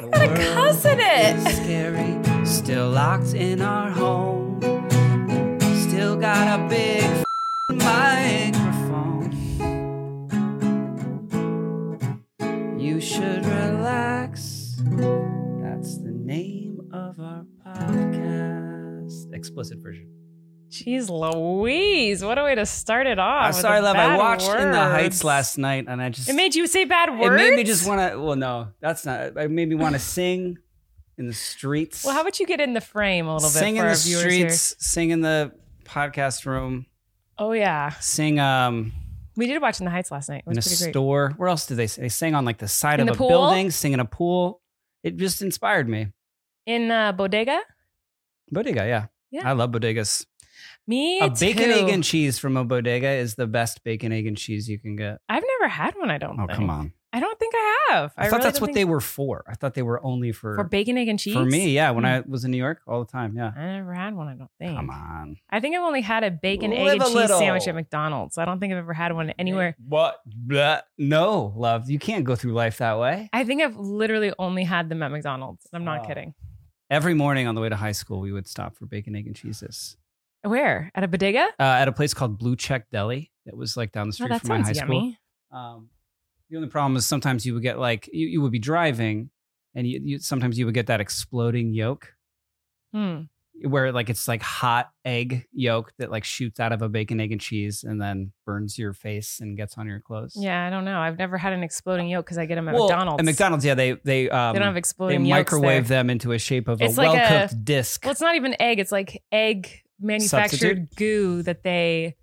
I 0.00 0.06
got 0.06 0.22
a 0.22 0.28
cuss 0.36 0.84
in 0.84 1.00
it. 1.00 1.52
Scary, 1.56 2.46
still 2.46 2.90
locked 2.90 3.34
in 3.34 3.60
our 3.60 3.90
home. 3.90 4.60
Still 5.88 6.14
got 6.16 6.60
a 6.60 6.68
big 6.68 7.02
f- 7.02 7.24
microphone. 7.70 9.26
You 12.78 13.00
should 13.00 13.44
relax. 13.44 14.76
That's 14.84 15.98
the 15.98 16.12
name 16.12 16.88
of 16.92 17.18
our 17.18 17.44
podcast. 17.66 19.32
Explicit 19.34 19.78
version. 19.78 20.06
Jeez 20.70 21.08
Louise, 21.08 22.22
what 22.22 22.36
a 22.38 22.44
way 22.44 22.54
to 22.54 22.66
start 22.66 23.06
it 23.06 23.18
off. 23.18 23.46
I'm 23.46 23.52
sorry, 23.54 23.80
love. 23.80 23.96
I 23.96 24.18
watched 24.18 24.46
words. 24.48 24.62
In 24.64 24.70
the 24.72 24.78
Heights 24.78 25.24
last 25.24 25.56
night 25.56 25.86
and 25.88 26.00
I 26.02 26.10
just. 26.10 26.28
It 26.28 26.34
made 26.34 26.54
you 26.54 26.66
say 26.66 26.84
bad 26.84 27.18
words? 27.18 27.30
It 27.30 27.36
made 27.50 27.54
me 27.56 27.64
just 27.64 27.86
want 27.88 28.12
to. 28.12 28.20
Well, 28.20 28.36
no, 28.36 28.68
that's 28.80 29.06
not. 29.06 29.36
It 29.38 29.50
made 29.50 29.68
me 29.68 29.74
want 29.76 29.94
to 29.94 29.98
sing 29.98 30.58
in 31.16 31.26
the 31.26 31.32
streets. 31.32 32.04
Well, 32.04 32.14
how 32.14 32.20
about 32.20 32.38
you 32.38 32.46
get 32.46 32.60
in 32.60 32.74
the 32.74 32.82
frame 32.82 33.26
a 33.26 33.34
little 33.34 33.48
sing 33.48 33.74
bit? 33.74 33.76
Sing 33.76 33.76
in 33.76 33.86
the 34.16 34.22
streets, 34.28 34.68
here? 34.70 34.76
sing 34.80 35.10
in 35.10 35.20
the 35.22 35.52
podcast 35.84 36.44
room. 36.44 36.86
Oh, 37.38 37.52
yeah. 37.52 37.90
Sing. 38.00 38.38
um 38.38 38.92
We 39.36 39.46
did 39.46 39.62
watch 39.62 39.80
In 39.80 39.86
the 39.86 39.90
Heights 39.90 40.10
last 40.10 40.28
night. 40.28 40.42
It 40.46 40.46
was 40.46 40.58
in 40.58 40.62
pretty 40.62 40.76
a 40.76 40.80
great. 40.86 40.92
store. 40.92 41.32
Where 41.38 41.48
else 41.48 41.64
did 41.66 41.76
they 41.78 41.86
sing? 41.86 42.02
They 42.02 42.08
sang 42.10 42.34
on 42.34 42.44
like 42.44 42.58
the 42.58 42.68
side 42.68 43.00
in 43.00 43.08
of 43.08 43.14
the 43.14 43.14
a 43.14 43.16
pool? 43.16 43.28
building, 43.28 43.70
sing 43.70 43.94
in 43.94 44.00
a 44.00 44.04
pool. 44.04 44.60
It 45.02 45.16
just 45.16 45.40
inspired 45.40 45.88
me. 45.88 46.08
In 46.66 46.90
uh, 46.90 47.12
Bodega? 47.12 47.58
Bodega, 48.50 48.86
yeah. 48.86 49.06
Yeah. 49.30 49.46
I 49.48 49.52
love 49.52 49.70
bodegas. 49.72 50.24
Me 50.88 51.20
a 51.20 51.28
too. 51.28 51.34
bacon, 51.40 51.70
egg, 51.70 51.90
and 51.90 52.02
cheese 52.02 52.38
from 52.38 52.56
a 52.56 52.64
bodega 52.64 53.10
is 53.10 53.34
the 53.34 53.46
best 53.46 53.84
bacon, 53.84 54.10
egg, 54.10 54.26
and 54.26 54.38
cheese 54.38 54.70
you 54.70 54.78
can 54.78 54.96
get. 54.96 55.18
I've 55.28 55.42
never 55.60 55.68
had 55.68 55.94
one. 55.96 56.10
I 56.10 56.16
don't. 56.16 56.40
Oh 56.40 56.46
think. 56.46 56.56
come 56.58 56.70
on. 56.70 56.94
I 57.12 57.20
don't 57.20 57.38
think 57.38 57.52
I 57.56 57.86
have. 57.90 58.12
I, 58.16 58.22
I 58.26 58.28
thought 58.28 58.36
really 58.36 58.42
that's 58.44 58.60
what 58.62 58.72
they 58.72 58.84
were 58.86 59.00
for. 59.02 59.44
I 59.46 59.54
thought 59.54 59.74
they 59.74 59.82
were 59.82 60.02
only 60.04 60.32
for 60.32 60.54
for 60.54 60.64
bacon, 60.64 60.96
egg, 60.96 61.08
and 61.08 61.18
cheese. 61.18 61.34
For 61.34 61.44
me, 61.44 61.72
yeah. 61.74 61.90
When 61.90 62.04
mm. 62.04 62.08
I 62.24 62.24
was 62.26 62.46
in 62.46 62.50
New 62.52 62.56
York, 62.56 62.80
all 62.86 63.00
the 63.04 63.10
time, 63.12 63.36
yeah. 63.36 63.52
I 63.54 63.76
never 63.76 63.92
had 63.92 64.14
one. 64.16 64.28
I 64.28 64.34
don't 64.34 64.50
think. 64.58 64.74
Come 64.76 64.88
on. 64.88 65.36
I 65.50 65.60
think 65.60 65.76
I've 65.76 65.82
only 65.82 66.00
had 66.00 66.24
a 66.24 66.30
bacon, 66.30 66.70
Live 66.70 66.80
egg, 66.80 66.92
and 67.00 67.02
cheese 67.02 67.14
little. 67.14 67.38
sandwich 67.38 67.68
at 67.68 67.74
McDonald's. 67.74 68.38
I 68.38 68.46
don't 68.46 68.58
think 68.58 68.72
I've 68.72 68.78
ever 68.78 68.94
had 68.94 69.12
one 69.12 69.28
anywhere. 69.38 69.76
What? 69.86 70.22
Blah. 70.24 70.80
No, 70.96 71.52
love. 71.54 71.90
You 71.90 71.98
can't 71.98 72.24
go 72.24 72.34
through 72.34 72.54
life 72.54 72.78
that 72.78 72.98
way. 72.98 73.28
I 73.34 73.44
think 73.44 73.60
I've 73.60 73.76
literally 73.76 74.32
only 74.38 74.64
had 74.64 74.88
them 74.88 75.02
at 75.02 75.10
McDonald's. 75.10 75.66
I'm 75.70 75.84
not 75.84 76.04
oh. 76.04 76.08
kidding. 76.08 76.32
Every 76.90 77.12
morning 77.12 77.46
on 77.46 77.54
the 77.54 77.60
way 77.60 77.68
to 77.68 77.76
high 77.76 77.92
school, 77.92 78.20
we 78.20 78.32
would 78.32 78.46
stop 78.48 78.74
for 78.74 78.86
bacon, 78.86 79.14
egg, 79.14 79.26
and 79.26 79.36
cheeses. 79.36 79.97
Where? 80.42 80.90
At 80.94 81.04
a 81.04 81.08
bodega? 81.08 81.46
Uh, 81.58 81.62
at 81.62 81.88
a 81.88 81.92
place 81.92 82.14
called 82.14 82.38
Blue 82.38 82.56
Check 82.56 82.90
Deli 82.90 83.30
that 83.46 83.56
was 83.56 83.76
like 83.76 83.92
down 83.92 84.06
the 84.08 84.12
oh, 84.12 84.18
street 84.24 84.30
oh, 84.32 84.38
from 84.38 84.48
my 84.48 84.60
high 84.60 84.70
yummy. 84.72 85.18
school. 85.52 85.58
Um, 85.58 85.88
the 86.50 86.56
only 86.56 86.68
problem 86.68 86.96
is 86.96 87.06
sometimes 87.06 87.44
you 87.44 87.54
would 87.54 87.62
get 87.62 87.78
like 87.78 88.08
you, 88.12 88.26
you 88.26 88.40
would 88.40 88.52
be 88.52 88.58
driving 88.58 89.30
and 89.74 89.86
you, 89.86 90.00
you 90.02 90.18
sometimes 90.18 90.58
you 90.58 90.64
would 90.66 90.74
get 90.74 90.86
that 90.86 91.00
exploding 91.00 91.72
yolk. 91.72 92.14
Hmm. 92.94 93.22
Where 93.62 93.90
like 93.90 94.08
it's 94.08 94.28
like 94.28 94.40
hot 94.40 94.90
egg 95.04 95.48
yolk 95.52 95.92
that 95.98 96.12
like 96.12 96.22
shoots 96.22 96.60
out 96.60 96.70
of 96.70 96.80
a 96.80 96.88
bacon, 96.88 97.18
egg, 97.18 97.32
and 97.32 97.40
cheese, 97.40 97.82
and 97.82 98.00
then 98.00 98.30
burns 98.46 98.78
your 98.78 98.92
face 98.92 99.40
and 99.40 99.56
gets 99.56 99.76
on 99.76 99.88
your 99.88 99.98
clothes. 99.98 100.34
Yeah, 100.36 100.64
I 100.64 100.70
don't 100.70 100.84
know. 100.84 101.00
I've 101.00 101.18
never 101.18 101.36
had 101.36 101.52
an 101.52 101.64
exploding 101.64 102.08
yolk 102.08 102.24
because 102.24 102.38
I 102.38 102.46
get 102.46 102.54
them 102.54 102.68
at 102.68 102.74
well, 102.74 102.84
McDonald's. 102.84 103.18
At 103.20 103.24
McDonald's, 103.24 103.64
yeah, 103.64 103.74
they 103.74 103.92
they 104.04 104.30
um, 104.30 104.52
they 104.52 104.60
don't 104.60 104.68
have 104.68 104.76
exploding. 104.76 105.24
They 105.24 105.30
microwave 105.30 105.88
there. 105.88 105.98
them 105.98 106.08
into 106.08 106.30
a 106.30 106.38
shape 106.38 106.68
of 106.68 106.80
it's 106.80 106.96
a 106.96 107.02
like 107.02 107.12
well 107.14 107.48
cooked 107.48 107.64
disc. 107.64 108.00
Well, 108.04 108.12
it's 108.12 108.20
not 108.20 108.36
even 108.36 108.54
egg. 108.60 108.78
It's 108.78 108.92
like 108.92 109.24
egg 109.32 109.82
manufactured 110.00 110.56
Substitute? 110.78 110.96
goo 110.96 111.42
that 111.42 111.62
they 111.62 112.16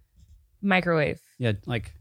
microwave. 0.62 1.20
Yeah, 1.38 1.54
like 1.66 1.94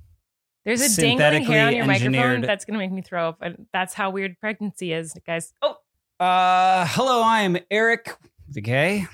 there's 0.64 0.80
a 0.96 1.00
dangling 1.00 1.44
hair 1.44 1.66
on 1.68 1.74
your 1.76 1.84
microphone 1.84 2.40
that's 2.42 2.64
going 2.64 2.74
to 2.74 2.78
make 2.78 2.92
me 2.92 3.02
throw 3.02 3.28
up. 3.28 3.38
And 3.40 3.66
That's 3.72 3.94
how 3.94 4.10
weird 4.10 4.38
pregnancy 4.38 4.92
is, 4.92 5.14
guys. 5.26 5.52
Oh, 5.62 5.76
Uh, 6.18 6.86
hello, 6.90 7.22
I 7.22 7.40
am 7.42 7.56
Eric 7.70 8.16
the 8.48 8.60
Gay, 8.60 9.06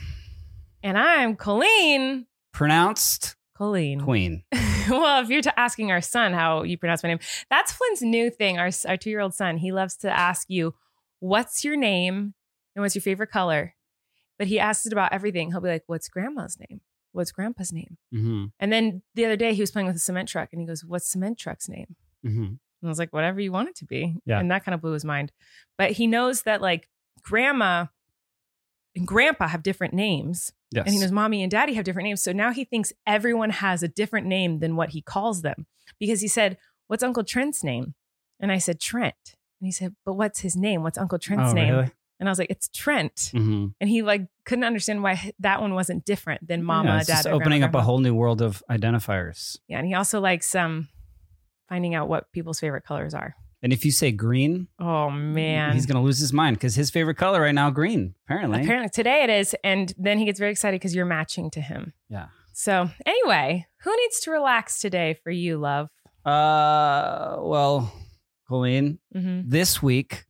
and 0.82 0.98
I'm 0.98 1.36
Colleen. 1.36 2.26
pronounced 2.52 3.36
Colleen. 3.56 4.00
Queen. 4.02 4.42
well, 4.88 5.22
if 5.22 5.28
you're 5.28 5.42
t- 5.42 5.50
asking 5.56 5.90
our 5.92 6.00
son 6.00 6.32
how 6.32 6.62
you 6.62 6.76
pronounce 6.78 7.02
my 7.02 7.08
name, 7.08 7.18
that's 7.50 7.72
Flynn's 7.72 8.02
new 8.02 8.30
thing. 8.30 8.58
Our 8.58 8.70
our 8.86 8.96
two 8.96 9.10
year 9.10 9.20
old 9.20 9.34
son, 9.34 9.56
he 9.58 9.72
loves 9.72 9.96
to 9.98 10.10
ask 10.10 10.48
you, 10.50 10.74
"What's 11.20 11.64
your 11.64 11.76
name?" 11.76 12.34
and 12.76 12.82
"What's 12.82 12.94
your 12.94 13.02
favorite 13.02 13.30
color?" 13.30 13.74
But 14.40 14.46
he 14.48 14.58
asks 14.58 14.86
it 14.86 14.94
about 14.94 15.12
everything. 15.12 15.50
He'll 15.50 15.60
be 15.60 15.68
like, 15.68 15.84
"What's 15.86 16.08
grandma's 16.08 16.56
name? 16.58 16.80
What's 17.12 17.30
grandpa's 17.30 17.74
name?" 17.74 17.98
Mm-hmm. 18.14 18.44
And 18.58 18.72
then 18.72 19.02
the 19.14 19.26
other 19.26 19.36
day 19.36 19.52
he 19.52 19.60
was 19.60 19.70
playing 19.70 19.86
with 19.86 19.94
a 19.94 19.98
cement 19.98 20.30
truck, 20.30 20.48
and 20.52 20.62
he 20.62 20.66
goes, 20.66 20.82
"What's 20.82 21.06
cement 21.06 21.36
truck's 21.38 21.68
name?" 21.68 21.94
Mm-hmm. 22.24 22.44
And 22.44 22.54
I 22.82 22.86
was 22.86 22.98
like, 22.98 23.12
"Whatever 23.12 23.40
you 23.42 23.52
want 23.52 23.68
it 23.68 23.76
to 23.76 23.84
be." 23.84 24.14
Yeah. 24.24 24.40
And 24.40 24.50
that 24.50 24.64
kind 24.64 24.74
of 24.74 24.80
blew 24.80 24.92
his 24.94 25.04
mind. 25.04 25.30
But 25.76 25.90
he 25.90 26.06
knows 26.06 26.44
that 26.44 26.62
like 26.62 26.88
grandma 27.22 27.86
and 28.96 29.06
grandpa 29.06 29.46
have 29.48 29.62
different 29.62 29.92
names. 29.92 30.54
Yes. 30.74 30.86
And 30.86 30.94
he 30.94 31.00
knows 31.02 31.12
mommy 31.12 31.42
and 31.42 31.50
daddy 31.50 31.74
have 31.74 31.84
different 31.84 32.06
names. 32.08 32.22
So 32.22 32.32
now 32.32 32.50
he 32.50 32.64
thinks 32.64 32.94
everyone 33.06 33.50
has 33.50 33.82
a 33.82 33.88
different 33.88 34.26
name 34.26 34.60
than 34.60 34.74
what 34.74 34.90
he 34.90 35.02
calls 35.02 35.42
them 35.42 35.66
because 35.98 36.22
he 36.22 36.28
said, 36.28 36.56
What's 36.86 37.02
Uncle 37.02 37.24
Trent's 37.24 37.62
name? 37.62 37.92
And 38.40 38.50
I 38.50 38.56
said, 38.56 38.80
Trent. 38.80 39.36
And 39.60 39.66
he 39.66 39.70
said, 39.72 39.94
But 40.06 40.14
what's 40.14 40.40
his 40.40 40.56
name? 40.56 40.82
What's 40.82 40.96
Uncle 40.96 41.18
Trent's 41.18 41.50
oh, 41.50 41.54
name? 41.54 41.74
Really? 41.74 41.88
And 42.20 42.28
I 42.28 42.30
was 42.30 42.38
like, 42.38 42.50
it's 42.50 42.68
Trent. 42.68 43.16
Mm-hmm. 43.34 43.68
And 43.80 43.90
he 43.90 44.02
like 44.02 44.28
couldn't 44.44 44.64
understand 44.64 45.02
why 45.02 45.32
that 45.40 45.60
one 45.62 45.74
wasn't 45.74 46.04
different 46.04 46.46
than 46.46 46.62
mama, 46.62 46.90
yeah, 46.90 46.98
dad. 46.98 47.06
Just 47.06 47.26
opening 47.26 47.62
up 47.64 47.74
a 47.74 47.80
whole 47.80 47.98
new 47.98 48.14
world 48.14 48.42
of 48.42 48.62
identifiers. 48.70 49.58
Yeah. 49.68 49.78
And 49.78 49.86
he 49.88 49.94
also 49.94 50.20
likes 50.20 50.54
um 50.54 50.88
finding 51.68 51.94
out 51.94 52.08
what 52.08 52.30
people's 52.32 52.60
favorite 52.60 52.84
colors 52.84 53.14
are. 53.14 53.34
And 53.62 53.72
if 53.72 53.84
you 53.84 53.90
say 53.90 54.12
green, 54.12 54.68
oh 54.78 55.08
man, 55.10 55.72
he's 55.72 55.86
gonna 55.86 56.02
lose 56.02 56.18
his 56.18 56.32
mind 56.32 56.56
because 56.56 56.74
his 56.74 56.90
favorite 56.90 57.16
color 57.16 57.40
right 57.40 57.54
now, 57.54 57.70
green. 57.70 58.14
Apparently, 58.26 58.60
apparently 58.62 58.90
today 58.90 59.22
it 59.24 59.30
is, 59.30 59.54
and 59.64 59.92
then 59.98 60.18
he 60.18 60.24
gets 60.26 60.38
very 60.38 60.52
excited 60.52 60.76
because 60.78 60.94
you're 60.94 61.04
matching 61.06 61.50
to 61.52 61.60
him. 61.60 61.92
Yeah. 62.08 62.26
So 62.52 62.90
anyway, 63.06 63.66
who 63.82 63.96
needs 63.96 64.20
to 64.20 64.30
relax 64.30 64.80
today 64.80 65.16
for 65.22 65.30
you, 65.30 65.58
love? 65.58 65.88
Uh, 66.24 67.36
well, 67.40 67.92
Colleen, 68.48 68.98
mm-hmm. 69.14 69.42
this 69.48 69.82
week 69.82 70.24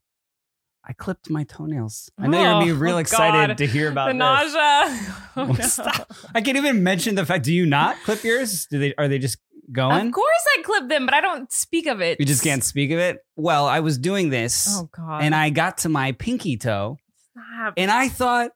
I 0.84 0.92
clipped 0.94 1.30
my 1.30 1.44
toenails. 1.44 2.10
I 2.18 2.26
know 2.26 2.38
oh, 2.38 2.40
you're 2.40 2.52
gonna 2.52 2.64
be 2.66 2.70
oh, 2.72 2.74
real 2.76 2.94
oh, 2.94 2.96
God. 2.96 3.00
excited 3.00 3.58
to 3.58 3.66
hear 3.66 3.90
about 3.90 4.08
the 4.08 4.14
nausea. 4.14 5.16
Oh, 5.36 5.44
no. 5.46 5.54
Stop. 5.54 6.12
I 6.34 6.40
can't 6.40 6.56
even 6.56 6.82
mention 6.82 7.14
the 7.14 7.24
fact. 7.24 7.44
Do 7.44 7.54
you 7.54 7.64
not 7.64 7.96
clip 8.04 8.24
yours? 8.24 8.66
Do 8.66 8.78
they? 8.80 8.94
Are 8.96 9.06
they 9.06 9.18
just 9.18 9.38
going? 9.70 10.08
Of 10.08 10.12
course, 10.12 10.46
I 10.58 10.62
clip 10.62 10.88
them, 10.88 11.04
but 11.06 11.14
I 11.14 11.20
don't 11.20 11.50
speak 11.52 11.86
of 11.86 12.00
it. 12.02 12.18
You 12.18 12.26
just 12.26 12.42
can't 12.42 12.64
speak 12.64 12.90
of 12.90 12.98
it. 12.98 13.24
Well, 13.36 13.66
I 13.66 13.78
was 13.80 13.96
doing 13.96 14.30
this. 14.30 14.66
Oh 14.72 14.88
God! 14.94 15.22
And 15.22 15.32
I 15.34 15.50
got 15.50 15.78
to 15.78 15.88
my 15.88 16.12
pinky 16.12 16.56
toe, 16.56 16.98
Stop. 17.30 17.74
and 17.76 17.90
I 17.92 18.08
thought, 18.08 18.50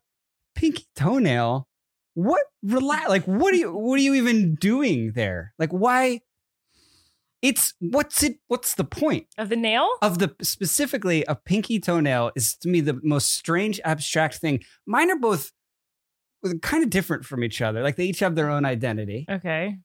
pinky 0.56 0.84
toenail. 0.96 1.68
What 2.14 2.42
relax? 2.62 3.08
Like, 3.08 3.24
what 3.24 3.54
are 3.54 3.56
you? 3.56 3.72
What 3.72 3.94
are 3.98 4.02
you 4.02 4.14
even 4.14 4.56
doing 4.56 5.12
there? 5.14 5.54
Like, 5.60 5.70
why? 5.70 6.22
it's 7.44 7.74
what's 7.78 8.22
it 8.22 8.38
what's 8.46 8.74
the 8.74 8.84
point 8.84 9.26
of 9.36 9.50
the 9.50 9.56
nail 9.56 9.86
of 10.00 10.18
the 10.18 10.34
specifically 10.40 11.22
a 11.28 11.34
pinky 11.36 11.78
toenail 11.78 12.32
is 12.34 12.56
to 12.56 12.68
me 12.70 12.80
the 12.80 12.98
most 13.04 13.34
strange 13.34 13.78
abstract 13.84 14.36
thing 14.36 14.60
mine 14.86 15.10
are 15.10 15.18
both 15.18 15.52
kind 16.62 16.82
of 16.82 16.88
different 16.88 17.22
from 17.24 17.44
each 17.44 17.60
other 17.60 17.82
like 17.82 17.96
they 17.96 18.06
each 18.06 18.20
have 18.20 18.34
their 18.34 18.48
own 18.50 18.64
identity 18.64 19.26
okay 19.30 19.76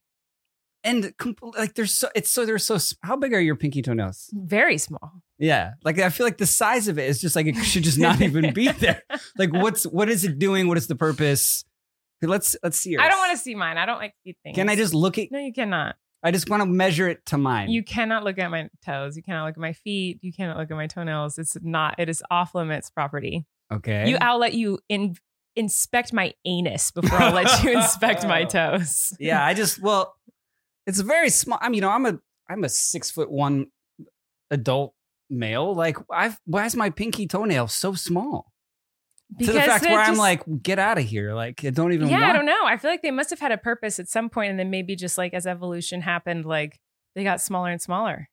and 0.84 1.04
compl- 1.18 1.54
like 1.58 1.74
they're 1.74 1.84
so 1.84 2.08
it's 2.14 2.30
so 2.32 2.46
they're 2.46 2.58
so 2.58 2.78
how 3.02 3.14
big 3.14 3.34
are 3.34 3.40
your 3.40 3.56
pinky 3.56 3.82
toenails 3.82 4.30
very 4.32 4.78
small 4.78 5.22
yeah 5.38 5.72
like 5.84 5.98
i 5.98 6.08
feel 6.08 6.24
like 6.24 6.38
the 6.38 6.46
size 6.46 6.88
of 6.88 6.98
it 6.98 7.10
is 7.10 7.20
just 7.20 7.36
like 7.36 7.44
it 7.44 7.54
should 7.56 7.82
just 7.84 7.98
not 7.98 8.22
even 8.22 8.54
be 8.54 8.68
there 8.72 9.02
like 9.36 9.52
what's 9.52 9.84
what 9.84 10.08
is 10.08 10.24
it 10.24 10.38
doing 10.38 10.66
what 10.66 10.78
is 10.78 10.86
the 10.88 10.96
purpose 10.96 11.64
Let's 12.22 12.54
let's 12.62 12.76
see 12.76 12.90
yours. 12.90 13.02
I 13.02 13.08
don't 13.08 13.18
want 13.18 13.30
to 13.32 13.38
see 13.38 13.54
mine. 13.54 13.78
I 13.78 13.86
don't 13.86 13.96
like 13.96 14.10
to 14.12 14.16
see 14.26 14.36
things. 14.42 14.54
Can 14.54 14.68
I 14.68 14.76
just 14.76 14.92
look 14.92 15.16
at? 15.18 15.28
No, 15.32 15.38
you 15.38 15.54
cannot. 15.54 15.96
I 16.22 16.30
just 16.32 16.50
want 16.50 16.60
to 16.62 16.66
measure 16.66 17.08
it 17.08 17.24
to 17.26 17.38
mine. 17.38 17.70
You 17.70 17.82
cannot 17.82 18.24
look 18.24 18.38
at 18.38 18.50
my 18.50 18.68
toes. 18.84 19.16
You 19.16 19.22
cannot 19.22 19.46
look 19.46 19.54
at 19.54 19.60
my 19.60 19.72
feet. 19.72 20.18
You 20.22 20.32
cannot 20.32 20.58
look 20.58 20.70
at 20.70 20.74
my 20.76 20.86
toenails. 20.86 21.38
It's 21.38 21.56
not. 21.62 21.94
It 21.98 22.08
is 22.08 22.22
off 22.30 22.54
limits 22.54 22.90
property. 22.90 23.46
Okay. 23.72 24.10
You. 24.10 24.18
I'll 24.20 24.38
let 24.38 24.52
you 24.52 24.80
in, 24.88 25.16
inspect 25.56 26.12
my 26.12 26.34
anus 26.44 26.90
before 26.90 27.18
I'll 27.20 27.32
let 27.32 27.62
you 27.62 27.70
inspect 27.72 28.24
my 28.24 28.44
toes. 28.44 29.14
yeah. 29.18 29.44
I 29.44 29.54
just. 29.54 29.80
Well, 29.80 30.14
it's 30.86 31.00
very 31.00 31.30
small. 31.30 31.58
I 31.62 31.68
mean, 31.68 31.76
you 31.76 31.80
know, 31.82 31.90
I'm 31.90 32.04
a 32.04 32.18
I'm 32.50 32.64
a 32.64 32.68
six 32.68 33.10
foot 33.10 33.30
one 33.30 33.68
adult 34.50 34.94
male. 35.30 35.74
Like, 35.74 35.96
I've 36.12 36.38
why 36.44 36.66
is 36.66 36.76
my 36.76 36.90
pinky 36.90 37.26
toenail 37.26 37.68
so 37.68 37.94
small? 37.94 38.49
Because 39.36 39.54
to 39.54 39.60
the 39.60 39.60
fact 39.60 39.84
where 39.84 39.96
just, 39.98 40.10
I'm 40.10 40.16
like, 40.16 40.42
get 40.62 40.78
out 40.78 40.98
of 40.98 41.04
here. 41.04 41.34
Like, 41.34 41.64
I 41.64 41.70
don't 41.70 41.92
even. 41.92 42.08
Yeah, 42.08 42.20
want- 42.20 42.24
I 42.24 42.32
don't 42.34 42.46
know. 42.46 42.64
I 42.64 42.76
feel 42.76 42.90
like 42.90 43.02
they 43.02 43.10
must 43.10 43.30
have 43.30 43.38
had 43.38 43.52
a 43.52 43.58
purpose 43.58 43.98
at 43.98 44.08
some 44.08 44.28
point, 44.28 44.50
and 44.50 44.58
then 44.58 44.70
maybe 44.70 44.96
just 44.96 45.16
like 45.16 45.34
as 45.34 45.46
evolution 45.46 46.00
happened, 46.00 46.44
like 46.44 46.80
they 47.14 47.22
got 47.24 47.40
smaller 47.40 47.70
and 47.70 47.80
smaller. 47.80 48.28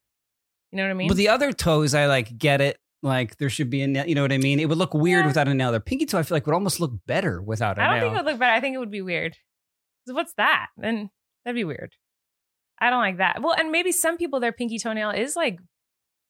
You 0.71 0.77
know 0.77 0.83
what 0.83 0.89
I 0.89 0.93
mean? 0.95 1.07
But 1.07 1.17
the 1.17 1.29
other 1.29 1.53
toes, 1.53 1.93
I 1.93 2.07
like 2.07 2.35
get 2.37 2.61
it. 2.61 2.77
Like 3.03 3.37
there 3.37 3.49
should 3.49 3.69
be 3.69 3.81
a, 3.83 3.87
nail. 3.87 4.07
you 4.07 4.15
know 4.15 4.23
what 4.23 4.31
I 4.33 4.39
mean? 4.39 4.59
It 4.59 4.67
would 4.69 4.77
look 4.77 4.93
weird 4.95 5.21
yeah. 5.23 5.27
without 5.27 5.47
a 5.47 5.53
nail. 5.53 5.71
The 5.71 5.79
pinky 5.79 6.05
toe, 6.07 6.17
I 6.17 6.23
feel 6.23 6.35
like 6.35 6.47
would 6.47 6.55
almost 6.55 6.79
look 6.79 6.93
better 7.05 7.41
without 7.41 7.77
a 7.77 7.81
nail. 7.81 7.89
I 7.91 7.99
don't 7.99 8.11
nail. 8.11 8.11
think 8.11 8.13
it 8.13 8.23
would 8.25 8.31
look 8.31 8.39
better. 8.39 8.53
I 8.53 8.59
think 8.59 8.73
it 8.75 8.79
would 8.79 8.91
be 8.91 9.01
weird. 9.03 9.37
What's 10.05 10.33
that? 10.37 10.67
Then 10.77 11.09
that'd 11.45 11.55
be 11.55 11.63
weird. 11.63 11.93
I 12.79 12.89
don't 12.89 12.99
like 12.99 13.17
that. 13.17 13.41
Well, 13.41 13.53
and 13.53 13.71
maybe 13.71 13.91
some 13.91 14.17
people 14.17 14.39
their 14.39 14.51
pinky 14.51 14.79
toenail 14.79 15.11
is 15.11 15.35
like, 15.35 15.59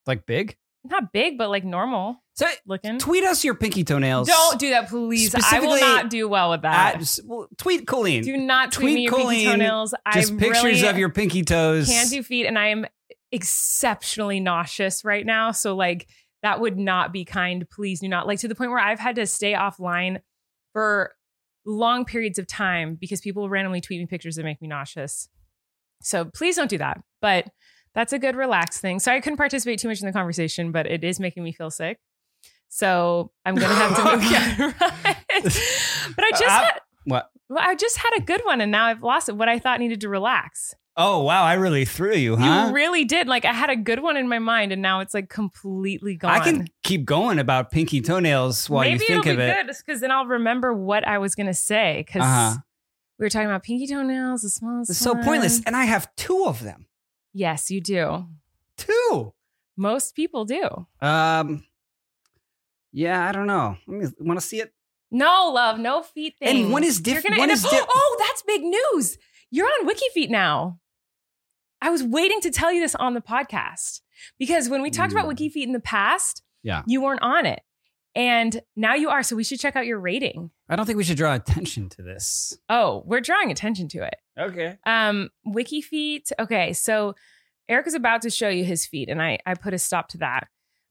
like 0.05 0.25
big, 0.25 0.57
not 0.83 1.13
big, 1.13 1.37
but 1.37 1.49
like 1.49 1.63
normal. 1.63 2.17
So 2.37 2.45
looking. 2.67 2.99
Tweet 2.99 3.23
us 3.23 3.43
your 3.43 3.55
pinky 3.55 3.83
toenails. 3.83 4.27
Don't 4.27 4.59
do 4.59 4.69
that, 4.69 4.89
please. 4.89 5.33
I 5.33 5.59
will 5.59 5.79
not 5.79 6.11
do 6.11 6.27
well 6.29 6.51
with 6.51 6.61
that. 6.61 6.95
At, 7.01 7.19
well, 7.25 7.47
tweet 7.57 7.87
Colleen. 7.87 8.23
Do 8.23 8.37
not 8.37 8.71
tweet, 8.71 8.83
tweet 8.83 8.95
me 8.95 9.01
your 9.01 9.11
Colleen, 9.11 9.27
pinky 9.37 9.45
toenails. 9.57 9.95
Just 10.13 10.31
I'm 10.33 10.37
pictures 10.37 10.63
really 10.63 10.87
of 10.87 10.97
your 10.99 11.09
pinky 11.09 11.41
toes. 11.41 11.87
Can't 11.87 12.09
do 12.11 12.21
feet, 12.21 12.45
and 12.45 12.57
I 12.59 12.67
am 12.67 12.85
exceptionally 13.31 14.39
nauseous 14.39 15.03
right 15.03 15.25
now. 15.25 15.51
So 15.51 15.75
like 15.75 16.07
that 16.43 16.59
would 16.59 16.77
not 16.77 17.11
be 17.11 17.25
kind. 17.25 17.67
Please 17.71 18.01
do 18.01 18.07
not. 18.07 18.27
Like 18.27 18.37
to 18.39 18.47
the 18.47 18.55
point 18.55 18.69
where 18.69 18.79
I've 18.79 18.99
had 18.99 19.15
to 19.15 19.25
stay 19.25 19.53
offline 19.53 20.21
for 20.73 21.13
long 21.65 22.05
periods 22.05 22.37
of 22.37 22.45
time 22.45 22.93
because 23.01 23.19
people 23.19 23.49
randomly 23.49 23.81
tweet 23.81 23.99
me 23.99 24.05
pictures 24.05 24.35
that 24.35 24.43
make 24.43 24.61
me 24.61 24.67
nauseous. 24.67 25.27
So 26.03 26.25
please 26.25 26.55
don't 26.55 26.69
do 26.69 26.77
that. 26.77 27.01
But 27.19 27.47
that's 27.95 28.13
a 28.13 28.19
good 28.19 28.35
relaxed 28.35 28.79
thing. 28.79 28.99
So 28.99 29.11
I 29.11 29.21
couldn't 29.21 29.37
participate 29.37 29.79
too 29.79 29.87
much 29.87 30.01
in 30.01 30.05
the 30.05 30.13
conversation, 30.13 30.71
but 30.71 30.85
it 30.85 31.03
is 31.03 31.19
making 31.19 31.43
me 31.43 31.51
feel 31.51 31.71
sick. 31.71 31.97
So 32.69 33.31
I'm 33.45 33.55
going 33.55 33.69
to 33.69 33.75
have 33.75 33.97
to 33.97 34.17
move 34.63 34.73
on. 34.77 34.77
but 36.15 36.23
I 36.25 36.29
just 36.31 36.43
uh, 36.43 36.49
had, 36.61 36.71
what? 37.05 37.31
Well, 37.49 37.59
I 37.61 37.75
just 37.75 37.97
had 37.97 38.11
a 38.17 38.21
good 38.21 38.41
one 38.45 38.61
and 38.61 38.71
now 38.71 38.85
I've 38.85 39.03
lost 39.03 39.29
it. 39.29 39.33
What 39.37 39.49
I 39.49 39.59
thought 39.59 39.79
needed 39.79 40.01
to 40.01 40.09
relax. 40.09 40.75
Oh 40.99 41.21
wow, 41.21 41.43
I 41.43 41.53
really 41.53 41.85
threw 41.85 42.15
you, 42.15 42.37
huh? 42.37 42.67
You 42.69 42.73
really 42.73 43.05
did. 43.05 43.27
Like 43.27 43.45
I 43.45 43.53
had 43.53 43.69
a 43.69 43.75
good 43.75 44.01
one 44.01 44.17
in 44.17 44.27
my 44.27 44.39
mind 44.39 44.71
and 44.73 44.81
now 44.81 44.99
it's 45.01 45.13
like 45.13 45.29
completely 45.29 46.15
gone. 46.15 46.31
I 46.31 46.39
can 46.39 46.67
keep 46.81 47.05
going 47.05 47.37
about 47.37 47.69
pinky 47.71 48.01
toenails 48.01 48.67
while 48.67 48.81
Maybe 48.83 48.93
you 48.93 48.99
think 48.99 49.27
it'll 49.27 49.31
of 49.33 49.37
be 49.37 49.43
it. 49.43 49.67
Good, 49.67 49.75
because 49.85 50.01
then 50.01 50.09
I'll 50.11 50.25
remember 50.25 50.73
what 50.73 51.07
I 51.07 51.19
was 51.19 51.35
gonna 51.35 51.53
say. 51.53 52.03
because 52.05 52.23
uh-huh. 52.23 52.57
we 53.19 53.25
were 53.27 53.29
talking 53.29 53.45
about 53.47 53.61
pinky 53.61 53.85
toenails, 53.85 54.41
the 54.41 54.49
smallest. 54.49 54.89
It's 54.89 54.97
so 54.99 55.13
one. 55.13 55.23
pointless. 55.23 55.61
And 55.67 55.75
I 55.75 55.85
have 55.85 56.13
two 56.15 56.45
of 56.47 56.63
them. 56.63 56.87
Yes, 57.31 57.69
you 57.69 57.79
do. 57.79 58.25
Two. 58.77 59.35
Most 59.77 60.15
people 60.15 60.45
do. 60.45 60.87
Um 60.99 61.66
yeah, 62.97 63.29
I 63.29 63.31
don't 63.31 63.45
know. 63.45 63.77
Want 63.87 64.39
to 64.39 64.45
see 64.45 64.59
it? 64.59 64.73
No, 65.11 65.51
love, 65.53 65.77
no 65.77 66.01
feet 66.01 66.33
thing. 66.39 66.63
And 66.63 66.71
one 66.71 66.83
is 66.83 66.99
different. 66.99 67.37
One 67.37 67.51
is 67.51 67.61
di- 67.61 67.69
oh, 67.87 68.15
that's 68.27 68.41
big 68.41 68.63
news. 68.63 69.19
You're 69.51 69.67
on 69.67 69.87
WikiFeet 69.87 70.31
now. 70.31 70.79
I 71.79 71.91
was 71.91 72.01
waiting 72.01 72.41
to 72.41 72.49
tell 72.49 72.73
you 72.73 72.81
this 72.81 72.95
on 72.95 73.13
the 73.13 73.21
podcast 73.21 74.01
because 74.39 74.67
when 74.67 74.81
we 74.81 74.89
talked 74.89 75.11
about 75.11 75.25
about 75.25 75.35
mm. 75.37 75.45
WikiFeet 75.53 75.61
in 75.61 75.73
the 75.73 75.79
past, 75.79 76.41
yeah, 76.63 76.81
you 76.87 76.99
weren't 77.03 77.21
on 77.21 77.45
it, 77.45 77.61
and 78.15 78.59
now 78.75 78.95
you 78.95 79.09
are. 79.09 79.21
So 79.21 79.35
we 79.35 79.43
should 79.43 79.59
check 79.59 79.75
out 79.75 79.85
your 79.85 79.99
rating. 79.99 80.49
I 80.67 80.75
don't 80.75 80.87
think 80.87 80.97
we 80.97 81.03
should 81.03 81.17
draw 81.17 81.35
attention 81.35 81.89
to 81.89 82.01
this. 82.01 82.57
Oh, 82.67 83.03
we're 83.05 83.21
drawing 83.21 83.51
attention 83.51 83.89
to 83.89 84.07
it. 84.07 84.15
Okay. 84.39 84.79
Um, 84.87 85.29
WikiFeet. 85.47 86.31
Okay, 86.39 86.73
so 86.73 87.13
Eric 87.69 87.85
is 87.85 87.93
about 87.93 88.23
to 88.23 88.31
show 88.31 88.49
you 88.49 88.65
his 88.65 88.87
feet, 88.87 89.07
and 89.07 89.21
I 89.21 89.37
I 89.45 89.53
put 89.53 89.75
a 89.75 89.77
stop 89.77 90.07
to 90.09 90.17
that. 90.17 90.47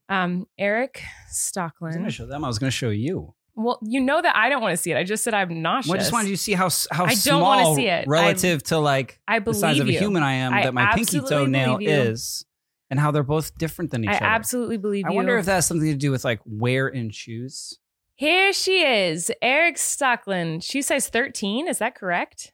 Um, 0.08 0.46
Eric 0.58 1.02
Stocklin. 1.32 1.82
I 1.82 1.86
was 1.86 1.96
going 1.96 2.06
to 2.06 2.10
show 2.12 2.26
them. 2.26 2.44
I 2.44 2.48
was 2.48 2.58
going 2.58 2.68
to 2.70 2.76
show 2.76 2.90
you. 2.90 3.34
Well, 3.54 3.78
you 3.82 4.00
know 4.00 4.20
that 4.20 4.36
I 4.36 4.50
don't 4.50 4.60
want 4.60 4.74
to 4.74 4.76
see 4.76 4.90
it. 4.92 4.98
I 4.98 5.04
just 5.04 5.24
said 5.24 5.32
I'm 5.32 5.62
nauseous. 5.62 5.88
Well, 5.88 5.96
I 5.98 5.98
just 5.98 6.12
wanted 6.12 6.28
you 6.28 6.36
to 6.36 6.42
see 6.42 6.52
how 6.52 6.68
how 6.90 7.06
I 7.06 7.14
don't 7.14 7.40
want 7.40 7.58
to 7.60 7.64
small 7.64 7.74
see 7.74 7.86
it. 7.88 8.06
relative 8.06 8.62
to 8.64 8.76
like 8.78 9.18
I 9.26 9.38
the 9.38 9.54
size 9.54 9.78
of 9.78 9.88
a 9.88 9.92
human 9.92 10.22
I 10.22 10.34
am 10.34 10.52
I 10.52 10.62
that 10.64 10.74
my 10.74 10.92
pinky 10.92 11.20
toenail 11.20 11.78
is, 11.80 12.44
and 12.90 13.00
how 13.00 13.12
they're 13.12 13.22
both 13.22 13.56
different 13.56 13.92
than 13.92 14.04
each 14.04 14.10
I 14.10 14.16
other. 14.16 14.26
absolutely 14.26 14.76
believe 14.76 15.06
I 15.06 15.10
you. 15.10 15.14
wonder 15.16 15.38
if 15.38 15.46
that 15.46 15.54
has 15.54 15.66
something 15.66 15.88
to 15.90 15.96
do 15.96 16.10
with 16.10 16.22
like 16.22 16.40
wear 16.44 16.86
in 16.86 17.08
shoes. 17.08 17.78
Here 18.16 18.52
she 18.52 18.82
is, 18.84 19.30
Eric 19.40 19.76
Stocklin. 19.76 20.62
She 20.62 20.82
size 20.82 21.08
13. 21.08 21.66
Is 21.66 21.78
that 21.78 21.94
correct? 21.94 22.52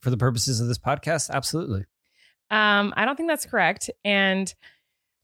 For 0.00 0.10
the 0.10 0.18
purposes 0.18 0.60
of 0.60 0.68
this 0.68 0.78
podcast, 0.78 1.30
absolutely. 1.30 1.86
Um, 2.50 2.92
I 2.94 3.06
don't 3.06 3.16
think 3.16 3.30
that's 3.30 3.46
correct. 3.46 3.88
And 4.04 4.52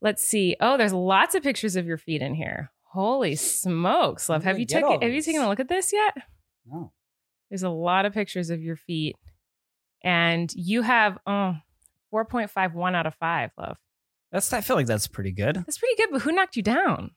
Let's 0.03 0.23
see. 0.23 0.57
Oh, 0.61 0.77
there's 0.77 0.93
lots 0.93 1.37
of 1.37 1.45
pictures 1.45 1.77
of 1.77 1.87
your 1.87 1.97
feet 1.97 2.23
in 2.23 2.35
here. 2.35 2.73
Holy 2.91 3.37
smokes, 3.37 4.29
love! 4.29 4.45
Have 4.45 4.59
you 4.59 4.67
taken 4.67 5.01
have 5.01 5.13
you 5.13 5.23
taken 5.23 5.41
a 5.41 5.49
look 5.49 5.61
at 5.61 5.69
this 5.69 5.93
yet? 5.93 6.15
No. 6.67 6.93
There's 7.49 7.63
a 7.63 7.69
lot 7.71 8.05
of 8.05 8.13
pictures 8.13 8.51
of 8.51 8.61
your 8.63 8.77
feet, 8.77 9.17
and 10.03 10.53
you 10.55 10.83
have 10.83 11.19
oh, 11.27 11.57
out 12.15 13.07
of 13.07 13.15
five, 13.15 13.51
love. 13.57 13.79
That's 14.33 14.53
I 14.53 14.61
feel 14.61 14.77
like 14.77 14.87
that's 14.87 15.07
pretty 15.07 15.31
good. 15.33 15.55
That's 15.57 15.79
pretty 15.79 15.95
good, 15.97 16.09
but 16.11 16.23
who 16.23 16.33
knocked 16.33 16.57
you 16.57 16.63
down? 16.63 17.13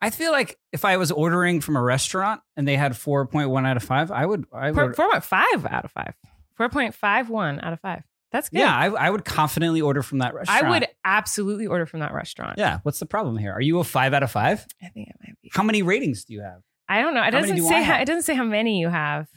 I 0.00 0.10
feel 0.10 0.30
like 0.30 0.56
if 0.72 0.84
I 0.84 0.96
was 0.96 1.10
ordering 1.10 1.60
from 1.60 1.76
a 1.76 1.82
restaurant 1.82 2.40
and 2.56 2.68
they 2.68 2.76
had 2.76 2.92
4.1 2.92 3.66
out 3.68 3.76
of 3.76 3.82
5, 3.82 4.12
I 4.12 4.24
would 4.24 4.44
I 4.52 4.70
would 4.70 4.94
4.5 4.94 5.70
out 5.70 5.84
of 5.84 5.90
5. 5.90 6.14
4.51 6.60 7.64
out 7.64 7.72
of 7.72 7.80
5. 7.80 8.02
That's 8.30 8.50
good. 8.50 8.58
Yeah, 8.58 8.74
I, 8.76 8.88
I 8.90 9.10
would 9.10 9.24
confidently 9.24 9.80
order 9.80 10.02
from 10.02 10.18
that 10.18 10.34
restaurant. 10.34 10.64
I 10.64 10.68
would 10.70 10.86
absolutely 11.04 11.66
order 11.66 11.86
from 11.86 12.00
that 12.00 12.12
restaurant. 12.12 12.58
Yeah. 12.58 12.80
What's 12.82 12.98
the 12.98 13.06
problem 13.06 13.38
here? 13.38 13.52
Are 13.52 13.60
you 13.60 13.78
a 13.78 13.84
five 13.84 14.12
out 14.12 14.22
of 14.22 14.30
five? 14.30 14.66
I 14.82 14.88
think 14.88 15.08
it 15.08 15.16
might 15.20 15.40
be. 15.42 15.50
How 15.54 15.62
many 15.62 15.82
ratings 15.82 16.24
do 16.24 16.34
you 16.34 16.42
have? 16.42 16.60
I 16.90 17.00
don't 17.00 17.14
know. 17.14 17.20
It 17.22 17.32
How 17.32 17.40
doesn't 17.40 17.56
do 17.56 17.66
say 17.66 17.82
how, 17.82 17.98
it 17.98 18.04
doesn't 18.04 18.22
say 18.22 18.34
how 18.34 18.44
many 18.44 18.80
you 18.80 18.88
have. 18.88 19.28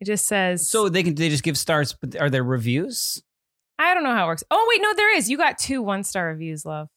It 0.00 0.06
just 0.06 0.26
says 0.26 0.68
So 0.68 0.88
they 0.88 1.02
can 1.02 1.14
they 1.14 1.28
just 1.28 1.42
give 1.42 1.56
stars, 1.56 1.94
but 1.98 2.16
are 2.20 2.30
there 2.30 2.44
reviews? 2.44 3.22
I 3.78 3.94
don't 3.94 4.02
know 4.04 4.10
how 4.14 4.24
it 4.24 4.28
works. 4.28 4.44
Oh 4.50 4.66
wait, 4.68 4.82
no, 4.82 4.94
there 4.94 5.16
is. 5.16 5.30
You 5.30 5.36
got 5.36 5.56
two 5.58 5.82
one 5.82 6.04
star 6.04 6.28
reviews, 6.28 6.64
love. 6.66 6.88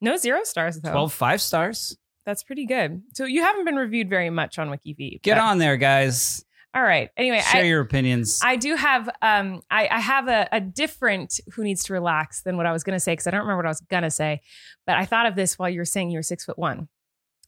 No 0.00 0.16
zero 0.16 0.40
stars 0.44 0.80
though. 0.80 0.90
Twelve 0.90 1.12
five 1.12 1.32
five 1.32 1.42
stars? 1.42 1.98
That's 2.24 2.42
pretty 2.42 2.66
good. 2.66 3.02
So 3.14 3.24
you 3.24 3.42
haven't 3.42 3.64
been 3.64 3.76
reviewed 3.76 4.10
very 4.10 4.30
much 4.30 4.58
on 4.58 4.68
WikiFeet. 4.68 5.22
Get 5.22 5.36
but- 5.36 5.44
on 5.44 5.58
there, 5.58 5.76
guys. 5.78 6.44
All 6.76 6.82
right. 6.82 7.08
Anyway, 7.16 7.40
share 7.40 7.62
I, 7.62 7.66
your 7.66 7.80
opinions. 7.80 8.38
I 8.44 8.56
do 8.56 8.76
have 8.76 9.08
um 9.22 9.62
I, 9.70 9.88
I 9.90 9.98
have 9.98 10.28
a, 10.28 10.46
a 10.52 10.60
different 10.60 11.40
who 11.54 11.64
needs 11.64 11.84
to 11.84 11.94
relax 11.94 12.42
than 12.42 12.58
what 12.58 12.66
I 12.66 12.72
was 12.72 12.84
gonna 12.84 13.00
say 13.00 13.12
because 13.14 13.26
I 13.26 13.30
don't 13.30 13.40
remember 13.40 13.56
what 13.60 13.64
I 13.64 13.68
was 13.70 13.80
gonna 13.80 14.10
say, 14.10 14.42
but 14.86 14.94
I 14.96 15.06
thought 15.06 15.24
of 15.24 15.36
this 15.36 15.58
while 15.58 15.70
you 15.70 15.78
were 15.80 15.86
saying 15.86 16.10
you 16.10 16.18
were 16.18 16.22
six 16.22 16.44
foot 16.44 16.58
one. 16.58 16.88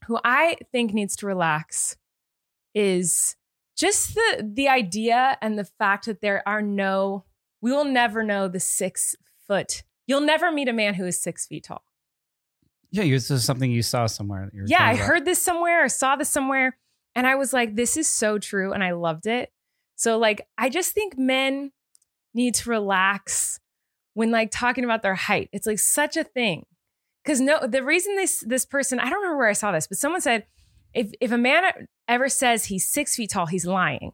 Who 0.07 0.19
I 0.25 0.57
think 0.73 0.95
needs 0.95 1.15
to 1.17 1.27
relax 1.27 1.99
is 2.75 3.37
just 3.77 4.15
the 4.15 4.51
the 4.55 4.69
idea 4.69 5.37
and 5.43 5.59
the 5.59 5.65
fact 5.67 6.07
that 6.07 6.23
there 6.23 6.43
are 6.49 6.63
no 6.63 7.25
we 7.61 7.71
will 7.71 7.85
never 7.85 8.23
know 8.23 8.49
the 8.49 8.61
six 8.61 9.15
foot 9.47 9.83
you'll 10.07 10.21
never 10.23 10.51
meet 10.51 10.69
a 10.69 10.73
man 10.73 10.95
who 10.95 11.05
is 11.07 11.19
six 11.21 11.47
feet 11.47 11.65
tall. 11.65 11.85
Yeah, 12.93 13.05
this 13.05 13.31
is 13.31 13.45
something 13.45 13.71
you 13.71 13.83
saw 13.83 14.07
somewhere. 14.07 14.51
yeah, 14.67 14.83
I 14.83 14.97
heard 14.97 15.27
this 15.27 15.43
somewhere 15.43 15.85
or 15.85 15.91
saw 15.91 16.17
this 16.17 16.31
somewhere. 16.31 16.79
And 17.19 17.27
I 17.27 17.35
was 17.35 17.53
like, 17.53 17.75
this 17.75 17.97
is 17.97 18.09
so 18.09 18.39
true. 18.39 18.73
And 18.73 18.83
I 18.85 18.93
loved 18.93 19.27
it. 19.27 19.53
So, 19.97 20.19
like, 20.19 20.47
I 20.57 20.69
just 20.69 20.95
think 20.95 21.19
men 21.19 21.73
need 22.33 22.55
to 22.55 22.71
relax 22.71 23.59
when 24.15 24.31
like 24.31 24.53
talking 24.53 24.85
about 24.85 25.03
their 25.03 25.17
height. 25.17 25.49
It's 25.53 25.67
like 25.67 25.81
such 25.81 26.17
a 26.17 26.23
thing. 26.23 26.65
Cause 27.27 27.41
no, 27.41 27.67
the 27.67 27.83
reason 27.83 28.15
this 28.15 28.45
this 28.47 28.65
person, 28.65 29.01
I 29.01 29.11
don't 29.11 29.21
remember 29.21 29.37
where 29.39 29.49
I 29.49 29.53
saw 29.55 29.73
this, 29.73 29.89
but 29.89 29.99
someone 29.99 30.21
said 30.21 30.47
if 30.95 31.11
if 31.21 31.33
a 31.33 31.37
man 31.39 31.89
ever 32.07 32.29
says 32.29 32.67
he's 32.67 32.89
six 32.89 33.17
feet 33.17 33.31
tall, 33.33 33.47
he's 33.47 33.67
lying. 33.67 34.13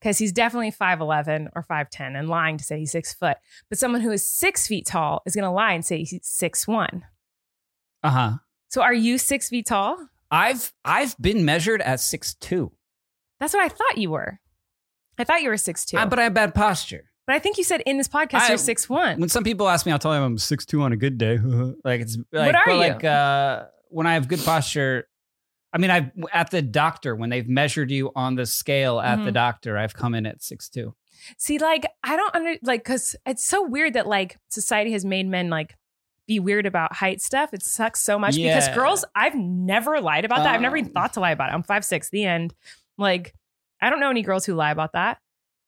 Because 0.00 0.16
he's 0.18 0.32
definitely 0.32 0.70
5'11 0.72 1.48
or 1.54 1.62
5'10 1.62 2.18
and 2.18 2.28
lying 2.30 2.56
to 2.58 2.64
say 2.64 2.78
he's 2.78 2.92
six 2.92 3.12
foot. 3.12 3.36
But 3.68 3.78
someone 3.78 4.00
who 4.02 4.12
is 4.12 4.26
six 4.26 4.66
feet 4.66 4.86
tall 4.86 5.20
is 5.26 5.34
gonna 5.36 5.52
lie 5.52 5.72
and 5.74 5.84
say 5.84 5.98
he's 6.04 6.26
six 6.26 6.66
one. 6.66 7.04
Uh-huh. 8.02 8.38
So 8.68 8.80
are 8.80 8.94
you 8.94 9.18
six 9.18 9.50
feet 9.50 9.66
tall? 9.66 9.98
I've 10.30 10.72
I've 10.84 11.16
been 11.18 11.44
measured 11.44 11.82
as 11.82 12.02
six 12.02 12.34
two. 12.34 12.72
That's 13.40 13.54
what 13.54 13.62
I 13.64 13.68
thought 13.68 13.98
you 13.98 14.10
were. 14.10 14.38
I 15.18 15.24
thought 15.24 15.42
you 15.42 15.48
were 15.48 15.56
six 15.56 15.84
two. 15.84 15.96
but 15.96 16.18
I 16.18 16.24
have 16.24 16.34
bad 16.34 16.54
posture. 16.54 17.10
But 17.26 17.34
I 17.34 17.38
think 17.40 17.58
you 17.58 17.64
said 17.64 17.82
in 17.86 17.96
this 17.98 18.08
podcast 18.08 18.40
I- 18.42 18.48
you're 18.50 18.58
six 18.58 18.88
one. 18.88 19.18
When 19.20 19.28
some 19.28 19.44
people 19.44 19.68
ask 19.68 19.86
me, 19.86 19.92
I'll 19.92 19.98
tell 19.98 20.12
them 20.12 20.22
I'm 20.22 20.38
six 20.38 20.66
two 20.66 20.82
on 20.82 20.92
a 20.92 20.96
good 20.96 21.18
day. 21.18 21.38
like 21.84 22.00
it's 22.00 22.18
like, 22.32 22.54
are 22.54 22.62
but 22.66 22.72
you? 22.72 22.78
like 22.78 23.04
uh, 23.04 23.64
when 23.90 24.06
I 24.06 24.14
have 24.14 24.28
good 24.28 24.42
posture. 24.44 25.06
I 25.72 25.78
mean, 25.78 25.90
I've 25.90 26.10
at 26.32 26.50
the 26.50 26.62
doctor 26.62 27.14
when 27.14 27.28
they've 27.28 27.48
measured 27.48 27.90
you 27.90 28.10
on 28.16 28.34
the 28.34 28.46
scale 28.46 28.98
at 28.98 29.22
the 29.24 29.30
Mhm. 29.30 29.34
doctor. 29.34 29.76
I've 29.76 29.92
come 29.94 30.14
in 30.14 30.24
at 30.24 30.42
six 30.42 30.68
two. 30.70 30.94
See, 31.38 31.58
like 31.58 31.84
I 32.02 32.16
don't 32.16 32.34
under 32.34 32.54
like 32.62 32.82
because 32.82 33.14
it's 33.26 33.44
so 33.44 33.62
weird 33.66 33.92
that 33.92 34.06
like 34.06 34.38
society 34.48 34.92
has 34.92 35.04
made 35.04 35.26
men 35.28 35.50
like 35.50 35.74
be 36.26 36.40
weird 36.40 36.66
about 36.66 36.92
height 36.94 37.20
stuff. 37.20 37.54
It 37.54 37.62
sucks 37.62 38.00
so 38.00 38.18
much 38.18 38.36
yeah. 38.36 38.54
because 38.56 38.74
girls, 38.74 39.04
I've 39.14 39.34
never 39.36 40.00
lied 40.00 40.24
about 40.24 40.38
that. 40.38 40.48
Um, 40.50 40.54
I've 40.56 40.60
never 40.60 40.76
even 40.76 40.90
um. 40.90 40.92
thought 40.94 41.12
to 41.14 41.20
lie 41.20 41.30
about 41.30 41.50
it. 41.50 41.54
I'm 41.54 41.62
five 41.62 41.84
six. 41.84 42.10
The 42.10 42.24
end. 42.24 42.54
Like, 42.98 43.34
I 43.80 43.90
don't 43.90 44.00
know 44.00 44.10
any 44.10 44.22
girls 44.22 44.44
who 44.44 44.54
lie 44.54 44.70
about 44.70 44.92
that. 44.92 45.18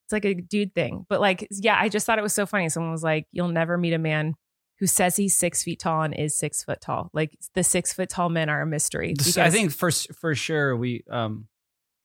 It's 0.07 0.13
like 0.13 0.25
a 0.25 0.35
dude 0.35 0.75
thing. 0.75 1.07
But 1.09 1.21
like, 1.21 1.47
yeah, 1.51 1.77
I 1.79 1.89
just 1.89 2.07
thought 2.07 2.19
it 2.19 2.23
was 2.23 2.33
so 2.33 2.47
funny. 2.47 2.69
Someone 2.69 2.93
was 2.93 3.03
like, 3.05 3.27
"You'll 3.33 3.49
never 3.49 3.79
meet 3.79 3.93
a 3.95 3.99
man." 3.99 4.35
Who 4.81 4.87
says 4.87 5.17
he's 5.17 5.37
six 5.37 5.65
feet 5.65 5.81
tall 5.81 6.03
and 6.03 6.15
is 6.15 6.37
six 6.37 6.63
foot 6.63 6.81
tall? 6.81 7.11
Like 7.13 7.37
the 7.55 7.65
six 7.65 7.93
foot 7.93 8.09
tall 8.09 8.29
men 8.29 8.49
are 8.49 8.61
a 8.63 8.67
mystery. 8.67 9.13
Because- 9.13 9.37
I 9.37 9.51
think 9.51 9.73
for 9.73 9.91
for 9.91 10.37
sure 10.37 10.77
we 10.77 11.03
um 11.11 11.49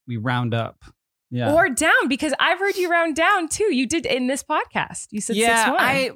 we 0.08 0.18
round 0.18 0.56
up 0.56 0.84
yeah. 1.30 1.54
or 1.54 1.70
down 1.70 2.08
because 2.08 2.34
I've 2.40 2.58
heard 2.58 2.76
you 2.76 2.90
round 2.90 3.16
down 3.16 3.48
too. 3.48 3.72
You 3.72 3.86
did 3.86 4.08
in 4.08 4.26
this 4.26 4.44
podcast. 4.44 5.10
You 5.12 5.22
said 5.22 5.36
yeah, 5.36 5.66
six 5.66 5.70
one. 5.70 5.78
I 5.82 6.12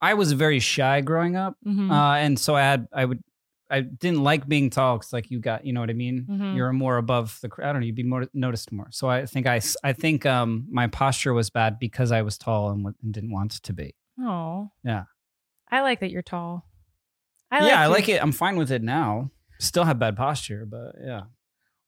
I 0.00 0.14
was 0.14 0.32
very 0.32 0.58
shy 0.60 1.00
growing 1.00 1.36
up, 1.36 1.54
mm-hmm. 1.66 1.90
uh, 1.90 2.16
and 2.16 2.38
so 2.38 2.54
I 2.54 2.60
had 2.60 2.88
I 2.92 3.04
would 3.04 3.22
I 3.70 3.80
didn't 3.80 4.22
like 4.22 4.46
being 4.46 4.70
tall 4.70 4.98
because 4.98 5.12
like 5.12 5.30
you 5.30 5.40
got 5.40 5.64
you 5.64 5.72
know 5.72 5.80
what 5.80 5.90
I 5.90 5.94
mean. 5.94 6.26
Mm-hmm. 6.30 6.56
You're 6.56 6.72
more 6.72 6.98
above 6.98 7.38
the 7.42 7.50
I 7.58 7.72
don't 7.72 7.80
know. 7.80 7.86
You'd 7.86 7.94
be 7.94 8.02
more 8.02 8.26
noticed 8.34 8.72
more. 8.72 8.88
So 8.90 9.08
I 9.08 9.24
think 9.24 9.46
I 9.46 9.60
I 9.82 9.92
think 9.92 10.26
um 10.26 10.66
my 10.70 10.86
posture 10.86 11.32
was 11.32 11.48
bad 11.50 11.78
because 11.78 12.12
I 12.12 12.22
was 12.22 12.36
tall 12.36 12.70
and, 12.70 12.86
and 13.02 13.12
didn't 13.14 13.32
want 13.32 13.52
to 13.62 13.72
be. 13.72 13.94
Oh 14.20 14.70
yeah, 14.84 15.04
I 15.70 15.80
like 15.80 16.00
that 16.00 16.10
you're 16.10 16.22
tall. 16.22 16.66
I 17.50 17.58
yeah, 17.60 17.64
like 17.64 17.74
I 17.78 17.86
like 17.86 18.08
it. 18.10 18.22
I'm 18.22 18.32
fine 18.32 18.56
with 18.56 18.70
it 18.70 18.82
now. 18.82 19.30
Still 19.60 19.84
have 19.84 19.98
bad 19.98 20.16
posture, 20.16 20.66
but 20.68 20.96
yeah. 21.02 21.22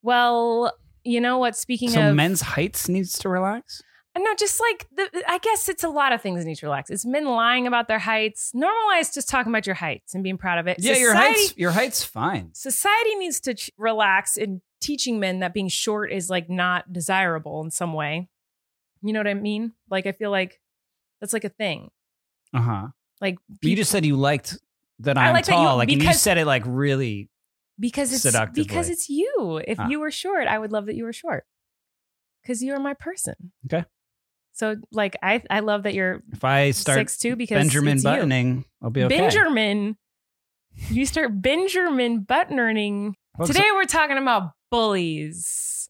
Well, 0.03 0.73
you 1.05 1.21
know 1.21 1.37
what? 1.39 1.57
Speaking 1.57 1.91
so 1.91 2.09
of 2.09 2.15
men's 2.15 2.41
heights 2.41 2.89
needs 2.89 3.19
to 3.19 3.29
relax 3.29 3.83
no, 4.23 4.35
just 4.35 4.61
like 4.61 4.87
the, 4.95 5.23
I 5.29 5.39
guess 5.39 5.69
it's 5.69 5.85
a 5.85 5.89
lot 5.89 6.13
of 6.13 6.21
things 6.23 6.43
in 6.43 6.49
each 6.49 6.63
relax. 6.63 6.91
It's 6.91 7.05
men 7.05 7.27
lying 7.27 7.67
about 7.67 7.89
their 7.89 7.99
heights. 7.99 8.53
Normalize 8.55 9.13
just 9.13 9.29
talking 9.29 9.51
about 9.53 9.67
your 9.67 9.75
heights 9.75 10.15
and 10.15 10.23
being 10.23 10.39
proud 10.39 10.59
of 10.59 10.67
it. 10.67 10.79
Yeah, 10.81 10.95
society, 10.95 11.03
your 11.05 11.15
heights, 11.15 11.55
your 11.57 11.71
heights, 11.73 12.05
fine. 12.05 12.51
Society 12.55 13.15
needs 13.17 13.41
to 13.41 13.55
ch- 13.55 13.71
relax 13.77 14.37
in 14.37 14.63
teaching 14.81 15.19
men 15.21 15.41
that 15.41 15.53
being 15.55 15.69
short 15.69 16.13
is 16.13 16.31
like 16.31 16.49
not 16.49 16.93
desirable 16.93 17.63
in 17.63 17.71
some 17.71 17.93
way. 17.93 18.29
You 19.03 19.13
know 19.13 19.21
what 19.21 19.29
I 19.29 19.35
mean? 19.35 19.73
Like 19.91 20.07
I 20.07 20.13
feel 20.13 20.31
like 20.31 20.61
that's 21.21 21.33
like 21.33 21.45
a 21.45 21.49
thing. 21.51 21.91
Uh 22.55 22.61
huh. 22.61 22.87
Like 23.21 23.37
people, 23.61 23.71
you 23.71 23.77
just 23.77 23.91
said 23.91 24.05
you 24.07 24.17
liked 24.17 24.59
that 25.01 25.19
I'm 25.19 25.35
like 25.35 25.45
tall. 25.45 25.59
That 25.59 25.61
you, 25.73 25.77
like 25.79 25.89
because, 25.89 25.99
and 26.05 26.09
you 26.09 26.15
said 26.15 26.39
it 26.39 26.47
like 26.47 26.63
really 26.67 27.29
because 27.79 28.13
it's 28.27 28.55
because 28.55 28.89
it's 28.89 29.09
you. 29.09 29.61
If 29.67 29.79
ah. 29.79 29.89
you 29.89 30.01
were 30.01 30.11
short, 30.11 30.47
I 30.47 30.59
would 30.59 30.73
love 30.73 30.87
that 30.87 30.95
you 30.97 31.05
were 31.05 31.13
short 31.13 31.45
because 32.43 32.63
you 32.63 32.73
are 32.75 32.81
my 32.81 32.95
person. 32.95 33.53
Okay. 33.67 33.85
So 34.59 34.75
like 34.91 35.17
I 35.23 35.41
I 35.51 35.61
love 35.61 35.85
that 35.85 35.95
you're 35.95 36.21
if 36.33 36.43
I 36.43 36.73
start 36.73 36.99
six 36.99 37.17
two 37.17 37.37
because 37.37 37.59
Benjamin 37.61 38.03
buttoning, 38.03 38.49
you. 38.57 38.65
I'll 38.83 38.91
be 38.91 39.05
okay. 39.05 39.17
Benjamin, 39.17 39.97
you 40.91 41.07
start 41.07 41.31
Benjamin 41.41 42.23
buttoning. 42.23 43.15
Today 43.47 43.67
we're 43.75 43.85
talking 43.85 44.19
about 44.19 44.51
bullies. 44.73 45.89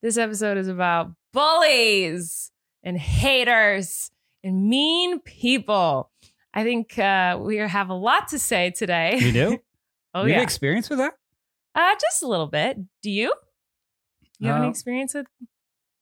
This 0.00 0.16
episode 0.16 0.56
is 0.56 0.68
about 0.68 1.12
bullies 1.34 2.50
and 2.82 2.96
haters 2.96 4.10
and 4.42 4.70
mean 4.70 5.20
people. 5.20 6.10
I 6.54 6.64
think 6.64 6.98
uh, 6.98 7.36
we 7.38 7.58
have 7.58 7.90
a 7.90 7.94
lot 7.94 8.28
to 8.28 8.38
say 8.38 8.70
today. 8.70 9.18
You 9.20 9.32
do? 9.32 9.58
oh, 10.14 10.22
you 10.24 10.32
yeah. 10.32 10.40
experience 10.40 10.88
with 10.88 11.00
that? 11.00 11.12
Uh, 11.74 11.94
just 12.00 12.22
a 12.22 12.26
little 12.26 12.46
bit. 12.46 12.78
Do 13.02 13.10
you? 13.10 13.34
You 14.38 14.48
have 14.48 14.56
uh, 14.56 14.60
any 14.62 14.70
experience 14.70 15.12
with 15.12 15.26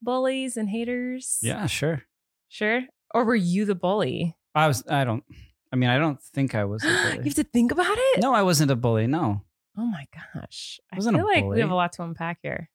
bullies 0.07 0.57
and 0.57 0.71
haters? 0.71 1.37
Yeah, 1.43 1.67
sure. 1.67 2.05
Sure. 2.49 2.85
Or 3.15 3.25
were 3.25 3.35
you 3.35 3.67
the 3.67 3.75
bully? 3.75 4.35
I 4.55 4.67
was. 4.69 4.83
I 4.89 5.05
don't. 5.05 5.23
I 5.71 5.77
mean, 5.77 5.91
I 5.91 5.99
don't 5.99 6.23
think 6.23 6.55
I 6.55 6.65
was. 6.65 6.83
A 6.83 6.87
bully. 7.11 7.17
you 7.19 7.23
have 7.25 7.35
to 7.35 7.45
think 7.45 7.73
about 7.73 7.97
it. 7.99 8.23
No, 8.23 8.33
I 8.33 8.43
wasn't 8.43 8.71
a 8.71 8.77
bully. 8.77 9.07
No. 9.07 9.43
Oh 9.77 9.85
my 9.87 10.07
gosh! 10.35 10.81
I, 10.91 10.97
I 10.97 11.01
feel 11.01 11.27
like 11.27 11.45
we 11.45 11.61
have 11.61 11.71
a 11.71 11.75
lot 11.75 11.93
to 11.95 12.03
unpack 12.03 12.39
here. 12.43 12.71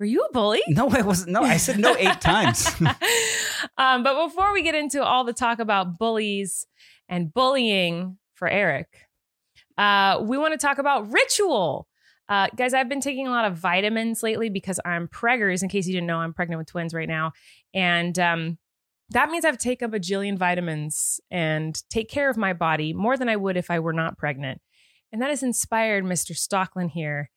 Were 0.00 0.06
you 0.06 0.22
a 0.28 0.32
bully? 0.32 0.60
No, 0.66 0.88
I 0.90 1.02
wasn't. 1.02 1.30
No, 1.32 1.42
I 1.42 1.56
said 1.56 1.78
no 1.78 1.94
eight 1.96 2.20
times. 2.20 2.66
um, 3.78 4.02
but 4.02 4.24
before 4.26 4.52
we 4.52 4.62
get 4.62 4.74
into 4.74 5.04
all 5.04 5.22
the 5.22 5.32
talk 5.32 5.60
about 5.60 5.98
bullies 6.00 6.66
and 7.08 7.32
bullying 7.32 8.18
for 8.34 8.48
Eric, 8.48 8.88
uh, 9.78 10.20
we 10.24 10.36
want 10.36 10.52
to 10.52 10.58
talk 10.58 10.78
about 10.78 11.12
ritual. 11.12 11.86
Uh, 12.28 12.48
guys, 12.56 12.72
I've 12.74 12.88
been 12.88 13.00
taking 13.00 13.26
a 13.26 13.30
lot 13.30 13.44
of 13.44 13.56
vitamins 13.56 14.22
lately 14.22 14.48
because 14.48 14.80
I'm 14.84 15.08
preggers. 15.08 15.62
In 15.62 15.68
case 15.68 15.86
you 15.86 15.92
didn't 15.92 16.06
know, 16.06 16.18
I'm 16.18 16.32
pregnant 16.32 16.58
with 16.58 16.68
twins 16.68 16.94
right 16.94 17.08
now. 17.08 17.32
And 17.74 18.18
um, 18.18 18.58
that 19.10 19.28
means 19.30 19.44
I've 19.44 19.58
taken 19.58 19.92
a 19.94 19.98
bajillion 20.00 20.38
vitamins 20.38 21.20
and 21.30 21.80
take 21.90 22.08
care 22.08 22.30
of 22.30 22.36
my 22.36 22.52
body 22.54 22.92
more 22.94 23.16
than 23.18 23.28
I 23.28 23.36
would 23.36 23.56
if 23.56 23.70
I 23.70 23.78
were 23.78 23.92
not 23.92 24.16
pregnant. 24.16 24.60
And 25.12 25.20
that 25.20 25.28
has 25.30 25.42
inspired 25.42 26.02
Mr. 26.04 26.32
Stocklin 26.32 26.90
here 26.90 27.30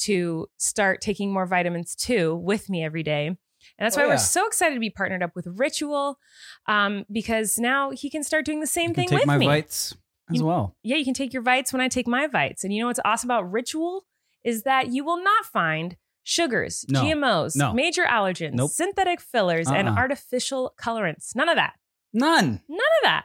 to 0.00 0.46
start 0.58 1.00
taking 1.00 1.32
more 1.32 1.46
vitamins 1.46 1.94
too 1.94 2.34
with 2.36 2.68
me 2.68 2.84
every 2.84 3.02
day. 3.02 3.26
And 3.28 3.38
that's 3.86 3.96
oh, 3.96 4.00
why 4.02 4.06
yeah. 4.08 4.12
we're 4.14 4.18
so 4.18 4.46
excited 4.46 4.74
to 4.74 4.80
be 4.80 4.90
partnered 4.90 5.22
up 5.22 5.34
with 5.34 5.46
Ritual 5.56 6.18
um, 6.66 7.06
because 7.10 7.58
now 7.58 7.90
he 7.92 8.10
can 8.10 8.22
start 8.22 8.44
doing 8.44 8.60
the 8.60 8.66
same 8.66 8.90
you 8.90 8.94
thing 8.94 9.08
with 9.10 9.26
me. 9.26 9.46
Vites 9.46 9.96
as 10.30 10.38
you, 10.40 10.44
well. 10.44 10.76
Yeah, 10.82 10.96
you 10.96 11.04
can 11.04 11.14
take 11.14 11.32
your 11.32 11.40
vites 11.42 11.72
when 11.72 11.80
I 11.80 11.88
take 11.88 12.06
my 12.06 12.26
vites. 12.26 12.62
And 12.62 12.74
you 12.74 12.82
know 12.82 12.88
what's 12.88 13.00
awesome 13.06 13.28
about 13.28 13.50
Ritual? 13.50 14.04
is 14.44 14.62
that 14.64 14.92
you 14.92 15.04
will 15.04 15.22
not 15.22 15.46
find 15.46 15.96
sugars, 16.22 16.84
no. 16.88 17.02
GMOs, 17.02 17.56
no. 17.56 17.72
major 17.72 18.04
allergens, 18.04 18.52
nope. 18.52 18.70
synthetic 18.70 19.20
fillers, 19.20 19.66
uh-uh. 19.66 19.74
and 19.74 19.88
artificial 19.88 20.74
colorants. 20.80 21.34
None 21.34 21.48
of 21.48 21.56
that. 21.56 21.74
None. 22.12 22.60
None 22.68 22.78
of 22.78 23.04
that. 23.04 23.24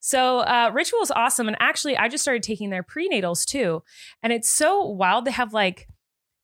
So 0.00 0.38
uh, 0.40 0.70
Ritual 0.74 1.02
is 1.02 1.10
awesome, 1.10 1.46
and 1.48 1.56
actually, 1.60 1.96
I 1.96 2.08
just 2.08 2.22
started 2.22 2.42
taking 2.42 2.70
their 2.70 2.82
prenatals 2.82 3.44
too, 3.46 3.82
and 4.22 4.32
it's 4.32 4.48
so 4.48 4.82
wild 4.84 5.26
They 5.26 5.30
have 5.30 5.52
like. 5.52 5.86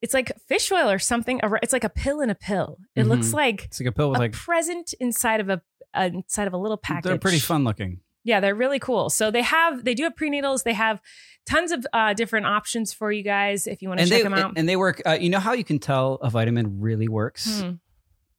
It's 0.02 0.14
like 0.14 0.32
fish 0.48 0.72
oil 0.72 0.88
or 0.88 0.98
something. 0.98 1.42
It's 1.62 1.74
like 1.74 1.84
a 1.84 1.90
pill 1.90 2.22
in 2.22 2.30
a 2.30 2.34
pill. 2.34 2.78
It 2.96 3.00
mm-hmm. 3.00 3.10
looks 3.10 3.34
like 3.34 3.66
it's 3.66 3.80
like 3.80 3.86
a 3.88 3.92
pill 3.92 4.08
with 4.08 4.16
a 4.16 4.20
like 4.22 4.32
present 4.32 4.94
inside 4.98 5.40
of 5.40 5.50
a 5.50 5.60
uh, 5.92 6.08
inside 6.14 6.46
of 6.46 6.54
a 6.54 6.56
little 6.56 6.78
package. 6.78 7.04
They're 7.04 7.18
pretty 7.18 7.38
fun 7.38 7.64
looking. 7.64 8.00
Yeah, 8.24 8.40
they're 8.40 8.54
really 8.54 8.78
cool. 8.78 9.10
So 9.10 9.30
they 9.30 9.42
have 9.42 9.84
they 9.84 9.94
do 9.94 10.04
have 10.04 10.14
prenatals. 10.14 10.62
They 10.64 10.74
have 10.74 11.00
tons 11.46 11.72
of 11.72 11.86
uh, 11.92 12.12
different 12.14 12.46
options 12.46 12.92
for 12.92 13.10
you 13.10 13.22
guys 13.22 13.66
if 13.66 13.80
you 13.82 13.88
want 13.88 14.00
to 14.00 14.06
check 14.06 14.18
they, 14.18 14.22
them 14.22 14.34
out. 14.34 14.54
And 14.56 14.68
they 14.68 14.76
work. 14.76 15.00
Uh, 15.06 15.16
you 15.20 15.30
know 15.30 15.38
how 15.38 15.52
you 15.52 15.64
can 15.64 15.78
tell 15.78 16.14
a 16.16 16.28
vitamin 16.30 16.80
really 16.80 17.08
works? 17.08 17.62
Hmm. 17.62 17.72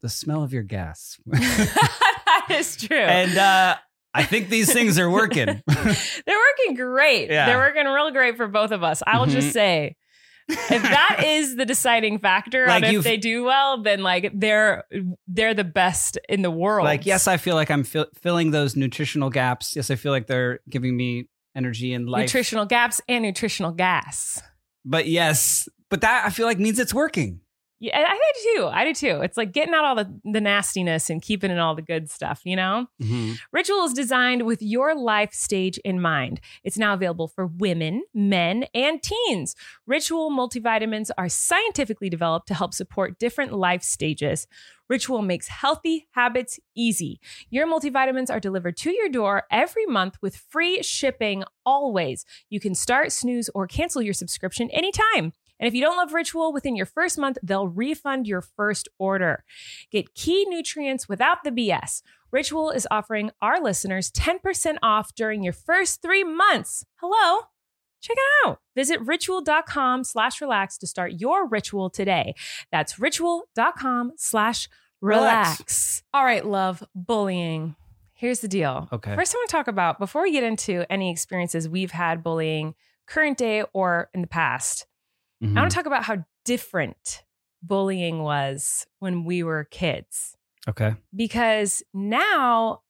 The 0.01 0.09
smell 0.09 0.43
of 0.43 0.53
your 0.53 0.63
gas. 0.63 1.19
that 1.27 2.47
is 2.51 2.75
true. 2.77 2.97
And 2.97 3.37
uh, 3.37 3.77
I 4.13 4.23
think 4.23 4.49
these 4.49 4.71
things 4.71 4.99
are 4.99 5.09
working. 5.09 5.45
They're 5.65 6.39
working 6.39 6.75
great. 6.75 7.29
Yeah. 7.29 7.47
They're 7.47 7.57
working 7.57 7.85
real 7.85 8.11
great 8.11 8.37
for 8.37 8.47
both 8.47 8.71
of 8.71 8.83
us. 8.83 9.01
I'll 9.05 9.23
mm-hmm. 9.23 9.31
just 9.31 9.51
say 9.51 9.95
if 10.47 10.81
that 10.81 11.21
is 11.25 11.55
the 11.55 11.65
deciding 11.65 12.19
factor 12.19 12.67
like 12.67 12.83
on 12.83 12.95
if 12.95 13.03
they 13.03 13.17
do 13.17 13.43
well, 13.43 13.81
then 13.81 14.01
like 14.03 14.31
they're 14.33 14.85
they're 15.27 15.53
the 15.53 15.63
best 15.63 16.17
in 16.29 16.41
the 16.41 16.51
world. 16.51 16.85
Like 16.85 17.05
yes, 17.05 17.27
I 17.27 17.37
feel 17.37 17.55
like 17.55 17.69
I'm 17.71 17.83
fi- 17.83 18.05
filling 18.15 18.51
those 18.51 18.75
nutritional 18.75 19.29
gaps. 19.29 19.75
Yes, 19.75 19.91
I 19.91 19.95
feel 19.95 20.11
like 20.11 20.27
they're 20.27 20.59
giving 20.69 20.95
me 20.95 21.27
energy 21.55 21.93
and 21.93 22.09
life. 22.09 22.23
Nutritional 22.23 22.65
gaps 22.65 23.01
and 23.07 23.23
nutritional 23.23 23.71
gas. 23.71 24.41
But 24.85 25.07
yes, 25.07 25.67
but 25.89 26.01
that 26.01 26.25
I 26.25 26.29
feel 26.29 26.45
like 26.45 26.59
means 26.59 26.79
it's 26.79 26.93
working. 26.93 27.41
Yeah, 27.81 27.99
I, 28.07 28.13
did 28.35 28.53
too. 28.57 28.67
I 28.67 28.85
did 28.85 28.95
too. 28.95 29.21
It's 29.21 29.37
like 29.37 29.51
getting 29.53 29.73
out 29.73 29.83
all 29.83 29.95
the, 29.95 30.13
the 30.23 30.39
nastiness 30.39 31.09
and 31.09 31.19
keeping 31.19 31.49
in 31.49 31.57
all 31.57 31.73
the 31.73 31.81
good 31.81 32.11
stuff, 32.11 32.41
you 32.43 32.55
know? 32.55 32.85
Mm-hmm. 33.01 33.33
Ritual 33.51 33.85
is 33.85 33.93
designed 33.93 34.45
with 34.45 34.61
your 34.61 34.93
life 34.93 35.33
stage 35.33 35.79
in 35.79 35.99
mind. 35.99 36.41
It's 36.63 36.77
now 36.77 36.93
available 36.93 37.27
for 37.27 37.47
women, 37.47 38.03
men, 38.13 38.65
and 38.75 39.01
teens. 39.01 39.55
Ritual 39.87 40.29
multivitamins 40.29 41.09
are 41.17 41.27
scientifically 41.27 42.07
developed 42.07 42.47
to 42.49 42.53
help 42.53 42.75
support 42.75 43.17
different 43.17 43.51
life 43.51 43.81
stages. 43.81 44.45
Ritual 44.87 45.23
makes 45.23 45.47
healthy 45.47 46.07
habits 46.11 46.59
easy. 46.75 47.19
Your 47.49 47.65
multivitamins 47.65 48.29
are 48.29 48.41
delivered 48.41 48.77
to 48.77 48.91
your 48.93 49.09
door 49.09 49.43
every 49.49 49.87
month 49.87 50.17
with 50.21 50.35
free 50.37 50.83
shipping 50.83 51.43
always. 51.65 52.25
You 52.49 52.59
can 52.59 52.75
start, 52.75 53.11
snooze, 53.11 53.49
or 53.55 53.65
cancel 53.65 54.03
your 54.03 54.13
subscription 54.13 54.69
anytime. 54.69 55.33
And 55.61 55.67
if 55.67 55.75
you 55.75 55.81
don't 55.81 55.95
love 55.95 56.13
Ritual 56.13 56.51
within 56.51 56.75
your 56.75 56.87
first 56.87 57.19
month, 57.19 57.37
they'll 57.43 57.67
refund 57.67 58.27
your 58.27 58.41
first 58.41 58.89
order. 58.97 59.43
Get 59.91 60.15
key 60.15 60.43
nutrients 60.49 61.07
without 61.07 61.43
the 61.43 61.51
BS. 61.51 62.01
Ritual 62.31 62.71
is 62.71 62.87
offering 62.89 63.29
our 63.43 63.61
listeners 63.61 64.11
10% 64.11 64.77
off 64.81 65.13
during 65.13 65.43
your 65.43 65.53
first 65.53 66.01
three 66.01 66.23
months. 66.23 66.83
Hello? 66.95 67.41
Check 68.01 68.17
it 68.17 68.23
out. 68.47 68.59
Visit 68.75 69.01
ritual.com 69.01 70.03
slash 70.03 70.41
relax 70.41 70.79
to 70.79 70.87
start 70.87 71.13
your 71.19 71.47
ritual 71.47 71.91
today. 71.91 72.33
That's 72.71 72.97
ritual.com 72.97 74.13
slash 74.17 74.67
relax. 74.99 76.01
All 76.11 76.25
right, 76.25 76.43
love, 76.43 76.81
bullying. 76.95 77.75
Here's 78.13 78.39
the 78.39 78.47
deal. 78.47 78.87
Okay. 78.91 79.13
First, 79.15 79.35
I 79.35 79.37
want 79.37 79.49
to 79.49 79.55
talk 79.55 79.67
about 79.67 79.99
before 79.99 80.23
we 80.23 80.31
get 80.31 80.43
into 80.43 80.91
any 80.91 81.11
experiences 81.11 81.69
we've 81.69 81.91
had 81.91 82.23
bullying, 82.23 82.73
current 83.05 83.37
day 83.37 83.63
or 83.73 84.09
in 84.15 84.21
the 84.21 84.27
past, 84.27 84.87
Mm-hmm. 85.43 85.57
I 85.57 85.61
want 85.61 85.71
to 85.71 85.75
talk 85.75 85.85
about 85.85 86.03
how 86.03 86.23
different 86.45 87.23
bullying 87.63 88.21
was 88.21 88.85
when 88.99 89.23
we 89.25 89.43
were 89.43 89.65
kids. 89.71 90.37
Okay. 90.69 90.93
Because 91.15 91.81
now 91.93 92.81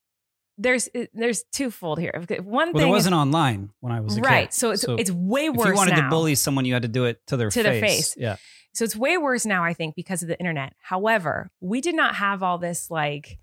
there's 0.58 0.88
eh, 0.94 1.06
there's 1.14 1.44
twofold 1.52 1.98
here. 1.98 2.10
One 2.42 2.72
well, 2.72 2.82
thing 2.82 2.88
it 2.88 2.90
wasn't 2.90 3.14
is, 3.14 3.20
online 3.20 3.70
when 3.80 3.92
I 3.92 4.00
was 4.00 4.20
right, 4.20 4.48
kid. 4.50 4.54
so 4.54 4.70
it's 4.72 4.82
so 4.82 4.96
it's 4.96 5.10
way 5.10 5.48
worse. 5.48 5.66
If 5.66 5.70
you 5.70 5.76
wanted 5.76 5.96
now. 5.96 6.02
to 6.04 6.08
bully 6.10 6.34
someone, 6.34 6.64
you 6.66 6.74
had 6.74 6.82
to 6.82 6.88
do 6.88 7.06
it 7.06 7.20
to 7.28 7.36
their 7.38 7.48
to 7.50 7.62
face. 7.62 7.64
their 7.64 7.80
face. 7.80 8.14
Yeah. 8.18 8.36
So 8.74 8.84
it's 8.84 8.96
way 8.96 9.18
worse 9.18 9.44
now, 9.44 9.64
I 9.64 9.74
think, 9.74 9.94
because 9.94 10.22
of 10.22 10.28
the 10.28 10.38
internet. 10.38 10.74
However, 10.82 11.50
we 11.60 11.80
did 11.80 11.94
not 11.94 12.14
have 12.16 12.42
all 12.42 12.58
this 12.58 12.90
like 12.90 13.38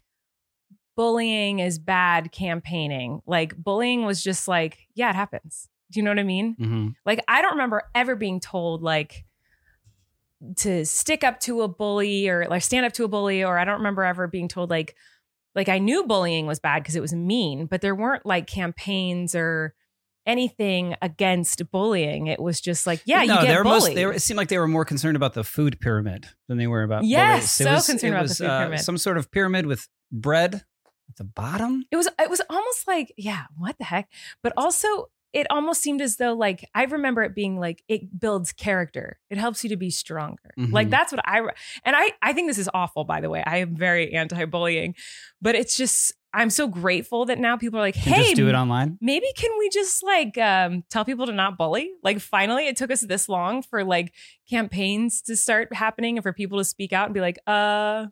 bullying 0.95 1.59
is 1.59 1.79
bad 1.79 2.31
campaigning. 2.31 3.21
Like 3.25 3.55
bullying 3.57 4.05
was 4.05 4.23
just 4.23 4.47
like, 4.47 4.77
yeah, 4.93 5.09
it 5.09 5.15
happens. 5.15 5.67
Do 5.91 5.99
you 5.99 6.03
know 6.03 6.11
what 6.11 6.19
I 6.19 6.23
mean? 6.23 6.55
Mm-hmm. 6.55 6.87
Like, 7.05 7.23
I 7.27 7.41
don't 7.41 7.53
remember 7.53 7.83
ever 7.95 8.15
being 8.15 8.39
told, 8.39 8.83
like, 8.83 9.25
to 10.57 10.85
stick 10.85 11.23
up 11.23 11.39
to 11.41 11.63
a 11.63 11.67
bully 11.67 12.29
or 12.29 12.45
like 12.47 12.61
stand 12.63 12.85
up 12.85 12.93
to 12.93 13.03
a 13.03 13.09
bully, 13.09 13.43
or 13.43 13.57
I 13.57 13.65
don't 13.65 13.77
remember 13.79 14.03
ever 14.03 14.27
being 14.27 14.47
told, 14.47 14.69
like, 14.69 14.95
like 15.53 15.67
I 15.67 15.79
knew 15.79 16.05
bullying 16.05 16.47
was 16.47 16.59
bad 16.59 16.81
because 16.81 16.95
it 16.95 17.01
was 17.01 17.11
mean, 17.13 17.65
but 17.65 17.81
there 17.81 17.93
weren't 17.95 18.25
like 18.25 18.47
campaigns 18.47 19.35
or 19.35 19.73
anything 20.25 20.95
against 21.01 21.69
bullying. 21.71 22.27
It 22.27 22.39
was 22.41 22.61
just 22.61 22.87
like, 22.87 23.01
yeah, 23.03 23.21
no, 23.25 23.33
you 23.41 23.47
get 23.47 23.57
they 23.57 23.63
bullied. 23.63 23.65
Most, 23.65 23.93
they 23.95 24.05
it 24.05 24.21
seemed 24.21 24.37
like 24.37 24.47
they 24.47 24.59
were 24.59 24.67
more 24.67 24.85
concerned 24.85 25.17
about 25.17 25.33
the 25.33 25.43
food 25.43 25.77
pyramid 25.81 26.29
than 26.47 26.57
they 26.57 26.67
were 26.67 26.83
about 26.83 27.03
yes, 27.03 27.57
bullies. 27.57 27.69
so 27.69 27.73
was, 27.73 27.87
concerned 27.87 28.13
about 28.13 28.21
was, 28.21 28.37
the 28.37 28.45
food 28.45 28.49
uh, 28.51 28.57
pyramid. 28.59 28.79
Some 28.79 28.97
sort 28.97 29.17
of 29.17 29.29
pyramid 29.31 29.65
with 29.65 29.89
bread 30.09 30.53
at 30.55 31.15
the 31.17 31.25
bottom. 31.25 31.83
It 31.91 31.97
was 31.97 32.07
it 32.17 32.29
was 32.29 32.41
almost 32.49 32.87
like, 32.87 33.11
yeah, 33.17 33.43
what 33.57 33.77
the 33.77 33.83
heck? 33.83 34.07
But 34.41 34.53
also 34.55 35.07
it 35.33 35.47
almost 35.51 35.81
seemed 35.81 36.01
as 36.01 36.17
though 36.17 36.33
like 36.33 36.67
I 36.73 36.85
remember 36.85 37.21
it 37.23 37.35
being 37.35 37.59
like 37.59 37.83
it 37.87 38.19
builds 38.19 38.51
character. 38.51 39.19
It 39.29 39.37
helps 39.37 39.63
you 39.63 39.69
to 39.69 39.77
be 39.77 39.89
stronger. 39.89 40.51
Mm-hmm. 40.57 40.73
Like 40.73 40.89
that's 40.89 41.11
what 41.11 41.21
I 41.27 41.39
and 41.85 41.95
I 41.95 42.11
I 42.21 42.33
think 42.33 42.47
this 42.49 42.57
is 42.57 42.69
awful 42.73 43.03
by 43.03 43.21
the 43.21 43.29
way. 43.29 43.43
I 43.45 43.57
am 43.57 43.75
very 43.75 44.13
anti-bullying, 44.13 44.95
but 45.41 45.55
it's 45.55 45.77
just 45.77 46.13
I'm 46.33 46.49
so 46.51 46.67
grateful 46.67 47.25
that 47.25 47.39
now 47.39 47.57
people 47.57 47.79
are 47.79 47.81
like, 47.81 47.95
"Hey, 47.95 48.21
just 48.23 48.35
do 48.35 48.49
it 48.49 48.53
online." 48.55 48.97
Maybe 49.01 49.25
can 49.35 49.49
we 49.59 49.67
just 49.69 50.03
like 50.03 50.37
um, 50.37 50.83
tell 50.89 51.03
people 51.03 51.25
to 51.25 51.31
not 51.31 51.57
bully? 51.57 51.89
Like, 52.03 52.19
finally, 52.19 52.67
it 52.67 52.75
took 52.75 52.91
us 52.91 53.01
this 53.01 53.27
long 53.27 53.63
for 53.63 53.83
like 53.83 54.13
campaigns 54.47 55.23
to 55.23 55.35
start 55.35 55.73
happening 55.73 56.17
and 56.19 56.23
for 56.23 56.31
people 56.31 56.59
to 56.59 56.63
speak 56.63 56.93
out 56.93 57.05
and 57.07 57.15
be 57.15 57.19
like, 57.21 57.39
"Uh, 57.47 58.07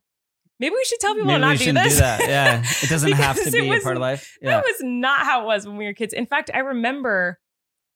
maybe 0.60 0.74
we 0.76 0.84
should 0.86 1.00
tell 1.00 1.14
people 1.14 1.28
maybe 1.28 1.42
not 1.42 1.58
do 1.58 1.72
this. 1.72 1.96
Do 1.96 2.00
that. 2.00 2.20
Yeah, 2.22 2.64
it 2.84 2.90
doesn't 2.90 3.12
have 3.14 3.42
to 3.44 3.52
be 3.52 3.70
was, 3.70 3.84
part 3.84 3.96
of 3.98 4.02
life. 4.02 4.38
Yeah. 4.42 4.52
That 4.52 4.64
was 4.66 4.76
not 4.82 5.26
how 5.26 5.44
it 5.44 5.46
was 5.46 5.68
when 5.68 5.78
we 5.78 5.86
were 5.86 5.94
kids. 5.94 6.14
In 6.14 6.26
fact, 6.26 6.52
I 6.54 6.60
remember, 6.60 7.40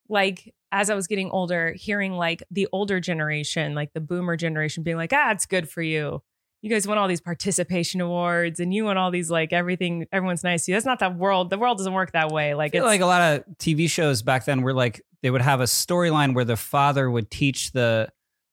like, 0.09 0.53
as 0.71 0.89
I 0.89 0.95
was 0.95 1.07
getting 1.07 1.29
older, 1.31 1.73
hearing 1.73 2.13
like 2.13 2.43
the 2.51 2.67
older 2.71 2.99
generation, 2.99 3.75
like 3.75 3.93
the 3.93 3.99
boomer 4.01 4.37
generation, 4.37 4.83
being 4.83 4.97
like, 4.97 5.11
"Ah, 5.13 5.31
it's 5.31 5.45
good 5.45 5.69
for 5.69 5.81
you. 5.81 6.21
You 6.63 6.69
guys 6.69 6.87
won 6.87 6.99
all 6.99 7.07
these 7.07 7.21
participation 7.21 8.01
awards, 8.01 8.59
and 8.59 8.73
you 8.73 8.85
won 8.85 8.97
all 8.97 9.11
these 9.11 9.31
like 9.31 9.53
everything. 9.53 10.05
Everyone's 10.11 10.43
nice 10.43 10.65
to 10.65 10.71
you. 10.71 10.75
That's 10.75 10.85
not 10.85 10.99
that 10.99 11.15
world. 11.17 11.49
The 11.49 11.57
world 11.57 11.77
doesn't 11.77 11.93
work 11.93 12.11
that 12.13 12.29
way. 12.29 12.53
Like, 12.53 12.75
it's 12.75 12.85
like 12.85 13.01
a 13.01 13.05
lot 13.05 13.21
of 13.35 13.43
TV 13.57 13.89
shows 13.89 14.21
back 14.21 14.45
then 14.45 14.61
were 14.61 14.73
like 14.73 15.01
they 15.21 15.29
would 15.31 15.41
have 15.41 15.59
a 15.61 15.65
storyline 15.65 16.33
where 16.33 16.45
the 16.45 16.57
father 16.57 17.09
would 17.09 17.29
teach 17.29 17.71
the 17.73 18.09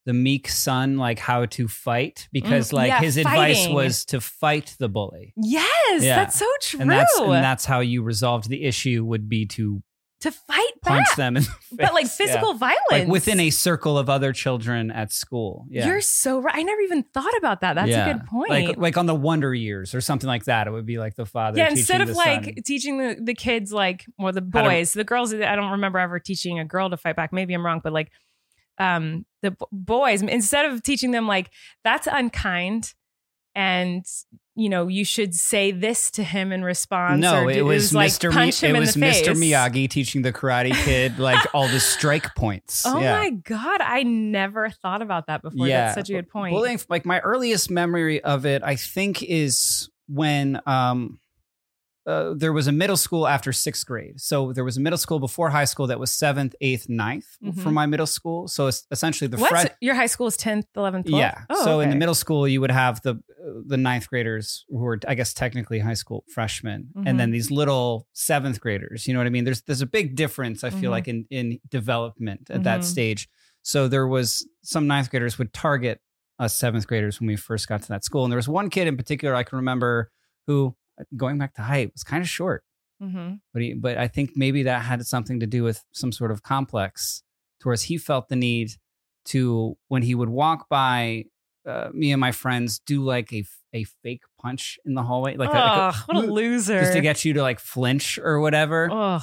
the 0.08 0.14
meek 0.14 0.48
son 0.48 0.96
like 0.96 1.18
how 1.18 1.44
to 1.44 1.68
fight 1.68 2.14
mm, 2.16 2.28
because 2.32 2.72
like 2.72 2.88
yeah, 2.88 2.98
his 3.00 3.16
fighting. 3.20 3.30
advice 3.66 3.68
was 3.68 4.04
to 4.06 4.22
fight 4.22 4.74
the 4.78 4.88
bully. 4.88 5.34
Yes, 5.36 6.02
yeah. 6.02 6.16
that's 6.16 6.38
so 6.38 6.46
true. 6.62 6.80
And 6.80 6.90
that's, 6.90 7.18
and 7.18 7.30
that's 7.30 7.66
how 7.66 7.80
you 7.80 8.02
resolved 8.02 8.48
the 8.48 8.64
issue 8.64 9.04
would 9.04 9.28
be 9.28 9.44
to 9.44 9.82
to 10.20 10.32
fight 10.32 10.72
punch 10.82 11.04
back. 11.08 11.16
them 11.16 11.36
in 11.36 11.42
the 11.42 11.48
face. 11.50 11.68
but 11.76 11.92
like 11.92 12.06
physical 12.08 12.52
yeah. 12.54 12.58
violence 12.58 12.80
like 12.90 13.06
within 13.08 13.38
a 13.38 13.50
circle 13.50 13.98
of 13.98 14.08
other 14.10 14.32
children 14.32 14.90
at 14.90 15.12
school 15.12 15.64
yeah 15.70 15.86
you're 15.86 16.00
so 16.00 16.40
right 16.40 16.56
i 16.56 16.62
never 16.64 16.80
even 16.80 17.04
thought 17.04 17.36
about 17.36 17.60
that 17.60 17.74
that's 17.74 17.90
yeah. 17.90 18.08
a 18.08 18.14
good 18.14 18.26
point 18.26 18.50
like 18.50 18.76
like 18.76 18.96
on 18.96 19.06
the 19.06 19.14
wonder 19.14 19.54
years 19.54 19.94
or 19.94 20.00
something 20.00 20.26
like 20.26 20.42
that 20.46 20.66
it 20.66 20.72
would 20.72 20.84
be 20.86 20.98
like 20.98 21.14
the 21.14 21.24
father 21.24 21.58
yeah 21.58 21.70
instead 21.70 22.00
of 22.00 22.10
like 22.10 22.42
son. 22.44 22.54
teaching 22.64 22.98
the, 22.98 23.16
the 23.22 23.34
kids 23.34 23.72
like 23.72 24.06
or 24.18 24.32
the 24.32 24.40
boys 24.40 24.90
to, 24.92 24.98
the 24.98 25.04
girls 25.04 25.32
i 25.32 25.54
don't 25.54 25.70
remember 25.72 26.00
ever 26.00 26.18
teaching 26.18 26.58
a 26.58 26.64
girl 26.64 26.90
to 26.90 26.96
fight 26.96 27.14
back 27.14 27.32
maybe 27.32 27.54
i'm 27.54 27.64
wrong 27.64 27.80
but 27.84 27.92
like 27.92 28.10
um, 28.78 29.26
the 29.42 29.56
boys 29.70 30.22
instead 30.22 30.64
of 30.66 30.82
teaching 30.82 31.10
them 31.10 31.26
like 31.28 31.50
that's 31.84 32.08
unkind 32.10 32.94
and 33.54 34.04
you 34.56 34.68
know 34.68 34.88
you 34.88 35.04
should 35.04 35.32
say 35.34 35.70
this 35.70 36.10
to 36.10 36.22
him 36.24 36.50
in 36.52 36.62
response 36.64 37.20
no 37.20 37.46
it, 37.48 37.62
was, 37.62 37.94
like 37.94 38.10
mr. 38.10 38.30
punch 38.32 38.60
him 38.62 38.74
it 38.76 38.80
was 38.80 38.94
mr 38.96 39.28
miyagi 39.36 39.88
teaching 39.88 40.22
the 40.22 40.32
karate 40.32 40.72
kid 40.84 41.18
like 41.20 41.44
all 41.54 41.66
the 41.68 41.78
strike 41.80 42.34
points 42.34 42.84
oh 42.86 42.98
yeah. 43.00 43.16
my 43.18 43.30
god 43.30 43.80
i 43.80 44.02
never 44.02 44.70
thought 44.70 45.02
about 45.02 45.26
that 45.28 45.40
before 45.42 45.66
yeah. 45.68 45.82
that's 45.86 45.94
such 45.94 46.10
a 46.10 46.14
good 46.14 46.28
point 46.28 46.52
bullying 46.52 46.78
like 46.88 47.06
my 47.06 47.20
earliest 47.20 47.70
memory 47.70 48.22
of 48.22 48.44
it 48.44 48.62
i 48.64 48.74
think 48.76 49.22
is 49.22 49.88
when 50.08 50.60
um 50.66 51.18
uh, 52.08 52.32
there 52.34 52.54
was 52.54 52.66
a 52.66 52.72
middle 52.72 52.96
school 52.96 53.28
after 53.28 53.52
sixth 53.52 53.84
grade. 53.84 54.18
So 54.18 54.54
there 54.54 54.64
was 54.64 54.78
a 54.78 54.80
middle 54.80 54.96
school 54.96 55.20
before 55.20 55.50
high 55.50 55.66
school 55.66 55.88
that 55.88 56.00
was 56.00 56.10
seventh, 56.10 56.54
eighth, 56.62 56.88
ninth 56.88 57.26
mm-hmm. 57.44 57.60
for 57.60 57.70
my 57.70 57.84
middle 57.84 58.06
school. 58.06 58.48
So 58.48 58.66
it's 58.66 58.86
essentially 58.90 59.28
the 59.28 59.36
What's, 59.36 59.50
Fred- 59.50 59.76
your 59.82 59.94
high 59.94 60.06
school 60.06 60.26
is 60.26 60.34
10th, 60.38 60.62
11th, 60.74 61.04
12th? 61.04 61.18
Yeah. 61.18 61.42
Oh, 61.50 61.62
so 61.64 61.72
okay. 61.76 61.84
in 61.84 61.90
the 61.90 61.96
middle 61.96 62.14
school, 62.14 62.48
you 62.48 62.62
would 62.62 62.70
have 62.70 63.02
the, 63.02 63.16
the 63.66 63.76
ninth 63.76 64.08
graders 64.08 64.64
who 64.70 64.82
are, 64.86 64.98
I 65.06 65.14
guess, 65.16 65.34
technically 65.34 65.80
high 65.80 65.92
school 65.92 66.24
freshmen, 66.32 66.88
mm-hmm. 66.96 67.06
and 67.06 67.20
then 67.20 67.30
these 67.30 67.50
little 67.50 68.06
seventh 68.14 68.58
graders. 68.58 69.06
You 69.06 69.12
know 69.12 69.20
what 69.20 69.26
I 69.26 69.30
mean? 69.30 69.44
There's, 69.44 69.60
there's 69.62 69.82
a 69.82 69.86
big 69.86 70.16
difference, 70.16 70.64
I 70.64 70.70
feel 70.70 70.84
mm-hmm. 70.84 70.90
like, 70.92 71.08
in, 71.08 71.26
in 71.28 71.58
development 71.68 72.48
at 72.48 72.62
that 72.64 72.80
mm-hmm. 72.80 72.88
stage. 72.88 73.28
So 73.60 73.86
there 73.86 74.06
was 74.06 74.48
some 74.64 74.86
ninth 74.86 75.10
graders 75.10 75.36
would 75.36 75.52
target 75.52 76.00
us 76.38 76.56
seventh 76.56 76.86
graders 76.86 77.20
when 77.20 77.26
we 77.26 77.36
first 77.36 77.68
got 77.68 77.82
to 77.82 77.88
that 77.88 78.02
school. 78.02 78.24
And 78.24 78.32
there 78.32 78.38
was 78.38 78.48
one 78.48 78.70
kid 78.70 78.86
in 78.86 78.96
particular 78.96 79.34
I 79.34 79.42
can 79.42 79.56
remember 79.56 80.10
who 80.46 80.74
uh, 80.98 81.04
going 81.16 81.38
back 81.38 81.54
to 81.54 81.62
height 81.62 81.90
was 81.92 82.02
kind 82.02 82.22
of 82.22 82.28
short. 82.28 82.64
Mm-hmm. 83.02 83.34
But 83.52 83.62
he, 83.62 83.74
but 83.74 83.96
I 83.98 84.08
think 84.08 84.30
maybe 84.36 84.64
that 84.64 84.82
had 84.82 85.04
something 85.06 85.40
to 85.40 85.46
do 85.46 85.62
with 85.62 85.84
some 85.92 86.10
sort 86.12 86.30
of 86.30 86.42
complex, 86.42 87.22
towards 87.60 87.82
he 87.82 87.96
felt 87.96 88.28
the 88.28 88.36
need 88.36 88.72
to 89.26 89.76
when 89.88 90.02
he 90.02 90.14
would 90.14 90.28
walk 90.28 90.66
by 90.68 91.26
uh, 91.66 91.90
me 91.92 92.12
and 92.12 92.20
my 92.20 92.32
friends 92.32 92.80
do 92.80 93.02
like 93.04 93.32
a 93.32 93.44
a 93.74 93.84
fake 94.02 94.22
punch 94.40 94.78
in 94.86 94.94
the 94.94 95.02
hallway, 95.02 95.36
like, 95.36 95.50
a, 95.50 95.52
like 95.52 95.94
a, 95.94 95.94
what 96.06 96.24
a 96.24 96.32
loser, 96.32 96.80
just 96.80 96.94
to 96.94 97.00
get 97.02 97.22
you 97.24 97.34
to 97.34 97.42
like 97.42 97.60
flinch 97.60 98.18
or 98.18 98.40
whatever. 98.40 98.88
Ugh. 98.90 99.22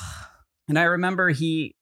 And 0.70 0.78
I 0.80 0.84
remember 0.84 1.30
he 1.30 1.76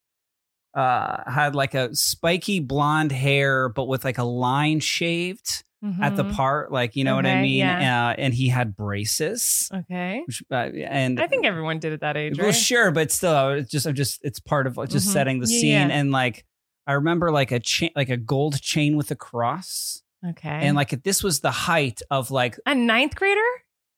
uh, 0.73 1.29
had 1.29 1.53
like 1.56 1.73
a 1.75 1.93
spiky 1.93 2.60
blonde 2.62 3.12
hair, 3.12 3.67
but 3.69 3.86
with 3.86 4.03
like 4.06 4.17
a 4.17 4.23
line 4.23 4.79
shaved 4.79 5.63
Mm-hmm. 5.83 6.01
at 6.01 6.15
the 6.15 6.23
mm-hmm. 6.23 6.31
part, 6.33 6.71
like 6.71 6.95
you 6.95 7.03
know 7.03 7.17
okay, 7.19 7.29
what 7.29 7.37
I 7.39 7.41
mean. 7.41 7.57
Yeah. 7.57 8.07
Uh, 8.07 8.15
and 8.17 8.33
he 8.33 8.47
had 8.47 8.73
braces. 8.73 9.69
Okay. 9.73 10.23
Which, 10.25 10.41
uh, 10.49 10.55
and 10.55 11.19
I 11.19 11.27
think 11.27 11.45
everyone 11.45 11.79
did 11.79 11.91
at 11.91 11.99
that 11.99 12.15
age. 12.15 12.37
Well, 12.37 12.47
right? 12.47 12.55
sure, 12.55 12.89
but 12.91 13.11
still, 13.11 13.49
it's 13.51 13.69
just 13.69 13.85
I'm 13.85 13.93
just 13.93 14.21
it's 14.23 14.39
part 14.39 14.65
of 14.65 14.75
just 14.87 14.93
mm-hmm. 14.93 14.99
setting 15.11 15.39
the 15.41 15.47
yeah, 15.49 15.59
scene. 15.59 15.89
Yeah. 15.89 15.95
And 15.95 16.11
like 16.13 16.45
I 16.87 16.93
remember 16.93 17.31
like 17.31 17.51
a 17.51 17.59
chain, 17.59 17.89
like 17.97 18.07
a 18.07 18.15
gold 18.15 18.61
chain 18.61 18.95
with 18.95 19.11
a 19.11 19.15
cross. 19.15 20.01
Okay. 20.25 20.47
And 20.47 20.73
like 20.77 21.03
this 21.03 21.21
was 21.21 21.41
the 21.41 21.51
height 21.51 22.01
of 22.09 22.31
like 22.31 22.57
a 22.65 22.73
ninth 22.73 23.15
grader. 23.15 23.41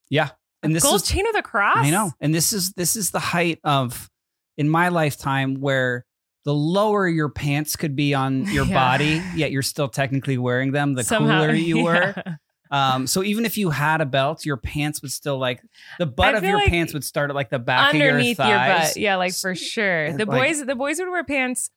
Yeah. 0.09 0.29
And 0.63 0.75
this 0.75 0.81
gold 0.81 1.01
is, 1.01 1.03
chain 1.03 1.25
with 1.27 1.37
a 1.37 1.43
cross. 1.43 1.77
I 1.77 1.91
know. 1.91 2.13
And 2.19 2.33
this 2.33 2.51
is 2.51 2.73
this 2.73 2.95
is 2.95 3.11
the 3.11 3.19
height 3.19 3.59
of 3.63 4.09
in 4.57 4.67
my 4.67 4.89
lifetime 4.89 5.53
where 5.61 6.03
the 6.45 6.53
lower 6.53 7.07
your 7.07 7.27
pants 7.27 7.75
could 7.75 7.95
be 7.95 8.13
on 8.13 8.45
your 8.53 8.65
yeah. 8.65 8.73
body, 8.73 9.21
yet 9.35 9.51
you're 9.51 9.61
still 9.61 9.89
technically 9.89 10.37
wearing 10.37 10.71
them, 10.71 10.93
the 10.93 11.03
Somehow, 11.03 11.41
cooler 11.41 11.53
you 11.53 11.79
yeah. 11.79 11.83
were. 11.83 12.37
Um, 12.71 13.07
so 13.07 13.23
even 13.23 13.45
if 13.45 13.57
you 13.57 13.69
had 13.69 14.01
a 14.01 14.05
belt, 14.05 14.45
your 14.45 14.57
pants 14.57 15.01
would 15.01 15.11
still 15.11 15.37
like 15.37 15.61
the 15.99 16.05
butt 16.05 16.33
of 16.33 16.43
your 16.43 16.55
like 16.57 16.67
pants 16.69 16.93
would 16.93 17.03
start 17.03 17.29
at 17.29 17.35
like 17.35 17.49
the 17.49 17.59
back 17.59 17.93
underneath 17.93 18.39
your, 18.39 18.47
your, 18.47 18.57
butt. 18.57 18.95
Yeah, 18.97 19.15
like 19.17 19.33
for 19.33 19.53
sure. 19.53 20.11
The 20.13 20.25
like, 20.25 20.27
boys, 20.47 20.65
the 20.65 20.75
boys 20.75 20.97
would 20.99 21.07
wear 21.09 21.23
pants 21.23 21.69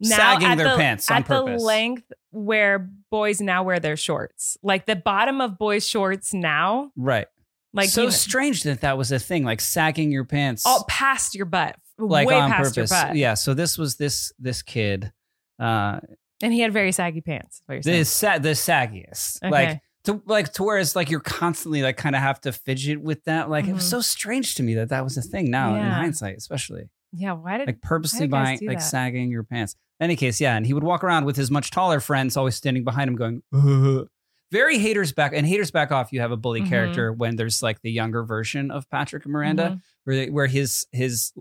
now 0.00 0.16
sagging 0.16 0.56
their 0.56 0.70
the, 0.70 0.76
pants 0.76 1.10
at 1.10 1.26
purpose. 1.26 1.60
the 1.60 1.64
length 1.64 2.10
where 2.30 2.90
boys 3.10 3.40
now 3.42 3.62
wear 3.62 3.80
their 3.80 3.98
shorts, 3.98 4.56
like 4.62 4.86
the 4.86 4.96
bottom 4.96 5.42
of 5.42 5.58
boys' 5.58 5.86
shorts 5.86 6.32
now. 6.32 6.90
Right. 6.96 7.26
Like 7.74 7.90
so 7.90 8.08
strange 8.08 8.62
that 8.64 8.80
that 8.80 8.96
was 8.98 9.12
a 9.12 9.18
thing, 9.18 9.44
like 9.44 9.60
sagging 9.60 10.10
your 10.10 10.24
pants 10.24 10.64
all 10.66 10.84
past 10.88 11.34
your 11.34 11.46
butt, 11.46 11.76
like 12.08 12.26
Way 12.28 12.34
on 12.34 12.50
purpose. 12.50 12.92
Yeah. 13.14 13.34
So 13.34 13.54
this 13.54 13.78
was 13.78 13.96
this 13.96 14.32
this 14.38 14.62
kid, 14.62 15.12
uh, 15.58 16.00
and 16.42 16.52
he 16.52 16.60
had 16.60 16.72
very 16.72 16.92
saggy 16.92 17.20
pants. 17.20 17.62
the 17.68 18.04
sa- 18.04 18.38
the 18.38 18.50
saggiest, 18.50 19.42
okay. 19.42 19.50
like 19.50 19.80
to 20.04 20.22
like 20.26 20.52
to 20.54 20.62
where 20.62 20.78
it's 20.78 20.96
like 20.96 21.10
you're 21.10 21.20
constantly 21.20 21.82
like 21.82 21.96
kind 21.96 22.14
of 22.16 22.22
have 22.22 22.40
to 22.42 22.52
fidget 22.52 23.00
with 23.00 23.24
that. 23.24 23.50
Like 23.50 23.64
mm-hmm. 23.64 23.72
it 23.72 23.74
was 23.74 23.84
mm-hmm. 23.84 23.90
so 23.90 24.00
strange 24.00 24.54
to 24.56 24.62
me 24.62 24.74
that 24.74 24.88
that 24.88 25.04
was 25.04 25.16
a 25.16 25.22
thing. 25.22 25.50
Now 25.50 25.74
yeah. 25.74 25.86
in 25.86 25.90
hindsight, 25.92 26.36
especially. 26.36 26.88
Yeah. 27.12 27.32
Why 27.32 27.58
did 27.58 27.66
like 27.66 27.82
purposely 27.82 28.20
did 28.20 28.30
buying 28.30 28.58
like 28.62 28.78
that? 28.78 28.84
sagging 28.84 29.30
your 29.30 29.42
pants? 29.42 29.76
In 29.98 30.04
any 30.04 30.16
case, 30.16 30.40
yeah. 30.40 30.56
And 30.56 30.64
he 30.64 30.72
would 30.72 30.84
walk 30.84 31.04
around 31.04 31.26
with 31.26 31.36
his 31.36 31.50
much 31.50 31.70
taller 31.70 32.00
friends 32.00 32.36
always 32.36 32.54
standing 32.54 32.84
behind 32.84 33.08
him, 33.10 33.16
going. 33.16 33.42
Ugh. 33.52 34.08
Very 34.52 34.78
haters 34.78 35.12
back 35.12 35.32
and 35.32 35.46
haters 35.46 35.70
back 35.70 35.92
off. 35.92 36.12
You 36.12 36.20
have 36.22 36.32
a 36.32 36.36
bully 36.36 36.60
mm-hmm. 36.60 36.70
character 36.70 37.12
when 37.12 37.36
there's 37.36 37.62
like 37.62 37.80
the 37.82 37.90
younger 37.90 38.24
version 38.24 38.72
of 38.72 38.88
Patrick 38.90 39.22
and 39.24 39.32
Miranda, 39.32 39.62
mm-hmm. 39.62 39.76
where 40.04 40.16
they, 40.16 40.30
where 40.30 40.46
his 40.48 40.88
his 40.90 41.32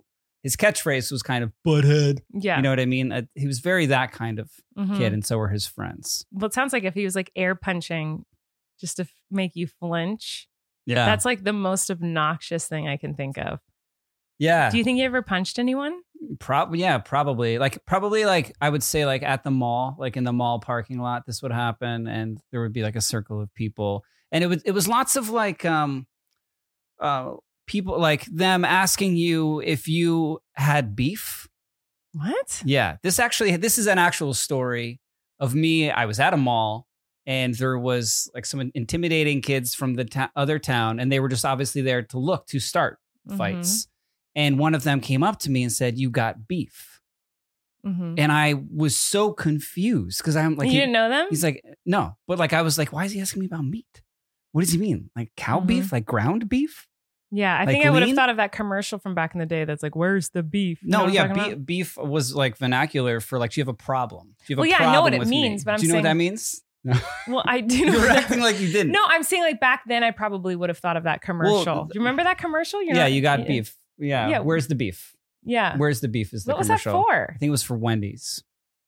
his 0.43 0.55
catchphrase 0.55 1.11
was 1.11 1.21
kind 1.21 1.43
of 1.43 1.51
butthead. 1.65 2.19
Yeah. 2.33 2.57
You 2.57 2.63
know 2.63 2.69
what 2.69 2.79
I 2.79 2.85
mean? 2.85 3.11
Uh, 3.11 3.23
he 3.35 3.47
was 3.47 3.59
very 3.59 3.87
that 3.87 4.11
kind 4.11 4.39
of 4.39 4.49
mm-hmm. 4.77 4.97
kid, 4.97 5.13
and 5.13 5.25
so 5.25 5.37
were 5.37 5.49
his 5.49 5.67
friends. 5.67 6.25
Well, 6.31 6.45
it 6.45 6.53
sounds 6.53 6.71
like 6.73 6.83
if 6.83 6.93
he 6.93 7.03
was 7.03 7.15
like 7.15 7.31
air 7.35 7.55
punching 7.55 8.23
just 8.79 8.97
to 8.97 9.03
f- 9.03 9.13
make 9.29 9.51
you 9.55 9.67
flinch. 9.67 10.47
Yeah. 10.85 11.05
That's 11.05 11.25
like 11.25 11.43
the 11.43 11.53
most 11.53 11.91
obnoxious 11.91 12.67
thing 12.67 12.87
I 12.87 12.95
can 12.97 13.13
think 13.15 13.37
of. 13.37 13.59
Yeah. 14.39 14.69
Do 14.71 14.77
you 14.77 14.83
think 14.85 14.95
he 14.97 15.03
ever 15.03 15.21
punched 15.21 15.59
anyone? 15.59 15.99
Probably, 16.39 16.79
yeah, 16.79 16.97
probably. 16.99 17.57
Like, 17.57 17.85
probably, 17.85 18.25
like 18.25 18.53
I 18.61 18.69
would 18.69 18.81
say, 18.83 19.05
like 19.05 19.21
at 19.23 19.43
the 19.43 19.51
mall, 19.51 19.97
like 19.99 20.15
in 20.15 20.23
the 20.23 20.31
mall 20.33 20.59
parking 20.59 20.99
lot, 20.99 21.25
this 21.25 21.41
would 21.41 21.51
happen, 21.51 22.07
and 22.07 22.39
there 22.51 22.61
would 22.61 22.73
be 22.73 22.81
like 22.83 22.95
a 22.95 23.01
circle 23.01 23.41
of 23.41 23.53
people, 23.55 24.03
and 24.31 24.41
it 24.43 24.47
was 24.47 24.61
it 24.63 24.71
was 24.71 24.87
lots 24.87 25.15
of 25.17 25.29
like, 25.29 25.65
um, 25.65 26.07
uh, 27.01 27.33
people 27.69 27.97
like 27.99 28.25
them 28.25 28.65
asking 28.65 29.15
you 29.15 29.61
if 29.61 29.87
you 29.87 30.39
had 30.55 30.95
beef. 30.97 31.47
What? 32.13 32.61
Yeah, 32.65 32.97
this 33.03 33.19
actually 33.19 33.55
this 33.55 33.77
is 33.77 33.87
an 33.87 33.97
actual 33.97 34.33
story 34.33 34.99
of 35.39 35.55
me. 35.55 35.89
I 35.89 36.05
was 36.05 36.19
at 36.19 36.33
a 36.33 36.37
mall 36.37 36.87
and 37.25 37.53
there 37.55 37.77
was 37.77 38.29
like 38.33 38.45
some 38.45 38.71
intimidating 38.73 39.41
kids 39.41 39.73
from 39.75 39.93
the 39.93 40.29
other 40.35 40.59
town 40.59 40.99
and 40.99 41.09
they 41.11 41.19
were 41.21 41.29
just 41.29 41.45
obviously 41.45 41.81
there 41.81 42.01
to 42.01 42.17
look 42.17 42.47
to 42.47 42.59
start 42.59 42.97
fights. 43.37 43.83
Mm-hmm. 43.83 43.85
And 44.35 44.59
one 44.59 44.73
of 44.73 44.83
them 44.83 44.99
came 44.99 45.21
up 45.23 45.39
to 45.41 45.51
me 45.51 45.61
and 45.63 45.71
said, 45.71 45.97
"You 45.97 46.09
got 46.09 46.47
beef." 46.47 47.01
Mm-hmm. 47.85 48.15
And 48.17 48.31
I 48.31 48.55
was 48.73 48.97
so 48.97 49.31
confused 49.31 50.17
because 50.17 50.35
I'm 50.35 50.55
like, 50.55 50.67
you 50.67 50.73
he, 50.73 50.79
didn't 50.79 50.91
know 50.91 51.07
them. 51.07 51.27
He's 51.29 51.43
like, 51.45 51.63
no, 51.85 52.17
but 52.27 52.37
like 52.37 52.51
I 52.51 52.61
was 52.61 52.77
like, 52.77 52.91
why 52.91 53.05
is 53.05 53.13
he 53.13 53.21
asking 53.21 53.39
me 53.39 53.45
about 53.45 53.63
meat? 53.63 54.01
What 54.51 54.61
does 54.61 54.73
he 54.73 54.77
mean? 54.77 55.09
Like 55.15 55.31
cow 55.37 55.59
mm-hmm. 55.59 55.67
beef? 55.67 55.91
Like 55.93 56.03
ground 56.05 56.49
beef? 56.49 56.88
Yeah, 57.31 57.55
I 57.55 57.59
like 57.59 57.67
think 57.69 57.85
I 57.85 57.89
would 57.91 58.01
have 58.01 58.15
thought 58.15 58.29
of 58.29 58.37
that 58.37 58.51
commercial 58.51 58.97
from 58.97 59.13
back 59.13 59.35
in 59.35 59.39
the 59.39 59.45
day. 59.45 59.63
That's 59.63 59.83
like, 59.83 59.95
"Where's 59.95 60.29
the 60.29 60.41
beef?" 60.41 60.81
You 60.81 60.89
no, 60.89 61.07
yeah, 61.07 61.27
be- 61.31 61.53
beef 61.55 61.95
was 61.95 62.33
like 62.35 62.57
vernacular 62.57 63.19
for 63.19 63.37
like, 63.37 63.51
"Do 63.51 63.59
you 63.59 63.63
have 63.63 63.67
a 63.69 63.73
problem? 63.73 64.33
Do 64.45 64.45
you 64.49 64.55
have 64.55 64.59
well, 64.59 64.65
a 64.65 64.69
yeah, 64.69 64.77
problem?" 64.77 64.93
Well, 64.93 64.93
yeah, 64.93 64.99
I 64.99 64.99
know 64.99 65.03
what 65.19 65.27
it 65.27 65.29
means, 65.29 65.61
me. 65.61 65.63
but 65.65 65.71
I'm 65.75 65.79
do 65.79 65.83
you 65.85 65.89
know 65.93 65.93
saying- 65.95 66.03
what 66.05 66.09
that 66.09 66.15
means? 66.15 66.63
Well, 67.27 67.43
I 67.45 67.59
do 67.61 67.85
know. 67.85 67.91
You're 67.93 68.01
that. 68.07 68.23
acting 68.23 68.39
like 68.39 68.59
you 68.59 68.71
didn't. 68.71 68.91
No, 68.91 69.03
I'm 69.05 69.21
saying 69.21 69.43
like 69.43 69.59
back 69.59 69.83
then 69.87 70.03
I 70.03 70.11
probably 70.11 70.55
would 70.55 70.69
have 70.69 70.79
thought 70.79 70.97
of 70.97 71.03
that 71.03 71.21
commercial. 71.21 71.53
Well, 71.65 71.85
do 71.85 71.91
you 71.93 71.99
remember 71.99 72.23
that 72.23 72.37
commercial? 72.39 72.81
You're 72.81 72.95
yeah, 72.95 73.03
not, 73.03 73.11
you 73.11 73.21
got 73.21 73.45
beef. 73.45 73.77
Yeah. 73.99 74.29
yeah. 74.29 74.39
Where's 74.39 74.67
the 74.67 74.75
beef? 74.75 75.13
Yeah. 75.43 75.75
Where's 75.77 75.99
the 75.99 76.07
beef 76.07 76.33
is 76.33 76.45
the 76.45 76.53
what 76.53 76.61
commercial. 76.63 76.93
was 76.97 77.05
that 77.07 77.11
for? 77.11 77.23
I 77.35 77.37
think 77.37 77.49
it 77.49 77.51
was 77.51 77.63
for 77.63 77.77
Wendy's. 77.77 78.43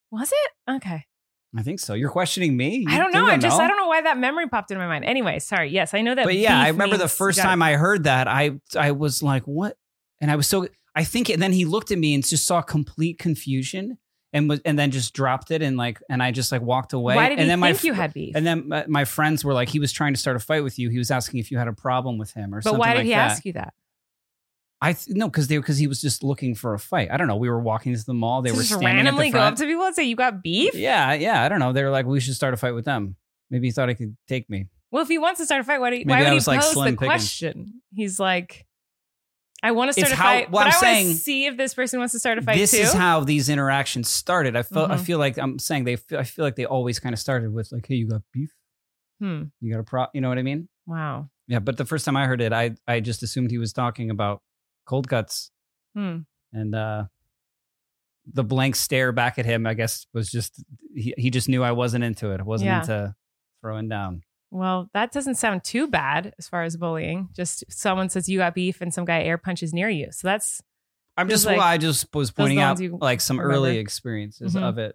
Was 0.10 0.32
it? 0.32 0.72
Okay. 0.78 1.06
I 1.56 1.64
think 1.64 1.80
so. 1.82 1.94
You're 1.96 2.10
questioning 2.12 2.56
me. 2.56 2.78
You 2.78 2.88
I 2.90 2.98
don't 2.98 3.14
know. 3.14 3.26
I 3.26 3.38
just 3.38 3.58
know? 3.58 3.64
I 3.64 3.68
don't 3.68 3.76
know 3.78 3.88
why 3.88 4.02
that 4.04 4.18
memory 4.18 4.48
popped 4.48 4.72
in 4.72 4.78
my 4.78 4.88
mind. 4.88 5.04
Anyway, 5.04 5.40
sorry. 5.40 5.70
Yes, 5.70 5.94
I 5.94 6.02
know 6.02 6.16
that. 6.16 6.24
But 6.26 6.38
yeah, 6.38 6.58
I 6.58 6.70
remember 6.70 6.98
the 6.98 7.10
first 7.10 7.38
gotta- 7.38 7.50
time 7.50 7.62
I 7.62 7.74
heard 7.74 8.06
that, 8.06 8.28
I 8.28 8.52
I 8.78 8.92
was 8.94 9.22
like, 9.22 9.44
what? 9.44 9.78
And 10.22 10.32
I 10.32 10.36
was 10.38 10.48
so 10.48 10.68
I 10.96 11.04
think, 11.04 11.30
and 11.30 11.42
then 11.42 11.52
he 11.54 11.66
looked 11.66 11.92
at 11.92 11.98
me 11.98 12.14
and 12.14 12.26
just 12.26 12.46
saw 12.46 12.62
complete 12.62 13.20
confusion 13.20 13.98
and 14.32 14.48
was 14.48 14.62
and 14.64 14.80
then 14.80 14.92
just 14.92 15.14
dropped 15.14 15.52
it 15.52 15.62
and 15.62 15.76
like 15.76 16.02
and 16.10 16.24
I 16.24 16.32
just 16.32 16.54
like 16.54 16.62
walked 16.62 16.94
away. 16.94 17.16
Why 17.16 17.26
did 17.28 17.34
and 17.34 17.42
he 17.42 17.48
then 17.48 17.60
think 17.62 17.84
my, 17.84 17.88
you 17.88 17.94
had 17.94 18.14
beef? 18.14 18.34
And 18.34 18.46
then 18.46 18.70
my, 18.70 18.86
my, 18.88 19.04
friends 19.06 19.44
were 19.44 19.54
like, 19.54 19.68
he 19.68 19.80
was 19.80 19.92
trying 19.92 20.14
to 20.14 20.20
start 20.20 20.38
a 20.38 20.40
fight 20.40 20.64
with 20.64 20.80
you. 20.80 20.90
He 20.90 20.98
was 21.00 21.12
asking 21.12 21.42
if 21.42 21.52
you 21.52 21.58
had 21.58 21.68
a 21.68 21.74
problem 21.74 22.18
with 22.18 22.32
him 22.34 22.54
or 22.54 22.58
but 22.60 22.64
something. 22.64 22.78
But 22.78 22.80
why 22.80 22.94
did 22.94 23.00
like 23.00 23.06
he 23.08 23.12
that. 23.12 23.32
ask 23.32 23.44
you 23.46 23.54
that? 23.54 23.74
I 24.84 24.94
th- 24.94 25.16
no, 25.16 25.28
because 25.28 25.48
they 25.48 25.58
because 25.58 25.78
he 25.78 25.86
was 25.86 26.02
just 26.02 26.24
looking 26.24 26.56
for 26.56 26.74
a 26.74 26.80
fight. 26.80 27.10
I 27.12 27.18
don't 27.18 27.28
know. 27.28 27.36
We 27.36 27.50
were 27.50 27.60
walking 27.60 27.96
to 27.96 28.04
the 28.04 28.16
mall. 28.16 28.42
They 28.42 28.50
so 28.50 28.56
were 28.56 28.64
just 28.64 28.84
randomly 28.84 29.30
go 29.30 29.40
up 29.40 29.56
to 29.58 29.66
people 29.66 29.84
and 29.86 29.96
say, 29.96 30.06
"You 30.06 30.16
got 30.16 30.42
beef?" 30.42 30.74
Yeah, 30.74 31.14
yeah. 31.14 31.44
I 31.44 31.50
don't 31.50 31.60
know. 31.60 31.72
They 31.72 31.84
were 31.84 31.92
like, 31.92 32.08
"We 32.08 32.20
should 32.20 32.34
start 32.34 32.56
a 32.56 32.58
fight 32.58 32.72
with 32.72 32.86
them." 32.86 33.16
Maybe 33.52 33.68
he 33.68 33.72
thought 33.72 33.90
he 33.90 33.96
could 33.96 34.18
take 34.28 34.50
me. 34.50 34.70
Well, 34.92 35.04
if 35.04 35.08
he 35.08 35.20
wants 35.20 35.40
to 35.40 35.46
start 35.46 35.62
a 35.62 35.64
fight, 35.66 35.80
why, 35.80 35.92
do, 35.92 36.02
why 36.06 36.24
would 36.24 36.34
he 36.34 36.40
like 36.48 36.62
pose 36.62 36.74
the 36.74 36.82
picking. 36.84 36.96
question? 36.98 37.82
He's 37.94 38.20
like, 38.20 38.66
"I 39.62 39.72
want 39.72 39.90
to 39.90 39.94
start 39.94 40.10
it's 40.10 40.20
a 40.20 40.22
fight, 40.22 40.50
but 40.50 40.58
I'm 40.66 40.74
I 40.74 40.94
want 40.96 41.08
to 41.10 41.14
see 41.14 41.46
if 41.46 41.58
this 41.58 41.76
person 41.76 42.00
wants 42.00 42.14
to 42.14 42.20
start 42.20 42.40
a 42.40 42.42
fight." 42.42 42.58
This 42.58 42.72
too. 42.72 42.78
is 42.78 42.92
how 42.92 43.20
these 43.20 43.50
interactions 43.50 44.10
started. 44.10 44.56
I 44.56 44.64
feel 44.64 44.82
mm-hmm. 44.84 44.94
I 44.94 44.98
feel 44.98 45.20
like 45.20 45.38
I'm 45.38 45.60
saying 45.60 45.84
they. 45.84 45.98
Feel, 45.98 46.18
I 46.18 46.24
feel 46.24 46.44
like 46.44 46.56
they 46.56 46.66
always 46.66 47.00
kind 47.00 47.14
of 47.14 47.20
started 47.20 47.54
with 47.54 47.72
like, 47.72 47.86
"Hey, 47.88 47.96
you 47.96 48.08
got 48.08 48.24
beef? 48.34 48.50
Hmm. 49.20 49.44
You 49.60 49.74
got 49.76 49.82
a 49.82 49.84
pro? 49.84 50.06
You 50.16 50.22
know 50.22 50.30
what 50.30 50.40
I 50.40 50.44
mean?" 50.44 50.68
Wow. 50.88 51.30
Yeah, 51.48 51.60
but 51.60 51.78
the 51.78 51.86
first 51.86 52.04
time 52.04 52.18
I 52.18 52.26
heard 52.26 52.42
it, 52.42 52.52
I 52.52 52.72
I 52.88 53.00
just 53.00 53.22
assumed 53.22 53.52
he 53.52 53.60
was 53.60 53.74
talking 53.74 54.10
about 54.10 54.42
cold 54.92 55.08
cuts. 55.08 55.52
Hmm. 55.96 56.20
And 56.52 56.76
uh, 56.76 57.06
the 58.32 58.44
blank 58.44 58.76
stare 58.76 59.14
back 59.14 59.40
at 59.40 59.46
him, 59.46 59.66
I 59.66 59.74
guess, 59.74 60.06
was 60.14 60.30
just 60.30 60.62
he, 60.94 61.14
he 61.18 61.30
just 61.32 61.48
knew 61.48 61.64
I 61.64 61.72
wasn't 61.72 62.04
into 62.04 62.32
it. 62.32 62.42
I 62.42 62.44
wasn't 62.44 62.68
yeah. 62.68 62.82
into 62.82 63.16
throwing 63.62 63.88
down. 63.88 64.22
Well, 64.54 64.90
that 64.94 65.14
doesn't 65.14 65.36
sound 65.36 65.64
too 65.64 65.88
bad 65.88 66.34
as 66.38 66.50
far 66.50 66.64
as 66.64 66.76
bullying. 66.76 67.30
Just 67.34 67.64
someone 67.70 68.10
says 68.10 68.28
you 68.28 68.40
got 68.40 68.54
beef 68.54 68.82
and 68.82 68.94
some 68.94 69.06
guy 69.06 69.22
air 69.22 69.38
punches 69.38 69.74
near 69.74 69.88
you. 69.90 70.08
So 70.12 70.28
that's 70.28 70.62
I'm 71.16 71.30
just 71.30 71.46
like, 71.46 71.58
well, 71.58 71.66
I 71.68 71.78
just 71.78 72.14
was 72.14 72.32
pointing 72.32 72.60
out 72.60 72.78
like 73.00 73.22
some 73.22 73.40
remember. 73.40 73.56
early 73.68 73.78
experiences 73.78 74.56
mm-hmm. 74.56 74.64
of 74.66 74.78
it. 74.78 74.94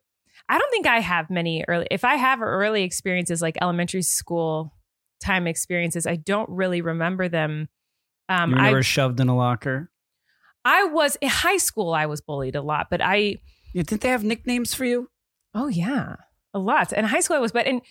I 0.49 0.59
don't 0.59 0.71
think 0.71 0.87
I 0.87 1.01
have 1.01 1.31
many 1.31 1.65
early 1.67 1.87
if 1.91 2.05
I 2.05 2.17
have 2.17 2.43
early 2.43 2.83
experiences 2.83 3.41
like 3.41 3.57
elementary 3.63 4.03
school 4.03 4.75
time 5.23 5.47
experiences, 5.47 6.07
I 6.07 6.17
don't 6.17 6.49
really 6.51 6.83
remember 6.83 7.27
them 7.31 7.69
um, 8.29 8.51
you 8.51 8.57
were 8.57 8.62
never 8.62 8.83
shoved 8.83 9.21
in 9.21 9.29
a 9.29 9.37
locker. 9.37 9.91
I 10.65 10.85
was 10.85 11.17
in 11.21 11.29
high 11.29 11.57
school. 11.59 11.95
I 11.95 12.07
was 12.07 12.21
bullied 12.21 12.57
a 12.57 12.62
lot, 12.62 12.89
but 12.91 13.01
I. 13.01 13.37
didn't 13.75 14.01
they 14.01 14.09
have 14.09 14.25
nicknames 14.25 14.75
for 14.75 14.85
you? 14.85 15.11
Oh 15.55 15.69
yeah, 15.69 16.17
a 16.53 16.59
lot. 16.59 16.93
In 16.93 17.05
high 17.05 17.21
school, 17.21 17.37
I 17.37 17.41
was, 17.41 17.53
but 17.53 17.67
in 17.67 17.83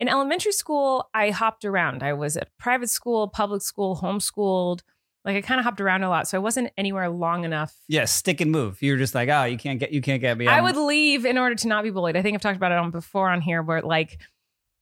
in 0.00 0.08
elementary 0.08 0.52
school, 0.52 1.08
I 1.14 1.30
hopped 1.30 1.64
around. 1.64 2.02
I 2.02 2.12
was 2.12 2.36
at 2.36 2.48
private 2.58 2.90
school, 2.90 3.28
public 3.28 3.62
school, 3.62 3.96
homeschooled. 4.02 4.80
Like 5.24 5.36
I 5.36 5.40
kind 5.40 5.58
of 5.58 5.64
hopped 5.64 5.80
around 5.80 6.02
a 6.02 6.10
lot, 6.10 6.26
so 6.28 6.36
I 6.36 6.40
wasn't 6.40 6.70
anywhere 6.76 7.08
long 7.08 7.44
enough. 7.44 7.74
Yeah, 7.88 8.04
stick 8.04 8.40
and 8.40 8.50
move. 8.50 8.82
You 8.82 8.92
were 8.92 8.98
just 8.98 9.14
like, 9.14 9.28
oh, 9.30 9.44
you 9.44 9.56
can't 9.56 9.78
get, 9.80 9.90
you 9.92 10.02
can't 10.02 10.20
get 10.20 10.36
me. 10.36 10.46
I'm- 10.48 10.58
I 10.58 10.60
would 10.72 10.76
leave 10.78 11.24
in 11.24 11.38
order 11.38 11.54
to 11.54 11.68
not 11.68 11.82
be 11.82 11.90
bullied. 11.90 12.16
I 12.16 12.20
think 12.20 12.34
I've 12.34 12.42
talked 12.42 12.56
about 12.58 12.72
it 12.72 12.78
on 12.78 12.90
before 12.90 13.30
on 13.30 13.40
here, 13.40 13.62
where 13.62 13.80
like 13.80 14.18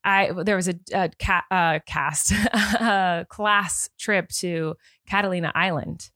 I 0.05 0.33
there 0.33 0.57
was 0.57 0.69
a, 0.69 0.75
a 0.93 1.11
ca- 1.19 1.45
uh, 1.51 1.79
cast 1.87 2.33
a 2.33 3.27
class 3.29 3.89
trip 3.99 4.29
to 4.31 4.77
Catalina 5.07 5.53
Island, 5.55 6.11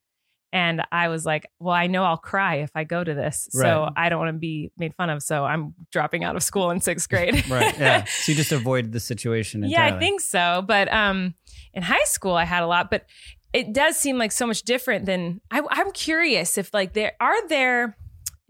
and 0.51 0.81
I 0.91 1.07
was 1.07 1.25
like, 1.25 1.47
"Well, 1.59 1.75
I 1.75 1.87
know 1.87 2.03
I'll 2.03 2.17
cry 2.17 2.55
if 2.55 2.71
I 2.75 2.83
go 2.83 3.03
to 3.03 3.13
this, 3.13 3.49
right. 3.53 3.61
so 3.65 3.89
I 3.95 4.09
don't 4.09 4.19
want 4.19 4.29
to 4.35 4.39
be 4.39 4.71
made 4.77 4.93
fun 4.95 5.09
of. 5.09 5.23
So 5.23 5.45
I'm 5.45 5.73
dropping 5.91 6.23
out 6.23 6.35
of 6.35 6.43
school 6.43 6.69
in 6.71 6.81
sixth 6.81 7.09
grade." 7.09 7.49
right. 7.49 7.77
Yeah. 7.77 8.05
So 8.07 8.31
you 8.31 8.35
just 8.35 8.51
avoided 8.51 8.91
the 8.91 8.99
situation. 8.99 9.63
Entirely. 9.63 9.89
Yeah, 9.91 9.95
I 9.95 9.99
think 9.99 10.21
so. 10.21 10.63
But 10.67 10.91
um, 10.91 11.33
in 11.73 11.81
high 11.83 12.03
school, 12.05 12.33
I 12.35 12.43
had 12.43 12.61
a 12.63 12.67
lot, 12.67 12.89
but 12.91 13.05
it 13.53 13.71
does 13.73 13.95
seem 13.95 14.17
like 14.17 14.31
so 14.33 14.45
much 14.45 14.63
different 14.63 15.05
than 15.05 15.39
I, 15.49 15.61
I'm 15.69 15.91
curious 15.93 16.57
if 16.57 16.73
like 16.73 16.91
there 16.93 17.13
are 17.21 17.47
there 17.47 17.95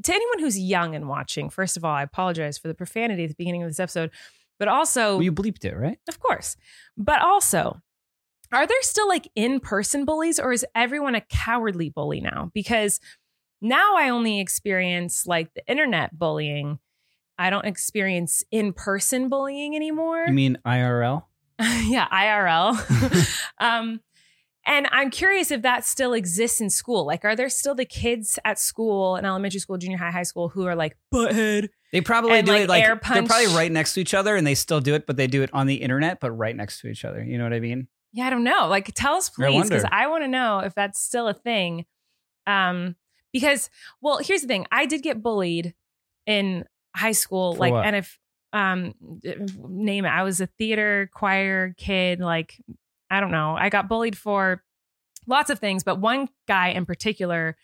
to 0.03 0.13
anyone 0.13 0.39
who's 0.39 0.57
young 0.57 0.95
and 0.95 1.07
watching. 1.07 1.51
First 1.51 1.77
of 1.77 1.85
all, 1.85 1.93
I 1.93 2.01
apologize 2.01 2.57
for 2.57 2.67
the 2.67 2.73
profanity 2.73 3.23
at 3.25 3.29
the 3.29 3.35
beginning 3.35 3.61
of 3.61 3.69
this 3.69 3.79
episode 3.79 4.09
but 4.59 4.67
also, 4.67 5.15
well, 5.15 5.23
you 5.23 5.31
bleeped 5.31 5.65
it, 5.65 5.75
right? 5.77 5.99
Of 6.07 6.19
course. 6.19 6.55
But 6.97 7.21
also, 7.21 7.79
are 8.51 8.65
there 8.65 8.81
still 8.81 9.07
like 9.07 9.29
in 9.35 9.59
person 9.59 10.05
bullies 10.05 10.39
or 10.39 10.51
is 10.51 10.65
everyone 10.75 11.15
a 11.15 11.21
cowardly 11.21 11.89
bully 11.89 12.21
now? 12.21 12.49
Because 12.53 12.99
now 13.61 13.95
I 13.97 14.09
only 14.09 14.39
experience 14.39 15.27
like 15.27 15.53
the 15.53 15.65
internet 15.67 16.17
bullying. 16.17 16.79
I 17.37 17.49
don't 17.51 17.65
experience 17.65 18.43
in 18.49 18.73
person 18.73 19.29
bullying 19.29 19.75
anymore. 19.75 20.25
You 20.25 20.33
mean 20.33 20.57
IRL? 20.65 21.25
yeah, 21.59 22.07
IRL. 22.11 23.31
um, 23.59 24.01
and 24.65 24.87
I'm 24.91 25.11
curious 25.11 25.51
if 25.51 25.61
that 25.61 25.85
still 25.85 26.13
exists 26.13 26.59
in 26.59 26.69
school. 26.71 27.05
Like, 27.05 27.23
are 27.23 27.35
there 27.35 27.47
still 27.49 27.75
the 27.75 27.85
kids 27.85 28.37
at 28.43 28.57
school, 28.59 29.15
in 29.17 29.23
elementary 29.25 29.59
school, 29.61 29.77
junior 29.77 29.97
high, 29.97 30.11
high 30.11 30.23
school, 30.23 30.49
who 30.49 30.65
are 30.65 30.75
like, 30.75 30.97
butthead, 31.13 31.69
they 31.91 32.01
probably 32.01 32.41
do 32.41 32.51
like, 32.51 32.61
it 32.63 32.69
like 32.69 32.83
air 32.83 32.95
punch. 32.97 33.13
they're 33.15 33.25
probably 33.25 33.55
right 33.55 33.71
next 33.71 33.93
to 33.93 34.01
each 34.01 34.13
other, 34.13 34.35
and 34.35 34.45
they 34.45 34.55
still 34.55 34.81
do 34.81 34.93
it, 34.93 35.05
but 35.07 35.15
they 35.15 35.27
do 35.27 35.41
it 35.43 35.49
on 35.53 35.67
the 35.67 35.75
internet, 35.75 36.19
but 36.19 36.31
right 36.31 36.55
next 36.55 36.81
to 36.81 36.87
each 36.87 37.05
other. 37.05 37.23
You 37.23 37.37
know 37.37 37.45
what 37.45 37.53
I 37.53 37.59
mean? 37.61 37.87
Yeah, 38.13 38.27
I 38.27 38.29
don't 38.29 38.43
know. 38.43 38.67
Like, 38.67 38.91
tell 38.93 39.15
us 39.15 39.29
please, 39.29 39.63
because 39.63 39.85
I, 39.85 40.03
I 40.05 40.07
want 40.07 40.23
to 40.23 40.27
know 40.27 40.59
if 40.59 40.75
that's 40.75 41.01
still 41.01 41.27
a 41.27 41.33
thing. 41.33 41.85
Um, 42.45 42.95
because 43.31 43.69
well, 44.01 44.17
here's 44.21 44.41
the 44.41 44.47
thing: 44.47 44.65
I 44.71 44.85
did 44.85 45.01
get 45.01 45.21
bullied 45.21 45.73
in 46.25 46.65
high 46.95 47.11
school, 47.13 47.53
For 47.53 47.59
like, 47.59 47.73
what? 47.73 47.85
and 47.85 47.95
if 47.95 48.19
um, 48.51 48.93
name 49.67 50.03
it, 50.03 50.09
I 50.09 50.23
was 50.23 50.41
a 50.41 50.47
theater 50.47 51.09
choir 51.13 51.73
kid. 51.77 52.19
Like, 52.19 52.61
I 53.09 53.21
don't 53.21 53.31
know. 53.31 53.55
I 53.57 53.69
got 53.69 53.87
bullied 53.87 54.17
for 54.17 54.61
lots 55.25 55.49
of 55.49 55.59
things, 55.59 55.83
but 55.85 55.99
one 55.99 56.27
guy 56.49 56.69
in 56.69 56.85
particular 56.85 57.55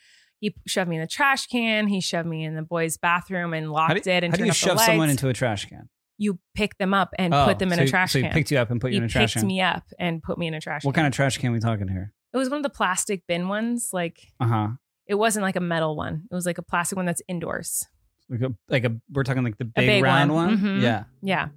he 0.43 0.53
shoved 0.67 0.89
me 0.89 0.97
in 0.97 1.01
the 1.01 1.08
trash 1.08 1.47
can. 1.47 1.88
He 1.88 2.01
shoved 2.01 2.27
me 2.27 2.43
in 2.43 2.56
the 2.56 2.62
boys' 2.62 2.97
bathroom 2.97 3.53
and 3.53 3.71
locked 3.71 4.03
do, 4.03 4.10
it. 4.10 4.25
And 4.25 4.34
how 4.34 4.38
do 4.38 4.45
you 4.45 4.51
shove 4.51 4.79
someone 4.82 5.10
into 5.10 5.29
a 5.29 5.34
trash 5.34 5.65
can? 5.67 5.88
You 6.17 6.38
pick 6.53 6.77
them 6.77 6.93
up 6.93 7.13
and 7.17 7.34
oh, 7.34 7.45
put 7.45 7.60
them 7.60 7.71
in 7.71 7.77
so 7.77 7.84
a 7.84 7.88
trash 7.88 8.12
can. 8.12 8.23
So 8.23 8.27
he 8.27 8.34
picked 8.34 8.51
you 8.51 8.58
up 8.58 8.69
and 8.69 8.82
put 8.82 8.88
you 8.91 8.95
he 8.95 8.97
in 8.97 9.03
a 9.06 9.08
trash 9.08 9.36
can. 9.36 9.43
He 9.43 9.45
picked 9.45 9.47
me 9.47 9.62
up 9.62 9.84
and 9.97 10.21
put 10.21 10.38
me 10.38 10.47
in 10.47 10.53
a 10.53 10.60
trash. 10.60 10.84
What 10.84 10.93
can. 10.95 11.03
kind 11.06 11.13
of 11.13 11.15
trash 11.15 11.38
can 11.38 11.53
we 11.53 11.60
talking 11.60 11.88
here? 11.88 12.12
It 12.34 12.38
was 12.38 12.49
one 12.49 12.58
of 12.58 12.63
the 12.63 12.69
plastic 12.69 13.23
bin 13.25 13.47
ones, 13.47 13.91
like. 13.93 14.27
Uh 14.41 14.45
huh. 14.47 14.67
It 15.08 15.15
wasn't 15.15 15.43
like 15.43 15.56
a 15.56 15.60
metal 15.62 15.95
one. 15.95 16.27
It 16.29 16.36
was 16.36 16.45
like 16.45 16.58
a 16.58 16.62
plastic 16.62 16.97
one 16.97 17.06
that's 17.06 17.21
indoors. 17.29 17.86
Like 18.29 18.41
a, 18.41 18.53
like 18.69 18.84
a 18.84 18.97
we're 19.13 19.23
talking 19.23 19.43
like 19.45 19.58
the 19.58 19.65
big, 19.65 19.88
big 19.88 20.03
round 20.03 20.34
one. 20.34 20.47
one? 20.47 20.58
Mm-hmm. 20.58 20.82
Yeah. 20.84 21.03
Yeah. 21.21 21.47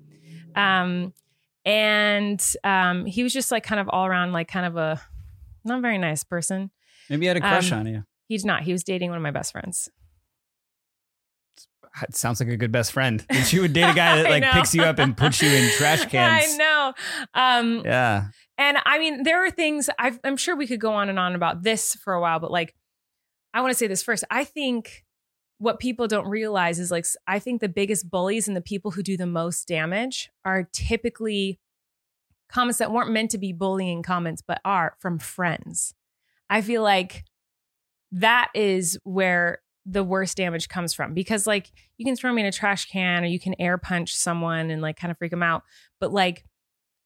Um, 0.55 1.13
and 1.65 2.45
um, 2.63 3.05
he 3.07 3.25
was 3.25 3.33
just 3.33 3.51
like 3.51 3.65
kind 3.65 3.81
of 3.81 3.89
all 3.89 4.07
around, 4.07 4.33
like 4.33 4.47
kind 4.49 4.67
of 4.67 4.77
a 4.77 5.01
not 5.65 5.83
very 5.83 5.99
nice 5.99 6.23
person. 6.25 6.71
Maybe 7.11 7.25
he 7.25 7.29
had 7.29 7.37
a 7.37 7.41
crush 7.41 7.73
um, 7.73 7.81
on 7.81 7.87
you. 7.87 8.05
He 8.29 8.39
not. 8.45 8.63
He 8.63 8.73
was 8.73 8.83
dating 8.85 9.11
one 9.11 9.17
of 9.17 9.23
my 9.23 9.31
best 9.31 9.53
friends. 9.53 9.91
It 12.03 12.15
sounds 12.15 12.41
like 12.41 12.49
a 12.51 12.57
good 12.57 12.73
best 12.73 12.93
friend. 12.93 13.25
And 13.31 13.47
she 13.47 13.61
would 13.61 13.73
date 13.73 13.85
a 13.91 13.95
guy 13.95 14.23
that 14.23 14.31
like 14.31 14.43
picks 14.53 14.75
you 14.75 14.83
up 14.83 14.99
and 14.99 15.17
puts 15.17 15.41
you 15.41 15.49
in 15.49 15.71
trash 15.77 16.05
cans. 16.07 16.45
I 16.55 16.57
know. 16.57 16.93
Um, 17.35 17.83
yeah. 17.85 18.25
And 18.59 18.79
I 18.85 18.99
mean, 18.99 19.23
there 19.23 19.45
are 19.45 19.51
things 19.51 19.89
i 19.99 20.19
I'm 20.25 20.37
sure 20.37 20.57
we 20.57 20.67
could 20.67 20.81
go 20.81 20.93
on 20.95 21.09
and 21.09 21.19
on 21.19 21.35
about 21.35 21.63
this 21.63 21.95
for 21.95 22.15
a 22.15 22.21
while, 22.21 22.41
but 22.41 22.51
like, 22.51 22.75
I 23.55 23.61
want 23.61 23.73
to 23.73 23.79
say 23.79 23.87
this 23.87 24.03
first. 24.03 24.25
I 24.31 24.45
think 24.45 25.05
what 25.59 25.79
people 25.79 26.07
don't 26.09 26.27
realize 26.29 26.79
is 26.79 26.91
like, 26.91 27.07
I 27.27 27.39
think 27.39 27.61
the 27.61 27.69
biggest 27.69 28.11
bullies 28.11 28.49
and 28.49 28.57
the 28.57 28.61
people 28.61 28.91
who 28.91 29.03
do 29.03 29.17
the 29.17 29.27
most 29.27 29.67
damage 29.69 30.31
are 30.45 30.69
typically 30.73 31.59
comments 32.51 32.79
that 32.79 32.93
weren't 32.93 33.11
meant 33.11 33.31
to 33.31 33.39
be 33.39 33.53
bullying 33.53 34.03
comments, 34.03 34.43
but 34.47 34.61
are 34.65 34.97
from 34.99 35.19
friends. 35.19 35.95
I 36.51 36.61
feel 36.61 36.83
like 36.83 37.25
that 38.17 38.49
is 38.55 38.99
where 39.05 39.59
the 39.85 40.03
worst 40.03 40.37
damage 40.39 40.69
comes 40.69 40.93
from 40.95 41.13
because 41.15 41.47
like 41.47 41.71
you 41.99 42.05
can 42.05 42.17
throw 42.17 42.33
me 42.33 42.41
in 42.41 42.47
a 42.47 42.51
trash 42.53 42.87
can 42.87 43.23
or 43.23 43.27
you 43.27 43.39
can 43.39 43.55
air 43.61 43.77
punch 43.79 44.17
someone 44.17 44.71
and 44.71 44.81
like 44.83 44.97
kind 44.97 45.13
of 45.13 45.19
freak 45.19 45.31
them 45.31 45.43
out 45.43 45.63
but 46.01 46.11
like 46.13 46.45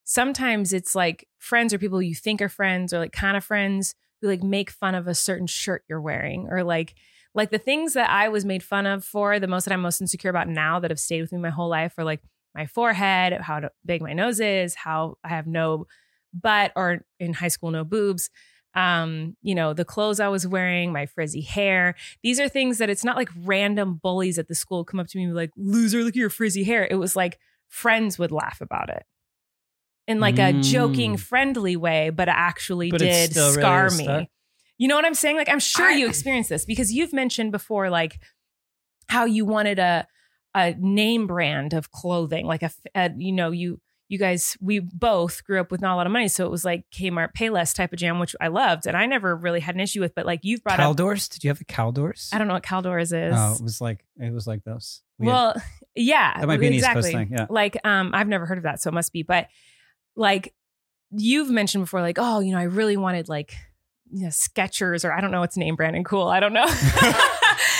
sometimes 0.04 0.72
it's 0.72 0.94
like 0.94 1.26
friends 1.38 1.74
or 1.74 1.78
people 1.78 2.00
you 2.00 2.14
think 2.14 2.40
are 2.40 2.48
friends 2.48 2.94
or 2.94 2.98
like 3.00 3.12
kind 3.12 3.36
of 3.36 3.44
friends 3.44 3.94
who 4.20 4.28
like 4.28 4.42
make 4.44 4.70
fun 4.70 4.94
of 4.94 5.08
a 5.08 5.14
certain 5.14 5.46
shirt 5.48 5.82
you're 5.88 6.00
wearing 6.00 6.46
or 6.48 6.62
like 6.62 6.94
like 7.34 7.50
the 7.50 7.58
things 7.58 7.92
that 7.94 8.08
I 8.10 8.28
was 8.28 8.44
made 8.44 8.62
fun 8.62 8.86
of 8.86 9.04
for 9.04 9.38
the 9.40 9.46
most 9.48 9.64
that 9.64 9.72
I'm 9.74 9.82
most 9.82 10.00
insecure 10.00 10.30
about 10.30 10.48
now 10.48 10.78
that 10.80 10.90
have 10.92 11.00
stayed 11.00 11.22
with 11.22 11.32
me 11.32 11.38
my 11.40 11.50
whole 11.50 11.68
life 11.68 11.94
are 11.98 12.04
like 12.04 12.22
my 12.52 12.66
forehead, 12.66 13.32
how 13.42 13.60
big 13.86 14.02
my 14.02 14.12
nose 14.12 14.40
is, 14.40 14.74
how 14.74 15.16
I 15.22 15.28
have 15.28 15.46
no 15.46 15.86
butt 16.34 16.72
or 16.74 17.02
in 17.20 17.32
high 17.32 17.46
school 17.46 17.70
no 17.70 17.84
boobs 17.84 18.28
um, 18.74 19.36
you 19.42 19.54
know, 19.54 19.72
the 19.74 19.84
clothes 19.84 20.20
I 20.20 20.28
was 20.28 20.46
wearing, 20.46 20.92
my 20.92 21.06
frizzy 21.06 21.40
hair. 21.40 21.94
These 22.22 22.38
are 22.38 22.48
things 22.48 22.78
that 22.78 22.88
it's 22.90 23.04
not 23.04 23.16
like 23.16 23.30
random 23.44 23.94
bullies 24.00 24.38
at 24.38 24.48
the 24.48 24.54
school 24.54 24.84
come 24.84 25.00
up 25.00 25.08
to 25.08 25.18
me 25.18 25.24
and 25.24 25.32
be 25.32 25.36
like, 25.36 25.50
loser, 25.56 25.98
look 25.98 26.10
at 26.12 26.16
your 26.16 26.30
frizzy 26.30 26.62
hair. 26.64 26.86
It 26.88 26.96
was 26.96 27.16
like 27.16 27.38
friends 27.68 28.18
would 28.18 28.32
laugh 28.32 28.60
about 28.60 28.90
it 28.90 29.04
in 30.06 30.20
like 30.20 30.36
mm. 30.36 30.58
a 30.58 30.62
joking, 30.62 31.14
mm. 31.16 31.20
friendly 31.20 31.76
way, 31.76 32.10
but 32.10 32.28
actually 32.28 32.90
but 32.90 33.00
did 33.00 33.34
scar 33.34 33.84
really 33.84 34.06
me. 34.06 34.30
You 34.78 34.88
know 34.88 34.96
what 34.96 35.04
I'm 35.04 35.14
saying? 35.14 35.36
Like, 35.36 35.50
I'm 35.50 35.60
sure 35.60 35.90
I, 35.90 35.94
you 35.94 36.08
experienced 36.08 36.48
this 36.48 36.64
because 36.64 36.90
you've 36.90 37.12
mentioned 37.12 37.52
before, 37.52 37.90
like, 37.90 38.18
how 39.08 39.26
you 39.26 39.44
wanted 39.44 39.78
a, 39.78 40.06
a 40.54 40.72
name 40.78 41.26
brand 41.26 41.74
of 41.74 41.90
clothing, 41.90 42.46
like 42.46 42.62
a, 42.62 42.70
a 42.94 43.10
you 43.18 43.32
know, 43.32 43.50
you 43.50 43.80
you 44.10 44.18
guys, 44.18 44.58
we 44.60 44.80
both 44.80 45.44
grew 45.44 45.60
up 45.60 45.70
with 45.70 45.80
not 45.80 45.94
a 45.94 45.96
lot 45.96 46.04
of 46.04 46.12
money. 46.12 46.26
So 46.26 46.44
it 46.44 46.50
was 46.50 46.64
like 46.64 46.84
Kmart 46.90 47.32
Payless 47.32 47.72
type 47.72 47.92
of 47.92 47.98
jam, 48.00 48.18
which 48.18 48.34
I 48.40 48.48
loved. 48.48 48.88
And 48.88 48.96
I 48.96 49.06
never 49.06 49.36
really 49.36 49.60
had 49.60 49.76
an 49.76 49.80
issue 49.80 50.00
with, 50.00 50.16
but 50.16 50.26
like 50.26 50.40
you've 50.42 50.64
brought 50.64 50.80
Caldors? 50.80 51.28
Up, 51.28 51.34
Did 51.34 51.44
you 51.44 51.48
have 51.50 51.60
the 51.60 51.64
Caldors? 51.64 52.28
I 52.34 52.38
don't 52.38 52.48
know 52.48 52.54
what 52.54 52.64
Caldors 52.64 53.14
is. 53.16 53.34
Oh, 53.38 53.54
it 53.54 53.62
was 53.62 53.80
like, 53.80 54.04
it 54.18 54.32
was 54.32 54.48
like 54.48 54.64
those. 54.64 55.02
We 55.20 55.28
well, 55.28 55.52
had, 55.52 55.62
yeah. 55.94 56.40
That 56.40 56.48
might 56.48 56.58
be 56.58 56.74
exactly. 56.74 56.98
an 56.98 56.98
East 56.98 57.16
Coast 57.20 57.28
thing. 57.30 57.38
Yeah. 57.38 57.46
Like, 57.50 57.76
um, 57.84 58.10
I've 58.12 58.26
never 58.26 58.46
heard 58.46 58.58
of 58.58 58.64
that. 58.64 58.82
So 58.82 58.88
it 58.90 58.94
must 58.94 59.12
be, 59.12 59.22
but 59.22 59.46
like 60.16 60.54
you've 61.12 61.48
mentioned 61.50 61.82
before, 61.84 62.00
like, 62.00 62.16
oh, 62.18 62.40
you 62.40 62.50
know, 62.50 62.58
I 62.58 62.64
really 62.64 62.96
wanted 62.96 63.28
like, 63.28 63.54
you 64.12 64.22
know, 64.24 64.30
Skechers 64.30 65.04
or 65.08 65.12
I 65.12 65.20
don't 65.20 65.30
know 65.30 65.38
what's 65.40 65.56
name 65.56 65.76
brand 65.76 65.94
and 65.94 66.04
cool. 66.04 66.26
I 66.26 66.40
don't 66.40 66.52
know. 66.52 66.66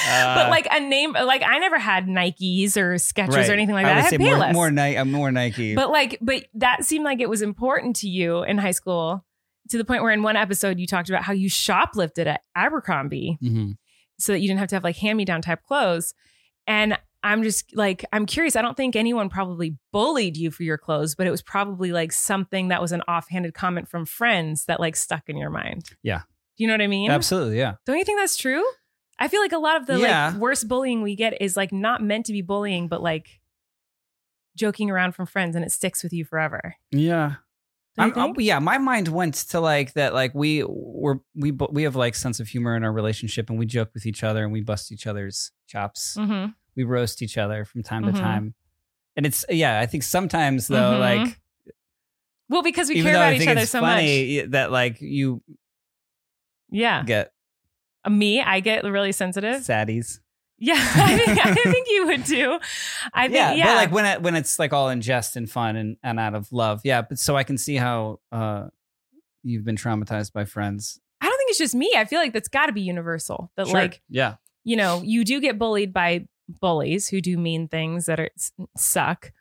Uh, 0.07 0.35
but 0.35 0.51
like 0.51 0.67
a 0.71 0.81
name, 0.81 1.13
like 1.13 1.43
I 1.43 1.59
never 1.59 1.79
had 1.79 2.07
Nikes 2.07 2.77
or 2.77 2.95
Skechers 2.97 3.29
right. 3.35 3.49
or 3.49 3.53
anything 3.53 3.75
like 3.75 3.87
that. 3.87 3.97
I, 3.97 4.01
had 4.03 4.13
Payless. 4.21 4.53
More, 4.53 4.71
more, 4.71 4.85
uh, 4.99 5.05
more 5.05 5.31
Nike. 5.31 5.75
But 5.75 5.91
like, 5.91 6.19
but 6.21 6.45
that 6.55 6.85
seemed 6.85 7.05
like 7.05 7.21
it 7.21 7.29
was 7.29 7.43
important 7.43 7.97
to 7.97 8.09
you 8.09 8.43
in 8.43 8.59
high 8.59 8.71
school 8.73 9.25
to 9.71 9.79
the 9.79 9.85
point 9.85 10.03
where 10.03 10.13
in 10.13 10.23
one 10.23 10.37
episode 10.37 10.79
you 10.81 10.87
talked 10.87 11.09
about 11.09 11.23
how 11.23 11.33
you 11.33 11.49
shoplifted 11.49 12.27
at 12.27 12.43
Abercrombie 12.55 13.39
mm-hmm. 13.43 13.73
so 14.19 14.33
that 14.33 14.41
you 14.41 14.49
didn't 14.49 14.61
have 14.61 14.69
to 14.71 14.75
have 14.77 14.85
like 14.85 14.97
hand 14.97 15.17
me 15.17 15.25
down 15.25 15.43
type 15.43 15.63
clothes. 15.63 16.15
And 16.67 16.99
I'm 17.23 17.43
just 17.43 17.77
like, 17.77 18.05
I'm 18.13 18.27
curious. 18.27 18.57
I 18.57 18.63
don't 18.63 18.77
think 18.77 18.97
anyone 18.97 19.29
probably 19.29 19.77
bullied 19.93 20.37
you 20.37 20.51
for 20.51 20.63
your 20.63 20.79
clothes, 20.79 21.15
but 21.15 21.27
it 21.27 21.31
was 21.31 21.43
probably 21.43 21.93
like 21.93 22.13
something 22.13 22.69
that 22.69 22.81
was 22.83 22.93
an 22.93 23.03
offhanded 23.03 23.55
comment 23.55 23.89
from 23.89 24.07
friends 24.07 24.65
that 24.67 24.81
like 24.81 24.97
stuck 24.97 25.29
in 25.29 25.37
your 25.37 25.51
mind. 25.51 25.85
Yeah. 26.03 26.23
Do 26.57 26.65
you 26.65 26.69
know 26.69 26.75
what 26.75 26.81
I 26.83 26.87
mean? 26.89 27.11
Absolutely. 27.11 27.59
Yeah. 27.59 27.75
Don't 27.87 27.97
you 27.99 28.05
think 28.05 28.19
that's 28.19 28.37
true? 28.37 28.63
I 29.21 29.29
feel 29.29 29.43
like 29.43 29.53
a 29.53 29.59
lot 29.59 29.77
of 29.77 29.87
the 29.87 30.01
yeah. 30.01 30.29
like 30.31 30.37
worst 30.37 30.67
bullying 30.67 31.03
we 31.03 31.15
get 31.15 31.41
is 31.43 31.57
like 31.57 31.73
not 31.73 32.03
meant 32.03 32.27
to 32.27 32.33
be 32.33 32.41
bullying, 32.41 32.89
but 32.89 33.03
like 33.03 33.39
joking 34.57 34.91
around 34.91 35.13
from 35.13 35.27
friends, 35.27 35.55
and 35.55 35.65
it 35.65 35.71
sticks 35.71 36.03
with 36.03 36.13
you 36.15 36.25
forever. 36.25 36.75
Yeah. 36.91 37.35
You 37.99 38.13
I'm, 38.17 38.35
yeah, 38.39 38.59
my 38.61 38.79
mind 38.79 39.09
went 39.09 39.35
to 39.51 39.61
like 39.61 39.93
that. 39.93 40.15
Like 40.15 40.35
we 40.35 40.65
were 40.67 41.21
we 41.37 41.51
we 41.53 41.83
have 41.83 41.97
like 41.97 42.15
sense 42.15 42.41
of 42.41 42.49
humor 42.49 42.75
in 42.75 42.83
our 42.83 42.93
relationship, 42.93 43.51
and 43.51 43.59
we 43.59 43.67
joke 43.67 43.91
with 43.93 44.07
each 44.07 44.25
other, 44.25 44.43
and 44.43 44.53
we 44.53 44.63
bust 44.63 44.91
each 44.91 45.07
other's 45.07 45.53
chops. 45.67 46.17
Mm-hmm. 46.19 46.53
We 46.77 46.85
roast 46.85 47.21
each 47.21 47.37
other 47.37 47.67
from 47.67 47.83
time 47.83 48.05
mm-hmm. 48.05 48.15
to 48.15 48.21
time, 48.21 48.55
and 49.17 49.27
it's 49.27 49.45
yeah. 49.51 49.81
I 49.81 49.87
think 49.87 50.03
sometimes 50.05 50.67
though, 50.67 50.93
mm-hmm. 50.99 51.23
like 51.25 51.41
well, 52.49 52.63
because 52.63 52.89
we 52.89 53.03
care 53.03 53.17
about 53.17 53.35
each 53.35 53.47
other 53.47 53.67
so 53.67 53.81
funny 53.81 54.39
much 54.41 54.51
that 54.53 54.71
like 54.73 55.01
you 55.03 55.43
yeah 56.71 57.03
get 57.03 57.33
me, 58.09 58.41
I 58.41 58.61
get 58.61 58.85
really 58.85 59.13
sensitive. 59.13 59.57
Saddies. 59.61 60.21
Yeah, 60.63 60.75
I 60.77 61.17
think, 61.19 61.47
I 61.47 61.55
think 61.55 61.87
you 61.91 62.07
would 62.09 62.25
too. 62.27 62.59
I 63.15 63.23
think 63.29 63.35
yeah, 63.37 63.53
yeah. 63.55 63.67
But 63.67 63.75
like 63.77 63.93
when 63.93 64.05
it, 64.07 64.23
when 64.23 64.37
it's 64.37 64.59
like 64.59 64.73
all 64.75 64.91
in 64.91 65.01
jest 65.01 65.37
and 65.37 65.51
fun 65.51 65.75
and, 65.77 65.97
and 66.03 66.21
out 66.21 66.35
of 66.35 66.51
love. 66.53 66.83
Yeah, 66.85 67.03
but 67.03 67.19
so 67.19 67.35
I 67.37 67.45
can 67.45 67.57
see 67.59 67.77
how 67.77 68.21
uh, 68.31 68.69
you've 69.43 69.65
been 69.65 69.77
traumatized 69.77 70.33
by 70.35 70.45
friends. 70.45 71.01
I 71.21 71.27
don't 71.27 71.37
think 71.39 71.51
it's 71.51 71.59
just 71.59 71.75
me. 71.75 71.95
I 71.97 72.05
feel 72.05 72.21
like 72.21 72.33
that's 72.35 72.49
got 72.49 72.67
to 72.67 72.73
be 72.73 72.83
universal. 72.83 73.51
That 73.57 73.67
sure. 73.69 73.75
like 73.75 74.03
yeah, 74.11 74.35
you 74.65 74.77
know, 74.77 75.01
you 75.03 75.25
do 75.25 75.41
get 75.41 75.59
bullied 75.59 75.95
by 75.95 76.27
bullies 76.61 77.09
who 77.09 77.21
do 77.23 77.39
mean 77.39 77.67
things 77.69 78.05
that 78.07 78.21
are 78.21 78.31
suck. 78.77 79.33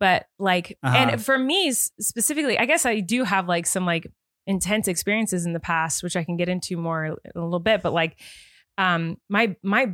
But 0.00 0.26
like, 0.38 0.78
uh-huh. 0.82 0.96
and 0.96 1.22
for 1.22 1.38
me 1.38 1.72
specifically, 1.72 2.58
I 2.58 2.64
guess 2.64 2.86
I 2.86 3.00
do 3.00 3.24
have 3.24 3.48
like 3.48 3.66
some 3.66 3.84
like 3.84 4.10
intense 4.46 4.88
experiences 4.88 5.46
in 5.46 5.52
the 5.52 5.60
past, 5.60 6.02
which 6.02 6.16
I 6.16 6.24
can 6.24 6.36
get 6.36 6.48
into 6.48 6.76
more 6.76 7.04
in 7.06 7.14
a 7.34 7.40
little 7.40 7.60
bit, 7.60 7.82
but 7.82 7.92
like 7.92 8.18
um 8.78 9.16
my 9.28 9.56
my 9.62 9.92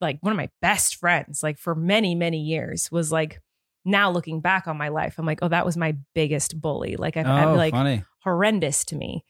like 0.00 0.18
one 0.20 0.32
of 0.32 0.36
my 0.36 0.48
best 0.62 0.96
friends 0.96 1.42
like 1.42 1.58
for 1.58 1.74
many 1.74 2.14
many 2.14 2.40
years 2.40 2.90
was 2.90 3.12
like 3.12 3.42
now 3.84 4.10
looking 4.10 4.40
back 4.40 4.66
on 4.66 4.78
my 4.78 4.88
life 4.88 5.16
i'm 5.18 5.26
like 5.26 5.40
oh 5.42 5.48
that 5.48 5.66
was 5.66 5.76
my 5.76 5.94
biggest 6.14 6.58
bully 6.58 6.96
like 6.96 7.14
i'm, 7.18 7.26
oh, 7.26 7.30
I'm 7.30 7.56
like 7.58 7.74
funny. 7.74 8.02
horrendous 8.24 8.84
to 8.86 8.96
me 8.96 9.22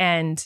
and 0.00 0.44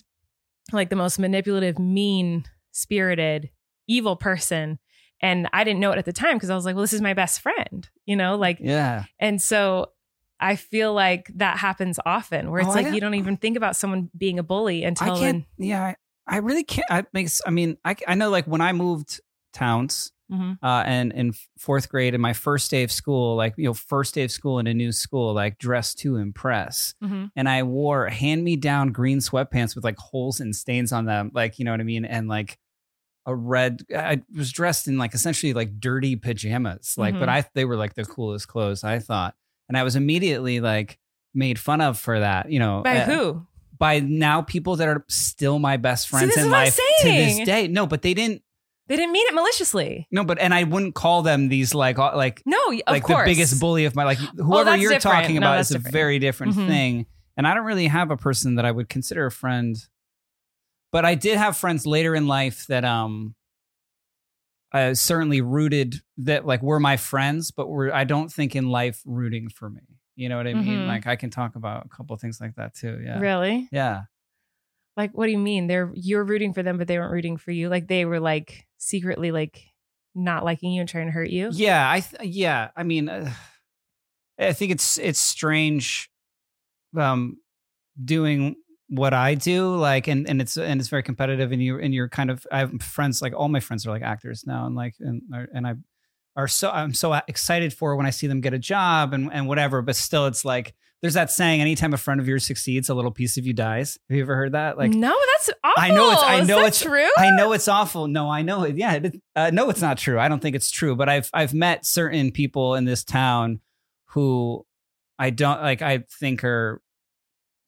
like 0.73 0.91
the 0.91 0.97
most 0.97 1.19
manipulative 1.19 1.79
mean 1.79 2.45
spirited 2.71 3.49
evil 3.89 4.15
person 4.15 4.79
and 5.23 5.49
i 5.55 5.65
didn't 5.65 5.81
know 5.81 5.93
it 5.93 5.99
at 5.99 6.05
the 6.05 6.13
time 6.13 6.37
because 6.37 6.51
i 6.51 6.55
was 6.55 6.67
like 6.67 6.75
well 6.77 6.83
this 6.83 6.93
is 6.93 7.01
my 7.01 7.15
best 7.15 7.41
friend 7.41 7.89
you 8.05 8.15
know 8.17 8.37
like 8.37 8.59
yeah 8.61 9.05
and 9.19 9.41
so 9.41 9.87
I 10.41 10.57
feel 10.57 10.93
like 10.93 11.31
that 11.37 11.59
happens 11.59 11.99
often 12.05 12.51
where 12.51 12.61
it's 12.61 12.69
oh, 12.69 12.73
like 12.73 12.95
you 12.95 13.01
don't 13.01 13.15
even 13.15 13.37
think 13.37 13.57
about 13.57 13.77
someone 13.77 14.11
being 14.17 14.39
a 14.39 14.43
bully 14.43 14.85
until 14.85 15.13
I 15.17 15.19
can't, 15.19 15.45
yeah, 15.59 15.85
I, 15.85 15.97
I 16.27 16.37
really 16.39 16.65
can't. 16.65 16.87
I 16.91 17.05
makes, 17.13 17.41
I 17.47 17.51
mean, 17.51 17.79
I, 17.85 17.97
I 18.07 18.15
know 18.15 18.29
like 18.31 18.45
when 18.45 18.61
I 18.61 18.73
moved 18.73 19.21
towns 19.55 20.13
mm-hmm. 20.31 20.65
uh, 20.65 20.83
and 20.83 21.13
in 21.15 21.33
fourth 21.59 21.89
grade 21.89 22.13
and 22.15 22.21
my 22.21 22.35
first 22.35 22.71
day 22.71 22.83
of 22.83 22.93
school, 22.93 23.35
like, 23.37 23.55
you 23.57 23.65
know, 23.65 23.73
first 23.75 24.15
day 24.15 24.25
of 24.25 24.31
school 24.31 24.59
in 24.59 24.67
a 24.67 24.75
new 24.75 24.93
school, 24.93 25.33
like 25.33 25.57
dressed 25.59 26.01
to 26.01 26.17
impress. 26.17 26.95
Mm-hmm. 27.03 27.27
And 27.35 27.49
I 27.49 27.63
wore 27.63 28.07
hand 28.09 28.45
me 28.45 28.57
down 28.57 28.89
green 28.93 29.19
sweatpants 29.19 29.75
with 29.75 29.85
like 29.85 29.97
holes 29.99 30.41
and 30.41 30.55
stains 30.55 30.93
on 30.93 31.07
them. 31.07 31.31
Like, 31.35 31.59
you 31.59 31.65
know 31.65 31.71
what 31.71 31.81
I 31.81 31.85
mean? 31.85 32.05
And 32.05 32.29
like, 32.29 32.59
a 33.29 33.35
red 33.35 33.83
i 33.93 34.23
was 34.37 34.53
dressed 34.53 34.87
in 34.87 34.99
like 34.99 35.13
essentially 35.13 35.53
like 35.53 35.81
dirty 35.81 36.15
pajamas 36.15 36.95
like 36.97 37.13
mm-hmm. 37.13 37.19
but 37.19 37.29
i 37.29 37.45
they 37.55 37.65
were 37.65 37.75
like 37.75 37.93
the 37.95 38.05
coolest 38.05 38.47
clothes 38.47 38.85
i 38.85 39.01
thought 39.01 39.35
and 39.69 39.77
I 39.77 39.83
was 39.83 39.97
immediately 39.97 40.61
like 40.61 40.99
made 41.35 41.59
fun 41.59 41.81
of 41.81 41.99
for 41.99 42.21
that, 42.21 42.51
you 42.51 42.59
know. 42.59 42.83
By 42.85 42.99
uh, 42.99 43.05
who? 43.05 43.47
By 43.79 44.01
now 44.01 44.43
people 44.43 44.77
that 44.77 44.89
are 44.89 45.05
still 45.09 45.59
my 45.59 45.77
best 45.77 46.09
friends 46.09 46.35
See, 46.35 46.41
in 46.41 46.51
life 46.51 46.77
to 46.77 46.83
this 47.09 47.41
day. 47.47 47.69
No, 47.69 47.87
but 47.87 48.03
they 48.03 48.15
didn't 48.15 48.43
they 48.89 48.95
didn't 48.95 49.11
mean 49.13 49.27
it 49.27 49.35
maliciously. 49.35 50.07
No, 50.13 50.25
but 50.25 50.39
and 50.39 50.55
I 50.55 50.63
wouldn't 50.65 50.95
call 50.95 51.23
them 51.23 51.49
these 51.49 51.75
like 51.75 51.99
like 51.99 52.43
no 52.47 52.59
like 52.89 53.03
course. 53.03 53.25
the 53.27 53.33
biggest 53.33 53.61
bully 53.61 53.85
of 53.85 53.95
my 53.97 54.05
like 54.05 54.19
oh, 54.23 54.45
whoever 54.45 54.71
oh, 54.71 54.75
you're 54.75 54.93
different. 54.93 55.23
talking 55.25 55.35
no, 55.37 55.41
about 55.47 55.61
is 55.61 55.69
different. 55.69 55.89
a 55.89 55.91
very 55.91 56.19
different 56.19 56.55
mm-hmm. 56.55 56.69
thing. 56.69 57.07
And 57.37 57.47
I 57.47 57.53
don't 57.53 57.65
really 57.65 57.89
have 57.89 58.11
a 58.11 58.17
person 58.17 58.55
that 58.55 58.65
I 58.65 58.71
would 58.71 58.89
consider 58.89 59.27
a 59.27 59.31
friend, 59.31 59.77
but 60.91 61.05
I 61.05 61.17
did 61.17 61.37
have 61.37 61.57
friends 61.59 61.85
later 61.87 62.15
in 62.15 62.27
life 62.29 62.67
that 62.69 62.85
um 62.85 63.35
uh, 64.77 64.95
certainly 64.95 65.41
rooted 65.41 65.97
that 66.19 66.47
like 66.47 66.63
we're 66.63 66.79
my 66.81 66.97
friends, 66.97 67.51
but 67.51 67.69
we're 67.69 67.93
I 67.93 68.05
don't 68.05 68.31
think 68.33 68.55
in 68.55 68.69
life 68.69 69.01
rooting 69.07 69.49
for 69.49 69.69
me. 69.71 69.83
You 70.17 70.29
know 70.29 70.37
what 70.37 70.47
I 70.47 70.55
mean? 70.55 70.65
Mm-hmm. 70.65 70.89
Like 70.89 71.07
I 71.07 71.17
can 71.17 71.31
talk 71.31 71.57
about 71.57 71.87
a 71.87 71.89
couple 71.89 72.17
things 72.17 72.41
like 72.41 72.57
that 72.57 72.75
too. 72.75 72.99
Yeah. 73.05 73.19
Really? 73.19 73.69
Yeah. 73.73 74.03
Like 74.97 75.13
what 75.17 75.27
do 75.27 75.33
you 75.33 75.39
mean? 75.39 75.67
They're 75.67 75.91
you're 75.95 76.25
rooting 76.25 76.53
for 76.53 76.63
them, 76.63 76.77
but 76.79 76.89
they 76.89 76.99
weren't 76.99 77.13
rooting 77.13 77.37
for 77.39 77.51
you. 77.53 77.69
Like 77.69 77.89
they 77.89 78.05
were 78.05 78.21
like 78.21 78.67
secretly 78.79 79.31
like 79.31 79.63
not 80.15 80.45
liking 80.45 80.73
you 80.73 80.81
and 80.81 80.89
trying 80.89 81.07
to 81.07 81.13
hurt 81.13 81.31
you. 81.31 81.51
Yeah, 81.53 81.91
I 81.91 82.01
th- 82.01 82.23
yeah. 82.29 82.71
I 82.77 82.83
mean, 82.83 83.09
uh, 83.09 83.31
I 84.39 84.53
think 84.53 84.73
it's 84.73 84.99
it's 84.99 85.19
strange, 85.19 86.11
um, 86.97 87.39
doing 88.03 88.57
what 88.89 89.13
I 89.15 89.35
do, 89.35 89.77
like, 89.77 90.07
and 90.09 90.29
and 90.29 90.41
it's 90.41 90.57
and 90.57 90.81
it's 90.81 90.89
very 90.89 91.03
competitive, 91.03 91.53
and 91.53 91.63
you 91.63 91.79
and 91.79 91.93
you're 91.95 92.09
kind 92.09 92.31
of. 92.31 92.47
I 92.53 92.59
have 92.61 92.83
friends 92.83 93.21
like 93.23 93.35
all 93.35 93.49
my 93.49 93.61
friends 93.61 93.87
are 93.87 93.91
like 93.91 94.03
actors 94.03 94.45
now, 94.47 94.67
and 94.67 94.75
like 94.75 94.95
and 95.01 95.23
and 95.53 95.67
I 95.67 95.75
are 96.37 96.47
so 96.49 96.71
I'm 96.71 96.95
so 96.95 97.13
excited 97.27 97.73
for 97.75 97.97
when 97.97 98.07
I 98.07 98.11
see 98.11 98.27
them 98.27 98.41
get 98.41 98.55
a 98.55 98.59
job 98.59 99.13
and 99.13 99.33
and 99.33 99.49
whatever. 99.49 99.83
But 99.83 99.97
still, 99.97 100.27
it's 100.27 100.45
like 100.45 100.75
there's 101.03 101.15
that 101.15 101.31
saying: 101.33 101.61
anytime 101.61 101.93
a 101.93 101.97
friend 101.97 102.21
of 102.21 102.29
yours 102.29 102.45
succeeds, 102.45 102.89
a 102.89 102.95
little 102.95 103.11
piece 103.11 103.37
of 103.37 103.45
you 103.47 103.53
dies. 103.53 103.99
Have 104.09 104.17
you 104.17 104.23
ever 104.23 104.37
heard 104.37 104.53
that? 104.53 104.79
Like, 104.79 104.93
no, 104.93 105.17
that's 105.37 105.51
awful. 105.65 105.83
I 105.83 105.89
know 105.91 106.13
it's 106.13 106.23
I 106.23 106.41
know 106.43 106.65
it's 106.65 106.81
true. 106.81 107.11
I 107.19 107.31
know 107.35 107.53
it's 107.53 107.67
awful. 107.69 108.07
No, 108.07 108.31
I 108.31 108.43
know 108.43 108.63
it. 108.63 108.77
Yeah, 108.77 108.95
it, 108.95 109.21
uh, 109.35 109.51
no, 109.53 109.69
it's 109.71 109.83
not 109.83 109.99
true. 109.99 110.19
I 110.19 110.29
don't 110.29 110.41
think 110.41 110.55
it's 110.55 110.71
true. 110.71 110.95
But 110.95 111.09
I've 111.09 111.29
I've 111.35 111.55
met 111.55 111.85
certain 111.85 112.31
people 112.31 112.77
in 112.77 112.85
this 112.85 113.03
town 113.03 113.61
who 114.11 114.65
I 115.19 115.31
don't 115.31 115.61
like. 115.61 115.83
I 115.83 116.05
think 116.21 116.45
are 116.45 116.81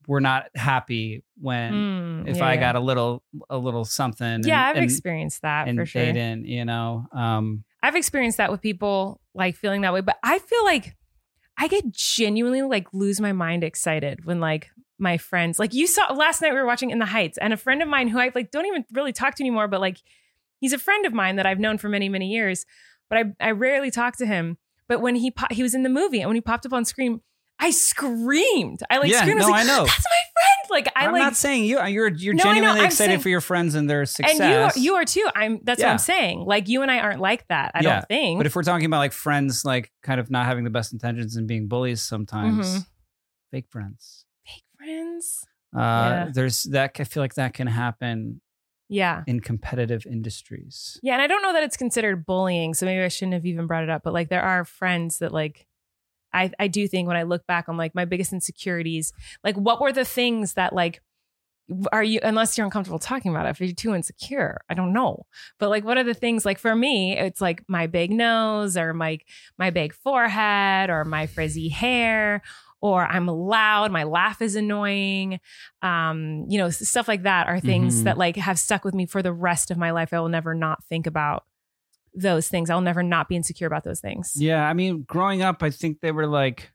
were 0.08 0.22
not 0.22 0.46
happy 0.56 1.22
when 1.38 1.72
mm, 2.24 2.28
if 2.28 2.38
yeah, 2.38 2.46
I 2.46 2.56
got 2.56 2.74
a 2.76 2.80
little 2.80 3.22
a 3.50 3.58
little 3.58 3.84
something. 3.84 4.26
And, 4.26 4.44
yeah, 4.46 4.62
I've 4.64 4.76
and, 4.76 4.88
that 5.42 5.68
and 5.68 5.78
for 5.78 5.84
sure. 5.86 6.02
They 6.02 6.12
didn't, 6.12 6.46
you 6.46 6.64
know. 6.64 7.06
Um, 7.12 7.62
I've 7.82 7.94
experienced 7.94 8.38
that 8.38 8.50
with 8.50 8.62
people 8.62 9.20
like 9.34 9.54
feeling 9.54 9.82
that 9.82 9.92
way, 9.92 10.00
but 10.00 10.16
I 10.24 10.38
feel 10.40 10.64
like 10.64 10.96
I 11.58 11.68
get 11.68 11.90
genuinely 11.92 12.62
like 12.62 12.88
lose 12.94 13.20
my 13.20 13.32
mind 13.34 13.62
excited 13.62 14.24
when 14.24 14.40
like 14.40 14.70
my 15.00 15.16
friends 15.18 15.60
like 15.60 15.74
you 15.74 15.86
saw 15.86 16.12
last 16.12 16.42
night 16.42 16.50
we 16.52 16.58
were 16.58 16.66
watching 16.66 16.90
In 16.90 16.98
the 16.98 17.06
Heights 17.06 17.38
and 17.38 17.52
a 17.52 17.56
friend 17.56 17.82
of 17.82 17.86
mine 17.88 18.08
who 18.08 18.18
I 18.18 18.32
like 18.34 18.50
don't 18.50 18.66
even 18.66 18.84
really 18.92 19.12
talk 19.12 19.34
to 19.36 19.42
anymore, 19.42 19.68
but 19.68 19.80
like 19.80 19.98
he's 20.58 20.72
a 20.72 20.78
friend 20.78 21.04
of 21.04 21.12
mine 21.12 21.36
that 21.36 21.44
I've 21.46 21.60
known 21.60 21.76
for 21.76 21.90
many 21.90 22.08
many 22.08 22.28
years, 22.28 22.64
but 23.10 23.18
I 23.18 23.48
I 23.48 23.50
rarely 23.50 23.90
talk 23.90 24.16
to 24.16 24.26
him. 24.26 24.56
But 24.88 25.02
when 25.02 25.16
he 25.16 25.30
po- 25.32 25.48
he 25.52 25.62
was 25.62 25.74
in 25.74 25.82
the 25.82 25.90
movie 25.90 26.20
and 26.20 26.28
when 26.30 26.34
he 26.36 26.40
popped 26.40 26.64
up 26.64 26.72
on 26.72 26.86
screen, 26.86 27.20
I 27.60 27.70
screamed. 27.70 28.82
I 28.88 28.98
like 28.98 29.10
yeah, 29.10 29.22
screamed. 29.22 29.40
I 29.40 29.44
no, 29.44 29.50
like, 29.50 29.62
I 29.62 29.66
know. 29.66 29.84
That's 29.84 30.06
my 30.06 30.42
friend. 30.42 30.70
Like 30.70 30.86
I 30.94 31.06
am 31.06 31.12
like, 31.12 31.22
not 31.22 31.34
saying 31.36 31.64
you. 31.64 31.84
You're 31.86 32.08
you're 32.08 32.34
no, 32.34 32.44
genuinely 32.44 32.84
excited 32.84 33.12
saying, 33.12 33.20
for 33.20 33.30
your 33.30 33.40
friends 33.40 33.74
and 33.74 33.88
their 33.90 34.04
success. 34.06 34.38
And 34.38 34.74
you 34.84 34.92
are, 34.92 34.94
you 34.94 34.94
are 34.94 35.04
too. 35.04 35.26
I'm. 35.34 35.58
That's 35.64 35.80
yeah. 35.80 35.86
what 35.88 35.92
I'm 35.92 35.98
saying. 35.98 36.40
Like 36.44 36.68
you 36.68 36.82
and 36.82 36.90
I 36.90 37.00
aren't 37.00 37.20
like 37.20 37.46
that. 37.48 37.72
I 37.74 37.82
yeah. 37.82 37.94
don't 37.94 38.08
think. 38.08 38.38
But 38.38 38.46
if 38.46 38.54
we're 38.54 38.62
talking 38.62 38.86
about 38.86 38.98
like 38.98 39.12
friends, 39.12 39.64
like 39.64 39.90
kind 40.04 40.20
of 40.20 40.30
not 40.30 40.46
having 40.46 40.62
the 40.64 40.70
best 40.70 40.92
intentions 40.92 41.34
and 41.36 41.48
being 41.48 41.66
bullies 41.66 42.00
sometimes, 42.02 42.68
mm-hmm. 42.68 42.78
fake 43.50 43.66
friends. 43.70 44.24
Fake 44.46 44.64
friends. 44.76 45.44
Uh, 45.76 46.26
There's 46.32 46.62
that. 46.64 46.92
I 47.00 47.04
feel 47.04 47.22
like 47.22 47.34
that 47.34 47.54
can 47.54 47.66
happen. 47.66 48.40
Yeah. 48.88 49.24
In 49.26 49.40
competitive 49.40 50.06
industries. 50.06 50.98
Yeah, 51.02 51.14
and 51.14 51.22
I 51.22 51.26
don't 51.26 51.42
know 51.42 51.52
that 51.52 51.62
it's 51.64 51.76
considered 51.76 52.24
bullying, 52.24 52.72
so 52.72 52.86
maybe 52.86 53.02
I 53.02 53.08
shouldn't 53.08 53.34
have 53.34 53.44
even 53.44 53.66
brought 53.66 53.82
it 53.82 53.90
up. 53.90 54.02
But 54.04 54.12
like, 54.14 54.28
there 54.30 54.42
are 54.42 54.64
friends 54.64 55.18
that 55.18 55.30
like 55.32 55.66
I, 56.32 56.50
I 56.58 56.68
do 56.68 56.86
think 56.88 57.08
when 57.08 57.16
I 57.16 57.22
look 57.22 57.46
back 57.46 57.68
on 57.68 57.76
like 57.76 57.94
my 57.94 58.04
biggest 58.04 58.32
insecurities, 58.32 59.12
like 59.42 59.56
what 59.56 59.80
were 59.80 59.92
the 59.92 60.04
things 60.04 60.54
that 60.54 60.72
like 60.74 61.00
are 61.92 62.02
you 62.02 62.18
unless 62.22 62.56
you're 62.56 62.64
uncomfortable 62.64 62.98
talking 62.98 63.30
about 63.30 63.44
it, 63.44 63.50
if 63.50 63.60
you're 63.60 63.72
too 63.74 63.94
insecure, 63.94 64.62
I 64.70 64.74
don't 64.74 64.94
know. 64.94 65.26
But 65.58 65.68
like 65.68 65.84
what 65.84 65.98
are 65.98 66.04
the 66.04 66.14
things 66.14 66.46
like 66.46 66.58
for 66.58 66.74
me, 66.74 67.16
it's 67.18 67.40
like 67.42 67.62
my 67.68 67.86
big 67.86 68.10
nose 68.10 68.76
or 68.76 68.94
my 68.94 69.18
my 69.58 69.70
big 69.70 69.92
forehead 69.92 70.88
or 70.90 71.04
my 71.04 71.26
frizzy 71.26 71.68
hair 71.68 72.42
or 72.80 73.04
I'm 73.04 73.26
loud, 73.26 73.90
my 73.90 74.04
laugh 74.04 74.40
is 74.40 74.54
annoying. 74.56 75.40
Um, 75.82 76.44
you 76.48 76.58
know, 76.58 76.70
stuff 76.70 77.08
like 77.08 77.24
that 77.24 77.48
are 77.48 77.58
things 77.60 77.96
mm-hmm. 77.96 78.04
that 78.04 78.18
like 78.18 78.36
have 78.36 78.58
stuck 78.58 78.84
with 78.84 78.94
me 78.94 79.04
for 79.04 79.20
the 79.20 79.32
rest 79.32 79.70
of 79.70 79.76
my 79.76 79.90
life. 79.90 80.12
I 80.12 80.20
will 80.20 80.28
never 80.28 80.54
not 80.54 80.82
think 80.84 81.06
about 81.06 81.44
those 82.20 82.48
things. 82.48 82.70
I'll 82.70 82.80
never 82.80 83.02
not 83.02 83.28
be 83.28 83.36
insecure 83.36 83.66
about 83.66 83.84
those 83.84 84.00
things. 84.00 84.32
Yeah, 84.36 84.62
I 84.66 84.72
mean, 84.72 85.02
growing 85.02 85.42
up, 85.42 85.62
I 85.62 85.70
think 85.70 86.00
they 86.00 86.12
were 86.12 86.26
like 86.26 86.72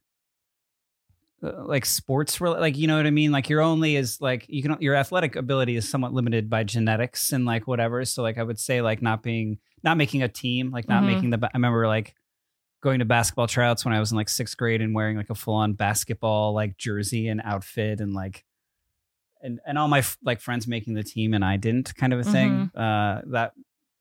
uh, 1.44 1.64
like 1.66 1.86
sports 1.86 2.40
were 2.40 2.50
like 2.52 2.78
you 2.78 2.88
know 2.88 2.96
what 2.96 3.06
i 3.06 3.10
mean 3.12 3.30
like 3.30 3.50
you're 3.50 3.60
only 3.60 3.98
is 3.98 4.22
like 4.22 4.46
you 4.48 4.62
can 4.64 4.78
your 4.80 4.96
athletic 4.96 5.36
ability 5.36 5.76
is 5.76 5.88
somewhat 5.90 6.14
limited 6.14 6.50
by 6.50 6.64
genetics 6.64 7.34
and 7.34 7.44
like 7.46 7.68
whatever 7.68 8.06
so 8.06 8.24
like 8.24 8.38
i 8.38 8.44
would 8.44 8.58
say 8.58 8.82
like 8.82 9.02
not 9.02 9.22
being 9.22 9.58
not 9.84 9.98
making 9.98 10.24
a 10.24 10.30
team 10.30 10.72
like 10.72 10.88
not 10.88 11.04
mm-hmm. 11.04 11.16
making 11.16 11.32
the 11.32 11.40
i 11.44 11.50
remember 11.54 11.86
like 11.86 12.16
going 12.82 13.00
to 13.00 13.04
basketball 13.06 13.46
tryouts 13.46 13.84
when 13.84 13.94
i 13.94 14.00
was 14.00 14.10
in 14.10 14.16
like 14.16 14.30
sixth 14.30 14.56
grade 14.56 14.82
and 14.82 14.96
wearing 14.96 15.18
like 15.18 15.30
a 15.30 15.36
full-on 15.36 15.74
basketball 15.74 16.54
like 16.54 16.78
jersey 16.78 17.28
and 17.28 17.42
outfit 17.44 18.00
and 18.00 18.14
like 18.14 18.46
and 19.42 19.60
and 19.68 19.78
all 19.78 19.90
my 19.90 20.02
like 20.24 20.40
friends 20.40 20.66
making 20.66 20.94
the 20.94 21.04
team 21.04 21.34
and 21.34 21.44
i 21.44 21.58
didn't 21.58 21.94
kind 21.96 22.14
of 22.14 22.20
a 22.22 22.24
thing 22.24 22.70
mm-hmm. 22.74 22.80
uh 22.80 23.20
that 23.34 23.52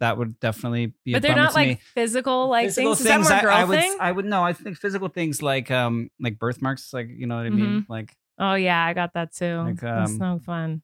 that 0.02 0.18
would 0.18 0.38
definitely 0.40 0.92
be. 1.04 1.12
But 1.12 1.22
they're 1.22 1.34
not 1.36 1.54
like 1.54 1.68
me. 1.68 1.78
physical, 1.94 2.48
like 2.48 2.66
physical 2.66 2.96
things. 2.96 3.28
things 3.28 3.30
I, 3.30 3.60
I, 3.60 3.62
would, 3.64 3.78
thing? 3.78 3.96
I 4.00 4.10
would 4.12 4.24
no. 4.24 4.42
I 4.42 4.52
think 4.52 4.76
physical 4.76 5.06
things 5.08 5.40
like 5.42 5.70
um, 5.70 6.10
like 6.20 6.38
birthmarks, 6.40 6.92
like 6.92 7.06
you 7.08 7.26
know 7.28 7.36
what 7.36 7.46
I 7.46 7.50
mean, 7.50 7.66
mm-hmm. 7.82 7.92
like. 7.92 8.12
Oh 8.38 8.54
yeah, 8.54 8.84
I 8.84 8.92
got 8.94 9.14
that 9.14 9.32
too. 9.32 9.58
Like, 9.58 9.82
um, 9.84 9.98
That's 10.00 10.12
no 10.16 10.40
fun. 10.44 10.82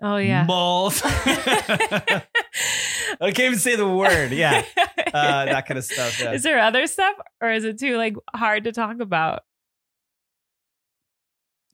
Oh 0.00 0.16
yeah, 0.18 0.44
balls. 0.46 1.02
I 1.04 2.22
can't 3.32 3.40
even 3.40 3.58
say 3.58 3.74
the 3.74 3.88
word. 3.88 4.30
Yeah, 4.30 4.64
uh, 5.12 5.44
that 5.46 5.66
kind 5.66 5.76
of 5.78 5.84
stuff. 5.84 6.20
Yeah. 6.20 6.30
Is 6.32 6.44
there 6.44 6.60
other 6.60 6.86
stuff, 6.86 7.16
or 7.40 7.50
is 7.50 7.64
it 7.64 7.80
too 7.80 7.96
like 7.96 8.14
hard 8.32 8.62
to 8.64 8.70
talk 8.72 9.00
about? 9.00 9.42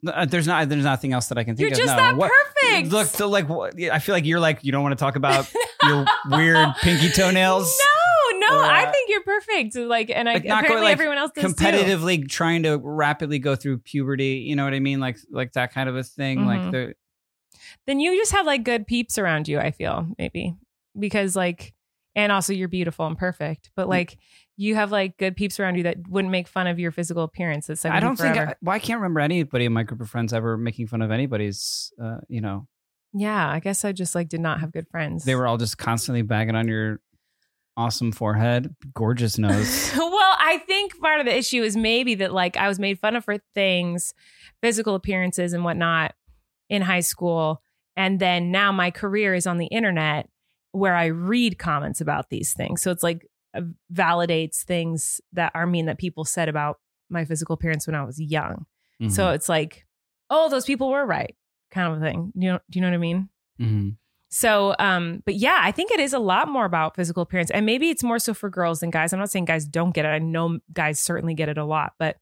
Uh, 0.06 0.24
there's 0.24 0.46
not. 0.46 0.68
There's 0.70 0.84
nothing 0.84 1.12
else 1.12 1.26
that 1.28 1.36
I 1.36 1.44
can 1.44 1.54
think 1.54 1.68
you're 1.68 1.72
of. 1.72 1.78
You're 1.78 1.86
just 1.88 1.96
no. 1.98 2.02
that 2.02 2.16
what, 2.16 2.30
perfect. 2.62 2.88
Look, 2.90 3.06
so 3.08 3.28
like, 3.28 3.46
what, 3.48 3.78
I 3.78 3.98
feel 3.98 4.14
like 4.14 4.24
you're 4.24 4.40
like 4.40 4.64
you 4.64 4.72
don't 4.72 4.82
want 4.82 4.92
to 4.92 5.02
talk 5.04 5.16
about 5.16 5.52
your 5.86 6.04
weird 6.30 6.68
pinky 6.82 7.08
toenails? 7.14 7.78
No, 8.32 8.38
no, 8.48 8.58
or, 8.58 8.64
uh, 8.64 8.70
I 8.70 8.90
think 8.90 9.08
you're 9.08 9.22
perfect. 9.22 9.74
Like, 9.76 10.10
and 10.14 10.28
I 10.28 10.34
apparently 10.34 10.68
going, 10.70 10.82
like, 10.82 10.92
everyone 10.92 11.18
else 11.18 11.32
competitively 11.36 12.22
too. 12.22 12.28
trying 12.28 12.62
to 12.64 12.78
rapidly 12.78 13.38
go 13.38 13.56
through 13.56 13.78
puberty. 13.78 14.44
You 14.46 14.56
know 14.56 14.64
what 14.64 14.74
I 14.74 14.80
mean? 14.80 15.00
Like, 15.00 15.18
like 15.30 15.52
that 15.54 15.72
kind 15.72 15.88
of 15.88 15.96
a 15.96 16.02
thing. 16.02 16.38
Mm-hmm. 16.40 16.46
Like 16.48 16.70
the. 16.70 16.94
Then 17.86 18.00
you 18.00 18.16
just 18.16 18.32
have 18.32 18.46
like 18.46 18.64
good 18.64 18.86
peeps 18.86 19.18
around 19.18 19.48
you. 19.48 19.58
I 19.58 19.70
feel 19.70 20.06
maybe 20.18 20.56
because 20.98 21.36
like, 21.36 21.72
and 22.14 22.32
also 22.32 22.52
you're 22.52 22.68
beautiful 22.68 23.06
and 23.06 23.16
perfect, 23.18 23.70
but 23.74 23.88
like. 23.88 24.18
You 24.58 24.74
have 24.74 24.90
like 24.90 25.18
good 25.18 25.36
peeps 25.36 25.60
around 25.60 25.74
you 25.74 25.82
that 25.82 25.98
wouldn't 26.08 26.32
make 26.32 26.48
fun 26.48 26.66
of 26.66 26.78
your 26.78 26.90
physical 26.90 27.24
appearance. 27.24 27.66
That's 27.66 27.84
I 27.84 28.00
don't 28.00 28.16
forever. 28.16 28.34
think. 28.34 28.48
I, 28.48 28.54
well, 28.62 28.74
I 28.74 28.78
can't 28.78 28.98
remember 29.02 29.20
anybody 29.20 29.66
in 29.66 29.72
my 29.74 29.82
group 29.82 30.00
of 30.00 30.08
friends 30.08 30.32
ever 30.32 30.56
making 30.56 30.86
fun 30.86 31.02
of 31.02 31.10
anybody's, 31.10 31.92
uh, 32.02 32.20
you 32.26 32.40
know, 32.40 32.66
yeah, 33.12 33.48
I 33.48 33.60
guess 33.60 33.84
I 33.84 33.92
just 33.92 34.14
like 34.14 34.28
did 34.28 34.40
not 34.40 34.60
have 34.60 34.72
good 34.72 34.88
friends. 34.88 35.24
They 35.24 35.34
were 35.34 35.46
all 35.46 35.56
just 35.56 35.78
constantly 35.78 36.22
bagging 36.22 36.54
on 36.56 36.68
your 36.68 37.00
awesome 37.76 38.12
forehead, 38.12 38.74
gorgeous 38.94 39.38
nose. 39.38 39.92
well, 39.96 40.34
I 40.38 40.58
think 40.66 40.98
part 40.98 41.20
of 41.20 41.26
the 41.26 41.36
issue 41.36 41.62
is 41.62 41.76
maybe 41.76 42.16
that 42.16 42.32
like 42.32 42.56
I 42.56 42.68
was 42.68 42.78
made 42.78 42.98
fun 42.98 43.16
of 43.16 43.24
for 43.24 43.36
things, 43.54 44.14
physical 44.62 44.94
appearances 44.94 45.52
and 45.52 45.64
whatnot 45.64 46.14
in 46.68 46.82
high 46.82 47.00
school. 47.00 47.62
And 47.96 48.20
then 48.20 48.50
now 48.50 48.72
my 48.72 48.90
career 48.90 49.34
is 49.34 49.46
on 49.46 49.58
the 49.58 49.66
internet 49.66 50.28
where 50.72 50.94
I 50.94 51.06
read 51.06 51.58
comments 51.58 52.00
about 52.00 52.28
these 52.28 52.52
things. 52.52 52.82
So 52.82 52.90
it's 52.90 53.02
like 53.02 53.26
validates 53.92 54.62
things 54.64 55.20
that 55.32 55.52
are 55.54 55.66
mean 55.66 55.86
that 55.86 55.96
people 55.96 56.24
said 56.26 56.50
about 56.50 56.78
my 57.08 57.24
physical 57.24 57.54
appearance 57.54 57.86
when 57.86 57.94
I 57.94 58.04
was 58.04 58.20
young. 58.20 58.66
Mm-hmm. 59.00 59.08
So 59.08 59.30
it's 59.30 59.48
like, 59.48 59.86
oh, 60.28 60.50
those 60.50 60.66
people 60.66 60.90
were 60.90 61.06
right 61.06 61.34
kind 61.76 61.92
of 61.92 62.00
a 62.00 62.04
thing. 62.04 62.32
You 62.34 62.52
know, 62.52 62.58
do 62.70 62.78
you 62.78 62.82
know 62.82 62.88
what 62.88 62.94
I 62.94 62.98
mean? 62.98 63.28
Mm-hmm. 63.60 63.88
So, 64.30 64.74
um, 64.78 65.22
but 65.24 65.36
yeah, 65.36 65.58
I 65.62 65.70
think 65.70 65.92
it 65.92 66.00
is 66.00 66.12
a 66.12 66.18
lot 66.18 66.48
more 66.48 66.64
about 66.64 66.96
physical 66.96 67.22
appearance, 67.22 67.50
and 67.52 67.64
maybe 67.64 67.90
it's 67.90 68.02
more 68.02 68.18
so 68.18 68.34
for 68.34 68.50
girls 68.50 68.80
than 68.80 68.90
guys. 68.90 69.12
I'm 69.12 69.20
not 69.20 69.30
saying 69.30 69.44
guys 69.44 69.64
don't 69.66 69.92
get 69.94 70.04
it. 70.04 70.08
I 70.08 70.18
know 70.18 70.58
guys 70.72 70.98
certainly 70.98 71.34
get 71.34 71.48
it 71.48 71.58
a 71.58 71.64
lot, 71.64 71.92
but 71.98 72.16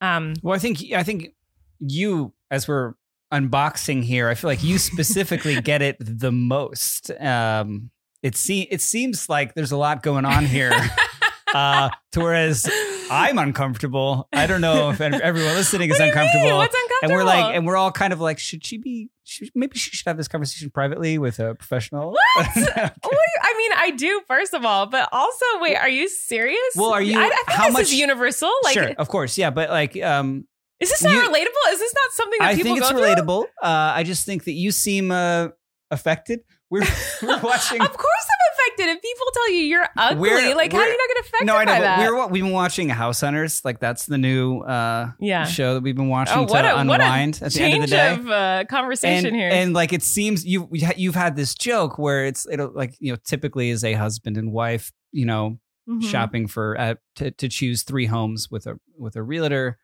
um, 0.00 0.34
well, 0.42 0.54
I 0.54 0.58
think 0.58 0.80
I 0.92 1.02
think 1.02 1.34
you, 1.80 2.32
as 2.50 2.68
we're 2.68 2.94
unboxing 3.32 4.04
here, 4.04 4.28
I 4.28 4.34
feel 4.34 4.48
like 4.48 4.62
you 4.62 4.78
specifically 4.78 5.60
get 5.60 5.82
it 5.82 5.96
the 6.00 6.30
most. 6.30 7.10
Um, 7.20 7.90
it 8.22 8.36
se- 8.36 8.68
it 8.70 8.80
seems 8.80 9.28
like 9.28 9.54
there's 9.54 9.72
a 9.72 9.76
lot 9.76 10.02
going 10.02 10.24
on 10.24 10.44
here. 10.46 10.72
Uh, 11.54 11.88
to 12.12 12.20
whereas 12.20 12.68
I'm 13.10 13.38
uncomfortable. 13.38 14.28
I 14.32 14.46
don't 14.46 14.60
know 14.60 14.90
if 14.90 15.00
everyone 15.00 15.54
listening 15.54 15.90
is 15.90 15.98
uncomfortable. 15.98 16.56
What's 16.56 16.74
uncomfortable? 16.74 16.98
And 17.02 17.12
we're 17.12 17.24
like, 17.24 17.54
and 17.56 17.66
we're 17.66 17.76
all 17.76 17.90
kind 17.90 18.12
of 18.12 18.20
like, 18.20 18.38
should 18.38 18.64
she 18.64 18.78
be? 18.78 19.10
Should, 19.24 19.50
maybe 19.54 19.76
she 19.78 19.90
should 19.96 20.06
have 20.06 20.16
this 20.16 20.28
conversation 20.28 20.70
privately 20.70 21.18
with 21.18 21.38
a 21.38 21.54
professional. 21.54 22.12
What? 22.12 22.46
what 22.56 22.56
you, 22.56 22.68
I 22.76 23.54
mean, 23.58 23.72
I 23.76 23.92
do 23.96 24.22
first 24.28 24.54
of 24.54 24.64
all, 24.64 24.86
but 24.86 25.08
also, 25.12 25.44
wait, 25.60 25.76
are 25.76 25.88
you 25.88 26.08
serious? 26.08 26.58
Well, 26.76 26.92
are 26.92 27.02
you? 27.02 27.18
I, 27.18 27.24
I 27.24 27.28
think 27.28 27.50
how 27.50 27.64
this 27.66 27.72
much, 27.74 27.82
is 27.84 27.94
universal. 27.94 28.52
Like, 28.64 28.74
sure, 28.74 28.88
of 28.98 29.08
course, 29.08 29.36
yeah, 29.38 29.50
but 29.50 29.70
like, 29.70 30.00
um, 30.02 30.46
is 30.80 30.90
this 30.90 31.02
not 31.02 31.12
you, 31.12 31.20
relatable? 31.20 31.72
Is 31.72 31.78
this 31.80 31.94
not 31.94 32.12
something 32.12 32.38
that 32.40 32.48
I 32.50 32.54
people 32.54 32.74
think 32.74 32.78
it's 32.84 32.92
relatable? 32.92 33.44
Uh, 33.62 33.92
I 33.94 34.02
just 34.04 34.24
think 34.24 34.44
that 34.44 34.52
you 34.52 34.70
seem 34.70 35.10
uh, 35.10 35.48
affected. 35.90 36.40
We're 36.70 36.82
we're 37.22 37.40
watching. 37.40 37.80
of 37.80 37.92
course, 37.96 38.06
I'm 38.30 38.59
affected 38.88 38.96
if 38.96 39.02
people 39.02 39.26
tell 39.32 39.50
you 39.52 39.62
you're 39.64 39.86
ugly. 39.96 40.20
We're, 40.28 40.54
like, 40.56 40.72
we're, 40.72 40.78
how 40.78 40.84
are 40.84 40.88
you 40.88 40.96
not 40.98 41.08
get 41.14 41.18
affected 41.26 41.46
no, 41.46 41.56
I 41.56 41.64
know, 41.64 41.72
by 41.74 41.80
that? 41.80 41.98
We're, 41.98 42.16
what 42.16 42.30
we've 42.30 42.42
been 42.42 42.52
watching 42.52 42.88
House 42.88 43.20
Hunters. 43.20 43.64
Like, 43.64 43.80
that's 43.80 44.06
the 44.06 44.18
new 44.18 44.60
uh, 44.60 45.12
yeah. 45.20 45.44
show 45.44 45.74
that 45.74 45.82
we've 45.82 45.96
been 45.96 46.06
oh, 46.06 46.10
watching 46.10 46.38
oh, 46.38 46.42
what 46.42 46.62
to 46.62 46.74
a, 46.74 46.76
unwind 46.76 47.34
what 47.40 47.42
a 47.42 47.44
at 47.46 47.52
the 47.52 47.62
end 47.62 47.84
of 47.84 47.90
the 47.90 47.96
day. 47.96 48.14
Of, 48.14 48.28
uh, 48.30 48.64
conversation 48.68 49.26
and, 49.28 49.36
here, 49.36 49.48
and 49.50 49.72
like 49.72 49.92
it 49.92 50.02
seems 50.02 50.44
you 50.44 50.68
you've 50.96 51.14
had 51.14 51.36
this 51.36 51.54
joke 51.54 51.98
where 51.98 52.24
it's 52.26 52.46
it'll 52.50 52.70
like 52.72 52.94
you 53.00 53.12
know 53.12 53.18
typically 53.24 53.70
is 53.70 53.82
a 53.84 53.94
husband 53.94 54.36
and 54.36 54.52
wife 54.52 54.92
you 55.12 55.24
know 55.26 55.58
mm-hmm. 55.88 56.00
shopping 56.00 56.46
for 56.46 56.78
uh, 56.78 56.94
to 57.16 57.48
choose 57.48 57.82
three 57.82 58.06
homes 58.06 58.48
with 58.50 58.66
a 58.66 58.76
with 58.98 59.16
a 59.16 59.22
realtor, 59.22 59.78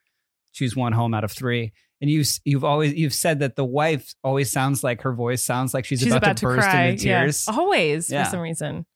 choose 0.52 0.74
one 0.76 0.92
home 0.92 1.14
out 1.14 1.24
of 1.24 1.32
three 1.32 1.72
and 2.00 2.10
you 2.10 2.22
you've 2.44 2.64
always 2.64 2.94
you've 2.94 3.14
said 3.14 3.40
that 3.40 3.56
the 3.56 3.64
wife 3.64 4.14
always 4.22 4.50
sounds 4.50 4.84
like 4.84 5.02
her 5.02 5.12
voice 5.12 5.42
sounds 5.42 5.72
like 5.74 5.84
she's, 5.84 6.00
she's 6.00 6.12
about, 6.12 6.22
about, 6.22 6.36
to, 6.36 6.40
to 6.42 6.46
burst 6.46 6.68
cry. 6.68 6.84
into 6.86 7.04
tears. 7.04 7.46
Yeah. 7.48 7.56
Always 7.58 8.10
yeah. 8.10 8.24
for 8.24 8.30
some 8.30 8.40
reason. 8.40 8.86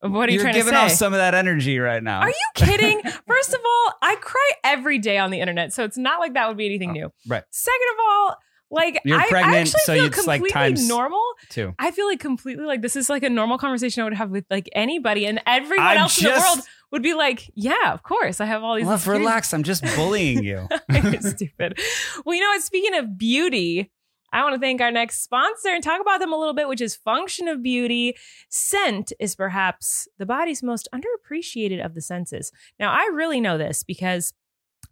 What 0.00 0.28
are 0.28 0.32
you 0.32 0.34
You're 0.36 0.44
trying 0.44 0.54
to 0.54 0.60
say? 0.60 0.66
You're 0.66 0.72
giving 0.72 0.74
off 0.74 0.90
some 0.92 1.12
of 1.12 1.18
that 1.18 1.34
energy 1.34 1.76
right 1.80 2.02
now. 2.02 2.20
Are 2.20 2.28
you 2.28 2.34
kidding? 2.54 3.02
First 3.26 3.52
of 3.52 3.60
all, 3.64 3.92
I 4.00 4.14
cry 4.20 4.50
every 4.62 4.98
day 4.98 5.18
on 5.18 5.32
the 5.32 5.40
internet, 5.40 5.72
so 5.72 5.82
it's 5.82 5.98
not 5.98 6.20
like 6.20 6.34
that 6.34 6.46
would 6.46 6.56
be 6.56 6.66
anything 6.66 6.90
oh, 6.90 6.92
new. 6.92 7.12
Right. 7.26 7.42
Second 7.50 7.80
of 7.94 8.04
all, 8.06 8.36
like 8.70 8.98
you're 9.04 9.18
I, 9.20 9.28
pregnant, 9.28 9.56
I 9.56 9.60
actually 9.60 9.80
so 9.84 9.94
feel 9.94 10.04
it's 10.06 10.16
completely 10.16 10.46
like 10.48 10.52
times 10.52 10.88
normal. 10.88 11.24
Too. 11.48 11.74
I 11.78 11.90
feel 11.90 12.06
like 12.06 12.20
completely 12.20 12.64
like 12.66 12.82
this 12.82 12.96
is 12.96 13.08
like 13.08 13.22
a 13.22 13.30
normal 13.30 13.56
conversation 13.56 14.02
I 14.02 14.04
would 14.04 14.14
have 14.14 14.30
with 14.30 14.44
like 14.50 14.68
anybody, 14.72 15.26
and 15.26 15.40
everyone 15.46 15.86
I'm 15.86 15.96
else 15.98 16.18
in 16.22 16.24
the 16.24 16.38
world 16.38 16.60
would 16.92 17.02
be 17.02 17.14
like, 17.14 17.50
"Yeah, 17.54 17.92
of 17.94 18.02
course, 18.02 18.40
I 18.40 18.44
have 18.44 18.62
all 18.62 18.76
these." 18.76 18.84
Love, 18.86 19.06
relax. 19.08 19.54
I'm 19.54 19.62
just 19.62 19.82
bullying 19.96 20.44
you. 20.44 20.68
stupid. 21.20 21.78
Well, 22.26 22.34
you 22.34 22.42
know 22.42 22.48
what? 22.48 22.62
Speaking 22.62 22.94
of 22.98 23.16
beauty, 23.16 23.90
I 24.34 24.42
want 24.42 24.54
to 24.54 24.60
thank 24.60 24.82
our 24.82 24.90
next 24.90 25.22
sponsor 25.22 25.70
and 25.70 25.82
talk 25.82 26.02
about 26.02 26.20
them 26.20 26.34
a 26.34 26.36
little 26.38 26.54
bit, 26.54 26.68
which 26.68 26.82
is 26.82 26.94
Function 26.94 27.48
of 27.48 27.62
Beauty. 27.62 28.16
Scent 28.50 29.12
is 29.18 29.34
perhaps 29.34 30.08
the 30.18 30.26
body's 30.26 30.62
most 30.62 30.88
underappreciated 30.94 31.82
of 31.82 31.94
the 31.94 32.02
senses. 32.02 32.52
Now, 32.78 32.92
I 32.92 33.08
really 33.14 33.40
know 33.40 33.56
this 33.56 33.82
because 33.82 34.34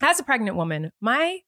as 0.01 0.18
a 0.18 0.24
pregnant 0.24 0.57
woman, 0.57 0.93
my 0.99 1.41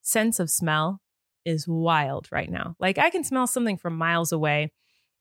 sense 0.00 0.38
of 0.40 0.50
smell 0.50 1.00
is 1.44 1.68
wild 1.68 2.28
right 2.32 2.50
now. 2.50 2.74
Like 2.78 2.98
I 2.98 3.10
can 3.10 3.24
smell 3.24 3.46
something 3.46 3.76
from 3.76 3.96
miles 3.96 4.32
away, 4.32 4.72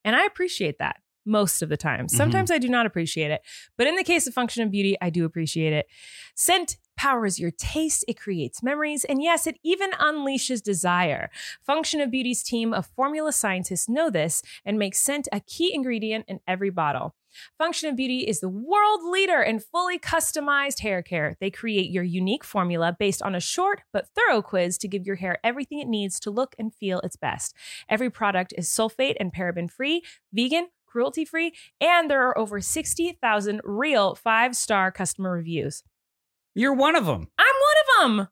and 0.04 0.16
I 0.16 0.26
appreciate 0.26 0.80
that 0.80 0.98
most 1.26 1.62
of 1.62 1.70
the 1.70 1.78
time. 1.78 2.06
Mm-hmm. 2.06 2.18
Sometimes 2.18 2.50
mm-hmm. 2.50 2.56
I 2.56 2.60
do 2.66 2.70
not 2.70 2.86
appreciate 2.86 3.32
it, 3.32 3.42
but 3.78 3.88
in 3.88 3.96
the 3.96 4.04
case 4.04 4.28
of 4.28 4.34
Function 4.34 4.64
of 4.64 4.72
Beauty, 4.72 4.96
I 5.02 5.10
do 5.10 5.26
appreciate 5.26 5.74
it. 5.74 5.88
Scent 6.36 6.78
powers 6.96 7.40
your 7.40 7.52
taste, 7.52 8.06
it 8.08 8.20
creates 8.20 8.64
memories, 8.64 9.04
and 9.06 9.22
yes, 9.22 9.48
it 9.48 9.58
even 9.64 9.92
unleashes 9.92 10.62
desire. 10.62 11.30
Function 11.62 12.02
of 12.02 12.12
Beauty's 12.12 12.44
team 12.44 12.74
of 12.74 12.88
formula 12.88 13.32
scientists 13.32 13.90
know 13.90 14.10
this 14.10 14.42
and 14.66 14.78
make 14.80 14.96
scent 14.96 15.28
a 15.32 15.40
key 15.40 15.74
ingredient 15.74 16.26
in 16.28 16.40
every 16.48 16.70
bottle. 16.70 17.16
Function 17.58 17.90
of 17.90 17.96
Beauty 17.96 18.20
is 18.20 18.40
the 18.42 18.50
world 18.50 19.04
leader 19.06 19.42
in 19.42 19.60
fully 19.60 19.98
customized 19.98 20.82
hair 20.82 21.02
care. 21.02 21.36
They 21.40 21.50
create 21.50 21.90
your 21.90 22.04
unique 22.04 22.44
formula 22.44 22.96
based 22.98 23.24
on 23.24 23.34
a 23.34 23.40
short 23.40 23.82
but 23.92 24.08
thorough 24.16 24.44
quiz 24.44 24.78
to 24.80 24.88
give 24.88 25.08
your 25.08 25.16
hair 25.16 25.40
everything 25.44 25.80
it 25.80 25.88
needs 25.88 26.20
to 26.22 26.32
look 26.32 26.56
and 26.60 26.74
feel 26.74 27.00
its 27.00 27.16
best. 27.16 27.56
Every 27.90 28.12
product 28.12 28.54
is 28.56 28.70
sulfate 28.70 29.16
and 29.20 29.34
paraben 29.34 29.70
free, 29.72 30.04
vegan, 30.32 30.68
cruelty 30.86 31.26
free, 31.26 31.54
and 31.82 32.08
there 32.10 32.22
are 32.28 32.38
over 32.38 32.62
60,000 32.62 33.62
real 33.64 34.14
five 34.14 34.56
star 34.56 34.92
customer 34.92 35.32
reviews. 35.32 35.82
You're 36.56 36.74
one 36.74 36.96
of 36.96 37.06
them. 37.08 37.28
I'm 37.40 37.46
one 37.46 38.16
of 38.16 38.18
them. 38.18 38.28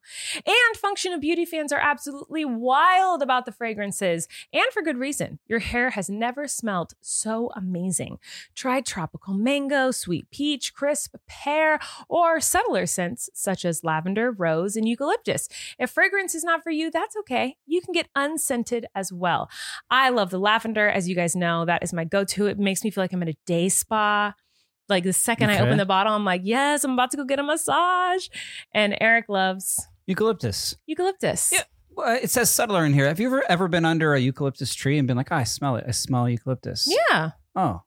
And 0.46 0.76
Function 0.76 1.12
of 1.12 1.20
Beauty 1.20 1.44
fans 1.44 1.72
are 1.72 1.80
absolutely 1.82 2.44
wild 2.44 3.20
about 3.20 3.46
the 3.46 3.52
fragrances, 3.52 4.28
and 4.52 4.64
for 4.72 4.80
good 4.82 4.96
reason. 4.96 5.40
Your 5.48 5.58
hair 5.58 5.90
has 5.90 6.08
never 6.08 6.46
smelled 6.46 6.92
so 7.00 7.50
amazing. 7.56 8.18
Try 8.54 8.80
tropical 8.80 9.34
mango, 9.34 9.90
sweet 9.90 10.30
peach, 10.30 10.72
crisp 10.72 11.16
pear, 11.26 11.80
or 12.08 12.40
subtler 12.40 12.86
scents 12.86 13.28
such 13.34 13.64
as 13.64 13.82
lavender, 13.82 14.30
rose, 14.30 14.76
and 14.76 14.88
eucalyptus. 14.88 15.48
If 15.78 15.90
fragrance 15.90 16.32
is 16.34 16.44
not 16.44 16.62
for 16.62 16.70
you, 16.70 16.90
that's 16.92 17.16
okay. 17.18 17.56
You 17.66 17.80
can 17.80 17.92
get 17.92 18.06
unscented 18.14 18.86
as 18.94 19.12
well. 19.12 19.50
I 19.90 20.10
love 20.10 20.30
the 20.30 20.38
lavender, 20.38 20.88
as 20.88 21.08
you 21.08 21.16
guys 21.16 21.34
know, 21.34 21.64
that 21.64 21.82
is 21.82 21.92
my 21.92 22.04
go 22.04 22.22
to. 22.24 22.46
It 22.46 22.56
makes 22.58 22.84
me 22.84 22.90
feel 22.90 23.02
like 23.02 23.12
I'm 23.12 23.22
at 23.22 23.30
a 23.30 23.36
day 23.46 23.68
spa. 23.68 24.34
Like 24.92 25.04
the 25.04 25.12
second 25.14 25.48
okay. 25.48 25.58
I 25.58 25.62
open 25.62 25.78
the 25.78 25.86
bottle, 25.86 26.12
I'm 26.12 26.22
like, 26.24 26.42
yes, 26.44 26.84
I'm 26.84 26.92
about 26.92 27.10
to 27.12 27.16
go 27.16 27.24
get 27.24 27.38
a 27.38 27.42
massage. 27.42 28.28
And 28.74 28.94
Erik 29.00 29.30
loves 29.30 29.80
eucalyptus. 30.06 30.76
Eucalyptus. 30.84 31.48
Yeah. 31.50 31.62
Well, 31.96 32.18
it 32.22 32.28
says 32.30 32.50
settler 32.50 32.84
in 32.84 32.92
here. 32.92 33.06
Have 33.06 33.18
you 33.18 33.28
ever 33.28 33.42
ever 33.50 33.68
been 33.68 33.86
under 33.86 34.12
a 34.12 34.18
eucalyptus 34.20 34.74
tree 34.74 34.98
and 34.98 35.08
been 35.08 35.16
like, 35.16 35.28
oh, 35.32 35.36
I 35.36 35.44
smell 35.44 35.76
it. 35.76 35.84
I 35.88 35.92
smell 35.92 36.28
eucalyptus. 36.28 36.94
Yeah. 37.10 37.30
Oh. 37.56 37.80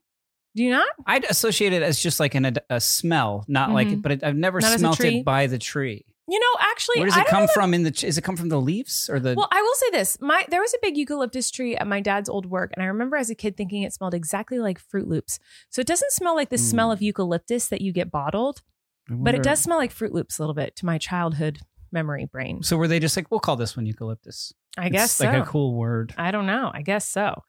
Do 0.55 0.63
you 0.63 0.71
not? 0.71 0.87
I'd 1.05 1.25
associate 1.25 1.73
it 1.73 1.83
as 1.83 1.99
just 1.99 2.19
like 2.19 2.33
an, 2.33 2.45
a, 2.45 2.53
a 2.71 2.79
smell, 2.81 3.45
not 3.47 3.67
mm-hmm. 3.69 3.75
like, 3.75 4.01
but 4.01 4.11
it, 4.13 4.23
I've 4.23 4.35
never 4.37 4.59
not 4.59 4.79
smelt 4.79 4.99
it 5.01 5.23
by 5.23 5.45
the 5.45 5.59
tree. 5.59 6.05
You 6.27 6.39
know, 6.39 6.55
actually, 6.59 6.95
where 6.99 7.05
does 7.07 7.17
it 7.17 7.27
come 7.27 7.47
from? 7.53 7.73
In 7.73 7.83
the 7.83 8.03
is 8.05 8.17
it 8.17 8.23
come 8.23 8.35
from 8.35 8.49
the 8.49 8.59
leaves 8.59 9.09
or 9.11 9.19
the? 9.19 9.35
Well, 9.35 9.47
I 9.51 9.61
will 9.61 9.75
say 9.75 9.89
this: 9.91 10.17
my 10.19 10.43
there 10.49 10.59
was 10.61 10.73
a 10.73 10.77
big 10.81 10.97
eucalyptus 10.97 11.51
tree 11.51 11.75
at 11.75 11.85
my 11.85 12.01
dad's 12.01 12.27
old 12.29 12.47
work, 12.47 12.71
and 12.75 12.81
I 12.81 12.87
remember 12.87 13.15
as 13.15 13.29
a 13.29 13.35
kid 13.35 13.55
thinking 13.55 13.83
it 13.83 13.93
smelled 13.93 14.15
exactly 14.15 14.57
like 14.57 14.79
Froot 14.79 15.05
Loops. 15.07 15.37
So 15.69 15.81
it 15.81 15.87
doesn't 15.87 16.11
smell 16.13 16.33
like 16.35 16.49
the 16.49 16.55
mm. 16.55 16.59
smell 16.67 16.91
of 16.91 16.99
hmm. 16.99 17.05
eucalyptus 17.05 17.67
that 17.67 17.81
you 17.81 17.93
get 17.93 18.09
bottled, 18.09 18.63
but 19.07 19.35
it 19.35 19.43
does 19.43 19.59
smell 19.61 19.77
like 19.77 19.93
Froot 19.93 20.13
Loops 20.13 20.39
a 20.39 20.41
little 20.41 20.55
bit 20.55 20.75
to 20.77 20.85
my 20.87 20.97
childhood 20.97 21.59
memory 21.91 22.25
brain. 22.25 22.63
So 22.63 22.75
were 22.75 22.87
they 22.87 22.99
just 22.99 23.15
like, 23.15 23.29
we'll 23.29 23.39
call 23.39 23.55
this 23.55 23.77
one 23.77 23.85
eucalyptus? 23.85 24.51
I 24.77 24.87
it's 24.87 24.93
guess 24.93 25.19
like 25.19 25.31
so. 25.35 25.41
a 25.41 25.45
cool 25.45 25.75
word. 25.75 26.13
I 26.17 26.31
don't 26.31 26.47
know. 26.47 26.71
I 26.73 26.81
guess 26.81 27.07
so. 27.07 27.43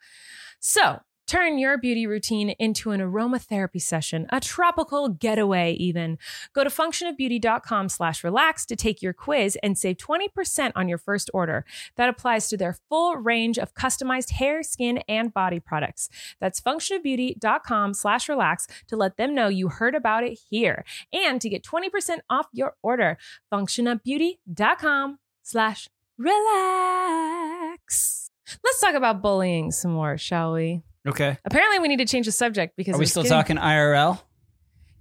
So 0.61 1.01
Turn 1.27 1.59
your 1.59 1.77
beauty 1.77 2.07
routine 2.07 2.51
into 2.51 2.93
an 2.93 3.01
aromatherapy 3.01 3.83
session, 3.83 4.29
a 4.31 4.39
tropical 4.41 5.09
getaway 5.09 5.73
even. 5.73 6.19
Go 6.53 6.63
to 6.63 6.71
functionofbeauty.com 6.71 7.89
slash 7.89 8.23
relax 8.23 8.65
to 8.67 8.77
take 8.77 9.03
your 9.03 9.13
quiz 9.13 9.59
and 9.61 9.77
save 9.77 9.97
20% 9.97 10.71
on 10.77 10.89
your 10.89 10.99
first 10.99 11.29
order. 11.35 11.65
That 11.97 12.09
applies 12.09 12.49
to 12.51 12.57
their 12.57 12.77
full 12.89 13.17
range 13.17 13.59
of 13.59 13.75
customized 13.75 14.31
hair, 14.33 14.63
skin, 14.63 14.99
and 15.09 15.35
body 15.35 15.59
products. 15.59 16.09
That's 16.41 16.61
functionofbeauty.com 16.61 17.95
slash 17.95 18.29
relax 18.29 18.69
to 18.87 18.95
let 18.97 19.17
them 19.17 19.35
know 19.35 19.49
you 19.49 19.69
heard 19.69 19.97
about 19.97 20.23
it 20.23 20.39
here 20.49 20.85
and 21.13 21.41
to 21.41 21.49
get 21.49 21.65
20% 21.65 22.19
off 22.31 22.47
your 22.53 22.77
order. 22.85 23.19
functionofbeauty.com 23.53 25.19
slash 25.43 25.89
relax. 26.17 28.31
Let's 28.63 28.81
talk 28.81 28.95
about 28.95 29.21
bullying 29.23 29.73
some 29.73 29.91
more, 29.91 30.17
shall 30.17 30.53
we? 30.53 30.83
Okay. 31.07 31.39
Apparently, 31.45 31.79
we 31.79 31.89
need 31.89 31.99
to 31.99 32.05
change 32.07 32.27
the 32.27 32.33
subject 32.33 32.77
because 32.77 32.97
Are 32.97 32.99
we 32.99 33.07
still 33.07 33.23
getting- 33.23 33.37
talking 33.37 33.59
IRL? 33.59 34.23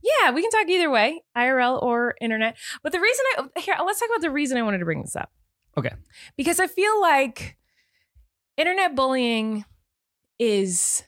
Yeah, 0.04 0.32
we 0.32 0.42
can 0.42 0.52
talk 0.52 0.68
either 0.70 0.90
way, 0.90 1.24
IRL 1.36 1.80
or 1.82 2.16
internet. 2.22 2.56
But 2.84 2.92
the 2.92 3.00
reason 3.00 3.26
I 3.56 3.60
here, 3.60 3.76
let's 3.84 4.00
talk 4.00 4.10
about 4.10 4.22
the 4.22 4.30
reason 4.30 4.58
I 4.58 4.62
wanted 4.62 4.78
to 4.80 4.86
bring 4.86 5.02
this 5.02 5.16
up. 5.16 5.32
Okay. 5.78 5.94
Because 6.38 6.60
I 6.60 6.68
feel 6.68 7.02
like 7.02 7.58
internet 8.56 8.94
bullying 8.96 9.66
is 10.38 11.04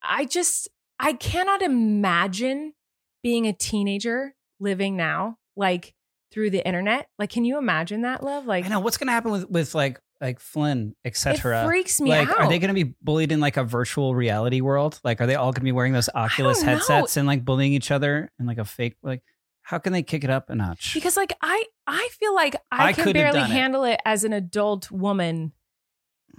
I 0.00 0.24
just 0.26 0.68
I 1.00 1.14
cannot 1.14 1.60
imagine 1.60 2.74
being 3.22 3.46
a 3.48 3.52
teenager 3.52 4.36
living 4.60 4.96
now 4.96 5.38
like 5.56 5.94
through 6.30 6.50
the 6.50 6.64
internet. 6.64 7.08
Like 7.18 7.30
can 7.30 7.44
you 7.44 7.58
imagine 7.58 8.02
that 8.02 8.22
love? 8.22 8.46
Like 8.46 8.64
I 8.64 8.68
know 8.68 8.78
what's 8.78 8.96
going 8.96 9.08
to 9.08 9.12
happen 9.12 9.32
with 9.32 9.50
with 9.50 9.74
like 9.74 10.00
like 10.20 10.38
Flynn, 10.38 10.94
etc. 11.04 11.64
Freaks 11.66 12.00
me 12.00 12.10
like, 12.10 12.28
out. 12.28 12.40
Are 12.40 12.48
they 12.48 12.58
going 12.58 12.74
to 12.74 12.84
be 12.84 12.94
bullied 13.02 13.32
in 13.32 13.40
like 13.40 13.56
a 13.56 13.64
virtual 13.64 14.14
reality 14.14 14.60
world? 14.60 15.00
Like, 15.02 15.20
are 15.20 15.26
they 15.26 15.34
all 15.34 15.46
going 15.46 15.60
to 15.60 15.60
be 15.62 15.72
wearing 15.72 15.92
those 15.92 16.10
Oculus 16.14 16.60
headsets 16.62 17.16
and 17.16 17.26
like 17.26 17.44
bullying 17.44 17.72
each 17.72 17.90
other 17.90 18.30
and 18.38 18.46
like 18.46 18.58
a 18.58 18.64
fake 18.64 18.96
like? 19.02 19.22
How 19.62 19.78
can 19.78 19.92
they 19.92 20.02
kick 20.02 20.24
it 20.24 20.30
up 20.30 20.50
a 20.50 20.56
notch? 20.56 20.94
Because 20.94 21.16
like 21.16 21.32
I, 21.40 21.64
I 21.86 22.08
feel 22.18 22.34
like 22.34 22.56
I, 22.72 22.88
I 22.88 22.92
can 22.92 23.12
barely 23.12 23.38
handle 23.40 23.84
it. 23.84 23.92
it 23.92 24.00
as 24.04 24.24
an 24.24 24.32
adult 24.32 24.90
woman, 24.90 25.52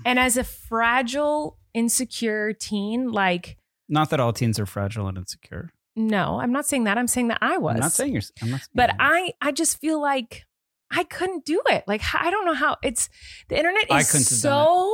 and 0.05 0.19
as 0.19 0.35
a 0.37 0.43
fragile, 0.43 1.57
insecure 1.73 2.51
teen. 2.53 3.09
Like, 3.11 3.57
not 3.87 4.09
that 4.09 4.19
all 4.19 4.33
teens 4.33 4.59
are 4.59 4.65
fragile 4.65 5.07
and 5.07 5.17
insecure. 5.17 5.69
No, 5.95 6.39
I'm 6.41 6.51
not 6.51 6.65
saying 6.65 6.83
that. 6.85 6.97
I'm 6.97 7.07
saying 7.07 7.29
that 7.29 7.39
I 7.41 7.57
was. 7.57 7.75
I'm 7.75 7.79
not 7.79 7.91
saying 7.93 8.11
you're. 8.13 8.21
I'm 8.41 8.51
not 8.51 8.59
saying 8.59 8.67
but 8.75 8.87
that. 8.89 8.97
I, 8.99 9.33
I 9.39 9.51
just 9.53 9.79
feel 9.79 10.01
like 10.01 10.45
I 10.91 11.03
couldn't 11.03 11.45
do 11.45 11.61
it. 11.67 11.83
Like 11.87 12.01
I 12.13 12.29
don't 12.29 12.45
know 12.45 12.53
how 12.53 12.77
it's 12.83 13.09
the 13.49 13.57
internet 13.57 13.85
is 13.91 14.41
so 14.41 14.93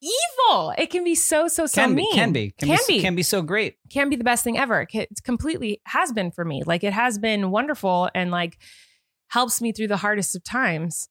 evil. 0.00 0.72
It 0.78 0.90
can 0.90 1.04
be 1.04 1.14
so 1.14 1.48
so 1.48 1.66
so 1.66 1.80
can 1.82 1.94
mean. 1.94 2.10
Be, 2.12 2.16
can 2.16 2.32
be 2.32 2.50
can, 2.58 2.68
can 2.68 2.78
be, 2.86 2.94
be, 2.96 3.00
can 3.02 3.14
be 3.16 3.22
so 3.22 3.42
great. 3.42 3.76
Can 3.90 4.08
be 4.08 4.16
the 4.16 4.24
best 4.24 4.44
thing 4.44 4.58
ever. 4.58 4.86
It 4.92 5.20
completely 5.24 5.80
has 5.86 6.12
been 6.12 6.30
for 6.30 6.44
me. 6.44 6.62
Like 6.64 6.84
it 6.84 6.92
has 6.92 7.18
been 7.18 7.50
wonderful 7.50 8.08
and 8.14 8.30
like 8.30 8.58
helps 9.28 9.60
me 9.60 9.72
through 9.72 9.88
the 9.88 9.98
hardest 9.98 10.34
of 10.34 10.42
times. 10.42 11.08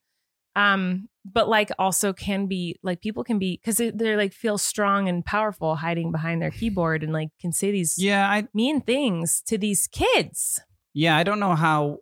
Um, 0.55 1.07
but 1.23 1.47
like 1.47 1.69
also 1.77 2.13
can 2.13 2.47
be 2.47 2.77
like 2.81 2.99
people 2.99 3.23
can 3.23 3.37
be 3.37 3.57
because 3.61 3.77
they're 3.93 4.17
like 4.17 4.33
feel 4.33 4.57
strong 4.57 5.07
and 5.07 5.23
powerful 5.23 5.75
hiding 5.75 6.11
behind 6.11 6.41
their 6.41 6.49
keyboard 6.49 7.03
and 7.03 7.13
like 7.13 7.29
can 7.39 7.51
say 7.51 7.69
these 7.69 7.93
yeah 7.99 8.27
I, 8.27 8.47
mean 8.55 8.81
things 8.81 9.43
to 9.47 9.57
these 9.57 9.87
kids. 9.87 10.59
Yeah, 10.95 11.15
I 11.15 11.21
don't 11.21 11.39
know 11.39 11.53
how 11.53 11.99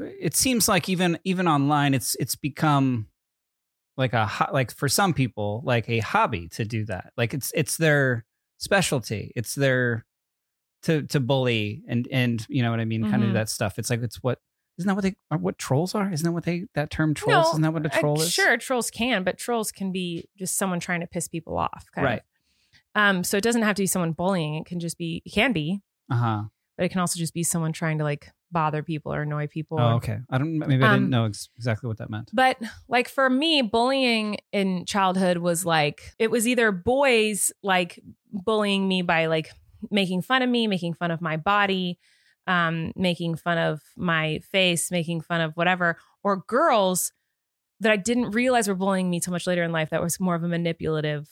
it 0.00 0.34
seems 0.36 0.68
like 0.68 0.88
even 0.88 1.18
even 1.24 1.48
online 1.48 1.94
it's 1.94 2.14
it's 2.20 2.36
become 2.36 3.06
like 3.96 4.12
a 4.12 4.28
like 4.52 4.72
for 4.74 4.88
some 4.88 5.12
people 5.12 5.60
like 5.64 5.88
a 5.88 5.98
hobby 6.00 6.48
to 6.48 6.64
do 6.64 6.84
that 6.84 7.12
like 7.16 7.34
it's 7.34 7.52
it's 7.54 7.76
their 7.76 8.24
specialty 8.58 9.32
it's 9.34 9.54
their 9.54 10.04
to 10.82 11.02
to 11.02 11.20
bully 11.20 11.82
and 11.88 12.06
and 12.12 12.46
you 12.48 12.62
know 12.62 12.70
what 12.70 12.80
i 12.80 12.84
mean 12.84 13.02
mm-hmm. 13.02 13.10
kind 13.10 13.24
of 13.24 13.32
that 13.32 13.48
stuff 13.48 13.78
it's 13.78 13.90
like 13.90 14.02
it's 14.02 14.22
what 14.22 14.38
isn't 14.78 14.86
that 14.88 14.94
what 14.94 15.02
they 15.02 15.14
are 15.30 15.36
uh, 15.36 15.38
what 15.38 15.58
trolls 15.58 15.94
are 15.94 16.10
isn't 16.12 16.24
that 16.24 16.32
what 16.32 16.44
they 16.44 16.64
that 16.74 16.90
term 16.90 17.14
trolls 17.14 17.46
no, 17.46 17.50
isn't 17.50 17.62
that 17.62 17.72
what 17.72 17.84
a 17.84 17.94
uh, 17.94 18.00
troll 18.00 18.20
I, 18.20 18.22
is 18.22 18.32
sure 18.32 18.56
trolls 18.58 18.90
can 18.90 19.24
but 19.24 19.38
trolls 19.38 19.72
can 19.72 19.90
be 19.90 20.28
just 20.38 20.56
someone 20.56 20.78
trying 20.80 21.00
to 21.00 21.06
piss 21.06 21.26
people 21.26 21.58
off 21.58 21.86
right 21.96 22.22
of. 22.94 23.00
um 23.00 23.24
so 23.24 23.36
it 23.36 23.42
doesn't 23.42 23.62
have 23.62 23.74
to 23.76 23.82
be 23.82 23.86
someone 23.88 24.12
bullying 24.12 24.54
it 24.54 24.66
can 24.66 24.78
just 24.78 24.96
be 24.96 25.22
it 25.24 25.30
can 25.30 25.52
be 25.52 25.80
uh-huh 26.10 26.42
but 26.76 26.84
it 26.84 26.90
can 26.90 27.00
also 27.00 27.18
just 27.18 27.34
be 27.34 27.42
someone 27.42 27.72
trying 27.72 27.98
to 27.98 28.04
like 28.04 28.30
bother 28.52 28.82
people 28.82 29.12
or 29.14 29.22
annoy 29.22 29.46
people. 29.46 29.78
Oh, 29.80 29.96
okay. 29.96 30.18
I 30.30 30.38
don't 30.38 30.58
maybe 30.58 30.74
I 30.82 30.94
didn't 30.94 31.04
um, 31.04 31.10
know 31.10 31.24
ex- 31.26 31.48
exactly 31.56 31.88
what 31.88 31.98
that 31.98 32.10
meant. 32.10 32.30
But 32.32 32.58
like 32.88 33.08
for 33.08 33.28
me, 33.28 33.62
bullying 33.62 34.38
in 34.52 34.84
childhood 34.86 35.38
was 35.38 35.64
like 35.64 36.12
it 36.18 36.30
was 36.30 36.46
either 36.46 36.72
boys 36.72 37.52
like 37.62 38.00
bullying 38.32 38.88
me 38.88 39.02
by 39.02 39.26
like 39.26 39.50
making 39.90 40.22
fun 40.22 40.42
of 40.42 40.48
me, 40.48 40.66
making 40.66 40.94
fun 40.94 41.10
of 41.10 41.20
my 41.20 41.36
body, 41.36 41.98
um, 42.46 42.92
making 42.96 43.36
fun 43.36 43.58
of 43.58 43.80
my 43.96 44.40
face, 44.50 44.90
making 44.90 45.20
fun 45.20 45.40
of 45.40 45.54
whatever, 45.56 45.96
or 46.24 46.36
girls 46.38 47.12
that 47.80 47.92
I 47.92 47.96
didn't 47.96 48.30
realize 48.32 48.66
were 48.66 48.74
bullying 48.74 49.08
me 49.08 49.20
till 49.20 49.32
much 49.32 49.46
later 49.46 49.62
in 49.62 49.70
life. 49.72 49.90
That 49.90 50.02
was 50.02 50.18
more 50.18 50.34
of 50.34 50.42
a 50.42 50.48
manipulative, 50.48 51.28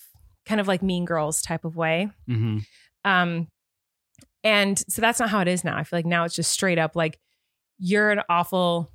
kind 0.47 0.61
of 0.61 0.69
like 0.69 0.83
mean 0.83 1.05
girls 1.05 1.43
type 1.43 1.65
of 1.65 1.75
way. 1.77 2.09
Mm-hmm. 2.31 2.59
Um, 3.05 3.49
and 4.47 4.79
so 4.89 5.01
that's 5.03 5.19
not 5.19 5.29
how 5.29 5.41
it 5.41 5.49
is 5.49 5.65
now. 5.65 5.77
I 5.77 5.83
feel 5.83 5.97
like 5.99 6.07
now 6.07 6.23
it's 6.23 6.37
just 6.37 6.53
straight 6.53 6.79
up 6.79 6.95
like 6.95 7.19
you're 7.79 8.13
an 8.13 8.21
awful 8.29 8.89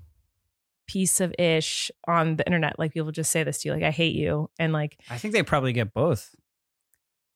piece 0.87 1.19
of 1.19 1.35
ish 1.37 1.91
on 2.07 2.37
the 2.37 2.45
internet. 2.45 2.79
Like 2.79 2.93
people 2.93 3.11
just 3.11 3.31
say 3.31 3.43
this 3.43 3.59
to 3.61 3.67
you, 3.67 3.73
like 3.73 3.83
I 3.83 3.91
hate 3.91 4.15
you, 4.15 4.49
and 4.57 4.71
like 4.71 4.97
I 5.09 5.17
think 5.17 5.33
they 5.33 5.43
probably 5.43 5.73
get 5.73 5.93
both. 5.93 6.33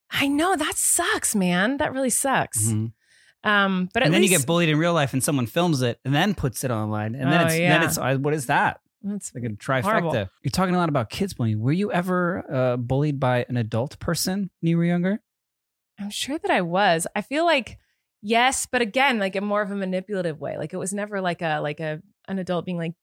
I 0.09 0.30
know 0.30 0.55
that 0.55 0.78
sucks, 0.78 1.36
man. 1.36 1.76
That 1.76 1.91
really 1.91 2.09
sucks. 2.09 2.68
Mm-hmm. 2.68 3.49
Um, 3.49 3.89
but 3.93 4.01
and 4.03 4.13
then 4.13 4.22
least, 4.22 4.32
you 4.32 4.38
get 4.39 4.47
bullied 4.47 4.70
in 4.70 4.78
real 4.78 4.93
life, 4.93 5.11
and 5.11 5.22
someone 5.22 5.45
films 5.45 5.82
it 5.82 5.99
and 6.05 6.16
then 6.16 6.36
puts 6.36 6.63
it 6.63 6.72
online, 6.72 7.16
and 7.16 7.28
oh, 7.28 7.32
then 7.32 7.47
it's 7.47 7.57
yeah. 7.59 7.76
Uh, 7.76 7.80
then 7.80 7.89
it's 7.89 8.24
what 8.24 8.34
is 8.34 8.45
that? 8.45 8.80
That's 9.03 9.36
like 9.36 9.43
a 9.43 9.49
trifecta. 9.49 9.82
Horrible. 9.84 10.13
You're 10.41 10.51
talking 10.53 10.74
a 10.74 10.78
lot 10.78 10.88
about 10.88 11.09
kids 11.09 11.34
bullying. 11.34 11.59
Were 11.59 11.74
you 11.74 11.91
ever 11.91 12.45
uh, 12.49 12.78
bullied 12.78 13.20
by 13.20 13.45
an 13.49 13.57
adult 13.57 13.99
person 13.99 14.49
when 14.61 14.70
you 14.70 14.78
were 14.78 14.86
younger? 14.86 15.20
I'm 15.99 16.11
sure 16.11 16.38
that 16.38 16.49
I 16.51 16.61
was. 16.61 17.07
I 17.13 17.22
feel 17.22 17.43
like 17.45 17.78
Yes, 18.28 18.65
but 18.65 18.82
again, 18.82 19.19
like 19.19 19.36
in 19.36 19.43
more 19.45 19.61
of 19.61 19.69
a 19.69 19.76
manipulative 19.76 20.41
way. 20.41 20.57
Like 20.57 20.73
it 20.73 20.78
was 20.78 20.91
never 20.91 21.21
like 21.21 21.43
a 21.43 21.59
like 21.61 21.80
a 21.80 22.01
an 22.28 22.39
adult 22.39 22.65
being 22.65 22.78
like, 22.80 22.95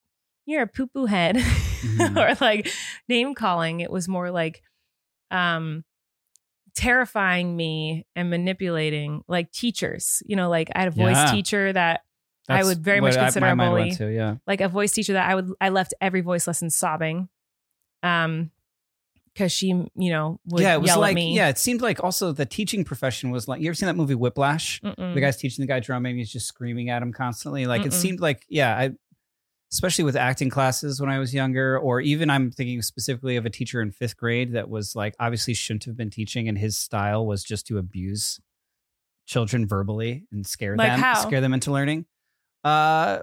"You're 0.47 0.63
a 0.63 0.67
poo 0.67 0.89
poo 0.89 1.05
head," 1.07 1.37
mm-hmm. 1.37 2.19
or 2.19 2.35
like 2.45 2.69
name 3.09 3.33
calling. 3.33 3.79
It 3.79 3.89
was 3.93 4.09
more 4.09 4.33
like, 4.33 4.63
um, 5.31 5.85
terrifying 6.75 7.55
me 7.55 8.05
and 8.17 8.31
manipulating 8.31 9.23
like 9.29 9.53
teachers. 9.53 10.25
You 10.27 10.35
know, 10.35 10.51
like 10.51 10.71
I 10.75 10.81
had 10.81 10.89
a 10.89 10.91
voice 10.91 11.15
yeah. 11.15 11.31
teacher 11.31 11.73
that 11.73 12.01
That's 12.49 12.65
I 12.65 12.69
would 12.69 12.81
very 12.83 13.01
much 13.01 13.15
consider 13.15 13.47
I, 13.47 13.51
a 13.51 13.57
bully. 13.57 13.93
To, 13.93 14.13
yeah. 14.13 14.37
Like 14.49 14.61
a 14.61 14.69
voice 14.69 14.91
teacher 14.91 15.13
that 15.13 15.31
I 15.31 15.37
would 15.37 15.49
I 15.61 15.69
left 15.69 15.95
every 16.01 16.23
voice 16.23 16.49
lesson 16.49 16.69
sobbing. 16.69 17.29
Um 18.03 18.51
because 19.35 19.51
she, 19.53 19.67
you 19.69 19.91
know, 20.11 20.39
would 20.49 20.63
yeah, 20.63 20.75
it 20.75 20.83
was 20.83 20.95
like, 20.97 21.17
Yeah, 21.19 21.49
it 21.49 21.59
seemed 21.59 21.81
like 21.81 22.05
also 22.05 22.33
the 22.33 22.45
teaching 22.45 22.85
profession 22.85 23.31
was 23.31 23.49
like, 23.49 23.61
you 23.61 23.69
ever 23.69 23.75
seen 23.75 23.87
that 23.87 23.97
movie 23.97 24.15
Whiplash? 24.15 24.81
Mm-mm. 24.83 25.15
The 25.15 25.21
guy's 25.21 25.37
teaching 25.37 25.63
the 25.63 25.67
guy 25.67 25.81
drumming, 25.81 26.17
he's 26.19 26.31
just 26.31 26.47
screaming 26.47 26.91
at 26.91 27.03
him 27.03 27.13
constantly. 27.13 27.67
Like 27.67 27.83
Mm-mm. 27.83 27.87
it 27.87 27.93
seemed 27.95 28.21
like, 28.21 28.45
yeah, 28.49 28.77
I, 28.77 28.91
especially 29.73 30.05
with 30.05 30.17
acting 30.17 30.51
classes 30.51 31.01
when 31.01 31.09
I 31.09 31.19
was 31.19 31.33
younger, 31.33 31.79
or 31.79 32.01
even 32.03 32.29
I'm 32.29 32.51
thinking 32.51 32.83
specifically 32.83 33.37
of 33.37 33.47
a 33.47 33.51
teacher 33.51 33.81
in 33.81 33.91
fifth 33.91 34.17
grade 34.19 34.53
that 34.53 34.69
was 34.69 34.95
like, 34.95 35.15
obviously 35.19 35.55
shouldn't 35.55 35.85
have 35.85 35.97
been 35.97 36.11
teaching, 36.11 36.49
and 36.49 36.59
his 36.59 36.77
style 36.79 37.27
was 37.27 37.43
just 37.43 37.67
to 37.69 37.79
abuse 37.79 38.39
children 39.27 39.67
verbally 39.67 40.25
and 40.31 40.47
scare 40.47 40.77
like 40.77 40.89
them, 40.89 41.01
how? 41.01 41.15
scare 41.21 41.41
them 41.41 41.55
into 41.55 41.71
learning. 41.73 42.05
Uh, 42.65 43.21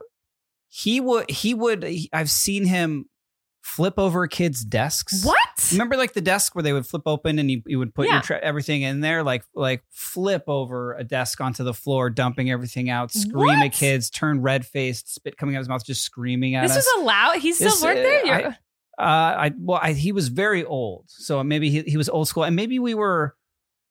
he 0.70 1.00
would, 1.00 1.30
he 1.30 1.54
would, 1.54 1.86
I've 2.12 2.32
seen 2.32 2.66
him 2.66 3.06
flip 3.62 3.96
over 3.98 4.28
kids' 4.28 4.64
desks. 4.64 5.26
What? 5.26 5.38
Remember, 5.72 5.98
like 5.98 6.14
the 6.14 6.22
desk 6.22 6.56
where 6.56 6.64
they 6.64 6.74
would 6.74 6.86
flip 6.88 7.04
open 7.06 7.40
and 7.40 7.50
you, 7.52 7.62
you 7.66 7.80
would 7.80 7.94
put 7.94 8.08
yeah. 8.08 8.14
your 8.14 8.22
tra- 8.22 8.40
everything 8.42 8.82
in 8.84 9.00
there, 9.02 9.24
like 9.24 9.44
like 9.54 9.84
flip 9.92 10.44
over 10.48 10.94
a 10.94 11.04
desk 11.04 11.42
onto 11.42 11.64
the 11.64 11.74
floor, 11.74 12.10
dumping 12.10 12.50
everything 12.50 12.90
out, 12.90 13.12
scream 13.12 13.36
what? 13.58 13.66
at 13.66 13.74
kids, 13.74 14.10
turn 14.10 14.42
red 14.42 14.66
faced, 14.66 15.14
spit 15.14 15.38
coming 15.38 15.56
out 15.56 15.60
of 15.60 15.62
his 15.62 15.70
mouth, 15.70 15.86
just 15.86 16.02
screaming 16.04 16.56
at 16.56 16.64
this 16.64 16.72
us. 16.78 16.78
This 16.78 16.88
was 16.96 17.02
allowed. 17.04 17.38
He 17.40 17.54
still 17.54 17.70
this, 17.72 17.82
worked 17.84 17.96
there. 17.98 18.26
you 18.26 18.32
uh, 18.42 18.54
I, 18.98 19.02
uh, 19.04 19.08
I 19.34 19.52
well, 19.58 19.80
I, 19.82 19.94
he 19.94 20.12
was 20.12 20.28
very 20.30 20.64
old, 20.66 21.06
so 21.08 21.44
maybe 21.44 21.70
he, 21.70 21.82
he 21.82 21.98
was 21.98 22.10
old 22.10 22.28
school, 22.28 22.44
and 22.44 22.56
maybe 22.56 22.80
we 22.80 22.94
were 22.94 23.36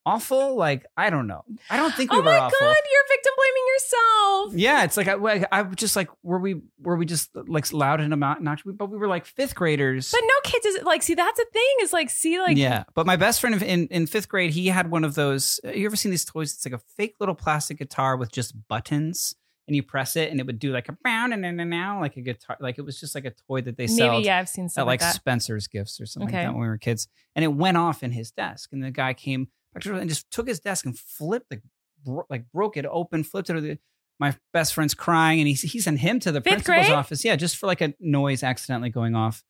awful? 0.08 0.56
Like, 0.56 0.86
I 0.96 1.10
don't 1.10 1.26
know. 1.26 1.42
I 1.68 1.76
don't 1.76 1.94
think 1.94 2.12
we 2.12 2.18
oh 2.18 2.22
were 2.22 2.28
awful. 2.28 2.56
Oh 2.60 2.64
my 2.64 2.72
god, 2.72 2.82
you're 2.92 3.16
victim 3.16 3.32
blaming 3.36 4.56
yourself. 4.56 4.56
Yeah, 4.56 4.84
it's 4.84 4.96
like 4.96 5.08
I, 5.08 5.14
like, 5.14 5.44
I 5.52 5.62
just 5.74 5.94
like 5.96 6.08
were 6.22 6.38
we 6.38 6.62
were 6.80 6.96
we 6.96 7.06
just 7.06 7.30
like 7.34 7.70
loud 7.72 8.00
and 8.00 8.12
obnoxious? 8.12 8.72
But 8.74 8.90
we 8.90 8.96
were 8.98 9.08
like 9.08 9.26
fifth 9.26 9.54
graders. 9.54 10.10
But 10.10 10.22
no 10.24 10.34
kids 10.44 10.64
is 10.66 10.82
like 10.84 11.02
see 11.02 11.14
that's 11.14 11.38
a 11.38 11.44
thing 11.52 11.72
is 11.82 11.92
like 11.92 12.10
see 12.10 12.38
like 12.40 12.56
yeah. 12.56 12.84
But 12.94 13.06
my 13.06 13.16
best 13.16 13.40
friend 13.40 13.60
in 13.62 13.88
in 13.88 14.06
fifth 14.06 14.28
grade, 14.28 14.52
he 14.52 14.68
had 14.68 14.90
one 14.90 15.04
of 15.04 15.14
those. 15.14 15.60
Uh, 15.64 15.70
you 15.70 15.86
ever 15.86 15.96
seen 15.96 16.10
these 16.10 16.24
toys? 16.24 16.54
It's 16.54 16.64
like 16.64 16.74
a 16.74 16.82
fake 16.96 17.16
little 17.20 17.34
plastic 17.34 17.78
guitar 17.78 18.16
with 18.16 18.32
just 18.32 18.54
buttons. 18.68 19.34
And 19.66 19.76
you 19.76 19.82
press 19.82 20.16
it, 20.16 20.30
and 20.30 20.40
it 20.40 20.46
would 20.46 20.58
do 20.58 20.72
like 20.72 20.88
a 20.88 20.96
bound 21.04 21.34
and 21.34 21.44
then 21.44 21.68
now 21.68 22.00
like 22.00 22.16
a 22.16 22.22
guitar, 22.22 22.56
like 22.58 22.78
it 22.78 22.80
was 22.86 22.98
just 22.98 23.14
like 23.14 23.26
a 23.26 23.34
toy 23.46 23.60
that 23.60 23.76
they 23.76 23.86
sell. 23.86 24.18
yeah, 24.18 24.38
I've 24.38 24.48
seen 24.48 24.64
at 24.74 24.86
like, 24.86 25.02
like 25.02 25.12
Spencer's 25.12 25.66
Gifts 25.66 26.00
or 26.00 26.06
something 26.06 26.30
okay. 26.30 26.38
like 26.38 26.46
that 26.46 26.52
when 26.54 26.62
we 26.62 26.68
were 26.68 26.78
kids, 26.78 27.06
and 27.36 27.44
it 27.44 27.48
went 27.48 27.76
off 27.76 28.02
in 28.02 28.10
his 28.10 28.30
desk, 28.30 28.70
and 28.72 28.82
the 28.82 28.90
guy 28.90 29.12
came 29.12 29.48
and 29.86 30.08
just 30.08 30.30
took 30.30 30.48
his 30.48 30.60
desk 30.60 30.84
and 30.86 30.98
flipped 30.98 31.50
the 31.50 31.60
bro- 32.04 32.26
like 32.28 32.50
broke 32.52 32.76
it 32.76 32.86
open, 32.86 33.24
flipped 33.24 33.50
it. 33.50 33.56
Over 33.56 33.60
the, 33.60 33.78
my 34.18 34.36
best 34.52 34.74
friend's 34.74 34.94
crying, 34.94 35.40
and 35.40 35.48
he 35.48 35.54
he 35.54 35.80
sent 35.80 36.00
him 36.00 36.18
to 36.20 36.32
the 36.32 36.40
Fifth 36.40 36.64
principal's 36.64 36.86
grade? 36.86 36.94
office. 36.96 37.24
Yeah, 37.24 37.36
just 37.36 37.56
for 37.56 37.66
like 37.66 37.80
a 37.80 37.94
noise 38.00 38.42
accidentally 38.42 38.90
going 38.90 39.14
off 39.14 39.42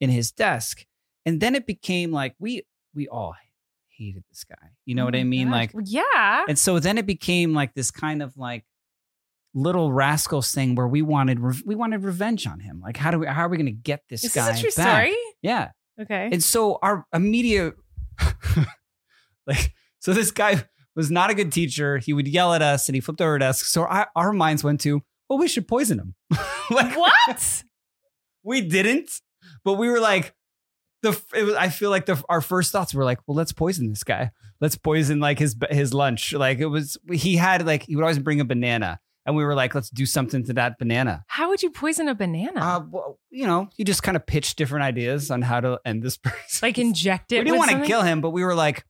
in 0.00 0.10
his 0.10 0.30
desk, 0.32 0.86
and 1.26 1.40
then 1.40 1.54
it 1.54 1.66
became 1.66 2.10
like 2.12 2.34
we 2.38 2.62
we 2.94 3.08
all 3.08 3.34
hated 3.96 4.24
this 4.30 4.44
guy. 4.44 4.70
You 4.84 4.94
know 4.94 5.02
oh 5.02 5.06
what 5.06 5.16
I 5.16 5.24
mean? 5.24 5.50
Gosh. 5.50 5.74
Like 5.74 5.84
yeah. 5.86 6.44
And 6.48 6.58
so 6.58 6.78
then 6.78 6.98
it 6.98 7.06
became 7.06 7.54
like 7.54 7.74
this 7.74 7.90
kind 7.90 8.22
of 8.22 8.36
like 8.36 8.64
little 9.56 9.92
rascals 9.92 10.50
thing 10.52 10.74
where 10.74 10.88
we 10.88 11.00
wanted 11.02 11.38
re- 11.40 11.62
we 11.64 11.74
wanted 11.74 12.02
revenge 12.04 12.46
on 12.46 12.60
him. 12.60 12.80
Like 12.80 12.96
how 12.96 13.10
do 13.10 13.20
we 13.20 13.26
how 13.26 13.42
are 13.42 13.48
we 13.48 13.56
going 13.56 13.66
to 13.66 13.72
get 13.72 14.02
this 14.08 14.24
Is 14.24 14.32
guy? 14.34 14.50
this 14.50 14.58
a 14.58 14.62
true 14.62 14.70
back? 14.76 15.02
story? 15.06 15.18
Yeah. 15.42 15.70
Okay. 16.00 16.28
And 16.32 16.42
so 16.42 16.78
our 16.82 17.06
immediate 17.14 17.74
Like, 19.46 19.74
so 19.98 20.14
this 20.14 20.30
guy 20.30 20.64
was 20.96 21.10
not 21.10 21.28
a 21.28 21.34
good 21.34 21.52
teacher. 21.52 21.98
He 21.98 22.14
would 22.14 22.26
yell 22.26 22.54
at 22.54 22.62
us 22.62 22.88
and 22.88 22.96
he 22.96 23.00
flipped 23.00 23.20
over 23.20 23.34
at 23.36 23.40
desk. 23.40 23.66
So 23.66 23.84
our, 23.84 24.08
our 24.16 24.32
minds 24.32 24.64
went 24.64 24.80
to, 24.82 25.02
well, 25.28 25.38
we 25.38 25.48
should 25.48 25.68
poison 25.68 25.98
him. 25.98 26.14
like, 26.70 26.96
what? 26.96 27.64
we 28.42 28.62
didn't, 28.62 29.20
but 29.64 29.74
we 29.74 29.90
were 29.90 30.00
like, 30.00 30.34
the 31.02 31.10
was, 31.42 31.54
I 31.56 31.68
feel 31.68 31.90
like 31.90 32.06
the, 32.06 32.22
our 32.30 32.40
first 32.40 32.72
thoughts 32.72 32.94
were 32.94 33.04
like, 33.04 33.18
well, 33.26 33.34
let's 33.36 33.52
poison 33.52 33.90
this 33.90 34.02
guy. 34.04 34.30
Let's 34.62 34.76
poison 34.78 35.20
like 35.20 35.38
his 35.38 35.54
his 35.68 35.92
lunch. 35.92 36.32
Like 36.32 36.60
it 36.60 36.66
was, 36.66 36.96
he 37.12 37.36
had 37.36 37.66
like 37.66 37.82
he 37.82 37.96
would 37.96 38.02
always 38.04 38.18
bring 38.20 38.40
a 38.40 38.44
banana, 38.46 38.98
and 39.26 39.36
we 39.36 39.44
were 39.44 39.54
like, 39.54 39.74
let's 39.74 39.90
do 39.90 40.06
something 40.06 40.44
to 40.44 40.54
that 40.54 40.78
banana. 40.78 41.24
How 41.26 41.50
would 41.50 41.62
you 41.62 41.68
poison 41.68 42.08
a 42.08 42.14
banana? 42.14 42.58
Uh, 42.60 42.82
well, 42.90 43.18
you 43.28 43.46
know, 43.46 43.68
you 43.76 43.84
just 43.84 44.02
kind 44.02 44.16
of 44.16 44.24
pitch 44.24 44.56
different 44.56 44.84
ideas 44.84 45.30
on 45.30 45.42
how 45.42 45.60
to 45.60 45.78
end 45.84 46.02
this 46.02 46.16
person. 46.16 46.40
Like 46.66 46.78
inject 46.78 47.32
it. 47.32 47.40
We 47.40 47.44
didn't 47.44 47.58
want 47.58 47.72
to 47.72 47.82
kill 47.82 48.00
him, 48.02 48.22
but 48.22 48.30
we 48.30 48.42
were 48.42 48.54
like, 48.54 48.84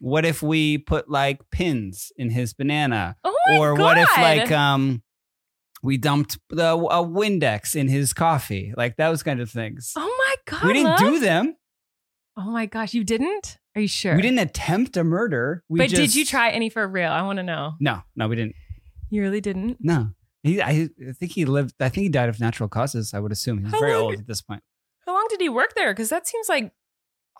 what 0.00 0.24
if 0.24 0.42
we 0.42 0.78
put 0.78 1.08
like 1.08 1.50
pins 1.50 2.12
in 2.16 2.30
his 2.30 2.52
banana? 2.52 3.16
Oh 3.24 3.36
my 3.48 3.58
or 3.58 3.76
God. 3.76 3.82
what 3.82 3.98
if 3.98 4.08
like 4.18 4.50
um 4.52 5.02
we 5.82 5.96
dumped 5.98 6.38
the, 6.50 6.72
a 6.74 7.04
Windex 7.04 7.76
in 7.76 7.88
his 7.88 8.12
coffee? 8.12 8.72
Like 8.76 8.96
those 8.96 9.22
kind 9.22 9.40
of 9.40 9.50
things. 9.50 9.92
Oh 9.96 10.00
my 10.18 10.34
God. 10.46 10.64
We 10.64 10.72
didn't 10.74 10.88
love. 10.90 10.98
do 10.98 11.18
them. 11.20 11.56
Oh 12.36 12.50
my 12.50 12.66
gosh, 12.66 12.94
you 12.94 13.04
didn't? 13.04 13.58
Are 13.76 13.80
you 13.82 13.88
sure? 13.88 14.16
We 14.16 14.22
didn't 14.22 14.40
attempt 14.40 14.96
a 14.96 15.04
murder. 15.04 15.62
We 15.68 15.78
but 15.78 15.90
just, 15.90 15.96
did 16.00 16.14
you 16.14 16.24
try 16.24 16.50
any 16.50 16.68
for 16.68 16.86
real? 16.86 17.10
I 17.10 17.22
want 17.22 17.36
to 17.38 17.42
know. 17.42 17.74
No, 17.80 18.02
no, 18.16 18.28
we 18.28 18.34
didn't. 18.36 18.56
You 19.10 19.22
really 19.22 19.40
didn't? 19.40 19.76
No. 19.80 20.10
He, 20.42 20.60
I, 20.60 20.88
I 21.08 21.12
think 21.12 21.32
he 21.32 21.44
lived, 21.44 21.74
I 21.80 21.88
think 21.88 22.02
he 22.02 22.08
died 22.10 22.28
of 22.28 22.38
natural 22.40 22.68
causes, 22.68 23.14
I 23.14 23.20
would 23.20 23.30
assume. 23.32 23.64
He's 23.64 23.70
very 23.70 23.94
long, 23.94 24.02
old 24.02 24.18
at 24.18 24.26
this 24.26 24.40
point. 24.42 24.62
How 25.06 25.12
long 25.14 25.26
did 25.30 25.40
he 25.40 25.48
work 25.48 25.74
there? 25.74 25.92
Because 25.92 26.08
that 26.10 26.26
seems 26.26 26.48
like 26.48 26.72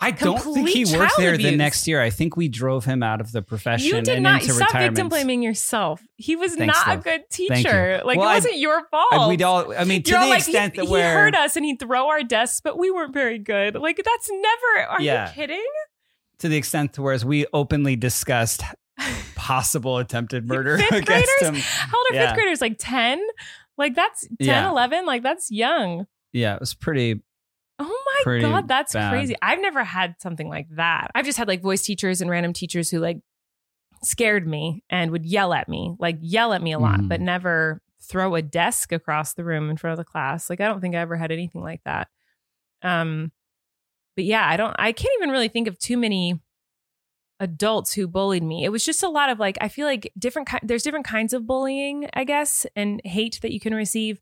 I 0.01 0.11
don't 0.11 0.39
think 0.39 0.69
he 0.71 0.85
worked 0.85 1.17
there 1.19 1.35
abuse. 1.35 1.51
the 1.51 1.57
next 1.57 1.87
year. 1.87 2.03
I 2.03 2.11
think 2.11 2.37
we 2.37 2.49
drove 2.49 2.85
him 2.85 3.03
out 3.03 3.21
of 3.21 3.31
the 3.33 3.43
profession. 3.43 3.95
You 3.95 4.03
did 4.03 4.23
not 4.23 4.41
into 4.43 4.53
stop 4.55 4.69
retirement. 4.69 4.97
victim 4.97 5.09
blaming 5.09 5.43
yourself. 5.43 6.03
He 6.17 6.35
was 6.35 6.55
Thanks, 6.57 6.77
not 6.87 6.99
a 6.99 7.01
good 7.01 7.31
teacher. 7.31 8.03
Like 8.05 8.19
well, 8.19 8.29
it 8.31 8.35
wasn't 8.35 8.55
I, 8.55 8.59
your 8.59 8.83
fault. 8.89 9.29
we 9.31 9.43
all. 9.45 9.73
I 9.77 9.85
mean, 9.85 10.03
to 10.05 10.11
You're 10.11 10.21
the 10.21 10.27
like, 10.27 10.39
extent 10.41 10.75
he, 10.75 10.83
that 10.85 10.89
he 10.89 11.01
hurt 11.01 11.37
us 11.37 11.55
and 11.57 11.65
he'd 11.65 11.79
throw 11.79 12.09
our 12.09 12.25
desks, 12.25 12.61
but 12.61 12.77
we 12.77 12.91
weren't 12.91 13.15
very 13.15 13.39
good. 13.39 13.77
Like 13.77 14.01
that's 14.05 14.31
never. 14.31 14.87
Are 14.89 15.01
yeah. 15.01 15.29
you 15.29 15.35
kidding? 15.35 15.65
To 16.39 16.49
the 16.49 16.57
extent 16.57 16.95
to 16.95 17.03
whereas 17.03 17.25
we 17.25 17.47
openly 17.53 17.95
discussed 17.95 18.63
possible 19.37 19.99
attempted 19.99 20.47
murder 20.49 20.77
fifth 20.77 20.91
against 20.93 21.07
graders? 21.07 21.41
him. 21.41 21.55
How 21.63 21.97
old 21.99 22.07
are 22.11 22.15
yeah. 22.15 22.27
fifth 22.27 22.35
graders? 22.35 22.61
Like 22.61 22.77
ten? 22.79 23.25
Like 23.79 23.95
that's 23.97 24.23
10, 24.27 24.35
yeah. 24.41 24.69
11? 24.71 25.05
Like 25.07 25.23
that's 25.23 25.51
young. 25.53 26.07
Yeah, 26.33 26.55
it 26.55 26.61
was 26.61 26.75
pretty 26.75 27.21
Oh 27.79 28.05
my 28.25 28.41
god, 28.41 28.69
that's 28.69 28.93
bad. 28.93 29.11
crazy. 29.11 29.35
I've 29.43 29.61
never 29.61 29.83
had 29.83 30.15
something 30.21 30.49
like 30.49 30.69
that. 30.73 31.09
I've 31.15 31.25
just 31.25 31.39
had 31.39 31.49
like 31.49 31.61
voice 31.63 31.83
teachers 31.83 32.21
and 32.21 32.31
random 32.31 32.53
teachers 32.53 32.89
who 32.91 33.01
like 33.01 33.19
scared 34.03 34.47
me 34.47 34.85
and 34.91 35.11
would 35.11 35.27
yell 35.27 35.53
at 35.53 35.69
me, 35.69 35.95
like 35.99 36.19
yell 36.21 36.53
at 36.53 36.63
me 36.63 36.73
a 36.73 36.79
lot, 36.79 37.01
mm. 37.01 37.09
but 37.09 37.17
mm-hmm. 37.17 37.27
never 37.27 37.83
throw 38.01 38.35
a 38.37 38.43
desk 38.43 38.93
across 38.93 39.35
the 39.35 39.43
room 39.45 39.71
in 39.71 39.77
front 39.77 39.93
of 39.99 39.99
the 39.99 40.09
class. 40.09 40.49
Like 40.49 40.61
I 40.61 40.67
don't 40.69 40.81
think 40.81 40.95
I 40.95 40.99
ever 40.99 41.17
had 41.17 41.33
anything 41.33 41.63
like 41.63 41.81
that. 41.85 42.09
Um 42.83 43.33
but 44.15 44.25
yeah, 44.25 44.49
I 44.49 44.57
don't 44.57 44.77
I 44.79 44.93
can't 44.93 45.15
even 45.19 45.31
really 45.31 45.49
think 45.49 45.67
of 45.67 45.77
too 45.79 45.97
many 45.97 46.41
adults 47.41 47.93
who 47.93 48.07
bullied 48.07 48.45
me. 48.45 48.65
It 48.65 48.69
was 48.69 48.85
just 48.85 49.03
a 49.03 49.09
lot 49.09 49.31
of 49.31 49.41
like 49.41 49.59
I 49.61 49.67
feel 49.67 49.87
like 49.89 50.13
different 50.17 50.49
ki- 50.49 50.59
there's 50.63 50.85
different 50.85 51.07
kinds 51.07 51.33
of 51.33 51.45
bullying, 51.45 52.09
I 52.13 52.23
guess, 52.23 52.67
and 52.77 53.01
hate 53.05 53.41
that 53.43 53.53
you 53.53 53.59
can 53.59 53.75
receive. 53.75 54.21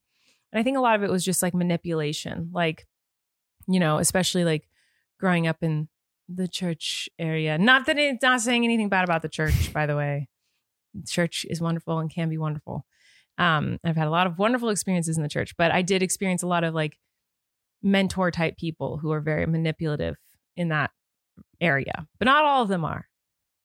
And 0.53 0.61
I 0.61 0.63
think 0.63 0.79
a 0.79 0.83
lot 0.83 0.97
of 0.97 1.03
it 1.03 1.11
was 1.11 1.23
just 1.25 1.43
like 1.43 1.53
manipulation. 1.55 2.49
Like 2.55 2.87
you 3.69 3.81
know, 3.81 3.99
especially 3.99 4.45
like 4.45 4.69
growing 5.19 5.47
up 5.47 5.59
in 5.63 5.89
the 6.29 6.49
church 6.49 7.09
area. 7.19 7.59
Not 7.59 7.87
that 7.87 7.99
it's 7.99 8.23
not 8.23 8.41
saying 8.41 8.65
anything 8.65 8.89
bad 8.89 9.05
about 9.05 9.23
the 9.23 9.29
church, 9.29 9.73
by 9.73 9.87
the 9.87 9.97
way. 9.97 10.29
Church 11.07 11.47
is 11.49 11.61
wonderful 11.61 11.99
and 11.99 12.11
can 12.11 12.29
be 12.29 12.39
wonderful. 12.39 12.85
Um, 13.39 13.79
I've 13.85 13.97
had 13.97 14.07
a 14.09 14.11
lot 14.11 14.27
of 14.27 14.39
wonderful 14.39 14.69
experiences 14.69 15.17
in 15.17 15.23
the 15.23 15.29
church, 15.29 15.57
but 15.57 15.71
I 15.73 15.83
did 15.83 16.03
experience 16.03 16.43
a 16.43 16.47
lot 16.47 16.65
of 16.65 16.75
like 16.75 16.99
mentor 17.83 18.31
type 18.31 18.57
people 18.59 18.99
who 18.99 19.11
are 19.11 19.21
very 19.21 19.47
manipulative 19.47 20.17
in 20.55 20.69
that 20.69 20.91
area, 21.61 22.07
but 22.19 22.27
not 22.27 22.45
all 22.45 22.63
of 22.63 22.69
them 22.69 22.85
are, 22.85 23.07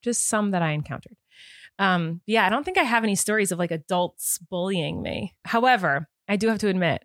just 0.01 0.27
some 0.27 0.51
that 0.51 0.61
I 0.61 0.71
encountered. 0.71 1.17
Um, 1.79 2.21
yeah, 2.25 2.45
I 2.45 2.49
don't 2.49 2.63
think 2.63 2.77
I 2.77 2.83
have 2.83 3.03
any 3.03 3.15
stories 3.15 3.51
of 3.51 3.59
like 3.59 3.71
adults 3.71 4.39
bullying 4.49 5.01
me. 5.01 5.35
However, 5.45 6.07
I 6.29 6.37
do 6.37 6.47
have 6.47 6.59
to 6.59 6.69
admit, 6.69 7.03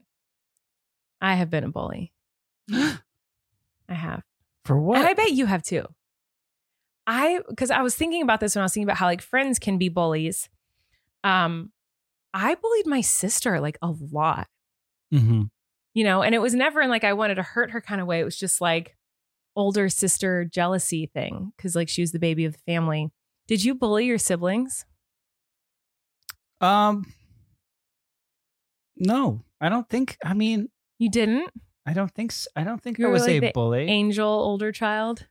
I 1.20 1.34
have 1.34 1.50
been 1.50 1.64
a 1.64 1.68
bully. 1.68 2.12
I 2.72 2.98
have. 3.88 4.22
For 4.64 4.80
what? 4.80 4.98
And 4.98 5.06
I 5.06 5.14
bet 5.14 5.32
you 5.32 5.46
have 5.46 5.62
too. 5.62 5.84
I 7.06 7.40
because 7.48 7.70
I 7.70 7.82
was 7.82 7.96
thinking 7.96 8.22
about 8.22 8.40
this 8.40 8.54
when 8.54 8.62
I 8.62 8.64
was 8.64 8.72
thinking 8.74 8.86
about 8.86 8.96
how 8.98 9.06
like 9.06 9.22
friends 9.22 9.58
can 9.58 9.76
be 9.78 9.88
bullies. 9.88 10.48
Um, 11.24 11.72
I 12.32 12.54
bullied 12.54 12.86
my 12.86 13.00
sister 13.00 13.60
like 13.60 13.78
a 13.82 13.92
lot. 14.12 14.46
Mm-hmm. 15.12 15.42
You 15.94 16.04
know, 16.04 16.22
and 16.22 16.34
it 16.34 16.38
was 16.40 16.54
never 16.54 16.80
in 16.80 16.88
like 16.90 17.04
I 17.04 17.12
wanted 17.12 17.34
to 17.36 17.42
hurt 17.42 17.72
her 17.72 17.80
kind 17.80 18.00
of 18.00 18.06
way. 18.06 18.20
It 18.20 18.24
was 18.24 18.38
just 18.38 18.60
like 18.60 18.96
older 19.56 19.88
sister 19.90 20.44
jealousy 20.44 21.10
thing 21.12 21.52
because 21.56 21.74
like 21.76 21.88
she 21.88 22.00
was 22.02 22.12
the 22.12 22.18
baby 22.18 22.44
of 22.44 22.52
the 22.54 22.58
family. 22.72 23.10
Did 23.48 23.64
you 23.64 23.74
bully 23.74 24.06
your 24.06 24.18
siblings? 24.18 24.86
Um, 26.60 27.04
no, 28.96 29.42
I 29.60 29.68
don't 29.68 29.88
think. 29.88 30.16
I 30.24 30.34
mean, 30.34 30.68
you 31.00 31.10
didn't. 31.10 31.50
I 31.86 31.92
don't 31.92 32.12
think 32.12 32.32
so. 32.32 32.48
I 32.54 32.64
don't 32.64 32.80
think 32.80 32.98
you 32.98 33.06
I 33.06 33.10
was 33.10 33.22
like 33.26 33.42
a 33.42 33.52
bully. 33.52 33.86
Angel, 33.86 34.28
older 34.28 34.72
child. 34.72 35.26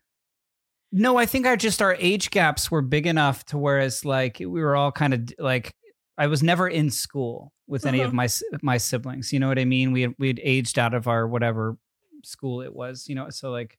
No, 0.91 1.17
I 1.17 1.25
think 1.25 1.45
our 1.45 1.55
just 1.55 1.81
our 1.81 1.95
age 1.95 2.31
gaps 2.31 2.69
were 2.69 2.81
big 2.81 3.07
enough 3.07 3.45
to 3.45 3.57
where 3.57 3.87
like 4.03 4.37
we 4.39 4.47
were 4.61 4.75
all 4.75 4.91
kind 4.91 5.13
of 5.13 5.29
like 5.39 5.73
I 6.17 6.27
was 6.27 6.43
never 6.43 6.67
in 6.67 6.89
school 6.91 7.53
with 7.67 7.85
any 7.85 7.99
uh-huh. 8.01 8.09
of 8.09 8.13
my 8.13 8.27
my 8.61 8.77
siblings. 8.77 9.31
You 9.31 9.39
know 9.39 9.47
what 9.47 9.59
I 9.59 9.65
mean? 9.65 9.93
We 9.93 10.07
we 10.19 10.27
had 10.27 10.41
aged 10.43 10.77
out 10.77 10.93
of 10.93 11.07
our 11.07 11.25
whatever 11.25 11.77
school 12.25 12.61
it 12.61 12.73
was. 12.75 13.07
You 13.07 13.15
know, 13.15 13.29
so 13.29 13.51
like 13.51 13.77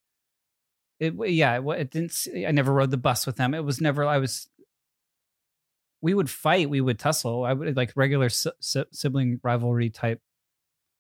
it. 0.99 1.13
Yeah, 1.31 1.59
it, 1.59 1.69
it 1.81 1.91
didn't. 1.91 2.27
I 2.47 2.51
never 2.53 2.73
rode 2.73 2.91
the 2.91 2.97
bus 2.97 3.27
with 3.27 3.37
them. 3.37 3.53
It 3.53 3.65
was 3.65 3.81
never. 3.83 4.05
I 4.05 4.17
was. 4.17 4.49
We 6.01 6.15
would 6.15 6.31
fight. 6.31 6.71
We 6.71 6.81
would 6.81 6.99
tussle. 6.99 7.45
I 7.45 7.53
would 7.53 7.77
like 7.77 7.93
regular 7.95 8.31
si- 8.31 8.51
sibling 8.91 9.39
rivalry 9.45 9.91
type 9.91 10.21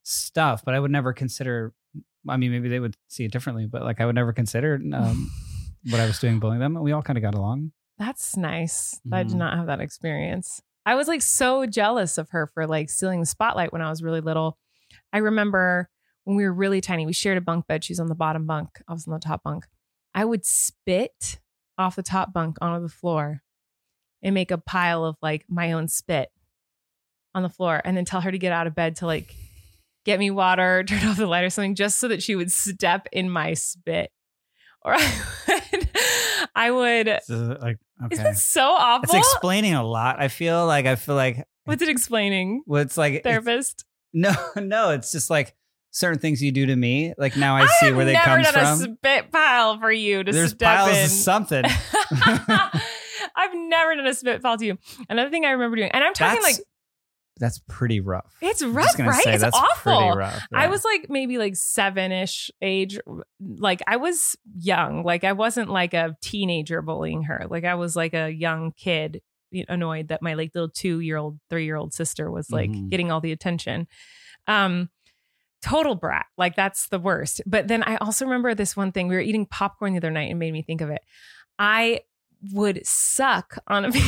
stuff, 0.05 0.64
but 0.64 0.74
I 0.74 0.80
would 0.80 0.90
never 0.90 1.12
consider. 1.12 1.72
I 2.28 2.36
mean, 2.36 2.50
maybe 2.53 2.68
they 2.68 2.80
would 2.80 2.96
see 3.09 3.24
it 3.24 3.32
differently, 3.32 3.66
but 3.66 3.82
like 3.82 4.00
I 4.00 4.07
would 4.07 4.14
never 4.14 4.32
consider 4.32 4.80
um, 4.92 5.30
what 5.90 6.00
I 6.00 6.07
was 6.07 6.18
doing 6.18 6.38
bullying 6.38 6.61
them, 6.61 6.76
and 6.76 6.84
we 6.84 6.92
all 6.92 7.03
kind 7.03 7.16
of 7.16 7.22
got 7.22 7.34
along. 7.34 7.72
That's 7.98 8.36
nice. 8.36 8.96
Mm-hmm. 9.07 9.14
I 9.14 9.22
did 9.22 9.30
mm-hmm. 9.30 9.38
not 9.38 9.57
have 9.57 9.66
that 9.66 9.80
experience. 9.80 10.61
I 10.84 10.94
was 10.96 11.07
like 11.09 11.22
so 11.22 11.66
jealous 11.66 12.18
of 12.18 12.30
her 12.30 12.46
for 12.48 12.66
like 12.66 12.90
stealing 12.90 13.20
the 13.20 13.26
spotlight 13.26 13.72
when 13.72 13.82
I 13.82 13.90
was 13.90 14.03
really 14.03 14.20
little. 14.20 14.59
I 15.12 15.18
remember 15.18 15.88
when 16.24 16.36
we 16.36 16.44
were 16.44 16.53
really 16.53 16.80
tiny, 16.80 17.07
we 17.07 17.12
shared 17.12 17.38
a 17.38 17.42
bunk 17.42 17.66
bed. 17.66 17.84
She 17.84 17.92
was 17.92 18.00
on 18.00 18.09
the 18.09 18.14
bottom 18.14 18.46
bunk, 18.46 18.70
I 18.88 18.92
was 18.92 19.07
on 19.07 19.14
the 19.14 19.20
top 19.20 19.42
bunk. 19.44 19.64
I 20.14 20.24
would 20.24 20.44
spit 20.44 21.40
off 21.78 21.96
the 21.96 22.03
top 22.03 22.32
bunk 22.32 22.59
onto 22.61 22.82
the 22.82 22.92
floor 22.92 23.42
and 24.22 24.34
make 24.34 24.50
a 24.50 24.59
pile 24.59 25.05
of 25.05 25.16
like 25.22 25.44
my 25.48 25.72
own 25.72 25.88
spit 25.88 26.28
on 27.34 27.42
the 27.42 27.48
floor 27.48 27.80
and 27.84 27.96
then 27.96 28.05
tell 28.05 28.20
her 28.20 28.30
to 28.30 28.38
get 28.38 28.53
out 28.53 28.66
of 28.66 28.74
bed 28.74 28.96
to 28.96 29.07
like 29.07 29.34
get 30.05 30.18
me 30.18 30.30
water, 30.30 30.84
turn 30.88 31.07
off 31.07 31.16
the 31.16 31.26
light 31.26 31.44
or 31.44 31.50
something, 31.50 31.74
just 31.74 31.98
so 31.98 32.09
that 32.09 32.22
she 32.22 32.34
would 32.34 32.50
step 32.53 33.07
in 33.12 33.30
my 33.30 33.55
spit. 33.55 34.11
Or 34.84 34.94
I 34.96 35.22
would, 35.72 35.88
I 36.57 36.70
would. 36.70 37.09
like, 37.62 37.78
okay. 38.05 38.14
Isn't 38.14 38.36
so 38.36 38.64
awful? 38.64 39.05
It's 39.14 39.26
explaining 39.26 39.74
a 39.74 39.84
lot. 39.84 40.20
I 40.20 40.28
feel 40.28 40.66
like, 40.66 40.86
I 40.86 40.96
feel 40.96 41.14
like. 41.14 41.44
What's 41.64 41.82
it 41.82 41.88
explaining? 41.88 42.64
Well, 42.66 42.82
it's 42.82 42.96
like. 42.96 43.22
Therapist? 43.22 43.72
It's, 43.72 43.86
no, 44.14 44.34
no, 44.61 44.90
it's 44.90 45.12
just 45.12 45.30
like 45.30 45.55
certain 45.92 46.18
things 46.18 46.42
you 46.42 46.50
do 46.50 46.66
to 46.66 46.74
me. 46.74 47.14
Like 47.16 47.36
now 47.36 47.55
I, 47.57 47.62
I 47.62 47.66
see 47.78 47.92
where 47.92 48.05
they 48.05 48.14
come 48.14 48.42
from. 48.42 48.55
I've 48.55 48.55
never 48.55 48.76
spit 48.98 49.30
pile 49.30 49.78
for 49.78 49.92
you 49.92 50.24
to 50.24 50.32
There's 50.32 50.50
step 50.50 50.76
piles 50.78 50.96
in. 50.98 51.05
Of 51.05 51.11
something. 51.11 51.64
I've 53.34 53.55
never 53.55 53.94
done 53.94 54.07
a 54.09 54.14
spit 54.14 54.42
pile 54.42 54.59
to 54.59 54.66
you. 54.66 54.78
Another 55.09 55.30
thing 55.30 55.44
I 55.44 55.50
remember 55.50 55.76
doing, 55.76 55.92
and 55.92 56.03
I'm 56.03 56.12
talking 56.12 56.42
That's, 56.42 56.59
like 56.59 56.66
that's 57.43 57.61
pretty 57.68 57.99
rough. 58.01 58.32
It's 58.40 58.62
rough, 58.62 58.97
right? 59.01 59.22
Say, 59.24 59.34
it's 59.34 59.43
awful. 59.43 60.12
Rough, 60.12 60.40
yeah. 60.53 60.59
I 60.59 60.68
was 60.68 60.84
like 60.84 61.07
maybe 61.11 61.38
like 61.38 61.57
seven 61.57 62.12
ish 62.12 62.51
age. 62.62 62.99
Like 63.40 63.82
I 63.86 63.97
was 63.97 64.36
young. 64.57 65.03
Like 65.03 65.24
I 65.24 65.32
wasn't 65.32 65.68
like 65.68 65.93
a 65.93 66.16
teenager 66.22 66.82
bullying 66.82 67.24
her. 67.24 67.47
Like 67.51 67.64
I 67.64 67.74
was 67.74 67.97
like 67.97 68.14
a 68.14 68.30
young 68.30 68.70
kid 68.76 69.22
annoyed 69.68 70.09
that 70.09 70.22
my 70.22 70.34
like 70.34 70.53
little 70.55 70.68
two 70.70 71.01
year 71.01 71.16
old, 71.16 71.40
three 71.51 71.64
year 71.64 71.74
old 71.76 71.93
sister 71.93 72.30
was 72.30 72.49
like 72.53 72.70
mm-hmm. 72.70 72.88
getting 72.90 73.11
all 73.11 73.20
the 73.20 73.32
attention. 73.32 73.88
Um, 74.47 74.88
total 75.62 75.97
brat. 75.97 76.26
Like 76.38 76.55
that's 76.55 76.88
the 76.90 77.01
worst. 77.01 77.43
But 77.45 77.66
then 77.66 77.82
I 77.82 77.97
also 77.97 78.24
remember 78.24 78.55
this 78.55 78.76
one 78.76 78.93
thing. 78.93 79.09
We 79.09 79.16
were 79.16 79.20
eating 79.20 79.47
popcorn 79.47 79.95
the 79.95 79.99
other 79.99 80.12
night 80.12 80.30
and 80.30 80.38
made 80.38 80.53
me 80.53 80.62
think 80.62 80.80
of 80.80 80.90
it. 80.90 81.03
I 81.59 82.03
would 82.53 82.86
suck 82.86 83.59
on 83.66 83.84
a 83.86 83.90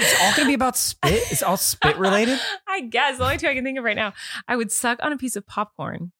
It's 0.00 0.14
all 0.22 0.30
going 0.34 0.46
to 0.46 0.46
be 0.46 0.54
about 0.54 0.76
spit. 0.76 1.22
It's 1.30 1.42
all 1.42 1.56
spit 1.56 1.98
related. 1.98 2.38
I 2.68 2.80
guess 2.82 3.18
the 3.18 3.24
only 3.24 3.38
two 3.38 3.46
I 3.48 3.54
can 3.54 3.64
think 3.64 3.78
of 3.78 3.84
right 3.84 3.96
now. 3.96 4.12
I 4.48 4.56
would 4.56 4.70
suck 4.72 4.98
on 5.02 5.12
a 5.12 5.16
piece 5.18 5.36
of 5.36 5.46
popcorn 5.46 6.12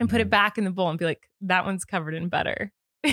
and 0.00 0.08
put 0.08 0.20
it 0.20 0.28
mm. 0.28 0.30
back 0.30 0.58
in 0.58 0.64
the 0.64 0.70
bowl 0.70 0.88
and 0.90 0.98
be 0.98 1.04
like, 1.04 1.28
"That 1.42 1.64
one's 1.64 1.84
covered 1.84 2.14
in 2.14 2.28
butter." 2.28 2.72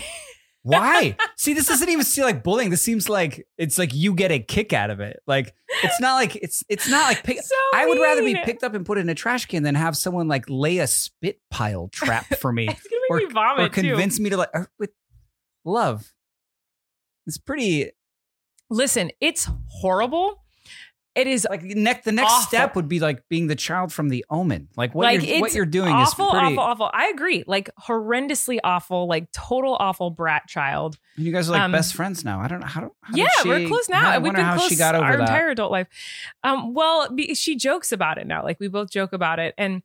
Why? 0.63 1.17
See, 1.35 1.53
this 1.53 1.65
doesn't 1.65 1.89
even 1.89 2.05
seem 2.05 2.23
like 2.23 2.41
bullying. 2.41 2.69
This 2.69 2.81
seems 2.81 3.09
like 3.09 3.45
it's 3.57 3.77
like 3.77 3.93
you 3.93 4.13
get 4.13 4.31
a 4.31 4.39
kick 4.39 4.71
out 4.71 4.89
of 4.89 5.01
it. 5.01 5.19
Like 5.27 5.53
it's 5.83 5.99
not 5.99 6.13
like 6.13 6.37
it's 6.37 6.63
it's 6.69 6.89
not 6.89 7.05
like 7.05 7.21
pick, 7.23 7.41
so 7.41 7.53
I 7.75 7.85
would 7.85 7.99
rather 7.99 8.23
be 8.23 8.35
picked 8.35 8.63
up 8.63 8.73
and 8.73 8.85
put 8.85 8.97
in 8.97 9.09
a 9.09 9.15
trash 9.15 9.45
can 9.45 9.63
than 9.63 9.75
have 9.75 9.97
someone 9.97 10.29
like 10.29 10.45
lay 10.47 10.77
a 10.77 10.87
spit 10.87 11.41
pile 11.51 11.89
trap 11.91 12.25
for 12.39 12.53
me. 12.53 12.69
it's 12.69 12.87
gonna 12.87 13.01
make 13.09 13.09
or, 13.09 13.17
me 13.27 13.33
vomit 13.33 13.65
or 13.65 13.69
convince 13.69 14.17
too. 14.17 14.23
me 14.23 14.29
to 14.29 14.37
like 14.37 14.49
uh, 14.53 14.65
with 14.79 14.91
love. 15.65 16.13
It's 17.27 17.37
pretty 17.37 17.91
Listen, 18.74 19.11
it's 19.21 19.47
horrible. 19.67 20.41
It 21.13 21.28
is 21.28 21.45
like 21.47 21.61
the 21.61 21.76
next. 21.76 22.05
The 22.05 22.11
next 22.11 22.41
step 22.47 22.76
would 22.76 22.89
be 22.89 22.99
like 22.99 23.21
being 23.30 23.45
the 23.45 23.55
child 23.55 23.93
from 23.93 24.09
the 24.09 24.26
Omen. 24.32 24.67
Like 24.76 24.95
what, 24.95 25.03
like 25.03 25.21
you're, 25.24 25.41
what 25.41 25.53
you're 25.53 25.67
doing 25.67 25.93
awful, 25.93 26.26
is 26.26 26.32
pretty 26.32 26.45
awful, 26.57 26.63
awful. 26.86 26.89
I 26.91 27.09
agree. 27.09 27.43
Like 27.45 27.69
horrendously 27.88 28.57
awful. 28.63 29.07
Like 29.07 29.32
total 29.32 29.78
awful 29.80 30.09
brat 30.09 30.47
child. 30.47 30.97
And 31.17 31.24
you 31.28 31.32
guys 31.32 31.49
are 31.49 31.51
like 31.51 31.61
um, 31.61 31.71
best 31.71 31.93
friends 31.93 32.26
now. 32.26 32.39
I 32.39 32.47
don't 32.47 32.61
know 32.61 32.65
how. 32.65 32.89
how 33.03 33.13
yeah, 33.15 33.28
she, 33.43 33.49
we're 33.49 33.67
close 33.67 33.88
now. 33.89 34.09
I 34.09 34.17
We've 34.17 34.34
been 34.34 34.43
how 34.43 34.57
close 34.57 34.69
she 34.69 34.76
got 34.76 34.95
over 34.95 35.03
our 35.05 35.11
that. 35.17 35.21
entire 35.21 35.49
adult 35.49 35.71
life. 35.71 35.88
Um, 36.43 36.74
well, 36.74 37.13
be, 37.13 37.36
she 37.36 37.55
jokes 37.57 37.91
about 37.91 38.17
it 38.17 38.26
now. 38.26 38.43
Like 38.43 38.59
we 38.59 38.67
both 38.69 38.89
joke 38.89 39.13
about 39.13 39.38
it, 39.38 39.53
and 39.55 39.84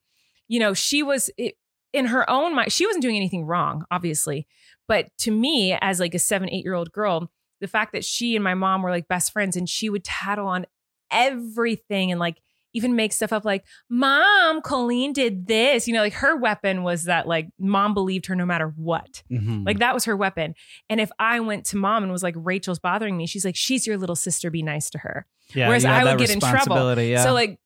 you 0.48 0.58
know, 0.60 0.72
she 0.72 1.02
was 1.02 1.28
it, 1.36 1.58
in 1.92 2.06
her 2.06 2.28
own 2.30 2.54
mind. 2.54 2.72
She 2.72 2.86
wasn't 2.86 3.02
doing 3.02 3.16
anything 3.16 3.44
wrong, 3.44 3.84
obviously, 3.90 4.46
but 4.86 5.10
to 5.18 5.30
me, 5.30 5.76
as 5.78 6.00
like 6.00 6.14
a 6.14 6.18
seven, 6.18 6.48
eight 6.48 6.64
year 6.64 6.72
old 6.72 6.90
girl, 6.90 7.30
the 7.60 7.68
fact 7.68 7.92
that 7.92 8.04
she 8.04 8.34
and 8.36 8.44
my 8.44 8.54
mom 8.54 8.82
were 8.82 8.90
like 8.90 9.08
best 9.08 9.32
friends 9.32 9.56
and 9.56 9.68
she 9.68 9.88
would 9.90 10.04
tattle 10.04 10.46
on 10.46 10.66
everything 11.10 12.10
and 12.10 12.20
like 12.20 12.40
even 12.74 12.94
make 12.94 13.12
stuff 13.12 13.32
up 13.32 13.44
like 13.46 13.64
mom 13.88 14.60
colleen 14.60 15.12
did 15.14 15.46
this 15.46 15.88
you 15.88 15.94
know 15.94 16.00
like 16.02 16.12
her 16.12 16.36
weapon 16.36 16.82
was 16.82 17.04
that 17.04 17.26
like 17.26 17.48
mom 17.58 17.94
believed 17.94 18.26
her 18.26 18.36
no 18.36 18.44
matter 18.44 18.72
what 18.76 19.22
mm-hmm. 19.30 19.62
like 19.64 19.78
that 19.78 19.94
was 19.94 20.04
her 20.04 20.14
weapon 20.14 20.54
and 20.90 21.00
if 21.00 21.10
i 21.18 21.40
went 21.40 21.64
to 21.64 21.78
mom 21.78 22.02
and 22.02 22.12
was 22.12 22.22
like 22.22 22.34
rachel's 22.36 22.78
bothering 22.78 23.16
me 23.16 23.26
she's 23.26 23.44
like 23.44 23.56
she's 23.56 23.86
your 23.86 23.96
little 23.96 24.14
sister 24.14 24.50
be 24.50 24.62
nice 24.62 24.90
to 24.90 24.98
her 24.98 25.26
yeah, 25.54 25.66
whereas 25.66 25.86
i 25.86 26.04
would 26.04 26.18
get 26.18 26.30
in 26.30 26.40
trouble 26.40 26.98
yeah. 27.00 27.22
so 27.24 27.32
like 27.32 27.58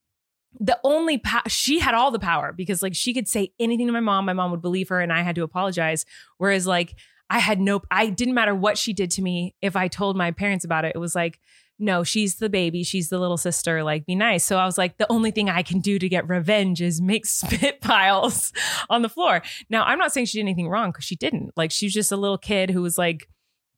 the 0.60 0.78
only 0.84 1.20
she 1.48 1.80
had 1.80 1.94
all 1.94 2.12
the 2.12 2.18
power 2.20 2.52
because 2.52 2.80
like 2.80 2.94
she 2.94 3.12
could 3.12 3.26
say 3.26 3.52
anything 3.58 3.88
to 3.88 3.92
my 3.92 4.00
mom 4.00 4.24
my 4.24 4.32
mom 4.34 4.52
would 4.52 4.62
believe 4.62 4.88
her 4.88 5.00
and 5.00 5.12
i 5.12 5.22
had 5.22 5.34
to 5.34 5.42
apologize 5.42 6.06
whereas 6.38 6.64
like 6.64 6.94
I 7.30 7.38
had 7.38 7.60
no, 7.60 7.82
I 7.90 8.06
didn't 8.08 8.34
matter 8.34 8.54
what 8.54 8.76
she 8.78 8.92
did 8.92 9.10
to 9.12 9.22
me. 9.22 9.54
If 9.62 9.76
I 9.76 9.88
told 9.88 10.16
my 10.16 10.30
parents 10.30 10.64
about 10.64 10.84
it, 10.84 10.92
it 10.94 10.98
was 10.98 11.14
like, 11.14 11.38
no, 11.78 12.04
she's 12.04 12.36
the 12.36 12.48
baby, 12.48 12.84
she's 12.84 13.08
the 13.08 13.18
little 13.18 13.36
sister, 13.36 13.82
like 13.82 14.06
be 14.06 14.14
nice. 14.14 14.44
So 14.44 14.56
I 14.58 14.66
was 14.66 14.78
like, 14.78 14.98
the 14.98 15.10
only 15.10 15.30
thing 15.30 15.50
I 15.50 15.62
can 15.62 15.80
do 15.80 15.98
to 15.98 16.08
get 16.08 16.28
revenge 16.28 16.80
is 16.80 17.00
make 17.00 17.26
spit 17.26 17.80
piles 17.80 18.52
on 18.88 19.02
the 19.02 19.08
floor. 19.08 19.42
Now, 19.68 19.84
I'm 19.84 19.98
not 19.98 20.12
saying 20.12 20.26
she 20.26 20.38
did 20.38 20.42
anything 20.44 20.68
wrong 20.68 20.90
because 20.90 21.04
she 21.04 21.16
didn't. 21.16 21.50
Like, 21.56 21.70
she 21.72 21.86
was 21.86 21.92
just 21.92 22.12
a 22.12 22.16
little 22.16 22.38
kid 22.38 22.70
who 22.70 22.82
was 22.82 22.98
like, 22.98 23.28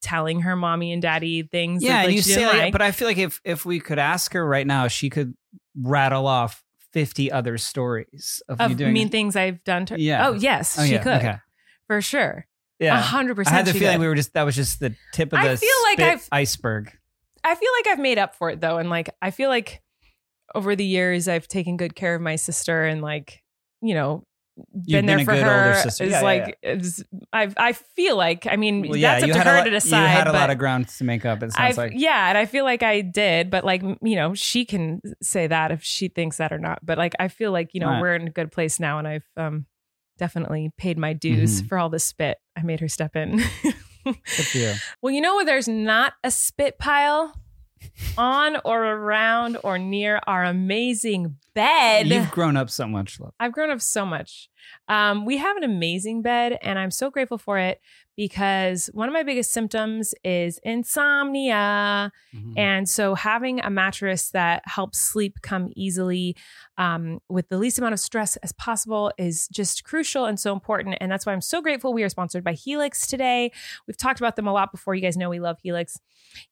telling 0.02 0.42
her 0.42 0.54
mommy 0.54 0.92
and 0.92 1.00
daddy 1.00 1.42
things 1.44 1.82
yeah 1.82 2.02
that, 2.02 2.08
like, 2.08 2.14
you 2.14 2.20
say 2.20 2.44
like, 2.46 2.72
but 2.72 2.82
i 2.82 2.90
feel 2.90 3.08
like 3.08 3.16
if 3.16 3.40
if 3.42 3.64
we 3.64 3.80
could 3.80 3.98
ask 3.98 4.34
her 4.34 4.46
right 4.46 4.66
now 4.66 4.86
she 4.86 5.08
could 5.08 5.34
rattle 5.80 6.26
off 6.26 6.62
50 6.92 7.32
other 7.32 7.56
stories 7.56 8.42
of, 8.46 8.60
of 8.60 8.78
mean 8.78 9.06
it. 9.06 9.10
things 9.10 9.34
I've 9.34 9.64
done 9.64 9.86
to 9.86 9.94
her. 9.94 9.98
Yeah. 9.98 10.28
Oh, 10.28 10.32
yes, 10.34 10.78
oh, 10.78 10.84
she 10.84 10.92
yeah. 10.92 11.02
could. 11.02 11.12
Okay. 11.16 11.34
For 11.86 12.02
sure. 12.02 12.46
Yeah, 12.80 13.00
hundred 13.00 13.36
percent. 13.36 13.54
I 13.54 13.56
had 13.58 13.66
the 13.66 13.72
feeling 13.72 13.98
did. 13.98 14.00
we 14.00 14.08
were 14.08 14.14
just 14.14 14.32
that 14.34 14.42
was 14.42 14.56
just 14.56 14.80
the 14.80 14.94
tip 15.12 15.32
of 15.32 15.40
the 15.40 15.50
I 15.50 15.56
feel 15.56 15.68
like 15.84 16.00
I've, 16.00 16.28
iceberg. 16.32 16.92
I 17.44 17.54
feel 17.54 17.70
like 17.78 17.86
I've 17.88 18.00
made 18.00 18.18
up 18.18 18.34
for 18.34 18.50
it 18.50 18.60
though, 18.60 18.78
and 18.78 18.90
like 18.90 19.10
I 19.22 19.30
feel 19.30 19.48
like 19.48 19.80
over 20.54 20.74
the 20.74 20.84
years 20.84 21.28
I've 21.28 21.46
taken 21.46 21.76
good 21.76 21.94
care 21.94 22.14
of 22.14 22.20
my 22.22 22.36
sister 22.36 22.84
and 22.84 23.00
like 23.00 23.42
you 23.80 23.94
know 23.94 24.24
been, 24.72 25.06
been, 25.06 25.24
there 25.24 25.24
for 25.24 25.34
her 25.36 25.76
is 25.86 25.98
yeah, 26.00 26.20
like 26.22 26.58
yeah, 26.64 26.74
yeah. 26.74 27.00
I 27.32 27.54
I 27.56 27.72
feel 27.74 28.16
like 28.16 28.46
I 28.50 28.54
mean 28.56 28.88
well, 28.88 29.00
that's 29.00 29.22
up 29.24 29.30
to 29.30 29.38
her 29.38 29.56
lot, 29.58 29.64
to 29.64 29.70
decide. 29.70 30.00
You 30.02 30.08
had 30.08 30.26
a 30.28 30.32
lot 30.32 30.50
of 30.50 30.58
ground 30.58 30.88
to 30.88 31.04
make 31.04 31.24
up. 31.24 31.42
It 31.44 31.52
sounds 31.52 31.70
I've, 31.70 31.76
like 31.78 31.92
yeah, 31.94 32.28
and 32.28 32.36
I 32.38 32.46
feel 32.46 32.64
like 32.64 32.82
I 32.82 33.00
did, 33.02 33.50
but 33.50 33.64
like 33.64 33.82
you 33.82 34.16
know 34.16 34.34
she 34.34 34.64
can 34.64 35.00
say 35.22 35.46
that 35.48 35.70
if 35.70 35.82
she 35.84 36.08
thinks 36.08 36.36
that 36.38 36.52
or 36.52 36.58
not. 36.58 36.80
But 36.84 36.98
like 36.98 37.14
I 37.20 37.28
feel 37.28 37.52
like 37.52 37.70
you 37.72 37.78
know 37.80 37.86
right. 37.88 38.00
we're 38.00 38.14
in 38.16 38.26
a 38.28 38.30
good 38.30 38.50
place 38.50 38.78
now, 38.80 38.98
and 38.98 39.06
I've 39.08 39.26
um 39.36 39.66
definitely 40.18 40.72
paid 40.76 40.98
my 40.98 41.12
dues 41.12 41.60
mm-hmm. 41.60 41.68
for 41.68 41.78
all 41.78 41.88
the 41.88 42.00
spit. 42.00 42.38
I 42.56 42.62
made 42.62 42.80
her 42.80 42.88
step 42.88 43.16
in. 43.16 43.40
you. 43.62 43.74
Well, 45.00 45.14
you 45.14 45.22
know 45.22 45.34
where 45.36 45.46
there's 45.46 45.66
not 45.68 46.14
a 46.22 46.30
spit 46.30 46.78
pile? 46.78 47.34
on 48.16 48.56
or 48.64 48.82
around 48.82 49.58
or 49.62 49.78
near 49.78 50.18
our 50.26 50.42
amazing 50.42 51.36
bed. 51.54 52.06
You've 52.08 52.30
grown 52.30 52.56
up 52.56 52.70
so 52.70 52.86
much, 52.88 53.20
love. 53.20 53.34
I've 53.38 53.52
grown 53.52 53.68
up 53.68 53.82
so 53.82 54.06
much. 54.06 54.48
Um, 54.88 55.26
we 55.26 55.36
have 55.36 55.58
an 55.58 55.64
amazing 55.64 56.22
bed, 56.22 56.58
and 56.62 56.78
I'm 56.78 56.90
so 56.90 57.10
grateful 57.10 57.36
for 57.36 57.58
it 57.58 57.82
because 58.16 58.90
one 58.94 59.08
of 59.08 59.12
my 59.12 59.22
biggest 59.22 59.52
symptoms 59.52 60.14
is 60.24 60.58
insomnia. 60.62 62.12
Mm-hmm. 62.34 62.52
And 62.56 62.88
so, 62.88 63.14
having 63.14 63.60
a 63.60 63.70
mattress 63.70 64.30
that 64.30 64.62
helps 64.66 64.98
sleep 64.98 65.38
come 65.42 65.70
easily 65.74 66.36
um, 66.78 67.20
with 67.28 67.48
the 67.48 67.58
least 67.58 67.78
amount 67.78 67.94
of 67.94 68.00
stress 68.00 68.36
as 68.36 68.52
possible 68.52 69.12
is 69.18 69.48
just 69.48 69.84
crucial 69.84 70.26
and 70.26 70.38
so 70.38 70.52
important. 70.52 70.98
And 71.00 71.10
that's 71.10 71.26
why 71.26 71.32
I'm 71.32 71.40
so 71.40 71.60
grateful 71.60 71.92
we 71.92 72.02
are 72.02 72.08
sponsored 72.08 72.44
by 72.44 72.52
Helix 72.52 73.06
today. 73.06 73.52
We've 73.86 73.96
talked 73.96 74.20
about 74.20 74.36
them 74.36 74.46
a 74.46 74.52
lot 74.52 74.72
before. 74.72 74.94
You 74.94 75.02
guys 75.02 75.16
know 75.16 75.30
we 75.30 75.40
love 75.40 75.58
Helix. 75.62 75.98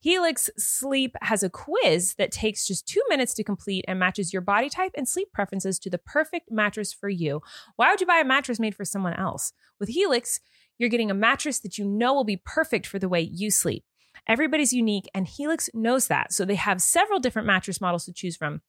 Helix 0.00 0.50
Sleep 0.58 1.16
has 1.22 1.42
a 1.42 1.50
quiz 1.50 2.14
that 2.14 2.30
takes 2.32 2.66
just 2.66 2.86
two 2.86 3.02
minutes 3.08 3.34
to 3.34 3.44
complete 3.44 3.84
and 3.88 3.98
matches 3.98 4.32
your 4.32 4.42
body 4.42 4.68
type 4.68 4.92
and 4.96 5.08
sleep 5.08 5.28
preferences 5.32 5.78
to 5.80 5.90
the 5.90 5.98
perfect 5.98 6.50
mattress 6.50 6.92
for 6.92 7.08
you. 7.08 7.42
Why 7.76 7.90
would 7.90 8.00
you 8.00 8.06
buy 8.06 8.18
a 8.18 8.24
mattress 8.24 8.58
made 8.60 8.74
for 8.74 8.84
someone 8.84 9.14
else? 9.14 9.52
With 9.80 9.88
Helix, 9.90 10.38
you're 10.82 10.88
getting 10.90 11.12
a 11.12 11.14
mattress 11.14 11.60
that 11.60 11.78
you 11.78 11.84
know 11.84 12.12
will 12.12 12.24
be 12.24 12.42
perfect 12.44 12.88
for 12.88 12.98
the 12.98 13.08
way 13.08 13.20
you 13.20 13.52
sleep. 13.52 13.84
Everybody's 14.26 14.72
unique, 14.72 15.08
and 15.14 15.28
Helix 15.28 15.70
knows 15.72 16.08
that. 16.08 16.32
So 16.32 16.44
they 16.44 16.56
have 16.56 16.82
several 16.82 17.20
different 17.20 17.46
mattress 17.46 17.80
models 17.80 18.04
to 18.06 18.12
choose 18.12 18.34
from. 18.36 18.62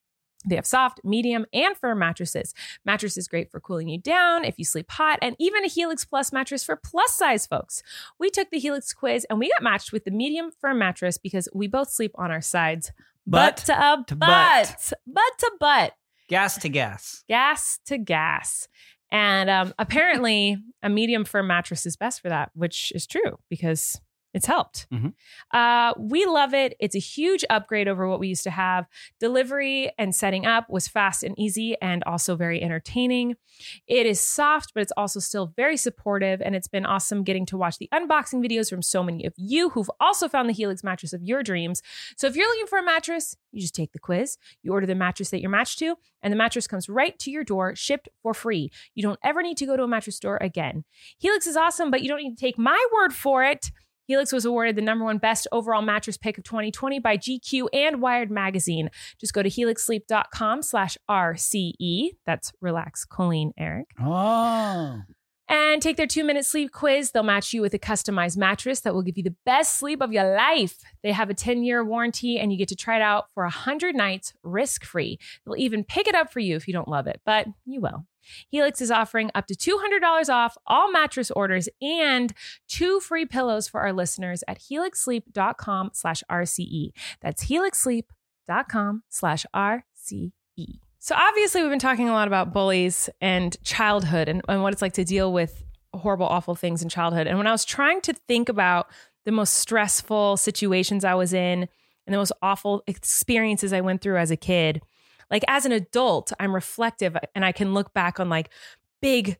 They 0.48 0.54
have 0.54 0.64
soft, 0.64 1.00
medium, 1.02 1.44
and 1.52 1.76
firm 1.76 1.98
mattresses. 1.98 2.54
Mattress 2.84 3.16
is 3.16 3.26
great 3.26 3.50
for 3.50 3.58
cooling 3.58 3.88
you 3.88 3.98
down 3.98 4.44
if 4.44 4.60
you 4.60 4.64
sleep 4.64 4.92
hot, 4.92 5.18
and 5.22 5.34
even 5.40 5.64
a 5.64 5.68
Helix 5.68 6.04
Plus 6.04 6.32
mattress 6.32 6.62
for 6.62 6.76
plus 6.76 7.10
size 7.16 7.48
folks. 7.48 7.82
We 8.20 8.30
took 8.30 8.48
the 8.50 8.60
Helix 8.60 8.92
quiz 8.92 9.26
and 9.28 9.40
we 9.40 9.50
got 9.50 9.60
matched 9.64 9.90
with 9.90 10.04
the 10.04 10.12
medium 10.12 10.52
firm 10.60 10.78
mattress 10.78 11.18
because 11.18 11.48
we 11.52 11.66
both 11.66 11.90
sleep 11.90 12.12
on 12.14 12.30
our 12.30 12.40
sides. 12.40 12.92
Butt, 13.26 13.64
butt 13.66 14.06
to, 14.06 14.06
to 14.06 14.14
butt. 14.14 14.68
butt. 14.68 14.92
Butt 15.04 15.38
to 15.38 15.52
butt. 15.58 15.94
Gas 16.28 16.58
to 16.58 16.68
gas. 16.68 17.24
Gas 17.28 17.80
to 17.86 17.98
gas. 17.98 18.68
And 19.14 19.48
um, 19.48 19.72
apparently, 19.78 20.56
a 20.82 20.88
medium 20.88 21.24
firm 21.24 21.46
mattress 21.46 21.86
is 21.86 21.96
best 21.96 22.20
for 22.20 22.28
that, 22.30 22.50
which 22.52 22.90
is 22.96 23.06
true 23.06 23.38
because 23.48 24.00
it's 24.34 24.46
helped. 24.46 24.86
Mm-hmm. 24.92 25.08
Uh, 25.56 25.92
we 25.96 26.26
love 26.26 26.52
it. 26.54 26.74
It's 26.80 26.96
a 26.96 27.00
huge 27.00 27.44
upgrade 27.48 27.86
over 27.88 28.08
what 28.08 28.18
we 28.18 28.26
used 28.28 28.42
to 28.44 28.50
have. 28.50 28.86
Delivery 29.20 29.92
and 29.96 30.12
setting 30.14 30.44
up 30.44 30.68
was 30.68 30.88
fast 30.88 31.22
and 31.22 31.38
easy 31.38 31.76
and 31.80 32.02
also 32.04 32.34
very 32.34 32.60
entertaining. 32.60 33.36
It 33.86 34.06
is 34.06 34.20
soft, 34.20 34.74
but 34.74 34.82
it's 34.82 34.92
also 34.96 35.20
still 35.20 35.52
very 35.56 35.76
supportive. 35.76 36.42
And 36.42 36.56
it's 36.56 36.66
been 36.66 36.84
awesome 36.84 37.22
getting 37.22 37.46
to 37.46 37.56
watch 37.56 37.78
the 37.78 37.88
unboxing 37.94 38.44
videos 38.46 38.68
from 38.68 38.82
so 38.82 39.04
many 39.04 39.24
of 39.24 39.32
you 39.36 39.70
who've 39.70 39.90
also 40.00 40.28
found 40.28 40.48
the 40.48 40.52
Helix 40.52 40.82
mattress 40.82 41.12
of 41.12 41.22
your 41.22 41.44
dreams. 41.44 41.80
So 42.16 42.26
if 42.26 42.34
you're 42.34 42.48
looking 42.48 42.66
for 42.66 42.80
a 42.80 42.84
mattress, 42.84 43.36
you 43.52 43.60
just 43.60 43.76
take 43.76 43.92
the 43.92 44.00
quiz, 44.00 44.36
you 44.64 44.72
order 44.72 44.86
the 44.86 44.96
mattress 44.96 45.30
that 45.30 45.40
you're 45.40 45.48
matched 45.50 45.78
to, 45.78 45.94
and 46.22 46.32
the 46.32 46.36
mattress 46.36 46.66
comes 46.66 46.88
right 46.88 47.16
to 47.20 47.30
your 47.30 47.44
door, 47.44 47.76
shipped 47.76 48.08
for 48.20 48.34
free. 48.34 48.72
You 48.96 49.04
don't 49.04 49.20
ever 49.22 49.42
need 49.42 49.58
to 49.58 49.66
go 49.66 49.76
to 49.76 49.84
a 49.84 49.88
mattress 49.88 50.16
store 50.16 50.38
again. 50.40 50.82
Helix 51.18 51.46
is 51.46 51.56
awesome, 51.56 51.92
but 51.92 52.02
you 52.02 52.08
don't 52.08 52.20
need 52.20 52.36
to 52.36 52.40
take 52.40 52.58
my 52.58 52.84
word 52.92 53.12
for 53.14 53.44
it. 53.44 53.70
Helix 54.06 54.32
was 54.32 54.44
awarded 54.44 54.76
the 54.76 54.82
number 54.82 55.04
one 55.04 55.18
best 55.18 55.46
overall 55.50 55.82
mattress 55.82 56.16
pick 56.16 56.36
of 56.38 56.44
2020 56.44 56.98
by 56.98 57.16
GQ 57.16 57.68
and 57.72 58.02
Wired 58.02 58.30
Magazine. 58.30 58.90
Just 59.18 59.32
go 59.32 59.42
to 59.42 59.48
helixsleep.com 59.48 60.62
slash 60.62 60.98
RCE. 61.10 62.10
That's 62.26 62.52
relax, 62.60 63.04
Colleen, 63.04 63.52
Erik. 63.58 63.90
Oh. 64.00 65.00
And 65.46 65.82
take 65.82 65.96
their 65.98 66.06
two 66.06 66.24
minute 66.24 66.46
sleep 66.46 66.72
quiz. 66.72 67.10
They'll 67.10 67.22
match 67.22 67.52
you 67.52 67.60
with 67.60 67.74
a 67.74 67.78
customized 67.78 68.36
mattress 68.38 68.80
that 68.80 68.94
will 68.94 69.02
give 69.02 69.16
you 69.18 69.22
the 69.24 69.34
best 69.44 69.78
sleep 69.78 70.00
of 70.02 70.12
your 70.12 70.36
life. 70.36 70.78
They 71.02 71.12
have 71.12 71.28
a 71.28 71.34
10 71.34 71.62
year 71.64 71.84
warranty 71.84 72.38
and 72.38 72.50
you 72.50 72.56
get 72.56 72.68
to 72.68 72.76
try 72.76 72.96
it 72.96 73.02
out 73.02 73.26
for 73.34 73.42
100 73.44 73.94
nights 73.94 74.32
risk 74.42 74.84
free. 74.84 75.18
They'll 75.44 75.56
even 75.56 75.84
pick 75.84 76.08
it 76.08 76.14
up 76.14 76.32
for 76.32 76.40
you 76.40 76.56
if 76.56 76.66
you 76.66 76.72
don't 76.72 76.88
love 76.88 77.06
it, 77.06 77.20
but 77.26 77.46
you 77.66 77.80
will. 77.82 78.06
Helix 78.48 78.80
is 78.80 78.90
offering 78.90 79.30
up 79.34 79.46
to 79.48 79.54
$200 79.54 80.28
off 80.32 80.56
all 80.66 80.90
mattress 80.90 81.30
orders 81.32 81.68
and 81.80 82.32
two 82.68 83.00
free 83.00 83.26
pillows 83.26 83.68
for 83.68 83.80
our 83.80 83.92
listeners 83.92 84.44
at 84.48 84.58
helixsleep.com 84.58 85.90
slash 85.92 86.22
RCE. 86.30 86.90
That's 87.20 87.46
helixsleep.com 87.46 89.02
slash 89.08 89.46
RCE. 89.54 90.80
So 90.98 91.14
obviously 91.14 91.60
we've 91.60 91.70
been 91.70 91.78
talking 91.78 92.08
a 92.08 92.12
lot 92.12 92.28
about 92.28 92.52
bullies 92.54 93.10
and 93.20 93.56
childhood 93.62 94.28
and, 94.28 94.40
and 94.48 94.62
what 94.62 94.72
it's 94.72 94.80
like 94.82 94.94
to 94.94 95.04
deal 95.04 95.32
with 95.32 95.62
horrible, 95.92 96.26
awful 96.26 96.54
things 96.54 96.82
in 96.82 96.88
childhood. 96.88 97.26
And 97.26 97.36
when 97.38 97.46
I 97.46 97.52
was 97.52 97.64
trying 97.64 98.00
to 98.02 98.12
think 98.26 98.48
about 98.48 98.88
the 99.24 99.32
most 99.32 99.54
stressful 99.54 100.38
situations 100.38 101.04
I 101.04 101.14
was 101.14 101.32
in 101.32 101.68
and 102.06 102.12
the 102.12 102.16
most 102.18 102.32
awful 102.42 102.82
experiences 102.86 103.72
I 103.72 103.80
went 103.80 104.00
through 104.02 104.18
as 104.18 104.30
a 104.30 104.36
kid– 104.36 104.82
like 105.30 105.44
as 105.48 105.66
an 105.66 105.72
adult, 105.72 106.32
I'm 106.38 106.54
reflective 106.54 107.16
and 107.34 107.44
I 107.44 107.52
can 107.52 107.74
look 107.74 107.92
back 107.92 108.20
on 108.20 108.28
like 108.28 108.50
big, 109.00 109.38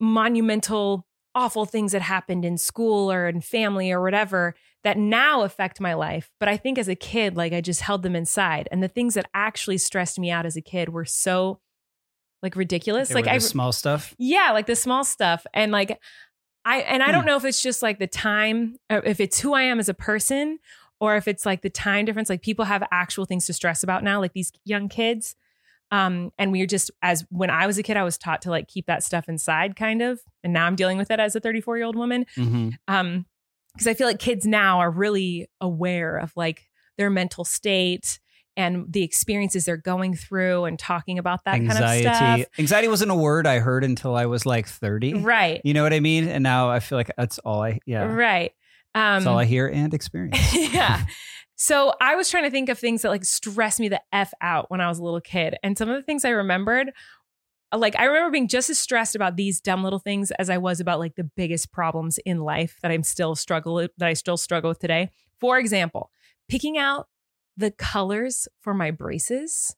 monumental, 0.00 1.06
awful 1.34 1.64
things 1.64 1.92
that 1.92 2.02
happened 2.02 2.44
in 2.44 2.56
school 2.58 3.10
or 3.10 3.28
in 3.28 3.40
family 3.40 3.90
or 3.90 4.00
whatever 4.02 4.54
that 4.84 4.96
now 4.98 5.42
affect 5.42 5.80
my 5.80 5.94
life. 5.94 6.30
But 6.38 6.48
I 6.48 6.56
think 6.56 6.78
as 6.78 6.88
a 6.88 6.94
kid, 6.94 7.36
like 7.36 7.52
I 7.52 7.60
just 7.60 7.80
held 7.80 8.02
them 8.02 8.14
inside. 8.14 8.68
And 8.70 8.82
the 8.82 8.88
things 8.88 9.14
that 9.14 9.28
actually 9.34 9.78
stressed 9.78 10.18
me 10.18 10.30
out 10.30 10.46
as 10.46 10.56
a 10.56 10.60
kid 10.60 10.90
were 10.90 11.04
so 11.04 11.60
like 12.42 12.54
ridiculous. 12.56 13.08
They 13.08 13.14
like 13.14 13.26
I 13.28 13.38
small 13.38 13.72
stuff. 13.72 14.14
Yeah, 14.18 14.50
like 14.52 14.66
the 14.66 14.76
small 14.76 15.02
stuff. 15.04 15.46
And 15.54 15.72
like 15.72 15.98
I 16.66 16.78
and 16.80 17.02
I 17.02 17.10
don't 17.10 17.22
hmm. 17.22 17.28
know 17.28 17.36
if 17.36 17.44
it's 17.44 17.62
just 17.62 17.82
like 17.82 17.98
the 17.98 18.06
time, 18.06 18.76
uh, 18.90 19.00
if 19.04 19.18
it's 19.20 19.40
who 19.40 19.54
I 19.54 19.62
am 19.62 19.78
as 19.80 19.88
a 19.88 19.94
person, 19.94 20.58
or 21.00 21.16
if 21.16 21.28
it's 21.28 21.44
like 21.46 21.62
the 21.62 21.70
time 21.70 22.04
difference, 22.04 22.28
like 22.28 22.42
people 22.42 22.64
have 22.64 22.82
actual 22.90 23.24
things 23.24 23.46
to 23.46 23.52
stress 23.52 23.82
about 23.82 24.04
now, 24.04 24.20
like 24.20 24.32
these 24.32 24.52
young 24.64 24.88
kids. 24.88 25.34
Um, 25.90 26.32
and 26.38 26.50
we 26.50 26.62
are 26.62 26.66
just 26.66 26.90
as 27.02 27.24
when 27.30 27.50
I 27.50 27.66
was 27.66 27.78
a 27.78 27.82
kid, 27.82 27.96
I 27.96 28.04
was 28.04 28.18
taught 28.18 28.42
to 28.42 28.50
like 28.50 28.68
keep 28.68 28.86
that 28.86 29.02
stuff 29.02 29.28
inside, 29.28 29.76
kind 29.76 30.02
of. 30.02 30.20
And 30.42 30.52
now 30.52 30.66
I'm 30.66 30.76
dealing 30.76 30.98
with 30.98 31.10
it 31.10 31.20
as 31.20 31.36
a 31.36 31.40
34 31.40 31.76
year 31.76 31.86
old 31.86 31.96
woman. 31.96 32.26
Mm-hmm. 32.36 32.70
Um, 32.88 33.26
because 33.74 33.86
I 33.88 33.94
feel 33.94 34.06
like 34.06 34.20
kids 34.20 34.46
now 34.46 34.78
are 34.78 34.90
really 34.90 35.50
aware 35.60 36.16
of 36.16 36.32
like 36.36 36.68
their 36.96 37.10
mental 37.10 37.44
state 37.44 38.20
and 38.56 38.86
the 38.88 39.02
experiences 39.02 39.64
they're 39.64 39.76
going 39.76 40.14
through 40.14 40.64
and 40.66 40.78
talking 40.78 41.18
about 41.18 41.42
that 41.44 41.56
anxiety. 41.56 42.04
kind 42.04 42.40
of 42.40 42.40
stuff. 42.46 42.50
Anxiety 42.60 42.86
wasn't 42.86 43.10
a 43.10 43.14
word 43.16 43.48
I 43.48 43.58
heard 43.58 43.82
until 43.82 44.14
I 44.14 44.26
was 44.26 44.46
like 44.46 44.68
30. 44.68 45.14
Right. 45.14 45.60
You 45.64 45.74
know 45.74 45.82
what 45.82 45.92
I 45.92 45.98
mean? 45.98 46.28
And 46.28 46.44
now 46.44 46.70
I 46.70 46.78
feel 46.78 46.96
like 46.96 47.10
that's 47.16 47.40
all 47.40 47.60
I, 47.64 47.80
yeah. 47.84 48.04
Right. 48.04 48.52
Um, 48.94 49.02
That's 49.14 49.26
all 49.26 49.34
um, 49.34 49.40
I 49.40 49.44
hear 49.44 49.66
and 49.66 49.92
experience. 49.92 50.38
yeah. 50.72 51.02
So 51.56 51.92
I 52.00 52.14
was 52.14 52.30
trying 52.30 52.44
to 52.44 52.50
think 52.50 52.68
of 52.68 52.78
things 52.78 53.02
that 53.02 53.08
like 53.08 53.24
stressed 53.24 53.80
me 53.80 53.88
the 53.88 54.00
F 54.12 54.32
out 54.40 54.70
when 54.70 54.80
I 54.80 54.88
was 54.88 54.98
a 54.98 55.04
little 55.04 55.20
kid. 55.20 55.56
And 55.62 55.76
some 55.76 55.88
of 55.88 55.96
the 55.96 56.02
things 56.02 56.24
I 56.24 56.30
remembered, 56.30 56.92
uh, 57.72 57.78
like 57.78 57.96
I 57.98 58.04
remember 58.04 58.30
being 58.30 58.48
just 58.48 58.70
as 58.70 58.78
stressed 58.78 59.16
about 59.16 59.36
these 59.36 59.60
dumb 59.60 59.82
little 59.82 59.98
things 59.98 60.30
as 60.32 60.48
I 60.48 60.58
was 60.58 60.80
about 60.80 60.98
like 61.00 61.16
the 61.16 61.24
biggest 61.36 61.72
problems 61.72 62.18
in 62.18 62.38
life 62.40 62.78
that 62.82 62.90
I'm 62.90 63.02
still 63.02 63.34
struggle 63.34 63.76
that 63.78 64.08
I 64.08 64.12
still 64.14 64.36
struggle 64.36 64.68
with 64.70 64.78
today. 64.78 65.10
For 65.40 65.58
example, 65.58 66.10
picking 66.48 66.78
out 66.78 67.08
the 67.56 67.70
colors 67.72 68.46
for 68.60 68.74
my 68.74 68.90
braces. 68.90 69.76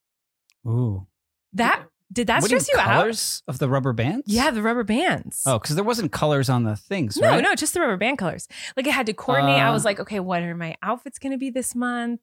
Ooh. 0.66 1.06
That 1.52 1.84
did 2.12 2.28
that 2.28 2.40
what 2.40 2.46
stress 2.48 2.68
you, 2.68 2.78
you 2.78 2.84
colors 2.84 3.42
out? 3.48 3.54
Of 3.54 3.58
the 3.58 3.68
rubber 3.68 3.92
bands? 3.92 4.24
Yeah, 4.26 4.50
the 4.52 4.62
rubber 4.62 4.84
bands. 4.84 5.42
Oh, 5.44 5.58
because 5.58 5.74
there 5.74 5.84
wasn't 5.84 6.12
colors 6.12 6.48
on 6.48 6.62
the 6.62 6.76
things. 6.76 7.16
No, 7.16 7.30
right? 7.30 7.42
no, 7.42 7.54
just 7.54 7.74
the 7.74 7.80
rubber 7.80 7.96
band 7.96 8.18
colors. 8.18 8.46
Like 8.76 8.86
I 8.86 8.90
had 8.90 9.06
to 9.06 9.12
coordinate. 9.12 9.56
Uh, 9.60 9.66
I 9.66 9.70
was 9.70 9.84
like, 9.84 9.98
okay, 9.98 10.20
what 10.20 10.42
are 10.42 10.54
my 10.54 10.76
outfits 10.82 11.18
going 11.18 11.32
to 11.32 11.38
be 11.38 11.50
this 11.50 11.74
month? 11.74 12.20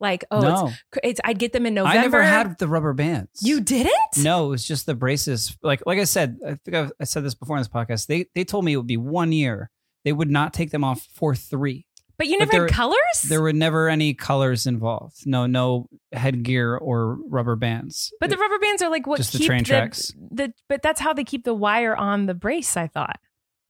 Like, 0.00 0.24
oh, 0.30 0.40
no. 0.40 0.66
it's, 0.68 0.80
it's, 1.04 1.20
I'd 1.24 1.38
get 1.38 1.52
them 1.52 1.66
in 1.66 1.74
November. 1.74 1.98
I 1.98 2.02
never 2.02 2.22
had 2.22 2.58
the 2.58 2.66
rubber 2.68 2.94
bands. 2.94 3.42
You 3.42 3.60
didn't? 3.60 3.92
No, 4.18 4.46
it 4.46 4.50
was 4.50 4.66
just 4.66 4.86
the 4.86 4.94
braces. 4.94 5.56
Like, 5.62 5.82
like 5.84 5.98
I 5.98 6.04
said, 6.04 6.38
I 6.46 6.54
think 6.54 6.74
I've, 6.74 6.92
i 6.98 7.04
said 7.04 7.22
this 7.24 7.34
before 7.34 7.56
in 7.56 7.60
this 7.60 7.68
podcast. 7.68 8.06
They 8.06 8.26
they 8.34 8.44
told 8.44 8.64
me 8.64 8.72
it 8.72 8.76
would 8.76 8.86
be 8.86 8.96
one 8.96 9.32
year. 9.32 9.70
They 10.04 10.12
would 10.12 10.30
not 10.30 10.54
take 10.54 10.70
them 10.70 10.84
off 10.84 11.06
for 11.14 11.34
three. 11.34 11.85
But 12.18 12.28
you 12.28 12.38
never 12.38 12.48
but 12.48 12.52
there, 12.52 12.62
had 12.66 12.72
colors? 12.72 13.22
There 13.28 13.42
were 13.42 13.52
never 13.52 13.88
any 13.88 14.14
colors 14.14 14.66
involved. 14.66 15.26
No, 15.26 15.46
no 15.46 15.86
headgear 16.12 16.76
or 16.76 17.16
rubber 17.28 17.56
bands. 17.56 18.12
But 18.20 18.30
it, 18.32 18.36
the 18.36 18.36
rubber 18.40 18.58
bands 18.58 18.80
are 18.80 18.90
like 18.90 19.06
what 19.06 19.18
just 19.18 19.32
keep 19.32 19.40
the 19.42 19.46
train 19.46 19.58
the, 19.60 19.64
tracks. 19.64 20.14
The, 20.30 20.52
but 20.68 20.82
that's 20.82 21.00
how 21.00 21.12
they 21.12 21.24
keep 21.24 21.44
the 21.44 21.52
wire 21.54 21.94
on 21.94 22.26
the 22.26 22.34
brace, 22.34 22.76
I 22.76 22.86
thought. 22.86 23.18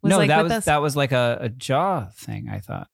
Was 0.02 0.10
no, 0.10 0.18
like 0.18 0.28
that 0.28 0.44
was 0.44 0.64
that 0.66 0.76
was 0.80 0.94
like 0.94 1.10
a, 1.10 1.38
a 1.40 1.48
jaw 1.48 2.06
thing, 2.14 2.48
I 2.48 2.60
thought. 2.60 2.88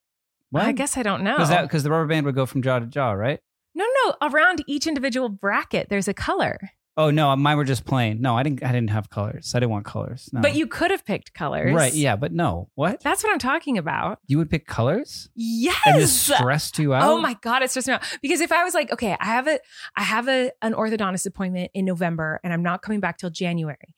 Well, 0.50 0.64
I 0.64 0.72
guess 0.72 0.96
I 0.96 1.03
don't 1.03 1.22
know. 1.22 1.36
Because 1.62 1.82
the 1.82 1.90
rubber 1.90 2.07
band 2.07 2.24
would 2.26 2.34
go 2.34 2.46
from 2.46 2.62
jaw 2.62 2.78
to 2.78 2.86
jaw, 2.86 3.12
right? 3.12 3.40
No, 3.74 3.86
no. 4.07 4.14
Around 4.28 4.62
each 4.66 4.86
individual 4.86 5.28
bracket, 5.30 5.88
there's 5.90 6.09
a 6.09 6.14
color. 6.14 6.59
Oh 6.95 7.11
no, 7.11 7.30
uh, 7.30 7.36
mine 7.36 7.57
were 7.57 7.64
just 7.64 7.86
plain. 7.86 8.20
No, 8.20 8.36
I 8.36 8.43
didn't. 8.43 8.62
I 8.62 8.70
didn't 8.70 8.90
have 8.90 9.09
colors. 9.09 9.53
I 9.55 9.61
didn't 9.61 9.70
want 9.70 9.86
colors. 9.86 10.28
No. 10.32 10.43
But 10.43 10.55
you 10.55 10.66
could 10.66 10.90
have 10.90 11.05
picked 11.07 11.32
colors, 11.32 11.72
right? 11.72 11.93
Yeah, 11.93 12.16
but 12.16 12.32
no. 12.32 12.68
What? 12.74 13.01
That's 13.03 13.24
what 13.24 13.32
I'm 13.32 13.38
talking 13.38 13.78
about. 13.78 14.18
You 14.26 14.36
would 14.38 14.51
pick 14.51 14.66
colors. 14.66 15.30
Yes. 15.34 15.78
And 15.86 15.99
this 16.03 16.12
stressed 16.20 16.78
you 16.78 16.93
oh 16.93 16.97
out. 16.97 17.05
Oh 17.11 17.18
my 17.18 17.34
god, 17.40 17.62
it 17.62 17.70
stressed 17.70 17.88
me 17.88 17.95
out 17.95 18.03
because 18.20 18.43
if 18.43 18.53
I 18.53 18.62
was 18.64 18.74
like, 18.74 18.93
okay, 18.93 19.16
I 19.18 19.24
have 19.24 19.47
a, 19.49 19.59
I 19.97 20.03
have 20.03 20.28
a 20.28 20.51
an 20.61 20.74
orthodontist 20.74 21.24
appointment 21.26 21.70
in 21.72 21.86
November, 21.86 22.40
and 22.45 22.53
I'm 22.53 22.62
not 22.62 22.82
coming 22.82 23.01
back 23.01 23.16
till 23.16 23.30
January, 23.30 23.95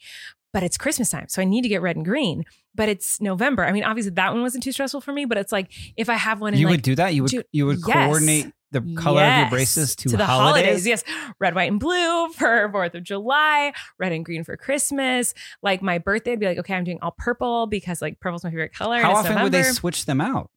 but 0.53 0.63
it's 0.63 0.79
Christmas 0.79 1.11
time, 1.11 1.27
so 1.29 1.43
I 1.43 1.45
need 1.47 1.63
to 1.63 1.69
get 1.69 1.83
red 1.83 1.97
and 1.97 2.05
green. 2.05 2.45
But 2.77 2.89
it's 2.89 3.21
November. 3.21 3.65
I 3.65 3.73
mean, 3.73 3.85
obviously 3.85 4.13
that 4.13 4.33
one 4.33 4.43
wasn't 4.43 4.63
too 4.65 4.73
stressful 4.73 5.01
for 5.01 5.13
me, 5.13 5.25
but 5.25 5.37
it's 5.39 5.51
like 5.53 5.73
if 5.97 6.09
I 6.09 6.15
have 6.15 6.41
one, 6.41 6.55
in 6.55 6.61
you 6.61 6.67
like, 6.67 6.75
would 6.75 6.83
do 6.83 6.95
that. 6.97 7.13
You 7.15 7.23
would 7.23 7.31
two, 7.31 7.43
you 7.51 7.67
would 7.67 7.79
yes. 7.87 7.97
coordinate 8.07 8.53
the 8.75 8.95
color 9.01 9.21
yes, 9.23 9.33
of 9.33 9.41
your 9.45 9.51
braces 9.57 9.97
to, 9.97 10.09
to 10.11 10.17
the 10.17 10.27
holidays. 10.27 10.65
holidays. 10.65 10.87
Yes, 10.87 11.05
red, 11.39 11.55
white, 11.55 11.71
and 11.71 11.81
blue 11.81 12.29
for 12.33 12.69
Fourth 12.73 12.95
of 12.95 13.05
July, 13.05 13.73
red 13.99 14.13
and 14.13 14.25
green 14.25 14.45
for 14.45 14.57
Christmas. 14.57 15.33
Like 15.63 15.81
my 15.81 15.99
birthday, 15.99 16.33
I'd 16.33 16.41
be 16.41 16.47
like, 16.47 16.59
okay, 16.59 16.75
I'm 16.75 16.85
doing 16.85 16.99
all 17.01 17.15
purple 17.17 17.67
because 17.67 18.03
like 18.03 18.21
purple's 18.21 18.45
my 18.45 18.51
favorite 18.51 18.75
color. 18.75 18.99
How 19.01 19.15
often 19.15 19.43
would 19.43 19.53
they 19.53 19.63
switch 19.63 20.05
them 20.05 20.21
out? 20.21 20.51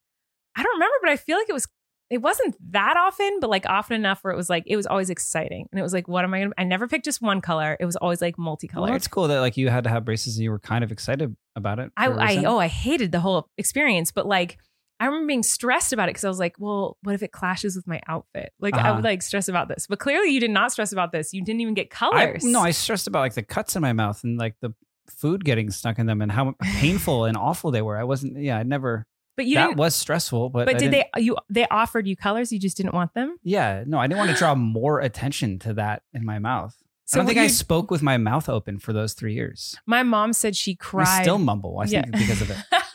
I 0.55 0.63
don't 0.63 0.75
remember, 0.75 0.95
but 1.03 1.11
I 1.11 1.17
feel 1.17 1.37
like 1.37 1.47
it 1.47 1.53
was. 1.53 1.67
It 2.09 2.19
wasn't 2.19 2.55
that 2.71 2.95
often, 2.95 3.39
but 3.41 3.49
like 3.49 3.65
often 3.65 3.97
enough 3.97 4.19
where 4.23 4.33
it 4.33 4.37
was 4.37 4.49
like 4.49 4.63
it 4.65 4.77
was 4.77 4.87
always 4.87 5.09
exciting, 5.09 5.67
and 5.71 5.79
it 5.79 5.83
was 5.83 5.93
like, 5.93 6.07
what 6.07 6.23
am 6.23 6.33
I 6.33 6.39
gonna? 6.39 6.51
I 6.57 6.63
never 6.63 6.87
picked 6.87 7.03
just 7.03 7.21
one 7.21 7.41
color. 7.41 7.75
It 7.81 7.85
was 7.85 7.97
always 7.97 8.21
like 8.21 8.37
multicolored. 8.39 8.89
Well, 8.89 8.95
it's 8.95 9.09
cool 9.09 9.27
that 9.27 9.41
like 9.41 9.57
you 9.57 9.67
had 9.69 9.83
to 9.83 9.89
have 9.89 10.05
braces, 10.05 10.37
and 10.37 10.43
you 10.43 10.51
were 10.51 10.59
kind 10.59 10.83
of 10.85 10.91
excited 10.93 11.35
about 11.57 11.79
it. 11.79 11.91
I, 11.97 12.07
I 12.07 12.35
oh, 12.45 12.59
I 12.59 12.67
hated 12.67 13.11
the 13.11 13.19
whole 13.19 13.49
experience, 13.57 14.13
but 14.13 14.25
like 14.25 14.57
I 14.99 15.05
remember 15.05 15.27
being 15.27 15.43
stressed 15.43 15.93
about 15.93 16.05
it 16.09 16.13
because 16.13 16.23
I 16.25 16.29
was 16.29 16.39
like, 16.39 16.55
well, 16.57 16.97
what 17.03 17.13
if 17.15 17.21
it 17.21 17.31
clashes 17.31 17.75
with 17.75 17.87
my 17.87 18.01
outfit? 18.07 18.51
Like 18.59 18.75
uh-huh. 18.75 18.87
I 18.87 18.91
would 18.91 19.03
like 19.03 19.21
stress 19.21 19.47
about 19.47 19.67
this. 19.67 19.85
But 19.87 19.99
clearly 19.99 20.29
you 20.29 20.39
did 20.39 20.51
not 20.51 20.71
stress 20.71 20.91
about 20.91 21.11
this. 21.11 21.33
You 21.33 21.43
didn't 21.43 21.61
even 21.61 21.73
get 21.75 21.89
colors. 21.89 22.43
I, 22.45 22.49
no, 22.49 22.61
I 22.61 22.71
stressed 22.71 23.07
about 23.07 23.19
like 23.19 23.35
the 23.35 23.43
cuts 23.43 23.75
in 23.75 23.81
my 23.81 23.93
mouth 23.93 24.23
and 24.23 24.37
like 24.37 24.55
the 24.61 24.71
food 25.09 25.45
getting 25.45 25.69
stuck 25.69 25.99
in 25.99 26.05
them 26.07 26.21
and 26.21 26.31
how 26.31 26.53
painful 26.61 27.25
and 27.25 27.37
awful 27.37 27.71
they 27.71 27.81
were. 27.81 27.97
I 27.97 28.03
wasn't 28.05 28.37
yeah, 28.39 28.57
I 28.57 28.63
never 28.63 29.05
but 29.35 29.45
you 29.45 29.55
that 29.55 29.75
was 29.75 29.95
stressful. 29.95 30.49
But 30.49 30.65
but 30.65 30.79
did 30.79 30.91
they 30.91 31.05
you 31.17 31.37
they 31.49 31.67
offered 31.69 32.07
you 32.07 32.15
colors? 32.15 32.51
You 32.51 32.59
just 32.59 32.75
didn't 32.77 32.93
want 32.95 33.13
them. 33.13 33.37
Yeah, 33.43 33.83
no, 33.85 33.99
I 33.99 34.07
didn't 34.07 34.17
want 34.19 34.31
to 34.31 34.37
draw 34.37 34.55
more 34.55 34.99
attention 34.99 35.59
to 35.59 35.73
that 35.75 36.01
in 36.13 36.25
my 36.25 36.39
mouth. 36.39 36.75
So 37.05 37.19
I 37.19 37.21
don't 37.21 37.27
think 37.27 37.39
I 37.39 37.47
spoke 37.47 37.89
with 37.89 38.01
my 38.01 38.17
mouth 38.17 38.49
open 38.49 38.79
for 38.79 38.91
those 38.91 39.13
three 39.13 39.33
years. 39.33 39.77
My 39.85 40.03
mom 40.03 40.33
said 40.33 40.57
she 40.57 40.75
cried. 40.75 41.19
I 41.19 41.21
still 41.21 41.37
mumble. 41.37 41.79
I 41.79 41.85
yeah. 41.85 42.01
think 42.01 42.17
because 42.17 42.41
of 42.41 42.49
it. 42.49 42.57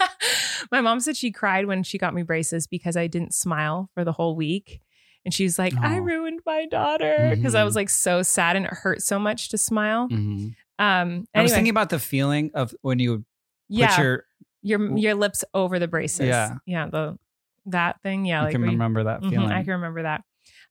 My 0.73 0.81
mom 0.81 1.01
said 1.01 1.19
she 1.19 1.31
cried 1.31 1.67
when 1.67 1.83
she 1.83 1.99
got 1.99 2.15
me 2.15 2.23
braces 2.23 2.67
because 2.67 2.97
I 2.97 3.07
didn't 3.07 3.35
smile 3.35 3.91
for 3.93 4.05
the 4.05 4.13
whole 4.13 4.35
week. 4.35 4.81
And 5.25 5.33
she's 5.33 5.59
like, 5.59 5.75
I 5.77 5.97
oh. 5.99 6.01
ruined 6.01 6.41
my 6.47 6.67
daughter 6.67 7.31
because 7.37 7.53
mm-hmm. 7.53 7.61
I 7.61 7.65
was 7.65 7.77
like 7.77 7.91
so 7.91 8.23
sad 8.23 8.57
and 8.57 8.65
it 8.67 8.73
hurt 8.73 9.03
so 9.03 9.19
much 9.19 9.51
to 9.51 9.59
smile. 9.59 10.09
Mm-hmm. 10.09 10.49
Um, 10.79 11.09
anyway. 11.11 11.27
I 11.35 11.43
was 11.43 11.53
thinking 11.53 11.71
about 11.71 11.91
the 11.91 11.99
feeling 11.99 12.51
of 12.55 12.75
when 12.81 12.99
you 12.99 13.25
yeah. 13.69 13.95
put 13.95 14.03
your 14.03 14.25
your 14.63 14.97
your 14.99 15.15
lips 15.15 15.45
over 15.55 15.79
the 15.79 15.87
braces. 15.87 16.27
Yeah, 16.27 16.55
yeah, 16.67 16.89
the 16.89 17.19
that 17.67 18.01
thing. 18.03 18.25
Yeah, 18.25 18.41
I 18.41 18.45
like, 18.45 18.53
can 18.53 18.63
remember 18.63 19.01
you, 19.01 19.05
that 19.05 19.21
feeling. 19.21 19.41
Mm-hmm, 19.49 19.53
I 19.53 19.63
can 19.63 19.73
remember 19.75 20.03
that. 20.03 20.25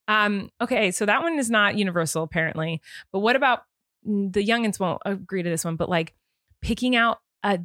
Um, 0.09 0.49
okay, 0.59 0.91
so 0.91 1.05
that 1.05 1.21
one 1.21 1.39
is 1.39 1.49
not 1.49 1.77
universal 1.77 2.23
apparently. 2.23 2.81
But 3.13 3.19
what 3.19 3.37
about 3.37 3.63
mm, 4.05 4.33
the 4.33 4.45
youngins 4.45 4.79
won't 4.81 5.01
agree 5.05 5.43
to 5.43 5.49
this 5.49 5.63
one? 5.63 5.77
But 5.77 5.87
like 5.87 6.13
picking 6.61 6.95
out 6.97 7.19
a 7.43 7.59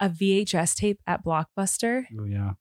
a 0.00 0.08
VHS 0.08 0.74
tape 0.76 1.00
at 1.06 1.24
Blockbuster. 1.24 2.04
Oh 2.18 2.24
yeah. 2.24 2.52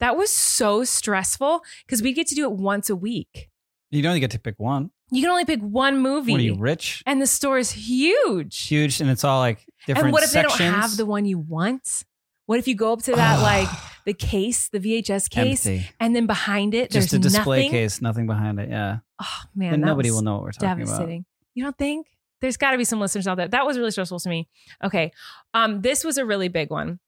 That 0.00 0.16
was 0.16 0.30
so 0.30 0.84
stressful 0.84 1.62
because 1.86 2.02
we 2.02 2.12
get 2.12 2.26
to 2.28 2.34
do 2.34 2.44
it 2.44 2.52
once 2.52 2.90
a 2.90 2.96
week. 2.96 3.50
You 3.90 4.02
don't 4.02 4.18
get 4.20 4.32
to 4.32 4.38
pick 4.40 4.56
one. 4.58 4.90
You 5.10 5.22
can 5.22 5.30
only 5.30 5.44
pick 5.44 5.60
one 5.60 6.00
movie. 6.00 6.34
are 6.34 6.40
you 6.40 6.56
rich? 6.56 7.02
And 7.06 7.22
the 7.22 7.26
store 7.26 7.58
is 7.58 7.70
huge. 7.70 8.66
Huge, 8.66 9.00
and 9.00 9.08
it's 9.08 9.22
all 9.22 9.38
like 9.38 9.64
different. 9.86 10.06
And 10.06 10.12
what 10.12 10.24
if 10.24 10.30
sections? 10.30 10.58
they 10.58 10.64
don't 10.70 10.74
have 10.80 10.96
the 10.96 11.06
one 11.06 11.24
you 11.26 11.38
want? 11.38 12.04
What 12.46 12.58
if 12.58 12.66
you 12.66 12.74
go 12.74 12.92
up 12.92 13.02
to 13.02 13.12
that 13.14 13.40
like 13.40 13.68
the 14.04 14.12
case, 14.12 14.68
the 14.68 14.80
VHS 14.80 15.30
case, 15.30 15.66
Empty. 15.66 15.88
and 16.00 16.16
then 16.16 16.26
behind 16.26 16.74
it 16.74 16.90
just 16.90 17.10
there's 17.12 17.20
a 17.24 17.28
display 17.30 17.58
nothing? 17.58 17.70
case, 17.70 18.02
nothing 18.02 18.26
behind 18.26 18.58
it. 18.58 18.68
Yeah. 18.68 18.98
Oh 19.22 19.38
man, 19.54 19.80
nobody 19.80 20.10
will 20.10 20.22
know 20.22 20.34
what 20.34 20.42
we're 20.42 20.52
talking 20.52 20.68
devastating. 20.68 20.90
about. 20.90 20.98
Devastating. 21.00 21.24
You 21.54 21.64
don't 21.64 21.78
think? 21.78 22.08
there's 22.40 22.56
got 22.56 22.72
to 22.72 22.78
be 22.78 22.84
some 22.84 23.00
listeners 23.00 23.26
out 23.26 23.36
there. 23.36 23.48
That 23.48 23.66
was 23.66 23.78
really 23.78 23.90
stressful 23.90 24.20
to 24.20 24.28
me. 24.28 24.48
Okay. 24.82 25.12
Um, 25.52 25.80
this 25.82 26.04
was 26.04 26.18
a 26.18 26.24
really 26.24 26.48
big 26.48 26.70
one. 26.70 27.00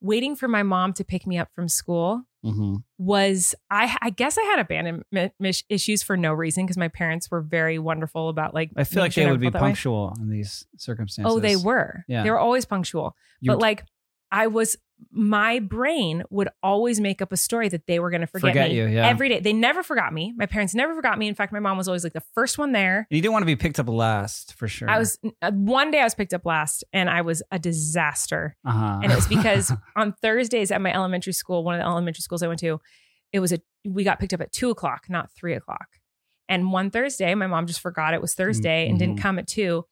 Waiting 0.00 0.34
for 0.34 0.48
my 0.48 0.62
mom 0.64 0.92
to 0.94 1.04
pick 1.04 1.26
me 1.28 1.38
up 1.38 1.48
from 1.54 1.68
school 1.68 2.22
mm-hmm. 2.44 2.76
was, 2.98 3.54
I, 3.70 3.96
I 4.02 4.10
guess 4.10 4.36
I 4.36 4.42
had 4.42 4.58
abandonment 4.58 5.32
issues 5.68 6.02
for 6.02 6.16
no 6.16 6.32
reason 6.32 6.64
because 6.66 6.76
my 6.76 6.88
parents 6.88 7.30
were 7.30 7.40
very 7.40 7.78
wonderful 7.78 8.28
about 8.28 8.52
like. 8.52 8.70
I 8.76 8.82
feel 8.82 9.02
like 9.02 9.14
they 9.14 9.30
would 9.30 9.38
be 9.40 9.50
punctual 9.50 10.08
way. 10.08 10.12
in 10.22 10.30
these 10.30 10.66
circumstances. 10.76 11.32
Oh, 11.32 11.38
they 11.38 11.54
were. 11.54 12.04
Yeah. 12.08 12.24
They 12.24 12.30
were 12.30 12.38
always 12.40 12.64
punctual. 12.64 13.14
You 13.40 13.52
but 13.52 13.58
like, 13.60 13.84
I 14.32 14.48
was 14.48 14.76
my 15.10 15.58
brain 15.58 16.22
would 16.30 16.48
always 16.62 17.00
make 17.00 17.20
up 17.20 17.32
a 17.32 17.36
story 17.36 17.68
that 17.68 17.86
they 17.86 17.98
were 17.98 18.10
going 18.10 18.20
to 18.20 18.26
forget, 18.26 18.50
forget 18.52 18.70
me 18.70 18.76
you, 18.76 18.86
yeah. 18.86 19.06
every 19.08 19.28
day. 19.28 19.40
They 19.40 19.52
never 19.52 19.82
forgot 19.82 20.12
me. 20.12 20.32
My 20.36 20.46
parents 20.46 20.74
never 20.74 20.94
forgot 20.94 21.18
me. 21.18 21.28
In 21.28 21.34
fact, 21.34 21.52
my 21.52 21.60
mom 21.60 21.76
was 21.76 21.88
always 21.88 22.04
like 22.04 22.12
the 22.12 22.22
first 22.34 22.58
one 22.58 22.72
there. 22.72 23.06
You 23.10 23.20
didn't 23.20 23.32
want 23.32 23.42
to 23.42 23.46
be 23.46 23.56
picked 23.56 23.80
up 23.80 23.88
last 23.88 24.54
for 24.54 24.68
sure. 24.68 24.88
I 24.88 24.98
was 24.98 25.18
uh, 25.42 25.50
one 25.52 25.90
day 25.90 26.00
I 26.00 26.04
was 26.04 26.14
picked 26.14 26.34
up 26.34 26.44
last, 26.46 26.84
and 26.92 27.10
I 27.10 27.22
was 27.22 27.42
a 27.50 27.58
disaster. 27.58 28.56
Uh-huh. 28.66 29.00
And 29.02 29.10
it 29.12 29.14
was 29.14 29.26
because 29.28 29.72
on 29.96 30.14
Thursdays 30.22 30.70
at 30.70 30.80
my 30.80 30.92
elementary 30.94 31.32
school, 31.32 31.64
one 31.64 31.74
of 31.74 31.80
the 31.80 31.86
elementary 31.86 32.22
schools 32.22 32.42
I 32.42 32.48
went 32.48 32.60
to, 32.60 32.80
it 33.32 33.40
was 33.40 33.52
a 33.52 33.58
we 33.84 34.04
got 34.04 34.20
picked 34.20 34.32
up 34.34 34.40
at 34.40 34.52
two 34.52 34.70
o'clock, 34.70 35.06
not 35.08 35.30
three 35.32 35.54
o'clock. 35.54 35.86
And 36.48 36.70
one 36.72 36.90
Thursday, 36.90 37.34
my 37.34 37.46
mom 37.46 37.66
just 37.66 37.80
forgot 37.80 38.14
it 38.14 38.20
was 38.20 38.34
Thursday 38.34 38.84
mm-hmm. 38.84 38.90
and 38.90 38.98
didn't 38.98 39.16
mm-hmm. 39.16 39.22
come 39.22 39.38
at 39.38 39.46
two. 39.46 39.86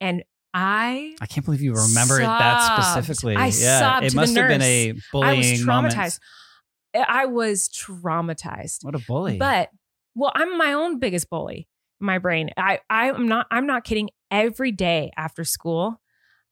And 0.00 0.22
I 0.58 1.12
I 1.20 1.26
can't 1.26 1.44
believe 1.44 1.60
you 1.60 1.74
remember 1.74 2.18
sobbed. 2.18 2.22
that 2.40 2.70
specifically. 2.82 3.36
I 3.36 3.48
yeah, 3.48 3.78
sobbed 3.78 4.06
it 4.06 4.14
must 4.14 4.34
have 4.34 4.44
nurse. 4.48 4.52
been 4.58 4.62
a 4.62 4.94
bullying. 5.12 5.34
I 5.34 5.38
was 5.38 5.60
traumatized. 5.62 6.18
Moment. 6.96 7.10
I 7.10 7.26
was 7.26 7.68
traumatized. 7.68 8.78
What 8.82 8.94
a 8.94 8.98
bully! 9.00 9.36
But 9.36 9.68
well, 10.14 10.32
I'm 10.34 10.56
my 10.56 10.72
own 10.72 10.98
biggest 10.98 11.28
bully. 11.28 11.68
My 12.00 12.16
brain. 12.16 12.50
I 12.56 12.80
I'm 12.88 13.28
not. 13.28 13.46
I'm 13.50 13.66
not 13.66 13.84
kidding. 13.84 14.08
Every 14.30 14.72
day 14.72 15.10
after 15.14 15.44
school, 15.44 16.00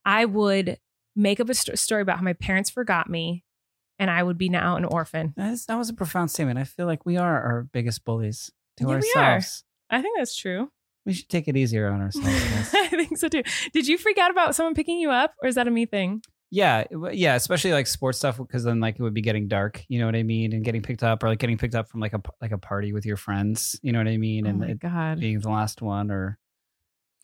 I 0.05 0.26
would 0.26 0.76
make 1.16 1.40
up 1.40 1.48
a 1.48 1.55
st- 1.55 1.78
story 1.78 2.02
about 2.02 2.18
how 2.18 2.22
my 2.24 2.34
parents 2.34 2.68
forgot 2.68 3.09
me, 3.09 3.42
and 3.98 4.11
I 4.11 4.22
would 4.22 4.36
be 4.36 4.50
now 4.50 4.76
an 4.76 4.84
orphan. 4.84 5.32
That's, 5.34 5.64
that 5.64 5.76
was 5.78 5.88
a 5.88 5.94
profound 5.94 6.30
statement. 6.30 6.59
I 6.59 6.64
feel 6.64 6.84
like 6.84 7.07
we 7.07 7.16
are 7.16 7.42
our 7.42 7.62
biggest 7.72 8.05
bullies 8.05 8.52
to 8.76 8.84
yeah, 8.86 8.90
ourselves. 9.16 9.64
I 9.88 10.02
think 10.02 10.18
that's 10.18 10.36
true. 10.36 10.70
We 11.07 11.14
should 11.14 11.28
take 11.28 11.48
it 11.48 11.57
easier 11.57 11.88
on 11.88 12.00
ourselves. 12.02 12.74
think 12.97 13.16
so 13.18 13.28
too. 13.28 13.42
Did 13.72 13.86
you 13.86 13.99
freak 13.99 14.18
out 14.18 14.30
about 14.30 14.55
someone 14.55 14.74
picking 14.74 14.99
you 14.99 15.11
up, 15.11 15.34
or 15.42 15.49
is 15.49 15.55
that 15.55 15.66
a 15.66 15.70
me 15.70 15.86
thing? 15.86 16.22
Yeah, 16.51 16.84
yeah, 17.12 17.34
especially 17.34 17.72
like 17.72 17.86
sports 17.88 18.18
stuff 18.18 18.36
because 18.36 18.62
then 18.64 18.78
like 18.78 18.99
it 18.99 19.03
would 19.03 19.14
be 19.14 19.22
getting 19.22 19.49
dark, 19.49 19.82
you 19.88 19.99
know 19.99 20.07
what 20.07 20.14
I 20.14 20.22
mean, 20.22 20.53
and 20.53 20.64
getting 20.64 20.82
picked 20.82 21.03
up 21.03 21.22
or 21.22 21.28
like 21.28 21.38
getting 21.40 21.59
picked 21.59 21.74
up 21.74 21.88
from 21.88 22.01
like 22.01 22.12
a 22.12 22.22
like 22.40 22.53
a 22.53 22.59
party 22.59 22.92
with 22.92 23.05
your 23.07 23.16
friends, 23.16 23.78
you 23.82 23.92
know 23.92 23.99
what 23.99 24.07
I 24.09 24.16
mean, 24.16 24.47
oh 24.47 24.51
and 24.51 24.78
God. 24.80 25.20
being 25.20 25.40
the 25.40 25.49
last 25.51 25.82
one 25.82 26.11
or 26.11 26.38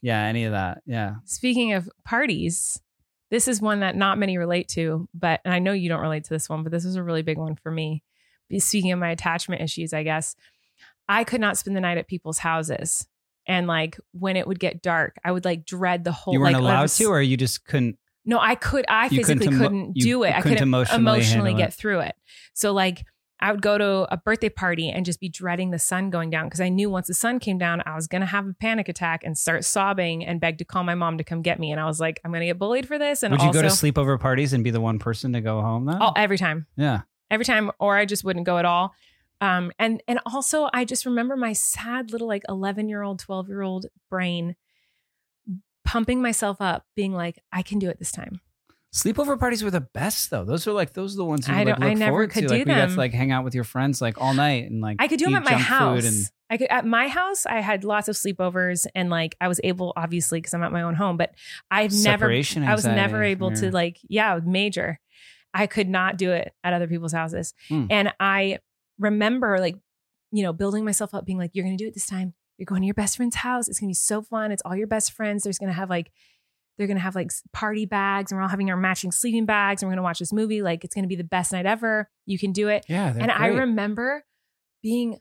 yeah, 0.02 0.24
any 0.24 0.46
of 0.46 0.52
that. 0.52 0.82
Yeah. 0.86 1.16
Speaking 1.26 1.72
of 1.74 1.88
parties, 2.04 2.80
this 3.30 3.46
is 3.46 3.60
one 3.60 3.80
that 3.80 3.94
not 3.94 4.18
many 4.18 4.36
relate 4.36 4.66
to, 4.70 5.08
but 5.14 5.40
and 5.44 5.54
I 5.54 5.60
know 5.60 5.72
you 5.72 5.88
don't 5.88 6.00
relate 6.00 6.24
to 6.24 6.30
this 6.30 6.48
one, 6.48 6.64
but 6.64 6.72
this 6.72 6.84
was 6.84 6.96
a 6.96 7.02
really 7.02 7.22
big 7.22 7.38
one 7.38 7.54
for 7.54 7.70
me. 7.70 8.02
Speaking 8.58 8.90
of 8.90 8.98
my 8.98 9.10
attachment 9.10 9.62
issues, 9.62 9.92
I 9.92 10.02
guess 10.02 10.34
I 11.08 11.22
could 11.22 11.40
not 11.40 11.56
spend 11.56 11.76
the 11.76 11.80
night 11.80 11.98
at 11.98 12.08
people's 12.08 12.38
houses 12.38 13.06
and 13.50 13.66
like 13.66 13.98
when 14.12 14.36
it 14.36 14.46
would 14.46 14.60
get 14.60 14.80
dark, 14.80 15.16
I 15.24 15.32
would 15.32 15.44
like 15.44 15.66
dread 15.66 16.04
the 16.04 16.12
whole. 16.12 16.32
You 16.32 16.38
weren't 16.40 16.52
like, 16.52 16.62
allowed 16.62 16.82
was, 16.82 16.96
to, 16.98 17.06
or 17.06 17.20
you 17.20 17.36
just 17.36 17.64
couldn't. 17.64 17.98
No, 18.24 18.38
I 18.38 18.54
could. 18.54 18.84
I 18.88 19.08
physically 19.08 19.48
couldn't, 19.48 19.58
couldn't, 19.60 19.92
do 19.94 20.22
it. 20.22 20.28
Couldn't 20.28 20.38
I 20.38 20.42
couldn't 20.42 20.62
emotionally, 20.62 20.98
emotionally 21.00 21.54
get 21.54 21.70
it. 21.70 21.74
through 21.74 22.00
it. 22.00 22.14
So 22.54 22.72
like 22.72 23.04
I 23.40 23.50
would 23.50 23.60
go 23.60 23.76
to 23.76 24.06
a 24.12 24.16
birthday 24.18 24.50
party 24.50 24.88
and 24.88 25.04
just 25.04 25.18
be 25.18 25.28
dreading 25.28 25.72
the 25.72 25.80
sun 25.80 26.10
going 26.10 26.30
down 26.30 26.44
because 26.46 26.60
I 26.60 26.68
knew 26.68 26.88
once 26.90 27.08
the 27.08 27.14
sun 27.14 27.40
came 27.40 27.58
down, 27.58 27.82
I 27.86 27.96
was 27.96 28.06
going 28.06 28.20
to 28.20 28.26
have 28.26 28.46
a 28.46 28.52
panic 28.54 28.88
attack 28.88 29.24
and 29.24 29.36
start 29.36 29.64
sobbing 29.64 30.24
and 30.24 30.40
beg 30.40 30.58
to 30.58 30.64
call 30.64 30.84
my 30.84 30.94
mom 30.94 31.18
to 31.18 31.24
come 31.24 31.42
get 31.42 31.58
me. 31.58 31.72
And 31.72 31.80
I 31.80 31.86
was 31.86 31.98
like, 31.98 32.20
I'm 32.24 32.30
going 32.30 32.42
to 32.42 32.46
get 32.46 32.58
bullied 32.58 32.86
for 32.86 33.00
this. 33.00 33.24
And 33.24 33.32
would 33.32 33.40
you 33.40 33.48
also, 33.48 33.62
go 33.62 33.68
to 33.68 33.74
sleepover 33.74 34.20
parties 34.20 34.52
and 34.52 34.62
be 34.62 34.70
the 34.70 34.80
one 34.80 35.00
person 35.00 35.32
to 35.32 35.40
go 35.40 35.60
home? 35.60 35.86
Then? 35.86 35.98
Oh, 36.00 36.12
every 36.16 36.38
time. 36.38 36.66
Yeah, 36.76 37.00
every 37.32 37.44
time, 37.44 37.72
or 37.80 37.96
I 37.96 38.04
just 38.04 38.22
wouldn't 38.22 38.46
go 38.46 38.58
at 38.58 38.64
all. 38.64 38.94
Um, 39.40 39.72
and 39.78 40.02
and 40.06 40.20
also 40.26 40.68
I 40.72 40.84
just 40.84 41.06
remember 41.06 41.36
my 41.36 41.52
sad 41.54 42.12
little 42.12 42.28
like 42.28 42.42
11 42.48 42.88
year 42.88 43.02
old, 43.02 43.18
12 43.18 43.48
year 43.48 43.62
old 43.62 43.86
brain 44.10 44.54
pumping 45.84 46.20
myself 46.20 46.58
up, 46.60 46.84
being 46.94 47.12
like, 47.12 47.38
I 47.52 47.62
can 47.62 47.78
do 47.78 47.88
it 47.88 47.98
this 47.98 48.12
time. 48.12 48.40
Sleepover 48.92 49.38
parties 49.38 49.62
were 49.64 49.70
the 49.70 49.80
best 49.80 50.30
though. 50.30 50.44
Those 50.44 50.66
are 50.66 50.72
like 50.72 50.92
those 50.92 51.14
are 51.14 51.18
the 51.18 51.24
ones 51.24 51.46
you 51.48 51.54
I, 51.54 51.58
like, 51.62 51.66
look 51.78 51.82
I 51.88 51.94
never 51.94 52.10
forward 52.10 52.30
could 52.32 52.42
to. 52.42 52.48
Do 52.48 52.54
like, 52.56 52.66
them. 52.66 52.76
got 52.76 52.94
to 52.94 52.98
like 52.98 53.14
hang 53.14 53.30
out 53.30 53.44
with 53.44 53.54
your 53.54 53.64
friends 53.64 54.02
like 54.02 54.20
all 54.20 54.34
night 54.34 54.68
and 54.68 54.80
like 54.80 54.96
I 54.98 55.08
could 55.08 55.18
do 55.18 55.26
them 55.26 55.34
at 55.36 55.44
my 55.44 55.52
house. 55.54 56.06
And- 56.06 56.26
I 56.52 56.56
could 56.56 56.66
at 56.68 56.84
my 56.84 57.06
house. 57.06 57.46
I 57.46 57.60
had 57.60 57.84
lots 57.84 58.08
of 58.08 58.16
sleepovers 58.16 58.84
and 58.96 59.08
like 59.08 59.36
I 59.40 59.46
was 59.46 59.60
able, 59.62 59.92
obviously, 59.96 60.40
because 60.40 60.52
I'm 60.52 60.64
at 60.64 60.72
my 60.72 60.82
own 60.82 60.96
home. 60.96 61.16
But 61.16 61.32
I've 61.70 61.92
Separation 61.92 62.62
never, 62.62 62.72
I 62.72 62.74
was 62.74 62.84
never 62.86 63.22
able 63.22 63.52
to 63.52 63.70
like, 63.70 63.98
yeah, 64.08 64.40
major. 64.44 64.98
I 65.54 65.68
could 65.68 65.88
not 65.88 66.18
do 66.18 66.32
it 66.32 66.52
at 66.64 66.72
other 66.72 66.86
people's 66.88 67.12
houses, 67.12 67.54
mm. 67.68 67.88
and 67.90 68.12
I 68.20 68.58
remember 69.00 69.58
like, 69.58 69.76
you 70.30 70.44
know, 70.44 70.52
building 70.52 70.84
myself 70.84 71.12
up, 71.12 71.24
being 71.24 71.38
like, 71.38 71.50
you're 71.54 71.64
going 71.64 71.76
to 71.76 71.82
do 71.82 71.88
it 71.88 71.94
this 71.94 72.06
time. 72.06 72.34
You're 72.58 72.66
going 72.66 72.82
to 72.82 72.86
your 72.86 72.94
best 72.94 73.16
friend's 73.16 73.36
house. 73.36 73.66
It's 73.68 73.80
going 73.80 73.88
to 73.88 73.90
be 73.90 73.94
so 73.94 74.22
fun. 74.22 74.52
It's 74.52 74.62
all 74.64 74.76
your 74.76 74.86
best 74.86 75.12
friends. 75.12 75.42
There's 75.42 75.58
going 75.58 75.70
to 75.70 75.74
have 75.74 75.90
like, 75.90 76.12
they're 76.76 76.86
going 76.86 76.98
to 76.98 77.02
have 77.02 77.14
like 77.16 77.30
party 77.52 77.84
bags 77.86 78.30
and 78.30 78.38
we're 78.38 78.42
all 78.42 78.48
having 78.48 78.70
our 78.70 78.76
matching 78.76 79.10
sleeping 79.10 79.46
bags 79.46 79.82
and 79.82 79.88
we're 79.88 79.92
going 79.94 79.98
to 80.02 80.04
watch 80.04 80.18
this 80.18 80.32
movie. 80.32 80.62
Like, 80.62 80.84
it's 80.84 80.94
going 80.94 81.04
to 81.04 81.08
be 81.08 81.16
the 81.16 81.24
best 81.24 81.52
night 81.52 81.66
ever. 81.66 82.08
You 82.26 82.38
can 82.38 82.52
do 82.52 82.68
it. 82.68 82.84
Yeah. 82.88 83.08
And 83.08 83.16
great. 83.18 83.30
I 83.40 83.46
remember 83.48 84.24
being 84.82 85.18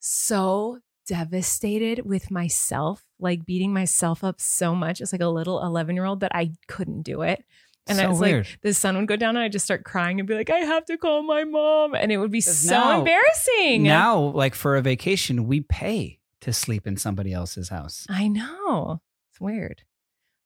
so 0.00 0.78
devastated 1.06 2.04
with 2.04 2.30
myself, 2.30 3.04
like 3.18 3.46
beating 3.46 3.72
myself 3.72 4.22
up 4.22 4.40
so 4.40 4.74
much 4.74 5.00
as 5.00 5.12
like 5.12 5.22
a 5.22 5.28
little 5.28 5.62
11 5.64 5.96
year 5.96 6.04
old 6.04 6.20
that 6.20 6.32
I 6.34 6.50
couldn't 6.68 7.02
do 7.02 7.22
it. 7.22 7.44
And 7.88 7.98
so 7.98 8.04
I 8.04 8.08
was 8.08 8.20
weird. 8.20 8.46
like, 8.46 8.60
the 8.62 8.74
sun 8.74 8.96
would 8.96 9.08
go 9.08 9.16
down 9.16 9.30
and 9.36 9.44
I 9.44 9.48
just 9.48 9.64
start 9.64 9.84
crying 9.84 10.20
and 10.20 10.28
be 10.28 10.34
like, 10.34 10.50
I 10.50 10.58
have 10.58 10.84
to 10.86 10.96
call 10.96 11.22
my 11.22 11.44
mom. 11.44 11.94
And 11.94 12.12
it 12.12 12.18
would 12.18 12.30
be 12.30 12.40
so 12.40 12.72
now, 12.74 12.98
embarrassing. 13.00 13.82
Now, 13.82 14.18
like 14.18 14.54
for 14.54 14.76
a 14.76 14.82
vacation, 14.82 15.46
we 15.46 15.62
pay 15.62 16.20
to 16.42 16.52
sleep 16.52 16.86
in 16.86 16.96
somebody 16.96 17.32
else's 17.32 17.70
house. 17.70 18.06
I 18.08 18.28
know. 18.28 19.00
It's 19.30 19.40
weird. 19.40 19.82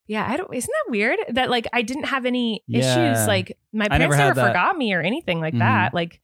Yeah, 0.09 0.25
I 0.27 0.37
don't 0.37 0.55
isn't 0.55 0.71
that 0.87 0.91
weird? 0.91 1.19
That 1.31 1.51
like 1.51 1.67
I 1.73 1.83
didn't 1.83 2.05
have 2.05 2.27
any 2.27 2.63
yeah. 2.69 2.79
issues. 3.19 3.27
Like 3.27 3.59
my 3.73 3.89
parents 3.89 4.17
never, 4.17 4.35
never 4.37 4.49
forgot 4.49 4.79
me 4.79 4.95
or 4.95 5.01
anything 5.03 5.41
like 5.41 5.53
mm-hmm. 5.55 5.59
that. 5.59 5.93
Like 5.95 6.21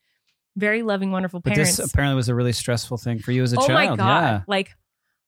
very 0.56 0.82
loving, 0.82 1.10
wonderful 1.10 1.40
parents. 1.40 1.76
But 1.76 1.82
this 1.82 1.92
apparently 1.92 2.14
was 2.16 2.28
a 2.28 2.34
really 2.34 2.52
stressful 2.52 2.96
thing 2.98 3.18
for 3.18 3.32
you 3.32 3.42
as 3.42 3.52
a 3.52 3.56
oh 3.58 3.66
child. 3.66 3.70
Oh 3.70 3.74
my 3.90 3.96
god! 3.96 4.22
Yeah. 4.22 4.40
Like 4.46 4.70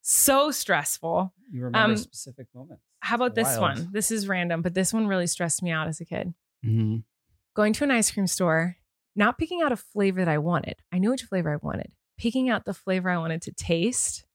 so 0.05 0.51
stressful. 0.51 1.33
You 1.51 1.65
remember 1.65 1.93
um, 1.93 1.97
specific 1.97 2.47
moments. 2.55 2.83
How 3.01 3.17
about 3.17 3.35
this 3.35 3.59
one? 3.59 3.89
This 3.93 4.11
is 4.11 4.29
random, 4.29 4.63
but 4.63 4.75
this 4.75 4.93
one 4.93 5.07
really 5.07 5.27
stressed 5.27 5.63
me 5.63 5.71
out 5.71 5.89
as 5.89 6.01
a 6.01 6.05
kid. 6.05 6.33
Mm-hmm. 6.65 6.97
Going 7.55 7.73
to 7.75 7.85
an 7.85 7.91
ice 7.91 8.11
cream 8.11 8.27
store, 8.27 8.77
not 9.17 9.39
picking 9.39 9.63
out 9.63 9.73
a 9.73 9.77
flavor 9.77 10.25
that 10.25 10.29
I 10.31 10.39
wanted. 10.39 10.77
I 10.93 10.99
knew 10.99 11.11
which 11.11 11.23
flavor 11.23 11.53
I 11.53 11.57
wanted. 11.65 11.93
Picking 12.19 12.49
out 12.51 12.65
the 12.67 12.75
flavor 12.75 13.11
I 13.11 13.19
wanted 13.19 13.43
to 13.43 13.53
taste 13.53 14.27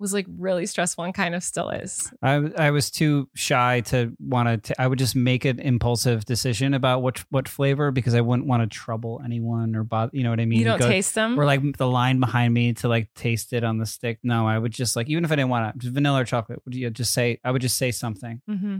was 0.00 0.14
like 0.14 0.26
really 0.38 0.64
stressful 0.64 1.04
and 1.04 1.12
kind 1.14 1.34
of 1.34 1.42
still 1.44 1.68
is. 1.68 2.10
I 2.22 2.36
I 2.56 2.70
was 2.70 2.90
too 2.90 3.28
shy 3.34 3.82
to 3.86 4.12
want 4.18 4.64
to. 4.64 4.80
I 4.82 4.86
would 4.86 4.98
just 4.98 5.14
make 5.14 5.44
an 5.44 5.60
impulsive 5.60 6.24
decision 6.24 6.72
about 6.72 7.02
what 7.02 7.22
what 7.28 7.46
flavor 7.46 7.90
because 7.90 8.14
I 8.14 8.22
wouldn't 8.22 8.48
want 8.48 8.62
to 8.62 8.66
trouble 8.66 9.20
anyone 9.22 9.76
or 9.76 9.84
bother. 9.84 10.10
You 10.14 10.24
know 10.24 10.30
what 10.30 10.40
I 10.40 10.46
mean? 10.46 10.58
You 10.60 10.64
don't 10.64 10.78
Go, 10.78 10.88
taste 10.88 11.14
them, 11.14 11.38
or 11.38 11.44
like 11.44 11.76
the 11.76 11.86
line 11.86 12.18
behind 12.18 12.54
me 12.54 12.72
to 12.74 12.88
like 12.88 13.10
taste 13.14 13.52
it 13.52 13.62
on 13.62 13.76
the 13.78 13.86
stick. 13.86 14.18
No, 14.22 14.48
I 14.48 14.58
would 14.58 14.72
just 14.72 14.96
like 14.96 15.08
even 15.10 15.24
if 15.24 15.30
I 15.30 15.36
didn't 15.36 15.50
want 15.50 15.78
to 15.78 15.90
vanilla 15.92 16.22
or 16.22 16.24
chocolate, 16.24 16.60
would 16.64 16.74
you 16.74 16.88
just 16.90 17.12
say? 17.12 17.38
I 17.44 17.50
would 17.50 17.62
just 17.62 17.76
say 17.76 17.90
something, 17.90 18.40
mm-hmm. 18.50 18.76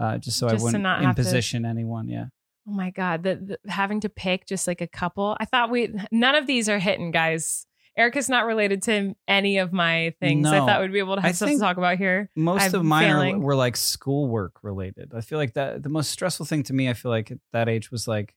uh, 0.00 0.18
just 0.18 0.38
so 0.38 0.48
just 0.48 0.60
I 0.60 0.64
wouldn't 0.64 0.82
not 0.82 1.02
imposition 1.02 1.64
to- 1.64 1.68
anyone. 1.68 2.08
Yeah. 2.08 2.26
Oh 2.66 2.70
my 2.72 2.90
god, 2.90 3.24
the, 3.24 3.58
the, 3.62 3.70
having 3.70 3.98
to 4.00 4.08
pick 4.08 4.46
just 4.46 4.68
like 4.68 4.80
a 4.80 4.86
couple. 4.86 5.36
I 5.38 5.44
thought 5.44 5.68
we 5.68 5.92
none 6.12 6.36
of 6.36 6.46
these 6.46 6.68
are 6.70 6.78
hitting, 6.78 7.10
guys 7.10 7.66
is 7.96 8.28
not 8.28 8.46
related 8.46 8.82
to 8.84 9.14
any 9.28 9.58
of 9.58 9.72
my 9.72 10.14
things. 10.20 10.44
No. 10.44 10.50
I 10.52 10.58
thought 10.66 10.80
we'd 10.80 10.92
be 10.92 10.98
able 10.98 11.16
to 11.16 11.22
have 11.22 11.36
something 11.36 11.58
to 11.58 11.62
talk 11.62 11.76
about 11.76 11.98
here. 11.98 12.30
Most 12.34 12.74
I'm 12.74 12.80
of 12.80 12.84
mine 12.84 13.34
are, 13.34 13.38
were 13.38 13.56
like 13.56 13.76
schoolwork 13.76 14.62
related. 14.62 15.12
I 15.14 15.20
feel 15.20 15.38
like 15.38 15.54
that 15.54 15.82
the 15.82 15.88
most 15.88 16.10
stressful 16.10 16.46
thing 16.46 16.62
to 16.64 16.72
me, 16.72 16.88
I 16.88 16.94
feel 16.94 17.10
like 17.10 17.30
at 17.30 17.38
that 17.52 17.68
age 17.68 17.90
was 17.90 18.08
like 18.08 18.34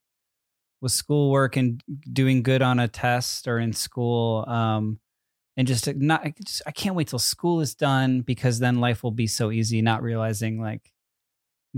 was 0.82 0.94
schoolwork 0.94 1.56
and 1.56 1.82
doing 2.12 2.44
good 2.44 2.62
on 2.62 2.80
a 2.80 2.88
test 2.88 3.48
or 3.48 3.60
in 3.60 3.74
school. 3.74 4.46
Um, 4.48 5.00
and 5.58 5.66
just 5.66 5.94
not, 5.96 6.22
I, 6.26 6.34
just, 6.44 6.62
I 6.68 6.72
can't 6.72 6.96
wait 6.96 7.08
till 7.08 7.20
school 7.20 7.62
is 7.62 7.76
done 7.76 8.22
because 8.22 8.60
then 8.60 8.82
life 8.82 9.04
will 9.04 9.12
be 9.12 9.28
so 9.28 9.52
easy. 9.52 9.82
Not 9.82 10.04
realizing 10.04 10.60
like 10.60 10.92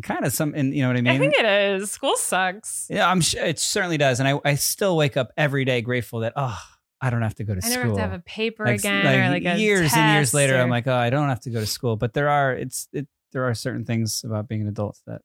kind 0.03 0.25
of 0.25 0.31
some 0.31 0.53
and 0.55 0.75
you 0.75 0.83
know 0.83 0.89
what 0.89 0.95
i 0.97 1.01
mean 1.01 1.11
i 1.15 1.17
think 1.17 1.33
it 1.33 1.43
is 1.43 1.89
school 1.89 2.15
sucks 2.17 2.85
yeah 2.87 3.09
i'm 3.09 3.19
sure 3.19 3.43
it 3.43 3.57
certainly 3.57 3.97
does 3.97 4.19
and 4.19 4.29
i, 4.29 4.39
I 4.45 4.53
still 4.53 4.95
wake 4.95 5.17
up 5.17 5.31
every 5.35 5.65
day 5.65 5.81
grateful 5.81 6.19
that 6.19 6.33
oh 6.35 6.61
I 6.99 7.09
don't 7.09 7.21
have 7.21 7.35
to 7.35 7.43
go 7.43 7.53
to 7.53 7.61
I 7.63 7.69
school. 7.69 7.81
I 7.81 7.83
never 7.83 7.87
have 7.89 7.95
to 7.95 8.11
have 8.13 8.19
a 8.19 8.23
paper 8.23 8.65
like, 8.65 8.79
again 8.79 9.05
like 9.05 9.19
or 9.19 9.29
like 9.29 9.45
a 9.45 9.59
years 9.59 9.91
and 9.95 10.13
years 10.13 10.33
later. 10.33 10.57
Or... 10.57 10.61
I'm 10.61 10.69
like, 10.69 10.87
oh, 10.87 10.95
I 10.95 11.09
don't 11.09 11.29
have 11.29 11.41
to 11.41 11.49
go 11.49 11.59
to 11.59 11.65
school. 11.65 11.95
But 11.95 12.13
there 12.13 12.29
are 12.29 12.53
it's 12.53 12.87
it, 12.91 13.07
there 13.33 13.43
are 13.45 13.53
certain 13.53 13.85
things 13.85 14.23
about 14.23 14.47
being 14.47 14.61
an 14.61 14.67
adult 14.67 14.99
that. 15.05 15.21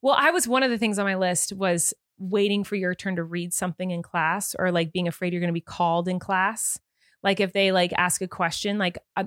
Well, 0.00 0.14
I 0.18 0.30
was 0.30 0.48
one 0.48 0.62
of 0.62 0.70
the 0.70 0.78
things 0.78 0.98
on 0.98 1.04
my 1.04 1.16
list 1.16 1.52
was 1.52 1.92
waiting 2.18 2.64
for 2.64 2.76
your 2.76 2.94
turn 2.94 3.16
to 3.16 3.24
read 3.24 3.52
something 3.52 3.90
in 3.90 4.00
class 4.02 4.54
or 4.58 4.70
like 4.70 4.92
being 4.92 5.08
afraid 5.08 5.32
you're 5.32 5.40
going 5.40 5.48
to 5.48 5.52
be 5.52 5.60
called 5.60 6.08
in 6.08 6.18
class. 6.18 6.78
Like 7.22 7.40
if 7.40 7.52
they 7.52 7.72
like 7.72 7.92
ask 7.96 8.22
a 8.22 8.28
question, 8.28 8.78
like 8.78 8.98
uh, 9.16 9.24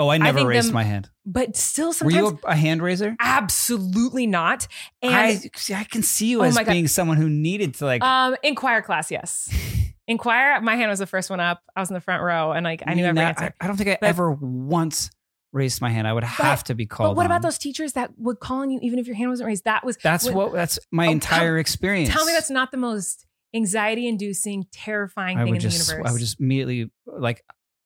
Oh, 0.00 0.08
I 0.10 0.18
never 0.18 0.40
I 0.40 0.42
raised 0.44 0.68
them, 0.68 0.74
my 0.74 0.84
hand. 0.84 1.10
But 1.26 1.56
still, 1.56 1.92
sometimes 1.92 2.22
were 2.22 2.28
you 2.30 2.40
a, 2.44 2.50
a 2.50 2.54
hand 2.54 2.82
raiser? 2.82 3.16
Absolutely 3.20 4.28
not. 4.28 4.68
And 5.02 5.12
I, 5.12 5.40
I 5.74 5.84
can 5.84 6.04
see 6.04 6.26
you 6.28 6.40
oh 6.40 6.44
as 6.44 6.56
being 6.56 6.84
God. 6.84 6.90
someone 6.90 7.16
who 7.16 7.28
needed 7.28 7.74
to 7.74 7.84
like 7.84 8.02
um 8.02 8.36
in 8.44 8.54
choir 8.54 8.80
class. 8.80 9.10
Yes, 9.10 9.52
in 10.06 10.16
choir, 10.16 10.60
my 10.60 10.76
hand 10.76 10.90
was 10.90 11.00
the 11.00 11.06
first 11.06 11.30
one 11.30 11.40
up. 11.40 11.62
I 11.74 11.80
was 11.80 11.90
in 11.90 11.94
the 11.94 12.00
front 12.00 12.22
row, 12.22 12.52
and 12.52 12.62
like 12.64 12.84
I 12.86 12.94
knew 12.94 13.04
every 13.04 13.14
not, 13.16 13.38
answer. 13.40 13.54
I, 13.60 13.64
I, 13.64 13.66
don't 13.66 13.76
think 13.76 13.88
I 13.88 13.98
but, 14.00 14.06
ever 14.06 14.30
once 14.30 15.10
raised 15.52 15.80
my 15.80 15.90
hand. 15.90 16.06
I 16.06 16.12
would 16.12 16.22
have 16.24 16.60
but, 16.60 16.66
to 16.66 16.74
be 16.76 16.86
called. 16.86 17.10
But 17.10 17.16
what 17.16 17.26
on. 17.26 17.32
about 17.32 17.42
those 17.42 17.58
teachers 17.58 17.94
that 17.94 18.12
would 18.18 18.38
call 18.38 18.58
on 18.60 18.70
you 18.70 18.78
even 18.82 19.00
if 19.00 19.08
your 19.08 19.16
hand 19.16 19.30
wasn't 19.30 19.48
raised? 19.48 19.64
That 19.64 19.84
was 19.84 19.96
that's 19.96 20.26
what, 20.26 20.34
what 20.34 20.52
that's 20.52 20.78
my 20.92 21.08
oh, 21.08 21.10
entire 21.10 21.54
tell, 21.54 21.60
experience. 21.60 22.10
Tell 22.10 22.24
me 22.24 22.32
that's 22.32 22.50
not 22.50 22.70
the 22.70 22.78
most 22.78 23.24
anxiety-inducing, 23.54 24.66
terrifying 24.70 25.38
I 25.38 25.44
thing 25.44 25.54
in 25.56 25.60
just, 25.60 25.88
the 25.88 25.92
universe. 25.94 26.08
I 26.10 26.12
would 26.12 26.20
just 26.20 26.38
immediately 26.38 26.90
like 27.06 27.42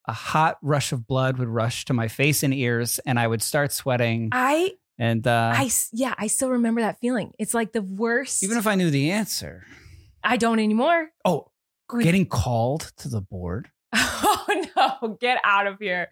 a 0.06 0.12
hot 0.12 0.58
rush 0.62 0.92
of 0.92 1.06
blood 1.06 1.38
would 1.38 1.48
rush 1.48 1.84
to 1.86 1.92
my 1.92 2.08
face 2.08 2.42
and 2.42 2.52
ears, 2.52 2.98
and 3.06 3.18
I 3.18 3.26
would 3.26 3.42
start 3.42 3.72
sweating. 3.72 4.30
I 4.32 4.72
and 4.98 5.26
uh, 5.26 5.52
I 5.54 5.70
yeah, 5.92 6.14
I 6.18 6.26
still 6.26 6.50
remember 6.50 6.80
that 6.80 7.00
feeling. 7.00 7.32
It's 7.38 7.54
like 7.54 7.72
the 7.72 7.82
worst. 7.82 8.42
Even 8.42 8.58
if 8.58 8.66
I 8.66 8.74
knew 8.74 8.90
the 8.90 9.12
answer, 9.12 9.64
I 10.24 10.36
don't 10.36 10.58
anymore. 10.58 11.10
Oh, 11.24 11.48
getting 12.00 12.26
called 12.26 12.92
to 12.98 13.08
the 13.08 13.20
board. 13.20 13.70
Oh 14.44 14.62
no, 14.76 15.16
get 15.20 15.38
out 15.44 15.66
of 15.68 15.78
here. 15.78 16.08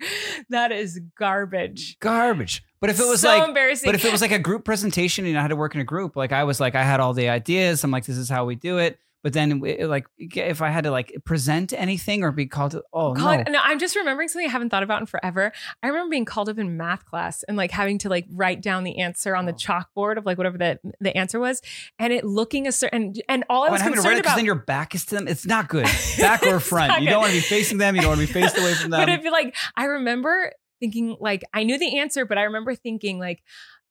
That 0.50 0.70
is 0.72 1.00
garbage. 1.18 1.98
Garbage. 1.98 2.62
But 2.80 2.90
if 2.90 3.00
it 3.00 3.06
was 3.06 3.22
so 3.22 3.28
like 3.28 3.48
embarrassing. 3.48 3.88
But 3.88 3.94
if 3.96 4.04
it 4.04 4.12
was 4.12 4.22
like 4.22 4.30
a 4.30 4.38
group 4.38 4.64
presentation 4.64 5.26
and 5.26 5.36
I 5.36 5.40
had 5.42 5.48
to 5.48 5.56
work 5.56 5.74
in 5.74 5.80
a 5.80 5.84
group, 5.84 6.14
like 6.16 6.30
I 6.30 6.44
was 6.44 6.60
like, 6.60 6.74
I 6.76 6.82
had 6.84 7.00
all 7.00 7.12
the 7.12 7.28
ideas. 7.28 7.82
I'm 7.82 7.90
like, 7.90 8.04
this 8.04 8.16
is 8.16 8.28
how 8.28 8.44
we 8.44 8.54
do 8.54 8.78
it. 8.78 8.98
But 9.22 9.34
then, 9.34 9.60
it, 9.64 9.86
like, 9.86 10.06
if 10.18 10.62
I 10.62 10.70
had 10.70 10.84
to 10.84 10.90
like 10.90 11.12
present 11.24 11.72
anything 11.74 12.22
or 12.22 12.32
be 12.32 12.46
called, 12.46 12.72
to, 12.72 12.82
oh 12.92 13.12
called, 13.14 13.44
no. 13.46 13.52
no, 13.52 13.60
I'm 13.62 13.78
just 13.78 13.94
remembering 13.96 14.28
something 14.28 14.48
I 14.48 14.52
haven't 14.52 14.70
thought 14.70 14.82
about 14.82 15.00
in 15.00 15.06
forever. 15.06 15.52
I 15.82 15.88
remember 15.88 16.10
being 16.10 16.24
called 16.24 16.48
up 16.48 16.58
in 16.58 16.76
math 16.78 17.04
class 17.04 17.42
and 17.42 17.56
like 17.56 17.70
having 17.70 17.98
to 17.98 18.08
like 18.08 18.26
write 18.32 18.62
down 18.62 18.84
the 18.84 18.98
answer 18.98 19.36
on 19.36 19.44
the 19.46 19.52
oh. 19.52 19.56
chalkboard 19.56 20.16
of 20.16 20.24
like 20.24 20.38
whatever 20.38 20.56
the 20.56 20.78
the 21.00 21.14
answer 21.16 21.38
was, 21.38 21.60
and 21.98 22.12
it 22.14 22.24
looking 22.24 22.66
a 22.66 22.72
certain 22.72 22.90
and, 23.02 23.22
and 23.28 23.44
all 23.50 23.64
I 23.64 23.68
oh, 23.68 23.72
was 23.72 23.82
concerned 23.82 24.16
it, 24.16 24.20
about. 24.20 24.36
Then 24.36 24.46
your 24.46 24.54
back 24.54 24.94
is 24.94 25.04
to 25.06 25.16
them. 25.16 25.28
It's 25.28 25.44
not 25.46 25.68
good. 25.68 25.80
Back 26.18 26.42
or 26.46 26.60
front. 26.60 27.02
you 27.02 27.08
don't 27.10 27.20
want 27.20 27.32
to 27.32 27.36
be 27.36 27.42
facing 27.42 27.78
them. 27.78 27.94
You 27.96 28.02
don't 28.02 28.16
want 28.16 28.20
to 28.20 28.26
be 28.26 28.32
faced 28.32 28.56
away 28.56 28.74
from 28.74 28.90
them. 28.90 29.00
but 29.04 29.08
if 29.08 29.24
like 29.30 29.54
I 29.76 29.84
remember 29.84 30.52
thinking 30.80 31.16
like 31.20 31.44
I 31.52 31.64
knew 31.64 31.78
the 31.78 31.98
answer, 31.98 32.24
but 32.24 32.38
I 32.38 32.44
remember 32.44 32.74
thinking 32.74 33.18
like 33.18 33.42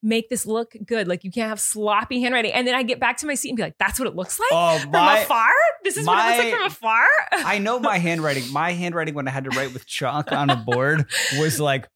make 0.02 0.30
this 0.30 0.46
look 0.46 0.76
good. 0.86 1.08
Like 1.08 1.24
you 1.24 1.32
can't 1.32 1.50
have 1.50 1.60
sloppy 1.60 2.22
handwriting. 2.22 2.54
And 2.54 2.68
then 2.68 2.76
I 2.76 2.84
get 2.84 3.00
back 3.00 3.18
to 3.18 3.26
my 3.28 3.36
seat 3.36 3.50
and 3.50 3.58
be 3.58 3.64
like, 3.64 3.78
that's 3.78 4.00
what 4.00 4.08
it 4.08 4.16
looks 4.16 4.40
like 4.40 4.50
oh, 4.52 4.80
from 4.80 4.92
my, 4.92 5.20
afar. 5.20 5.50
This 5.84 5.98
is 5.98 6.06
my, 6.06 6.16
what 6.16 6.24
it 6.24 6.30
looks 6.30 6.46
like 6.46 6.58
from 6.58 6.68
afar. 6.72 7.06
I 7.32 7.58
know 7.58 7.80
my 7.80 7.98
handwriting. 7.98 8.44
My 8.52 8.72
handwriting 8.74 9.14
when 9.14 9.28
I 9.28 9.32
had 9.32 9.44
to 9.46 9.50
write 9.52 9.74
with 9.74 9.86
chalk 9.86 10.32
on 10.32 10.50
a 10.50 10.56
board 10.56 11.06
was 11.38 11.60
like 11.60 11.90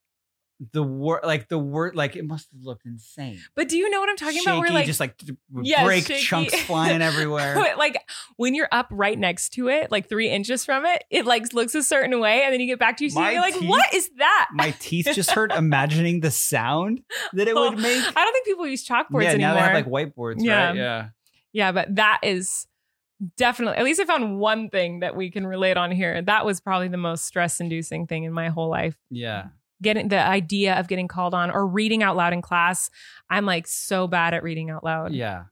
the 0.72 0.82
word 0.82 1.20
like 1.24 1.48
the 1.48 1.58
word 1.58 1.94
like 1.94 2.16
it 2.16 2.26
must 2.26 2.48
have 2.52 2.62
looked 2.64 2.86
insane 2.86 3.38
but 3.54 3.68
do 3.68 3.76
you 3.76 3.90
know 3.90 4.00
what 4.00 4.08
i'm 4.08 4.16
talking 4.16 4.38
shaky, 4.38 4.50
about 4.50 4.60
where 4.60 4.70
like 4.70 4.86
just 4.86 5.00
like 5.00 5.20
yeah, 5.62 5.84
break 5.84 6.06
shaky. 6.06 6.20
chunks 6.20 6.60
flying 6.62 7.02
everywhere 7.02 7.56
like 7.78 7.96
when 8.36 8.54
you're 8.54 8.68
up 8.72 8.88
right 8.90 9.18
next 9.18 9.50
to 9.50 9.68
it 9.68 9.90
like 9.90 10.08
three 10.08 10.28
inches 10.28 10.64
from 10.64 10.84
it 10.86 11.04
it 11.10 11.26
like 11.26 11.52
looks 11.52 11.74
a 11.74 11.82
certain 11.82 12.18
way 12.20 12.42
and 12.42 12.52
then 12.52 12.60
you 12.60 12.66
get 12.66 12.78
back 12.78 12.96
to 12.96 13.04
your 13.04 13.10
seat 13.10 13.18
and 13.18 13.34
you're 13.34 13.44
teeth, 13.44 13.60
like 13.62 13.70
what 13.70 13.94
is 13.94 14.10
that 14.18 14.48
my 14.52 14.70
teeth 14.80 15.08
just 15.14 15.30
hurt 15.30 15.52
imagining 15.56 16.20
the 16.20 16.30
sound 16.30 17.02
that 17.32 17.48
it 17.48 17.54
oh, 17.56 17.70
would 17.70 17.78
make 17.78 18.00
i 18.04 18.24
don't 18.24 18.32
think 18.32 18.46
people 18.46 18.66
use 18.66 18.86
chalkboards 18.86 19.24
yeah, 19.24 19.30
anymore 19.30 19.48
now 19.54 19.54
they 19.54 19.60
have 19.60 19.86
like 19.86 19.86
whiteboards 19.86 20.36
yeah. 20.38 20.66
Right? 20.68 20.76
yeah 20.76 21.08
yeah 21.52 21.72
but 21.72 21.94
that 21.96 22.20
is 22.22 22.66
definitely 23.36 23.78
at 23.78 23.84
least 23.84 24.00
i 24.00 24.04
found 24.04 24.38
one 24.38 24.68
thing 24.68 25.00
that 25.00 25.16
we 25.16 25.30
can 25.30 25.46
relate 25.46 25.76
on 25.76 25.90
here 25.92 26.20
that 26.20 26.44
was 26.44 26.60
probably 26.60 26.88
the 26.88 26.96
most 26.96 27.24
stress 27.24 27.60
inducing 27.60 28.06
thing 28.06 28.24
in 28.24 28.32
my 28.32 28.48
whole 28.48 28.68
life 28.68 28.96
yeah 29.10 29.48
getting 29.82 30.08
the 30.08 30.18
idea 30.20 30.74
of 30.78 30.88
getting 30.88 31.08
called 31.08 31.34
on 31.34 31.50
or 31.50 31.66
reading 31.66 32.02
out 32.02 32.16
loud 32.16 32.32
in 32.32 32.42
class. 32.42 32.90
I'm 33.28 33.46
like 33.46 33.66
so 33.66 34.06
bad 34.06 34.34
at 34.34 34.42
reading 34.42 34.70
out 34.70 34.84
loud. 34.84 35.12
Yeah. 35.12 35.44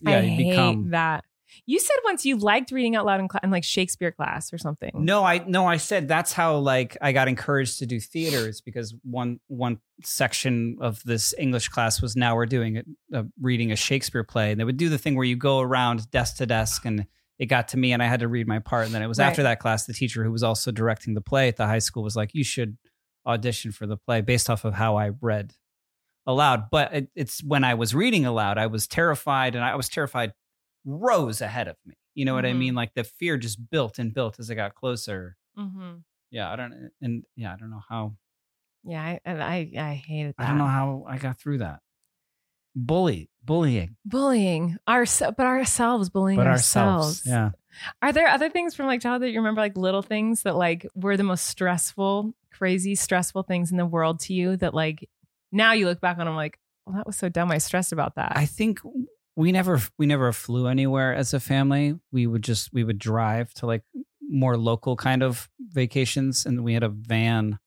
Yeah, 0.00 0.18
I 0.18 0.22
hate 0.22 0.50
become... 0.50 0.90
that. 0.90 1.24
You 1.66 1.78
said 1.78 1.94
once 2.04 2.24
you 2.24 2.36
liked 2.38 2.70
reading 2.72 2.96
out 2.96 3.04
loud 3.04 3.20
in, 3.20 3.28
cl- 3.30 3.40
in 3.42 3.50
like 3.50 3.62
Shakespeare 3.62 4.10
class 4.10 4.52
or 4.54 4.58
something. 4.58 4.90
No, 4.94 5.22
I 5.22 5.44
no, 5.46 5.66
I 5.66 5.76
said 5.76 6.08
that's 6.08 6.32
how 6.32 6.56
like 6.56 6.96
I 7.02 7.12
got 7.12 7.28
encouraged 7.28 7.78
to 7.80 7.86
do 7.86 8.00
theater 8.00 8.48
is 8.48 8.62
because 8.62 8.94
one 9.02 9.38
one 9.48 9.78
section 10.02 10.78
of 10.80 11.02
this 11.04 11.34
English 11.38 11.68
class 11.68 12.00
was 12.00 12.16
now 12.16 12.34
we're 12.36 12.46
doing 12.46 12.78
a, 12.78 12.82
a, 13.12 13.20
uh, 13.20 13.22
reading 13.40 13.70
a 13.70 13.76
Shakespeare 13.76 14.24
play 14.24 14.50
and 14.50 14.58
they 14.58 14.64
would 14.64 14.78
do 14.78 14.88
the 14.88 14.96
thing 14.98 15.14
where 15.14 15.26
you 15.26 15.36
go 15.36 15.60
around 15.60 16.10
desk 16.10 16.38
to 16.38 16.46
desk 16.46 16.86
and 16.86 17.06
it 17.38 17.46
got 17.46 17.68
to 17.68 17.76
me 17.76 17.92
and 17.92 18.02
I 18.02 18.06
had 18.06 18.20
to 18.20 18.28
read 18.28 18.48
my 18.48 18.58
part 18.58 18.86
and 18.86 18.94
then 18.94 19.02
it 19.02 19.06
was 19.06 19.18
right. 19.18 19.26
after 19.26 19.42
that 19.42 19.60
class 19.60 19.84
the 19.84 19.92
teacher 19.92 20.24
who 20.24 20.32
was 20.32 20.42
also 20.42 20.72
directing 20.72 21.12
the 21.12 21.20
play 21.20 21.48
at 21.48 21.58
the 21.58 21.66
high 21.66 21.80
school 21.80 22.02
was 22.02 22.16
like 22.16 22.30
you 22.34 22.44
should 22.44 22.78
audition 23.26 23.72
for 23.72 23.86
the 23.86 23.96
play 23.96 24.20
based 24.20 24.48
off 24.50 24.64
of 24.64 24.74
how 24.74 24.96
I 24.96 25.10
read 25.20 25.52
aloud. 26.26 26.68
But 26.70 26.94
it, 26.94 27.08
it's 27.14 27.42
when 27.42 27.64
I 27.64 27.74
was 27.74 27.94
reading 27.94 28.26
aloud, 28.26 28.58
I 28.58 28.66
was 28.66 28.86
terrified, 28.86 29.54
and 29.54 29.64
I 29.64 29.74
was 29.76 29.88
terrified 29.88 30.32
rose 30.84 31.40
ahead 31.40 31.68
of 31.68 31.76
me. 31.86 31.94
You 32.14 32.24
know 32.24 32.34
what 32.34 32.44
mm-hmm. 32.44 32.56
I 32.56 32.58
mean? 32.58 32.74
Like 32.74 32.94
the 32.94 33.04
fear 33.04 33.36
just 33.38 33.70
built 33.70 33.98
and 33.98 34.12
built 34.12 34.38
as 34.38 34.50
I 34.50 34.54
got 34.54 34.74
closer. 34.74 35.36
Mm-hmm. 35.58 35.98
Yeah, 36.30 36.50
I 36.50 36.56
don't, 36.56 36.90
and 37.00 37.24
yeah, 37.36 37.52
I 37.52 37.56
don't 37.56 37.70
know 37.70 37.82
how. 37.88 38.14
Yeah, 38.84 39.00
I, 39.02 39.20
I, 39.24 39.70
I 39.78 40.02
hated. 40.06 40.34
That. 40.38 40.44
I 40.44 40.48
don't 40.48 40.58
know 40.58 40.66
how 40.66 41.04
I 41.08 41.18
got 41.18 41.38
through 41.38 41.58
that 41.58 41.80
bully 42.74 43.28
bullying 43.44 43.96
bullying 44.04 44.76
our 44.86 45.04
but 45.04 45.40
ourselves 45.46 46.08
bullying 46.08 46.36
but 46.36 46.46
ourselves. 46.46 47.26
ourselves 47.26 47.26
yeah 47.26 47.50
are 48.00 48.12
there 48.12 48.28
other 48.28 48.48
things 48.50 48.74
from 48.74 48.86
like 48.86 49.00
childhood 49.00 49.22
that 49.22 49.30
you 49.30 49.38
remember 49.38 49.60
like 49.60 49.76
little 49.76 50.02
things 50.02 50.42
that 50.42 50.54
like 50.56 50.86
were 50.94 51.16
the 51.16 51.22
most 51.24 51.46
stressful 51.46 52.32
crazy 52.52 52.94
stressful 52.94 53.42
things 53.42 53.70
in 53.72 53.76
the 53.76 53.86
world 53.86 54.20
to 54.20 54.32
you 54.32 54.56
that 54.56 54.74
like 54.74 55.08
now 55.50 55.72
you 55.72 55.86
look 55.86 56.00
back 56.00 56.18
on 56.18 56.26
them 56.26 56.36
like 56.36 56.58
well 56.86 56.94
that 56.96 57.06
was 57.06 57.16
so 57.16 57.28
dumb 57.28 57.50
i 57.50 57.58
stressed 57.58 57.92
about 57.92 58.14
that 58.14 58.32
i 58.36 58.46
think 58.46 58.80
we 59.34 59.50
never 59.50 59.80
we 59.98 60.06
never 60.06 60.32
flew 60.32 60.68
anywhere 60.68 61.12
as 61.14 61.34
a 61.34 61.40
family 61.40 61.98
we 62.12 62.26
would 62.28 62.42
just 62.42 62.72
we 62.72 62.84
would 62.84 62.98
drive 62.98 63.52
to 63.54 63.66
like 63.66 63.82
more 64.30 64.56
local 64.56 64.94
kind 64.94 65.22
of 65.22 65.48
vacations 65.60 66.46
and 66.46 66.62
we 66.62 66.74
had 66.74 66.84
a 66.84 66.88
van 66.88 67.58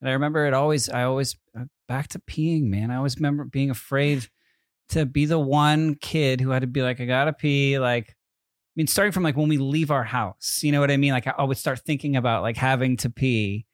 and 0.00 0.08
i 0.08 0.12
remember 0.12 0.46
it 0.46 0.54
always 0.54 0.88
i 0.90 1.02
always 1.02 1.36
uh, 1.58 1.64
back 1.88 2.06
to 2.06 2.20
peeing 2.20 2.64
man 2.64 2.90
i 2.92 2.96
always 2.96 3.16
remember 3.16 3.44
being 3.44 3.68
afraid 3.68 4.28
to 4.90 5.06
be 5.06 5.24
the 5.26 5.38
one 5.38 5.94
kid 5.94 6.40
who 6.40 6.50
had 6.50 6.60
to 6.60 6.66
be 6.66 6.82
like, 6.82 7.00
I 7.00 7.04
gotta 7.06 7.32
pee. 7.32 7.78
Like, 7.78 8.10
I 8.10 8.14
mean, 8.76 8.86
starting 8.86 9.12
from 9.12 9.22
like 9.22 9.36
when 9.36 9.48
we 9.48 9.58
leave 9.58 9.90
our 9.90 10.04
house, 10.04 10.60
you 10.62 10.72
know 10.72 10.80
what 10.80 10.90
I 10.90 10.96
mean? 10.96 11.12
Like, 11.12 11.26
I 11.26 11.42
would 11.42 11.56
start 11.56 11.80
thinking 11.80 12.16
about 12.16 12.42
like 12.42 12.56
having 12.56 12.96
to 12.98 13.10
pee. 13.10 13.66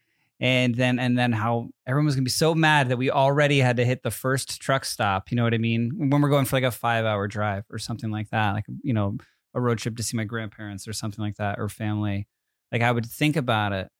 And 0.42 0.74
then, 0.74 0.98
and 0.98 1.18
then 1.18 1.32
how 1.32 1.68
everyone 1.86 2.06
was 2.06 2.14
gonna 2.14 2.22
be 2.24 2.30
so 2.30 2.54
mad 2.54 2.88
that 2.88 2.96
we 2.96 3.10
already 3.10 3.58
had 3.58 3.76
to 3.76 3.84
hit 3.84 4.02
the 4.02 4.10
first 4.10 4.58
truck 4.60 4.86
stop. 4.86 5.30
You 5.30 5.36
know 5.36 5.44
what 5.44 5.52
I 5.52 5.58
mean? 5.58 5.90
When 5.96 6.22
we're 6.22 6.30
going 6.30 6.46
for 6.46 6.56
like 6.56 6.64
a 6.64 6.70
five 6.70 7.04
hour 7.04 7.28
drive 7.28 7.64
or 7.70 7.78
something 7.78 8.10
like 8.10 8.30
that, 8.30 8.52
like, 8.52 8.64
you 8.82 8.94
know, 8.94 9.18
a 9.52 9.60
road 9.60 9.78
trip 9.78 9.96
to 9.98 10.02
see 10.02 10.16
my 10.16 10.24
grandparents 10.24 10.88
or 10.88 10.94
something 10.94 11.22
like 11.22 11.36
that 11.36 11.58
or 11.58 11.68
family. 11.68 12.26
Like, 12.72 12.80
I 12.80 12.90
would 12.90 13.04
think 13.04 13.36
about 13.36 13.72
it. 13.72 13.90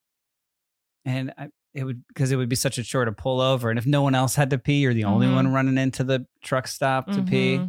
And 1.05 1.35
I, 1.37 1.49
it 1.75 1.85
would 1.85 2.03
because 2.09 2.33
it 2.33 2.37
would 2.37 2.49
be 2.49 2.57
such 2.57 2.79
a 2.79 2.83
chore 2.83 3.05
to 3.05 3.13
pull 3.13 3.41
over, 3.41 3.71
and 3.71 3.79
if 3.79 3.87
no 3.87 4.03
one 4.03 4.15
else 4.15 4.35
had 4.35 4.51
to 4.51 4.59
pee, 4.59 4.81
you're 4.81 4.95
the 4.95 5.05
only 5.05 5.27
mm-hmm. 5.27 5.37
one 5.37 5.53
running 5.53 5.79
into 5.79 6.05
the 6.05 6.27
truck 6.43 6.67
stop 6.67 7.07
to 7.07 7.13
mm-hmm. 7.13 7.25
pee. 7.27 7.67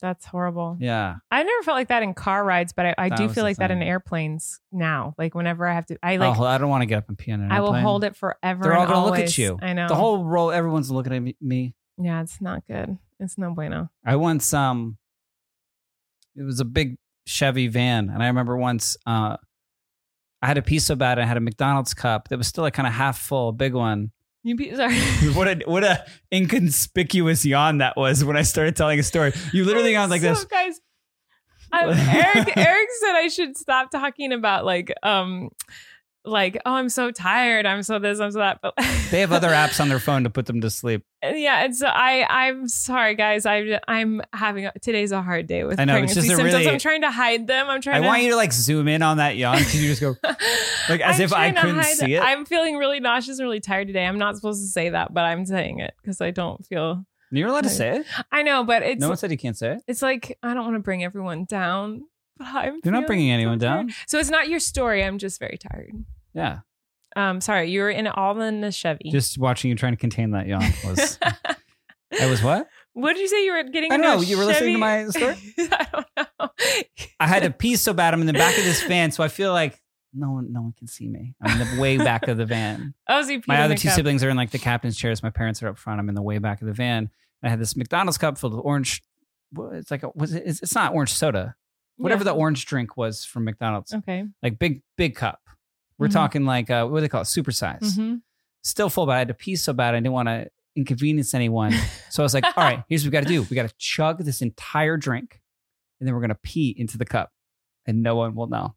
That's 0.00 0.24
horrible. 0.24 0.76
Yeah. 0.78 1.16
i 1.30 1.42
never 1.42 1.62
felt 1.64 1.74
like 1.74 1.88
that 1.88 2.04
in 2.04 2.14
car 2.14 2.44
rides, 2.44 2.72
but 2.72 2.86
I, 2.86 2.94
I 2.98 3.08
do 3.08 3.28
feel 3.28 3.42
like 3.42 3.56
that 3.56 3.72
in 3.72 3.82
airplanes 3.82 4.60
now. 4.70 5.14
Like 5.18 5.34
whenever 5.34 5.66
I 5.66 5.74
have 5.74 5.86
to, 5.86 5.98
I 6.00 6.18
like. 6.18 6.38
Oh, 6.38 6.44
I 6.44 6.58
don't 6.58 6.68
want 6.68 6.82
to 6.82 6.86
get 6.86 6.98
up 6.98 7.08
and 7.08 7.18
pee 7.18 7.32
on 7.32 7.40
an 7.40 7.50
airplane. 7.50 7.58
I 7.60 7.60
will 7.62 7.72
hold 7.74 8.04
it 8.04 8.14
forever. 8.14 8.62
They're 8.62 8.76
all 8.76 8.86
going 8.86 8.98
to 8.98 9.04
look 9.06 9.18
at 9.18 9.36
you. 9.36 9.58
I 9.60 9.72
know. 9.72 9.88
The 9.88 9.96
whole 9.96 10.24
row, 10.24 10.50
everyone's 10.50 10.88
looking 10.92 11.12
at 11.12 11.34
me. 11.42 11.74
Yeah, 12.00 12.22
it's 12.22 12.40
not 12.40 12.64
good. 12.68 12.96
It's 13.18 13.36
no 13.38 13.52
bueno. 13.54 13.90
I 14.06 14.14
once, 14.14 14.54
um, 14.54 14.98
it 16.36 16.42
was 16.42 16.60
a 16.60 16.64
big 16.64 16.96
Chevy 17.26 17.66
van. 17.66 18.08
And 18.08 18.22
I 18.22 18.28
remember 18.28 18.56
once, 18.56 18.96
uh, 19.04 19.38
I 20.42 20.46
had 20.46 20.58
a 20.58 20.62
piece 20.62 20.88
of 20.90 20.98
bad. 20.98 21.18
I 21.18 21.24
had 21.24 21.36
a 21.36 21.40
McDonald's 21.40 21.94
cup 21.94 22.28
that 22.28 22.38
was 22.38 22.46
still 22.46 22.64
a 22.64 22.70
kind 22.70 22.86
of 22.86 22.92
half 22.94 23.18
full, 23.18 23.52
big 23.52 23.74
one. 23.74 24.12
You 24.44 24.54
be 24.54 24.74
sorry. 24.74 24.94
what 25.34 25.48
a 25.48 25.62
what 25.68 25.82
a 25.84 26.04
inconspicuous 26.32 27.44
yawn 27.44 27.78
that 27.78 27.96
was 27.96 28.24
when 28.24 28.36
I 28.36 28.42
started 28.42 28.76
telling 28.76 28.98
a 29.00 29.02
story. 29.02 29.32
You 29.52 29.64
literally 29.64 29.92
yawned 29.92 30.10
like 30.10 30.20
so, 30.22 30.30
this, 30.34 30.44
guys. 30.44 30.80
Erik 31.74 32.56
Erik 32.56 32.88
said 32.98 33.14
I 33.14 33.28
should 33.30 33.54
stop 33.56 33.90
talking 33.90 34.32
about 34.32 34.64
like 34.64 34.94
um 35.02 35.50
like, 36.28 36.60
oh, 36.64 36.72
I'm 36.72 36.88
so 36.88 37.10
tired. 37.10 37.66
I'm 37.66 37.82
so 37.82 37.98
this, 37.98 38.20
I'm 38.20 38.30
so 38.30 38.38
that. 38.38 38.60
But 38.62 38.74
they 39.10 39.20
have 39.20 39.32
other 39.32 39.48
apps 39.48 39.80
on 39.80 39.88
their 39.88 39.98
phone 39.98 40.24
to 40.24 40.30
put 40.30 40.46
them 40.46 40.60
to 40.60 40.70
sleep. 40.70 41.04
Uh, 41.24 41.28
yeah, 41.30 41.64
and 41.64 41.74
so 41.74 41.86
I, 41.86 42.24
I'm 42.46 42.68
sorry, 42.68 43.14
guys. 43.16 43.46
I, 43.46 43.80
I'm 43.88 44.20
having 44.32 44.66
a, 44.66 44.72
today's 44.80 45.12
a 45.12 45.22
hard 45.22 45.46
day 45.46 45.64
with 45.64 45.80
I 45.80 45.84
know, 45.84 45.94
pregnancy 45.94 46.18
it's 46.20 46.26
just 46.28 46.36
symptoms. 46.38 46.66
I'm 46.66 46.78
trying 46.78 47.00
to 47.02 47.10
hide 47.10 47.46
them. 47.46 47.68
I'm 47.68 47.80
trying. 47.80 47.96
I 47.96 48.00
to, 48.00 48.06
want 48.06 48.22
you 48.22 48.30
to 48.30 48.36
like 48.36 48.52
zoom 48.52 48.86
in 48.88 49.02
on 49.02 49.16
that 49.16 49.36
yawn. 49.36 49.58
Can 49.58 49.80
you 49.80 49.88
just 49.94 50.00
go 50.00 50.14
like 50.88 51.00
as 51.00 51.16
I'm 51.18 51.22
if 51.24 51.32
I 51.32 51.50
couldn't 51.50 51.82
see 51.84 52.14
it? 52.14 52.22
I'm 52.22 52.44
feeling 52.44 52.76
really 52.76 53.00
nauseous 53.00 53.38
and 53.38 53.46
really 53.48 53.60
tired 53.60 53.88
today. 53.88 54.04
I'm 54.06 54.18
not 54.18 54.36
supposed 54.36 54.60
to 54.62 54.68
say 54.68 54.90
that, 54.90 55.12
but 55.12 55.24
I'm 55.24 55.46
saying 55.46 55.80
it 55.80 55.94
because 56.02 56.20
I 56.20 56.30
don't 56.30 56.64
feel. 56.64 57.04
You're 57.30 57.48
allowed 57.48 57.64
to 57.64 57.68
say 57.70 57.98
it. 57.98 58.06
I 58.32 58.42
know, 58.42 58.64
but 58.64 58.82
it's 58.82 59.00
no 59.00 59.08
one 59.08 59.18
said 59.18 59.30
you 59.30 59.36
can't 59.36 59.56
say 59.56 59.72
it. 59.72 59.82
It's 59.86 60.00
like 60.02 60.38
I 60.42 60.54
don't 60.54 60.64
want 60.64 60.76
to 60.76 60.82
bring 60.82 61.04
everyone 61.04 61.44
down. 61.44 62.04
but 62.38 62.46
I'm 62.46 62.80
you're 62.82 62.92
not 62.92 63.06
bringing 63.06 63.30
anyone 63.30 63.58
down. 63.58 63.90
So 64.06 64.18
it's 64.18 64.30
not 64.30 64.48
your 64.48 64.60
story. 64.60 65.04
I'm 65.04 65.18
just 65.18 65.38
very 65.38 65.58
tired. 65.58 65.92
Yeah. 66.34 66.60
Um, 67.16 67.40
sorry, 67.40 67.70
you 67.70 67.80
were 67.80 67.90
in 67.90 68.06
all 68.06 68.40
in 68.40 68.60
the 68.60 68.70
Chevy. 68.70 69.10
Just 69.10 69.38
watching 69.38 69.70
you 69.70 69.74
trying 69.76 69.92
to 69.94 69.98
contain 69.98 70.32
that 70.32 70.46
yawn 70.46 70.64
was. 70.84 71.18
It 72.10 72.28
was 72.28 72.42
what? 72.42 72.66
What 72.94 73.12
did 73.12 73.20
you 73.20 73.28
say 73.28 73.44
you 73.44 73.52
were 73.52 73.62
getting? 73.64 73.92
I 73.92 73.98
don't 73.98 74.00
know. 74.16 74.22
You 74.22 74.38
were 74.38 74.44
Chevy? 74.52 74.74
listening 74.74 74.74
to 74.74 74.80
my 74.80 75.06
story. 75.08 75.36
I 75.58 75.86
don't 75.92 76.06
know. 76.16 76.48
I 77.20 77.26
had 77.28 77.42
to 77.42 77.50
pee 77.50 77.76
so 77.76 77.92
bad. 77.92 78.14
I'm 78.14 78.22
in 78.22 78.26
the 78.26 78.32
back 78.32 78.56
of 78.58 78.64
this 78.64 78.82
van, 78.82 79.12
so 79.12 79.22
I 79.22 79.28
feel 79.28 79.52
like 79.52 79.80
no 80.14 80.30
one, 80.32 80.50
no 80.50 80.62
one 80.62 80.72
can 80.72 80.88
see 80.88 81.06
me. 81.06 81.34
I'm 81.42 81.60
in 81.60 81.76
the 81.76 81.80
way 81.80 81.98
back 81.98 82.26
of 82.26 82.38
the 82.38 82.46
van. 82.46 82.94
Oh, 83.10 83.22
so 83.22 83.38
my 83.46 83.60
other 83.60 83.76
two 83.76 83.88
cup. 83.88 83.94
siblings 83.94 84.24
are 84.24 84.30
in 84.30 84.38
like 84.38 84.50
the 84.52 84.58
captain's 84.58 84.96
chairs. 84.96 85.22
My 85.22 85.28
parents 85.30 85.62
are 85.62 85.68
up 85.68 85.76
front. 85.78 86.00
I'm 86.00 86.08
in 86.08 86.14
the 86.14 86.22
way 86.22 86.38
back 86.38 86.62
of 86.62 86.66
the 86.66 86.72
van. 86.72 87.10
I 87.42 87.50
had 87.50 87.60
this 87.60 87.76
McDonald's 87.76 88.16
cup 88.16 88.38
filled 88.38 88.54
with 88.54 88.64
orange. 88.64 89.02
It's 89.72 89.90
like 89.90 90.02
a, 90.02 90.08
was 90.14 90.34
it? 90.34 90.44
It's 90.46 90.74
not 90.74 90.94
orange 90.94 91.12
soda. 91.12 91.56
Whatever 91.98 92.20
yeah. 92.24 92.32
the 92.32 92.36
orange 92.38 92.64
drink 92.64 92.96
was 92.96 93.24
from 93.26 93.44
McDonald's. 93.44 93.92
Okay. 93.94 94.24
Like 94.42 94.58
big, 94.58 94.82
big 94.96 95.14
cup. 95.14 95.40
We're 95.98 96.06
mm-hmm. 96.06 96.14
talking 96.14 96.44
like 96.44 96.70
uh, 96.70 96.86
what 96.86 96.98
do 96.98 97.02
they 97.02 97.08
call 97.08 97.22
it? 97.22 97.24
Supersize. 97.24 97.80
Mm-hmm. 97.80 98.16
Still 98.62 98.88
full, 98.88 99.06
but 99.06 99.12
I 99.12 99.18
had 99.18 99.28
to 99.28 99.34
pee 99.34 99.56
so 99.56 99.72
bad 99.72 99.94
I 99.94 99.98
didn't 99.98 100.12
want 100.12 100.28
to 100.28 100.50
inconvenience 100.76 101.34
anyone. 101.34 101.74
So 102.10 102.22
I 102.22 102.24
was 102.24 102.32
like, 102.32 102.44
all 102.46 102.64
right, 102.64 102.82
here's 102.88 103.04
what 103.04 103.08
we 103.08 103.12
got 103.12 103.22
to 103.24 103.28
do. 103.28 103.42
We 103.50 103.54
got 103.54 103.68
to 103.68 103.74
chug 103.76 104.24
this 104.24 104.40
entire 104.40 104.96
drink, 104.96 105.42
and 106.00 106.06
then 106.08 106.14
we're 106.14 106.22
gonna 106.22 106.38
pee 106.42 106.74
into 106.76 106.96
the 106.96 107.04
cup, 107.04 107.30
and 107.86 108.02
no 108.02 108.16
one 108.16 108.34
will 108.34 108.46
know. 108.46 108.74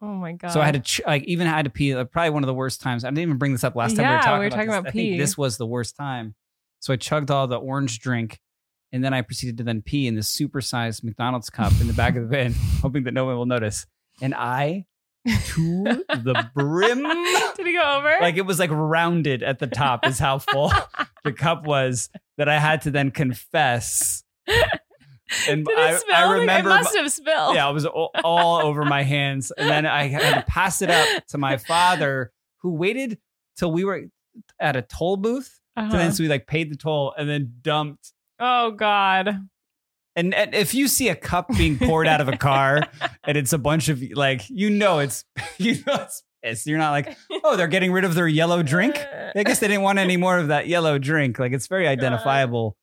Oh 0.00 0.14
my 0.14 0.32
god! 0.32 0.48
So 0.52 0.60
I 0.60 0.64
had 0.64 0.74
to 0.74 0.80
ch- 0.80 1.02
like 1.06 1.22
even 1.24 1.46
had 1.46 1.66
to 1.66 1.70
pee. 1.70 1.94
Like, 1.94 2.10
probably 2.10 2.30
one 2.30 2.42
of 2.42 2.46
the 2.46 2.54
worst 2.54 2.80
times. 2.80 3.04
I 3.04 3.08
didn't 3.08 3.18
even 3.18 3.36
bring 3.36 3.52
this 3.52 3.62
up 3.62 3.76
last 3.76 3.94
yeah, 3.96 3.98
time 3.98 4.08
we 4.08 4.16
were 4.16 4.20
talking. 4.20 4.32
We 4.32 4.38
were 4.38 4.46
about 4.46 4.56
talking 4.56 4.80
about 4.86 4.92
pee. 4.92 5.18
this 5.18 5.36
was 5.36 5.58
the 5.58 5.66
worst 5.66 5.96
time. 5.96 6.34
So 6.80 6.94
I 6.94 6.96
chugged 6.96 7.30
all 7.30 7.46
the 7.46 7.56
orange 7.58 8.00
drink, 8.00 8.40
and 8.90 9.04
then 9.04 9.12
I 9.12 9.20
proceeded 9.20 9.58
to 9.58 9.64
then 9.64 9.82
pee 9.82 10.06
in 10.06 10.14
the 10.14 10.22
supersized 10.22 11.04
McDonald's 11.04 11.50
cup 11.50 11.72
in 11.78 11.86
the 11.86 11.92
back 11.92 12.16
of 12.16 12.22
the 12.22 12.28
van, 12.28 12.54
hoping 12.80 13.04
that 13.04 13.12
no 13.12 13.26
one 13.26 13.36
will 13.36 13.46
notice. 13.46 13.86
And 14.22 14.34
I 14.34 14.86
to 15.26 16.04
the 16.08 16.50
brim. 16.54 16.98
Did 17.56 17.66
it 17.66 17.72
go 17.72 17.98
over? 17.98 18.16
Like 18.20 18.36
it 18.36 18.42
was 18.46 18.58
like 18.58 18.70
rounded 18.72 19.42
at 19.42 19.58
the 19.58 19.66
top 19.66 20.06
is 20.06 20.18
how 20.18 20.38
full 20.38 20.72
the 21.24 21.32
cup 21.32 21.66
was 21.66 22.10
that 22.38 22.48
I 22.48 22.58
had 22.58 22.82
to 22.82 22.90
then 22.90 23.10
confess. 23.10 24.24
And 25.48 25.64
Did 25.64 25.78
I, 25.78 25.94
spill? 25.96 26.14
I 26.14 26.32
remember 26.38 26.70
it 26.70 26.74
must 26.74 26.96
have 26.96 27.10
spilled. 27.12 27.54
Yeah, 27.54 27.70
it 27.70 27.72
was 27.72 27.86
all, 27.86 28.10
all 28.22 28.60
over 28.64 28.84
my 28.84 29.02
hands. 29.02 29.50
And 29.52 29.68
then 29.68 29.86
I 29.86 30.08
had 30.08 30.34
to 30.40 30.42
pass 30.42 30.82
it 30.82 30.90
up 30.90 31.26
to 31.28 31.38
my 31.38 31.56
father, 31.56 32.30
who 32.58 32.72
waited 32.74 33.18
till 33.56 33.72
we 33.72 33.84
were 33.84 34.08
at 34.60 34.76
a 34.76 34.82
toll 34.82 35.16
booth. 35.16 35.58
uh 35.76 35.84
huh 35.84 35.90
then 35.92 36.00
uh-huh. 36.00 36.10
so 36.12 36.22
we 36.24 36.28
like 36.28 36.46
paid 36.46 36.70
the 36.70 36.76
toll 36.76 37.14
and 37.16 37.28
then 37.30 37.54
dumped. 37.62 38.12
Oh 38.38 38.72
God. 38.72 39.42
And, 40.14 40.34
and, 40.34 40.54
if 40.54 40.74
you 40.74 40.88
see 40.88 41.08
a 41.08 41.16
cup 41.16 41.48
being 41.56 41.78
poured 41.78 42.06
out 42.06 42.20
of 42.20 42.28
a 42.28 42.36
car 42.36 42.80
and 43.24 43.38
it's 43.38 43.52
a 43.52 43.58
bunch 43.58 43.88
of 43.88 44.02
like 44.12 44.42
you 44.50 44.68
know 44.70 44.98
it's 44.98 45.24
you 45.58 45.76
know 45.86 46.06
it's 46.42 46.66
You're 46.66 46.76
not 46.78 46.90
like, 46.90 47.16
oh, 47.44 47.56
they're 47.56 47.68
getting 47.68 47.92
rid 47.92 48.02
of 48.02 48.16
their 48.16 48.26
yellow 48.26 48.64
drink. 48.64 48.98
I 49.34 49.44
guess 49.44 49.60
they 49.60 49.68
didn't 49.68 49.82
want 49.84 50.00
any 50.00 50.16
more 50.16 50.38
of 50.40 50.48
that 50.48 50.66
yellow 50.66 50.98
drink. 50.98 51.38
Like 51.38 51.52
it's 51.52 51.66
very 51.66 51.88
identifiable. 51.88 52.76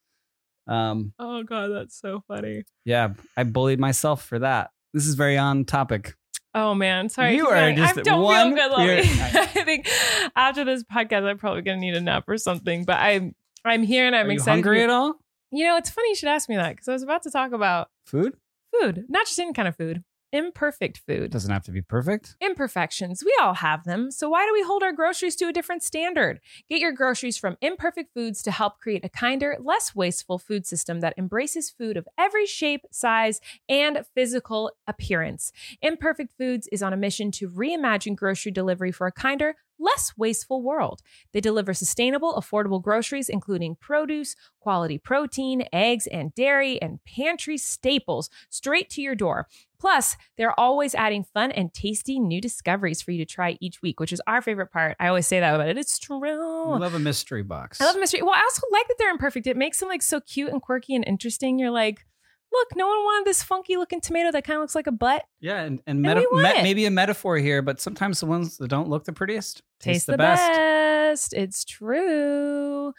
Um 0.67 1.13
Oh 1.19 1.43
god, 1.43 1.67
that's 1.71 1.99
so 1.99 2.23
funny. 2.27 2.63
Yeah, 2.85 3.09
I 3.37 3.43
bullied 3.43 3.79
myself 3.79 4.23
for 4.25 4.39
that. 4.39 4.71
This 4.93 5.05
is 5.05 5.13
very 5.15 5.37
on 5.37 5.65
topic. 5.65 6.15
Oh 6.55 6.73
man, 6.73 7.09
sorry. 7.09 7.35
You 7.35 7.47
are 7.49 7.71
just 7.73 7.99
I 7.99 8.01
don't 8.01 8.21
one 8.23 8.55
feel 8.55 8.69
good, 8.75 8.99
I 9.05 9.45
think 9.45 9.87
after 10.35 10.63
this 10.65 10.83
podcast, 10.83 11.29
I'm 11.29 11.37
probably 11.37 11.61
gonna 11.61 11.77
need 11.77 11.95
a 11.95 12.01
nap 12.01 12.23
or 12.27 12.37
something. 12.39 12.85
But 12.85 12.97
I'm 12.97 13.35
I'm 13.63 13.83
here 13.83 14.07
and 14.07 14.15
I'm 14.15 14.27
are 14.27 14.31
excited. 14.31 14.51
hungry 14.51 14.83
at 14.83 14.89
all? 14.89 15.13
You 15.51 15.65
know, 15.65 15.77
it's 15.77 15.89
funny 15.89 16.09
you 16.09 16.15
should 16.15 16.29
ask 16.29 16.47
me 16.47 16.55
that 16.57 16.71
because 16.73 16.87
I 16.87 16.93
was 16.93 17.03
about 17.03 17.23
to 17.23 17.31
talk 17.31 17.51
about 17.53 17.89
Food? 18.05 18.37
food, 18.79 19.05
not 19.09 19.25
just 19.25 19.39
any 19.39 19.51
kind 19.51 19.67
of 19.67 19.75
food, 19.75 20.03
imperfect 20.31 21.01
It 21.07 21.11
food. 21.17 21.31
doesn't 21.31 21.49
have 21.51 21.63
to 21.63 21.71
be 21.71 21.81
perfect. 21.81 22.35
Imperfections, 22.39 23.23
we 23.25 23.35
all 23.41 23.55
have 23.55 23.83
them. 23.83 24.11
So 24.11 24.29
why 24.29 24.45
do 24.45 24.53
we 24.53 24.61
hold 24.61 24.83
our 24.83 24.91
groceries 24.91 25.35
to 25.37 25.45
a 25.47 25.51
different 25.53 25.81
standard? 25.81 26.39
Get 26.69 26.79
your 26.79 26.91
groceries 26.91 27.35
from 27.35 27.57
Imperfect 27.61 28.13
Foods 28.13 28.43
to 28.43 28.51
help 28.51 28.77
create 28.77 29.03
a 29.03 29.09
kinder, 29.09 29.57
less 29.59 29.95
wasteful 29.95 30.37
food 30.37 30.67
system 30.67 30.99
that 30.99 31.15
embraces 31.17 31.71
food 31.71 31.97
of 31.97 32.07
every 32.15 32.45
shape, 32.45 32.85
size, 32.91 33.41
and 33.67 34.05
physical 34.13 34.71
appearance. 34.87 35.51
Imperfect 35.81 36.37
Foods 36.37 36.69
is 36.71 36.83
on 36.83 36.93
a 36.93 36.97
mission 36.97 37.31
to 37.31 37.49
reimagine 37.49 38.15
grocery 38.15 38.51
delivery 38.51 38.91
for 38.91 39.07
a 39.07 39.11
kinder, 39.11 39.55
less 39.79 40.11
wasteful 40.17 40.61
world. 40.61 41.01
They 41.31 41.39
deliver 41.39 41.73
sustainable, 41.73 42.33
affordable 42.33 42.81
groceries, 42.83 43.29
including 43.29 43.75
produce, 43.79 44.35
quality 44.59 44.97
protein, 44.97 45.67
eggs 45.73 46.05
and 46.07 46.33
dairy, 46.35 46.81
and 46.81 46.99
pantry 47.05 47.57
staples 47.57 48.29
straight 48.49 48.89
to 48.91 49.01
your 49.01 49.15
door. 49.15 49.47
Plus, 49.79 50.17
they're 50.37 50.59
always 50.59 50.93
adding 50.93 51.23
fun 51.23 51.51
and 51.53 51.73
tasty 51.73 52.19
new 52.19 52.41
discoveries 52.41 53.01
for 53.01 53.11
you 53.11 53.19
to 53.25 53.33
try 53.33 53.57
each 53.61 53.81
week, 53.81 53.97
which 53.99 54.11
is 54.11 54.21
our 54.27 54.41
favorite 54.41 54.67
part. 54.73 54.97
I 54.99 55.07
always 55.07 55.25
say 55.25 55.39
that 55.39 55.55
about 55.55 55.69
it. 55.69 55.77
It's 55.77 55.97
true. 55.97 56.19
I 56.27 56.77
love 56.77 56.93
a 56.93 56.99
mystery 56.99 57.43
box. 57.43 57.79
I 57.79 57.85
love 57.85 57.95
a 57.95 57.99
mystery. 57.99 58.21
Well, 58.21 58.35
I 58.35 58.41
also 58.41 58.63
like 58.73 58.89
that 58.89 58.95
they're 58.99 59.09
imperfect. 59.09 59.47
It 59.47 59.55
makes 59.55 59.79
them 59.79 59.87
like 59.87 60.01
so 60.01 60.19
cute 60.19 60.51
and 60.51 60.61
quirky 60.61 60.95
and 60.95 61.05
interesting. 61.07 61.57
You're 61.59 61.71
like, 61.71 62.03
look, 62.51 62.67
no 62.75 62.87
one 62.87 62.97
wanted 62.99 63.25
this 63.25 63.43
funky 63.43 63.77
looking 63.77 64.01
tomato 64.01 64.31
that 64.31 64.43
kind 64.43 64.57
of 64.57 64.61
looks 64.61 64.75
like 64.75 64.87
a 64.87 64.91
butt. 64.91 65.23
Yeah, 65.39 65.61
and, 65.61 65.81
and, 65.87 66.01
meta- 66.01 66.21
me- 66.31 66.63
maybe 66.63 66.85
a 66.85 66.91
metaphor 66.91 67.37
here, 67.37 67.61
but 67.61 67.79
sometimes 67.79 68.19
the 68.19 68.25
ones 68.25 68.57
that 68.57 68.67
don't 68.67 68.89
look 68.89 69.05
the 69.05 69.13
prettiest 69.13 69.57
taste, 69.79 69.95
taste 70.05 70.05
the, 70.07 70.13
the, 70.13 70.17
best. 70.17 70.47
best. 70.53 70.88
It's 71.31 71.65
true. 71.65 72.93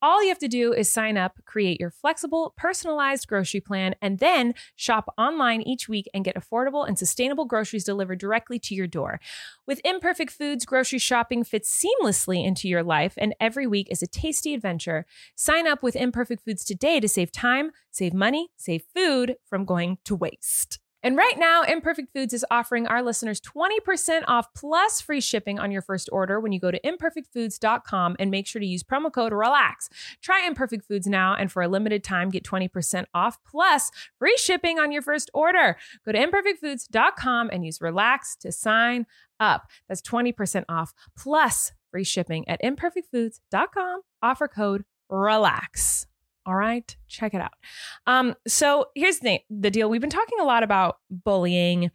All 0.00 0.22
you 0.22 0.28
have 0.30 0.38
to 0.38 0.48
do 0.48 0.72
is 0.72 0.90
sign 0.90 1.16
up, 1.16 1.38
create 1.44 1.78
your 1.78 1.90
flexible, 1.92 2.54
personalized 2.56 3.28
grocery 3.28 3.60
plan, 3.60 3.94
and 4.02 4.18
then 4.18 4.54
shop 4.74 5.12
online 5.16 5.62
each 5.62 5.88
week 5.88 6.08
and 6.12 6.24
get 6.24 6.34
affordable 6.34 6.86
and 6.86 6.98
sustainable 6.98 7.44
groceries 7.44 7.84
delivered 7.84 8.18
directly 8.18 8.58
to 8.58 8.74
your 8.74 8.88
door. 8.88 9.20
With 9.64 9.80
Imperfect 9.84 10.32
Foods, 10.32 10.64
grocery 10.66 10.98
shopping 10.98 11.44
fits 11.44 11.68
seamlessly 11.72 12.44
into 12.44 12.68
your 12.68 12.82
life, 12.82 13.14
and 13.16 13.32
every 13.40 13.68
week 13.68 13.86
is 13.92 14.02
a 14.02 14.08
tasty 14.08 14.54
adventure. 14.54 15.06
Sign 15.36 15.68
up 15.68 15.84
with 15.84 15.94
Imperfect 15.94 16.44
Foods 16.44 16.64
today 16.64 16.98
to 16.98 17.06
save 17.08 17.30
time, 17.30 17.70
save 17.92 18.12
money, 18.12 18.48
save 18.56 18.82
food 18.92 19.36
from 19.46 19.64
going 19.64 19.98
to 20.04 20.16
waste. 20.16 20.80
And 21.04 21.16
right 21.16 21.36
now, 21.36 21.62
Imperfect 21.64 22.12
Foods 22.12 22.32
is 22.32 22.44
offering 22.50 22.86
our 22.86 23.02
listeners 23.02 23.40
20% 23.40 24.22
off 24.28 24.52
plus 24.54 25.00
free 25.00 25.20
shipping 25.20 25.58
on 25.58 25.72
your 25.72 25.82
first 25.82 26.08
order 26.12 26.38
when 26.38 26.52
you 26.52 26.60
go 26.60 26.70
to 26.70 26.80
imperfectfoods.com 26.80 28.16
and 28.20 28.30
make 28.30 28.46
sure 28.46 28.60
to 28.60 28.66
use 28.66 28.84
promo 28.84 29.12
code 29.12 29.32
RELAX. 29.32 29.88
Try 30.22 30.46
Imperfect 30.46 30.86
Foods 30.86 31.08
now 31.08 31.34
and 31.34 31.50
for 31.50 31.60
a 31.62 31.68
limited 31.68 32.04
time, 32.04 32.28
get 32.30 32.44
20% 32.44 33.06
off 33.14 33.38
plus 33.44 33.90
free 34.18 34.36
shipping 34.36 34.78
on 34.78 34.92
your 34.92 35.02
first 35.02 35.28
order. 35.34 35.76
Go 36.06 36.12
to 36.12 36.18
imperfectfoods.com 36.18 37.50
and 37.52 37.64
use 37.64 37.80
RELAX 37.80 38.36
to 38.38 38.52
sign 38.52 39.06
up. 39.40 39.68
That's 39.88 40.02
20% 40.02 40.64
off 40.68 40.94
plus 41.18 41.72
free 41.90 42.04
shipping 42.04 42.48
at 42.48 42.62
imperfectfoods.com. 42.62 44.02
Offer 44.22 44.48
code 44.48 44.84
RELAX. 45.10 46.06
All 46.44 46.54
right, 46.56 46.96
check 47.08 47.34
it 47.34 47.40
out. 47.40 47.52
Um, 48.06 48.34
so 48.46 48.86
here's 48.94 49.20
the, 49.20 49.40
the 49.50 49.70
deal. 49.70 49.88
We've 49.88 50.00
been 50.00 50.10
talking 50.10 50.38
a 50.40 50.44
lot 50.44 50.62
about 50.62 50.98
bullying 51.10 51.90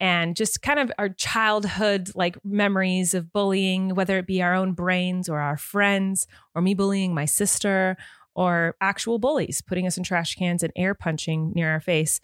and 0.00 0.36
just 0.36 0.62
kind 0.62 0.78
of 0.78 0.92
our 0.98 1.08
childhood 1.08 2.10
like 2.14 2.38
memories 2.44 3.14
of 3.14 3.32
bullying, 3.32 3.94
whether 3.96 4.16
it 4.18 4.26
be 4.26 4.40
our 4.40 4.54
own 4.54 4.72
brains 4.72 5.28
or 5.28 5.40
our 5.40 5.56
friends, 5.56 6.28
or 6.54 6.62
me 6.62 6.74
bullying 6.74 7.12
my 7.12 7.24
sister, 7.24 7.96
or 8.36 8.76
actual 8.80 9.18
bullies 9.18 9.60
putting 9.60 9.86
us 9.88 9.96
in 9.98 10.04
trash 10.04 10.36
cans 10.36 10.62
and 10.62 10.72
air 10.76 10.94
punching 10.94 11.52
near 11.54 11.72
our 11.72 11.80
face. 11.80 12.20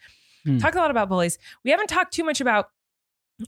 Mm. 0.46 0.60
Talk 0.60 0.76
a 0.76 0.78
lot 0.78 0.92
about 0.92 1.08
bullies. 1.08 1.38
We 1.64 1.72
haven't 1.72 1.88
talked 1.88 2.14
too 2.14 2.22
much 2.22 2.40
about 2.40 2.68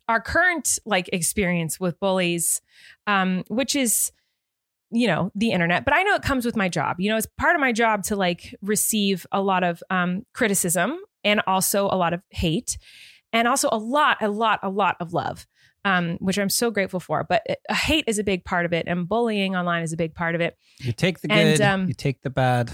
our 0.09 0.20
current 0.20 0.81
like 0.85 1.09
experience 1.12 1.78
with 1.78 2.01
bullies, 2.01 2.61
um, 3.07 3.44
which 3.47 3.77
is 3.77 4.11
you 4.90 5.06
know 5.06 5.30
the 5.34 5.50
internet 5.50 5.84
but 5.84 5.94
i 5.94 6.02
know 6.02 6.14
it 6.14 6.22
comes 6.22 6.44
with 6.44 6.56
my 6.56 6.68
job 6.68 7.00
you 7.00 7.10
know 7.10 7.16
it's 7.16 7.26
part 7.38 7.54
of 7.56 7.60
my 7.60 7.72
job 7.72 8.02
to 8.04 8.14
like 8.14 8.54
receive 8.62 9.26
a 9.32 9.40
lot 9.40 9.64
of 9.64 9.82
um, 9.90 10.24
criticism 10.32 10.96
and 11.24 11.40
also 11.46 11.86
a 11.90 11.96
lot 11.96 12.12
of 12.12 12.22
hate 12.30 12.78
and 13.32 13.48
also 13.48 13.68
a 13.72 13.78
lot 13.78 14.18
a 14.20 14.28
lot 14.28 14.60
a 14.62 14.68
lot 14.68 14.96
of 15.00 15.12
love 15.12 15.46
um, 15.84 16.16
which 16.20 16.38
i'm 16.38 16.48
so 16.50 16.70
grateful 16.70 17.00
for 17.00 17.24
but 17.28 17.44
uh, 17.48 17.74
hate 17.74 18.04
is 18.06 18.18
a 18.18 18.24
big 18.24 18.44
part 18.44 18.64
of 18.64 18.72
it 18.72 18.84
and 18.86 19.08
bullying 19.08 19.56
online 19.56 19.82
is 19.82 19.92
a 19.92 19.96
big 19.96 20.14
part 20.14 20.34
of 20.34 20.40
it 20.40 20.56
you 20.78 20.92
take 20.92 21.20
the 21.20 21.28
good 21.28 21.60
and, 21.60 21.60
um, 21.60 21.88
you 21.88 21.94
take 21.94 22.22
the 22.22 22.30
bad 22.30 22.70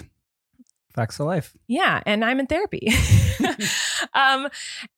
facts 0.95 1.19
of 1.19 1.25
life 1.27 1.57
yeah 1.69 2.03
and 2.05 2.23
i'm 2.23 2.39
in 2.39 2.47
therapy 2.47 2.89
um, 4.15 4.47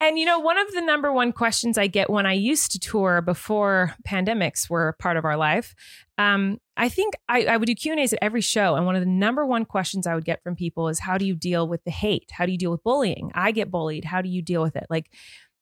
and 0.01 0.19
you 0.19 0.25
know 0.27 0.41
one 0.41 0.59
of 0.59 0.71
the 0.75 0.81
number 0.81 1.13
one 1.13 1.31
questions 1.33 1.79
i 1.79 1.87
get 1.87 2.11
when 2.11 2.27
i 2.27 2.33
used 2.33 2.73
to 2.73 2.81
tour 2.81 3.21
before 3.23 3.95
pandemics 4.07 4.69
were 4.69 4.97
part 4.99 5.17
of 5.17 5.25
our 5.25 5.37
life 5.37 5.73
um, 6.17 6.61
I 6.77 6.89
think 6.89 7.15
I, 7.29 7.45
I 7.47 7.57
would 7.57 7.67
do 7.67 7.75
Q 7.75 7.93
and 7.93 8.01
A's 8.01 8.13
at 8.13 8.19
every 8.23 8.41
show, 8.41 8.77
and 8.77 8.87
one 8.87 8.95
of 8.95 9.03
the 9.03 9.11
number 9.11 9.45
one 9.45 9.65
questions 9.65 10.07
I 10.07 10.15
would 10.15 10.25
get 10.25 10.43
from 10.43 10.55
people 10.55 10.89
is, 10.89 11.01
"How 11.01 11.19
do 11.19 11.27
you 11.27 11.35
deal 11.35 11.67
with 11.67 11.83
the 11.85 11.91
hate? 11.91 12.31
How 12.31 12.47
do 12.47 12.53
you 12.53 12.59
deal 12.59 12.71
with 12.71 12.83
bullying? 12.85 13.33
I 13.35 13.51
get 13.51 13.71
bullied. 13.71 14.05
How 14.05 14.23
do 14.23 14.29
you 14.29 14.41
deal 14.43 14.63
with 14.63 14.77
it?" 14.77 14.87
Like 14.89 15.11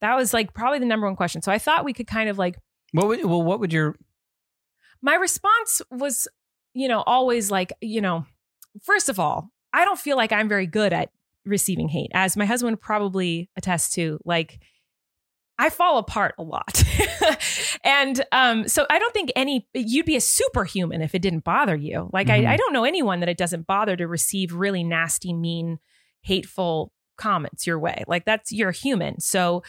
that 0.03 0.15
was 0.15 0.35
like 0.35 0.53
probably 0.53 0.79
the 0.79 0.85
number 0.87 1.07
one 1.07 1.17
question. 1.17 1.41
So 1.41 1.51
I 1.51 1.59
thought 1.59 1.85
we 1.85 1.93
could 1.95 2.07
kind 2.07 2.29
of 2.29 2.37
like 2.39 2.59
what 2.93 3.07
would 3.09 3.25
well 3.25 3.43
what 3.43 3.61
would 3.61 3.73
your 3.73 3.97
my 5.01 5.15
response 5.15 5.81
was 5.91 6.29
you 6.75 6.87
know 6.89 7.03
always 7.07 7.51
like 7.51 7.73
you 7.81 8.03
know 8.03 8.27
first 8.83 9.09
of 9.09 9.19
all 9.19 9.51
I 9.73 9.87
don't 9.87 9.99
feel 9.99 10.19
like 10.19 10.33
I'm 10.33 10.49
very 10.49 10.67
good 10.67 10.93
at 10.93 11.09
receiving 11.47 11.89
hate 11.89 12.11
as 12.15 12.37
my 12.37 12.45
husband 12.45 12.81
probably 12.83 13.49
attests 13.57 13.95
to 13.95 14.19
like 14.27 14.59
I 15.63 15.71
fall 15.71 15.99
apart 15.99 16.35
a 16.39 16.43
lot. 16.43 16.83
and 17.85 18.25
um, 18.33 18.67
so 18.67 18.85
I 18.91 18.99
don't 18.99 19.15
think 19.15 19.31
any, 19.37 19.65
you'd 19.75 20.07
be 20.07 20.17
a 20.17 20.21
superhuman 20.21 21.03
if 21.03 21.15
it 21.15 21.23
didn't 21.23 21.45
bother 21.45 21.77
you. 21.77 22.11
Like, 22.13 22.27
mm-hmm. 22.27 22.49
I, 22.49 22.55
I 22.55 22.57
don't 22.57 22.73
know 22.73 22.83
anyone 22.83 23.21
that 23.21 23.29
it 23.29 23.37
doesn't 23.37 23.69
bother 23.69 23.95
to 23.97 24.09
receive 24.09 24.53
really 24.55 24.83
nasty, 24.83 25.33
mean, 25.33 25.79
hateful 26.23 26.93
comments 27.17 27.65
your 27.65 27.79
way. 27.79 28.03
Like, 28.09 28.25
that's, 28.25 28.51
you're 28.51 28.73
human. 28.73 29.21
So, 29.21 29.63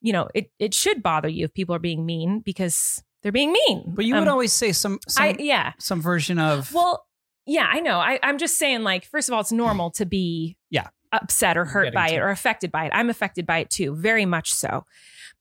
you 0.00 0.12
know, 0.12 0.26
it, 0.34 0.50
it 0.58 0.74
should 0.74 1.04
bother 1.04 1.28
you 1.28 1.44
if 1.44 1.54
people 1.54 1.72
are 1.72 1.78
being 1.80 2.04
mean 2.04 2.40
because 2.40 3.00
they're 3.22 3.30
being 3.30 3.52
mean. 3.52 3.92
But 3.94 4.06
you 4.06 4.14
um, 4.14 4.22
would 4.22 4.28
always 4.28 4.52
say 4.52 4.72
some, 4.72 4.98
some 5.06 5.22
I, 5.22 5.36
yeah, 5.38 5.70
some 5.78 6.00
version 6.02 6.40
of, 6.40 6.74
well, 6.74 7.06
yeah, 7.46 7.68
I 7.70 7.78
know. 7.78 7.98
I, 8.00 8.18
I'm 8.24 8.38
just 8.38 8.58
saying, 8.58 8.82
like, 8.82 9.04
first 9.04 9.28
of 9.28 9.34
all, 9.34 9.40
it's 9.40 9.52
normal 9.52 9.92
to 9.92 10.04
be 10.04 10.56
yeah 10.68 10.88
upset 11.12 11.56
or 11.56 11.64
hurt 11.64 11.94
by 11.94 12.08
it, 12.08 12.14
it 12.14 12.18
or 12.18 12.28
affected 12.28 12.70
by 12.72 12.84
it. 12.86 12.90
I'm 12.94 13.08
affected 13.08 13.46
by 13.46 13.58
it 13.60 13.70
too, 13.70 13.94
very 13.94 14.26
much 14.26 14.52
so. 14.52 14.84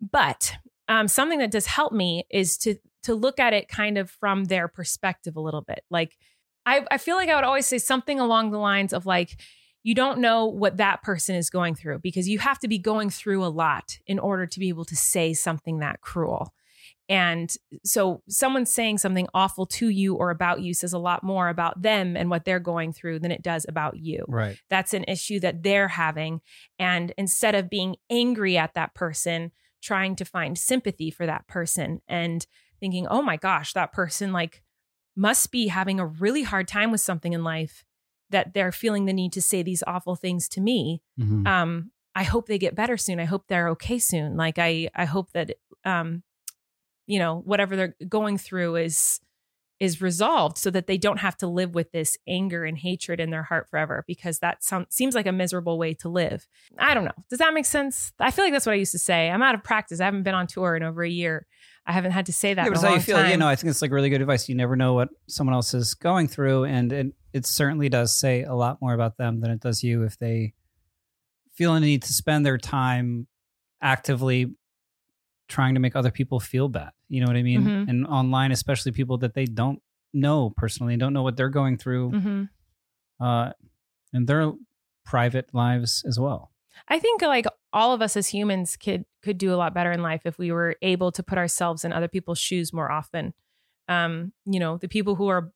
But 0.02 0.54
um, 0.88 1.08
something 1.08 1.40
that 1.40 1.52
does 1.52 1.66
help 1.66 1.94
me 1.94 2.26
is 2.30 2.58
to 2.60 2.76
to 3.04 3.14
look 3.16 3.40
at 3.40 3.54
it 3.54 3.70
kind 3.70 3.98
of 3.98 4.10
from 4.10 4.46
their 4.46 4.68
perspective 4.68 5.36
a 5.36 5.42
little 5.42 5.62
bit. 5.62 5.82
Like 5.90 6.18
I, 6.66 6.86
I 6.92 6.98
feel 6.98 7.16
like 7.16 7.30
I 7.30 7.36
would 7.36 7.44
always 7.46 7.68
say 7.68 7.78
something 7.78 8.20
along 8.20 8.52
the 8.52 8.58
lines 8.58 8.92
of 8.92 9.06
like, 9.06 9.40
you 9.84 9.96
don't 9.96 10.20
know 10.20 10.48
what 10.48 10.78
that 10.78 11.04
person 11.04 11.34
is 11.36 11.50
going 11.50 11.76
through 11.76 12.00
because 12.00 12.28
you 12.28 12.40
have 12.40 12.60
to 12.60 12.68
be 12.68 12.78
going 12.78 13.10
through 13.10 13.46
a 13.46 13.48
lot 13.48 13.98
in 14.08 14.20
order 14.20 14.46
to 14.48 14.60
be 14.60 14.68
able 14.68 14.84
to 14.86 14.96
say 14.96 15.34
something 15.34 15.80
that 15.80 16.02
cruel. 16.02 16.54
And 17.08 17.56
so 17.86 18.24
someone 18.28 18.66
saying 18.66 18.98
something 18.98 19.30
awful 19.34 19.66
to 19.68 19.88
you 19.88 20.16
or 20.16 20.30
about 20.30 20.60
you 20.62 20.74
says 20.74 20.92
a 20.92 20.98
lot 21.00 21.24
more 21.24 21.48
about 21.48 21.82
them 21.82 22.18
and 22.18 22.30
what 22.30 22.44
they're 22.44 22.60
going 22.60 22.92
through 22.92 23.20
than 23.20 23.32
it 23.32 23.42
does 23.42 23.66
about 23.70 23.98
you. 23.98 24.26
Right. 24.28 24.58
That's 24.70 24.94
an 24.94 25.06
issue 25.08 25.40
that 25.42 25.64
they're 25.64 25.88
having. 25.88 26.42
And 26.78 27.14
instead 27.18 27.56
of 27.56 27.70
being 27.70 27.96
angry 28.10 28.58
at 28.58 28.74
that 28.74 28.94
person, 28.96 29.52
trying 29.82 30.16
to 30.18 30.26
find 30.26 30.58
sympathy 30.58 31.12
for 31.12 31.26
that 31.26 31.48
person 31.48 32.02
and 32.08 32.46
thinking, 32.80 33.08
oh 33.10 33.22
my 33.22 33.38
gosh, 33.38 33.74
that 33.74 33.92
person 33.92 34.32
like 34.32 34.64
must 35.16 35.52
be 35.52 35.68
having 35.68 36.00
a 36.00 36.06
really 36.06 36.44
hard 36.44 36.68
time 36.68 36.92
with 36.92 37.02
something 37.02 37.34
in 37.34 37.44
life 37.44 37.84
that 38.30 38.54
they're 38.54 38.72
feeling 38.72 39.06
the 39.06 39.14
need 39.14 39.34
to 39.34 39.42
say 39.42 39.64
these 39.64 39.84
awful 39.88 40.16
things 40.16 40.48
to 40.50 40.62
me. 40.62 41.02
Mm-hmm. 41.20 41.48
Um, 41.48 41.92
I 42.14 42.24
hope 42.24 42.48
they 42.48 42.58
get 42.58 42.76
better 42.76 42.98
soon. 42.98 43.20
I 43.20 43.26
hope 43.26 43.46
they're 43.48 43.70
okay 43.70 44.00
soon. 44.00 44.36
Like 44.36 44.60
I, 44.60 44.90
I 44.96 45.06
hope 45.06 45.32
that, 45.34 45.56
um, 45.86 46.24
you 47.06 47.20
know, 47.20 47.40
whatever 47.46 47.76
they're 47.76 47.96
going 48.10 48.38
through 48.38 48.78
is 48.78 49.22
is 49.80 50.02
resolved 50.02 50.58
so 50.58 50.70
that 50.72 50.88
they 50.88 50.98
don't 50.98 51.18
have 51.18 51.38
to 51.38 51.48
live 51.48 51.76
with 51.76 51.92
this 51.92 52.18
anger 52.28 52.66
and 52.66 52.78
hatred 52.78 53.20
in 53.20 53.30
their 53.30 53.44
heart 53.44 53.70
forever 53.70 54.04
because 54.08 54.40
that 54.40 54.64
sounds, 54.64 54.88
seems 54.90 55.14
like 55.14 55.28
a 55.28 55.32
miserable 55.32 55.78
way 55.78 55.94
to 55.94 56.10
live. 56.10 56.48
I 56.78 56.94
don't 56.94 57.06
know. 57.06 57.12
Does 57.30 57.40
that 57.40 57.54
make 57.54 57.66
sense? 57.66 58.12
I 58.20 58.32
feel 58.32 58.46
like 58.46 58.54
that's 58.54 58.66
what 58.66 58.72
I 58.74 58.78
used 58.78 58.92
to 58.94 59.00
say. 59.00 59.30
I'm 59.30 59.42
out 59.42 59.56
of 59.56 59.64
practice. 59.64 60.00
I 60.02 60.06
haven't 60.06 60.24
been 60.24 60.34
on 60.34 60.48
tour 60.48 60.76
in 60.76 60.84
over 60.84 61.04
a 61.04 61.10
year. 61.10 61.46
I 61.86 61.92
haven't 61.94 62.12
had 62.12 62.26
to 62.26 62.34
say 62.34 62.54
that. 62.54 62.66
Yeah, 62.66 62.72
but 62.74 62.82
how 62.82 62.94
you 62.96 63.00
feel. 63.00 63.18
Time. 63.18 63.32
You 63.32 63.38
know, 63.38 63.48
I 63.48 63.56
think 63.56 63.70
it's 63.70 63.82
like 63.82 63.92
really 63.92 64.10
good 64.10 64.22
advice. 64.22 64.50
You 64.50 64.56
never 64.56 64.76
know 64.76 64.94
what 64.94 65.10
someone 65.28 65.54
else 65.54 65.74
is 65.74 65.94
going 65.94 66.28
through, 66.28 66.66
and 66.66 66.92
it, 66.92 67.08
it 67.32 67.46
certainly 67.46 67.88
does 67.88 68.14
say 68.18 68.44
a 68.44 68.54
lot 68.54 68.80
more 68.82 68.94
about 68.94 69.16
them 69.18 69.40
than 69.40 69.52
it 69.52 69.62
does 69.62 69.84
you 69.84 70.04
if 70.04 70.18
they 70.18 70.54
feel 71.54 71.74
a 71.76 71.80
need 71.80 72.04
to 72.04 72.12
spend 72.14 72.46
their 72.46 72.58
time 72.58 73.28
actively 73.82 74.48
trying 75.48 75.76
to 75.76 75.80
make 75.80 75.96
other 75.96 76.12
people 76.12 76.42
feel 76.42 76.68
bad. 76.68 76.90
You 77.10 77.22
know 77.22 77.28
what 77.28 77.38
I 77.38 77.44
mean? 77.44 77.62
Mm-hmm. 77.64 77.90
And 77.90 78.08
online, 78.08 78.52
especially 78.52 78.92
people 78.92 79.18
that 79.20 79.34
they 79.34 79.46
don't 79.46 79.82
know 80.14 80.54
personally 80.56 80.94
and 80.94 81.00
don't 81.00 81.14
know 81.14 81.24
what 81.24 81.38
they're 81.38 81.50
going 81.50 81.78
through 81.78 82.12
mm-hmm. 82.12 82.44
uh, 83.26 83.52
and 84.14 84.28
their 84.28 84.52
private 85.06 85.50
lives 85.54 86.04
as 86.08 86.20
well. 86.20 86.52
I 86.90 87.00
think 87.00 87.22
like 87.22 87.46
all 87.74 87.94
of 87.94 88.02
us 88.02 88.16
as 88.18 88.28
humans 88.28 88.76
could 88.78 89.06
could 89.24 89.38
do 89.38 89.54
a 89.54 89.58
lot 89.58 89.74
better 89.74 89.92
in 89.92 90.02
life 90.02 90.22
if 90.26 90.38
we 90.38 90.52
were 90.52 90.76
able 90.82 91.12
to 91.14 91.24
put 91.24 91.38
ourselves 91.38 91.84
in 91.84 91.92
other 91.92 92.08
people's 92.08 92.40
shoes 92.40 92.72
more 92.72 92.92
often. 92.92 93.34
Um, 93.90 94.34
you 94.46 94.60
know, 94.60 94.78
the 94.78 94.88
people 94.88 95.16
who 95.16 95.28
are 95.28 95.52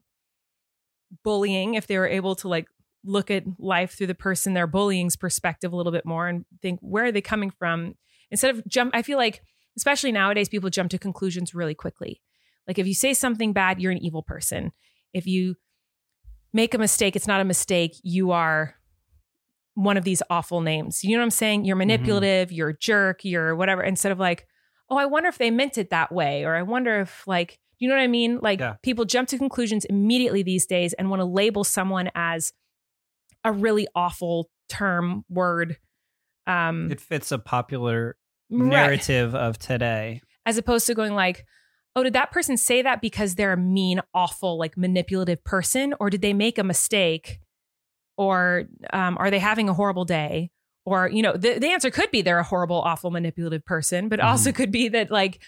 bullying, 1.23 1.75
if 1.75 1.87
they 1.87 1.97
were 1.97 2.07
able 2.07 2.35
to 2.37 2.47
like 2.47 2.67
look 3.03 3.29
at 3.29 3.43
life 3.59 3.97
through 3.97 4.07
the 4.07 4.13
person 4.15 4.53
they're 4.53 4.67
bullying's 4.67 5.15
perspective 5.15 5.73
a 5.73 5.75
little 5.75 5.91
bit 5.91 6.05
more 6.05 6.27
and 6.27 6.45
think 6.61 6.79
where 6.83 7.05
are 7.05 7.11
they 7.11 7.21
coming 7.21 7.49
from 7.49 7.95
instead 8.29 8.53
of 8.55 8.63
jump 8.67 8.91
I 8.93 9.01
feel 9.01 9.17
like 9.17 9.41
especially 9.81 10.11
nowadays, 10.11 10.47
people 10.47 10.69
jump 10.69 10.91
to 10.91 10.99
conclusions 10.99 11.55
really 11.55 11.73
quickly. 11.73 12.21
Like 12.67 12.77
if 12.77 12.85
you 12.85 12.93
say 12.93 13.15
something 13.15 13.51
bad, 13.51 13.81
you're 13.81 13.91
an 13.91 13.97
evil 13.97 14.21
person. 14.21 14.73
If 15.11 15.25
you 15.25 15.55
make 16.53 16.75
a 16.75 16.77
mistake, 16.77 17.15
it's 17.15 17.25
not 17.25 17.41
a 17.41 17.43
mistake. 17.43 17.95
You 18.03 18.29
are 18.29 18.75
one 19.73 19.97
of 19.97 20.03
these 20.03 20.21
awful 20.29 20.61
names. 20.61 21.03
You 21.03 21.15
know 21.17 21.21
what 21.21 21.23
I'm 21.23 21.29
saying? 21.31 21.65
You're 21.65 21.73
mm-hmm. 21.73 21.79
manipulative, 21.87 22.49
mm-hmm. 22.49 22.55
you're 22.57 22.69
a 22.69 22.77
jerk, 22.77 23.21
you're 23.25 23.55
whatever. 23.55 23.81
Instead 23.81 24.11
of 24.11 24.19
like, 24.19 24.45
oh, 24.91 24.97
I 24.97 25.07
wonder 25.07 25.29
if 25.29 25.39
they 25.39 25.49
meant 25.49 25.79
it 25.79 25.89
that 25.89 26.11
way. 26.11 26.43
Or 26.43 26.55
I 26.55 26.61
wonder 26.61 26.99
if 26.99 27.25
like, 27.27 27.57
you 27.79 27.89
know 27.89 27.95
what 27.95 28.01
I 28.03 28.07
mean? 28.07 28.37
Like 28.39 28.59
yeah. 28.59 28.75
people 28.83 29.05
jump 29.05 29.29
to 29.29 29.37
conclusions 29.39 29.85
immediately 29.85 30.43
these 30.43 30.67
days 30.67 30.93
and 30.93 31.09
want 31.09 31.21
to 31.21 31.25
label 31.25 31.63
someone 31.63 32.11
as 32.13 32.53
a 33.43 33.51
really 33.51 33.87
awful 33.95 34.47
term, 34.69 35.25
word. 35.29 35.77
Um, 36.45 36.91
it 36.91 37.01
fits 37.01 37.31
a 37.31 37.39
popular 37.39 38.15
narrative 38.51 39.33
right. 39.33 39.41
of 39.41 39.57
today. 39.57 40.21
As 40.45 40.57
opposed 40.57 40.85
to 40.87 40.93
going 40.93 41.13
like, 41.15 41.45
oh, 41.95 42.03
did 42.03 42.13
that 42.13 42.31
person 42.31 42.57
say 42.57 42.81
that 42.81 43.01
because 43.01 43.35
they're 43.35 43.53
a 43.53 43.57
mean, 43.57 44.01
awful, 44.13 44.57
like 44.57 44.77
manipulative 44.77 45.43
person? 45.43 45.93
Or 45.99 46.09
did 46.09 46.21
they 46.21 46.33
make 46.33 46.57
a 46.57 46.63
mistake? 46.63 47.39
Or 48.17 48.65
um, 48.93 49.17
are 49.17 49.31
they 49.31 49.39
having 49.39 49.69
a 49.69 49.73
horrible 49.73 50.05
day? 50.05 50.51
Or, 50.85 51.07
you 51.07 51.21
know, 51.21 51.33
the, 51.33 51.59
the 51.59 51.67
answer 51.67 51.91
could 51.91 52.11
be 52.11 52.21
they're 52.21 52.39
a 52.39 52.43
horrible, 52.43 52.81
awful, 52.81 53.11
manipulative 53.11 53.65
person, 53.65 54.09
but 54.09 54.19
mm-hmm. 54.19 54.29
also 54.29 54.51
could 54.51 54.71
be 54.71 54.89
that, 54.89 55.11
like, 55.11 55.39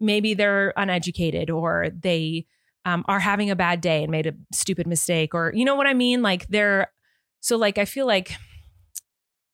maybe 0.00 0.34
they're 0.34 0.74
uneducated 0.76 1.48
or 1.48 1.86
they 1.98 2.44
um, 2.84 3.06
are 3.08 3.20
having 3.20 3.48
a 3.48 3.56
bad 3.56 3.80
day 3.80 4.02
and 4.02 4.10
made 4.10 4.26
a 4.26 4.34
stupid 4.52 4.86
mistake. 4.86 5.34
Or, 5.34 5.50
you 5.54 5.64
know 5.64 5.74
what 5.76 5.86
I 5.86 5.94
mean? 5.94 6.20
Like, 6.20 6.46
they're 6.48 6.92
so, 7.40 7.56
like, 7.56 7.78
I 7.78 7.86
feel 7.86 8.06
like 8.06 8.36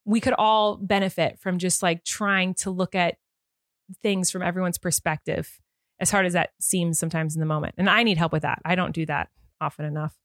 we 0.05 0.21
could 0.21 0.35
all 0.39 0.77
benefit 0.77 1.39
from 1.39 1.59
just 1.59 1.83
like 1.83 2.05
trying 2.05 2.55
to 2.55 2.71
look 2.71 2.95
at 2.95 3.17
things 4.03 4.31
from 4.31 4.43
everyone's 4.43 4.79
perspective, 4.79 5.61
as 5.99 6.11
hard 6.11 6.27
as 6.27 6.33
that 6.33 6.51
seems 6.61 6.99
sometimes 6.99 7.35
in 7.37 7.41
the 7.41 7.47
moment. 7.47 7.75
And 7.77 7.91
I 7.91 8.03
need 8.03 8.19
help 8.19 8.33
with 8.33 8.43
that. 8.43 8.63
I 8.65 8.75
don't 8.75 8.95
do 8.95 9.05
that 9.07 9.29
often 9.61 9.85
enough. 9.85 10.19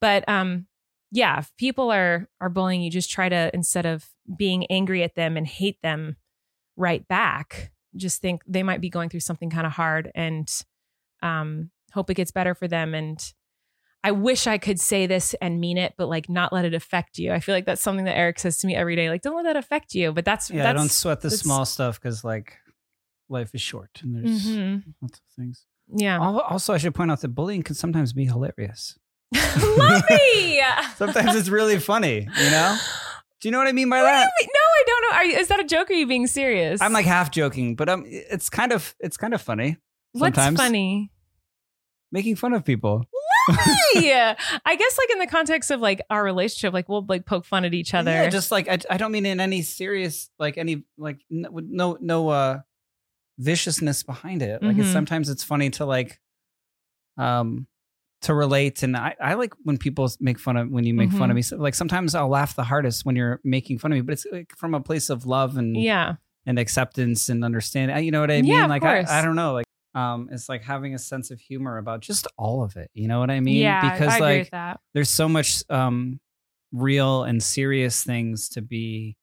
But 0.00 0.26
um, 0.28 0.66
yeah, 1.10 1.40
if 1.40 1.52
people 1.58 1.90
are 1.90 2.28
are 2.40 2.48
bullying 2.48 2.82
you, 2.82 2.90
just 2.90 3.10
try 3.10 3.28
to 3.28 3.50
instead 3.52 3.84
of 3.84 4.06
being 4.36 4.64
angry 4.66 5.02
at 5.02 5.16
them 5.16 5.36
and 5.36 5.46
hate 5.46 5.78
them 5.82 6.16
right 6.76 7.06
back, 7.08 7.72
just 7.96 8.22
think 8.22 8.42
they 8.46 8.62
might 8.62 8.80
be 8.80 8.88
going 8.88 9.10
through 9.10 9.20
something 9.20 9.50
kind 9.50 9.66
of 9.66 9.72
hard 9.74 10.10
and 10.14 10.50
um, 11.22 11.70
hope 11.92 12.08
it 12.08 12.14
gets 12.14 12.30
better 12.30 12.54
for 12.54 12.68
them 12.68 12.94
and 12.94 13.34
I 14.02 14.12
wish 14.12 14.46
I 14.46 14.56
could 14.56 14.80
say 14.80 15.06
this 15.06 15.34
and 15.42 15.60
mean 15.60 15.76
it, 15.76 15.94
but 15.98 16.08
like 16.08 16.28
not 16.28 16.52
let 16.52 16.64
it 16.64 16.72
affect 16.72 17.18
you. 17.18 17.32
I 17.32 17.40
feel 17.40 17.54
like 17.54 17.66
that's 17.66 17.82
something 17.82 18.06
that 18.06 18.16
Erik 18.16 18.38
says 18.38 18.58
to 18.58 18.66
me 18.66 18.74
every 18.74 18.96
day. 18.96 19.10
Like, 19.10 19.20
don't 19.22 19.36
let 19.36 19.42
that 19.42 19.56
affect 19.56 19.94
you. 19.94 20.12
But 20.12 20.24
that's 20.24 20.50
yeah. 20.50 20.62
That's, 20.62 20.78
don't 20.78 20.90
sweat 20.90 21.20
the 21.20 21.30
small 21.30 21.66
stuff 21.66 22.00
because 22.00 22.24
like 22.24 22.56
life 23.28 23.54
is 23.54 23.60
short 23.60 23.90
and 24.02 24.14
there's 24.14 24.46
mm-hmm. 24.46 24.90
lots 25.02 25.18
of 25.18 25.24
things. 25.36 25.66
Yeah. 25.94 26.18
Also, 26.48 26.72
I 26.72 26.78
should 26.78 26.94
point 26.94 27.10
out 27.10 27.20
that 27.20 27.28
bullying 27.28 27.62
can 27.62 27.74
sometimes 27.74 28.14
be 28.14 28.24
hilarious. 28.24 28.98
me? 29.32 29.38
sometimes 30.96 31.34
it's 31.36 31.50
really 31.50 31.78
funny. 31.78 32.26
You 32.38 32.50
know. 32.50 32.78
Do 33.42 33.48
you 33.48 33.52
know 33.52 33.58
what 33.58 33.66
I 33.68 33.72
mean 33.72 33.90
by 33.90 33.98
what 34.00 34.04
that? 34.04 34.30
Mean? 34.40 34.48
No, 34.54 34.60
I 34.60 34.84
don't 34.86 35.02
know. 35.10 35.16
Are 35.16 35.24
you, 35.26 35.36
is 35.38 35.48
that 35.48 35.60
a 35.60 35.64
joke? 35.64 35.90
Or 35.90 35.92
are 35.92 35.96
you 35.96 36.06
being 36.06 36.26
serious? 36.26 36.80
I'm 36.80 36.92
like 36.92 37.06
half 37.06 37.30
joking, 37.30 37.74
but 37.76 37.88
um, 37.90 38.04
it's 38.06 38.48
kind 38.48 38.72
of 38.72 38.94
it's 38.98 39.16
kind 39.18 39.34
of 39.34 39.42
funny. 39.42 39.76
Sometimes. 40.16 40.36
What's 40.56 40.62
funny? 40.66 41.10
Making 42.12 42.36
fun 42.36 42.54
of 42.54 42.64
people. 42.64 43.04
Yeah, 43.94 44.34
I 44.64 44.76
guess 44.76 44.98
like 44.98 45.10
in 45.10 45.18
the 45.18 45.26
context 45.26 45.70
of 45.70 45.80
like 45.80 46.00
our 46.10 46.22
relationship, 46.22 46.72
like 46.72 46.88
we'll 46.88 47.04
like 47.08 47.26
poke 47.26 47.44
fun 47.44 47.64
at 47.64 47.74
each 47.74 47.94
other. 47.94 48.10
Yeah, 48.10 48.28
just 48.28 48.50
like 48.50 48.68
I, 48.68 48.78
I 48.88 48.96
don't 48.96 49.12
mean 49.12 49.26
in 49.26 49.40
any 49.40 49.62
serious 49.62 50.30
like 50.38 50.58
any 50.58 50.84
like 50.98 51.18
no 51.30 51.96
no 52.00 52.28
uh 52.28 52.60
viciousness 53.38 54.02
behind 54.02 54.42
it. 54.42 54.62
Like 54.62 54.72
mm-hmm. 54.72 54.82
it's, 54.82 54.90
sometimes 54.90 55.28
it's 55.28 55.44
funny 55.44 55.70
to 55.70 55.86
like 55.86 56.20
um 57.18 57.66
to 58.22 58.34
relate 58.34 58.82
and 58.82 58.96
I, 58.96 59.14
I 59.18 59.34
like 59.34 59.54
when 59.62 59.78
people 59.78 60.08
make 60.20 60.38
fun 60.38 60.58
of 60.58 60.68
when 60.68 60.84
you 60.84 60.92
make 60.92 61.08
mm-hmm. 61.08 61.18
fun 61.18 61.30
of 61.30 61.34
mm-hmm. 61.34 61.36
me 61.36 61.42
so, 61.42 61.56
like 61.56 61.74
sometimes 61.74 62.14
i'll 62.14 62.28
laugh 62.28 62.54
the 62.54 62.64
hardest 62.64 63.06
when 63.06 63.16
you're 63.16 63.40
making 63.44 63.78
fun 63.78 63.92
of 63.92 63.96
me 63.96 64.02
but 64.02 64.12
it's 64.12 64.26
like 64.30 64.52
from 64.58 64.74
a 64.74 64.80
place 64.80 65.08
of 65.08 65.24
love 65.24 65.56
and 65.56 65.74
yeah 65.74 66.16
and 66.44 66.58
acceptance 66.58 67.30
and 67.30 67.42
understanding 67.42 67.96
uh, 67.96 67.98
you 67.98 68.10
know 68.10 68.20
what 68.20 68.30
i 68.30 68.36
mean 68.36 68.44
yeah, 68.44 68.66
like 68.66 68.82
I, 68.82 69.04
I 69.20 69.24
don't 69.24 69.36
know 69.36 69.54
like 69.54 69.64
um, 69.94 70.28
is 70.30 70.48
like 70.48 70.62
having 70.62 70.94
a 70.94 70.98
sense 70.98 71.30
of 71.30 71.40
humor 71.40 71.76
about 71.78 72.00
just 72.00 72.26
all 72.36 72.62
of 72.62 72.76
it. 72.76 72.90
You 72.94 73.08
know 73.08 73.20
what 73.20 73.30
I 73.30 73.40
mean? 73.40 73.56
Yeah, 73.56 73.92
because 73.96 74.14
I 74.14 74.18
like 74.48 74.78
there's 74.94 75.10
so 75.10 75.28
much 75.28 75.62
um, 75.68 76.20
real 76.72 77.24
and 77.24 77.42
serious 77.42 78.02
things 78.04 78.48
to 78.50 78.62
be 78.62 79.16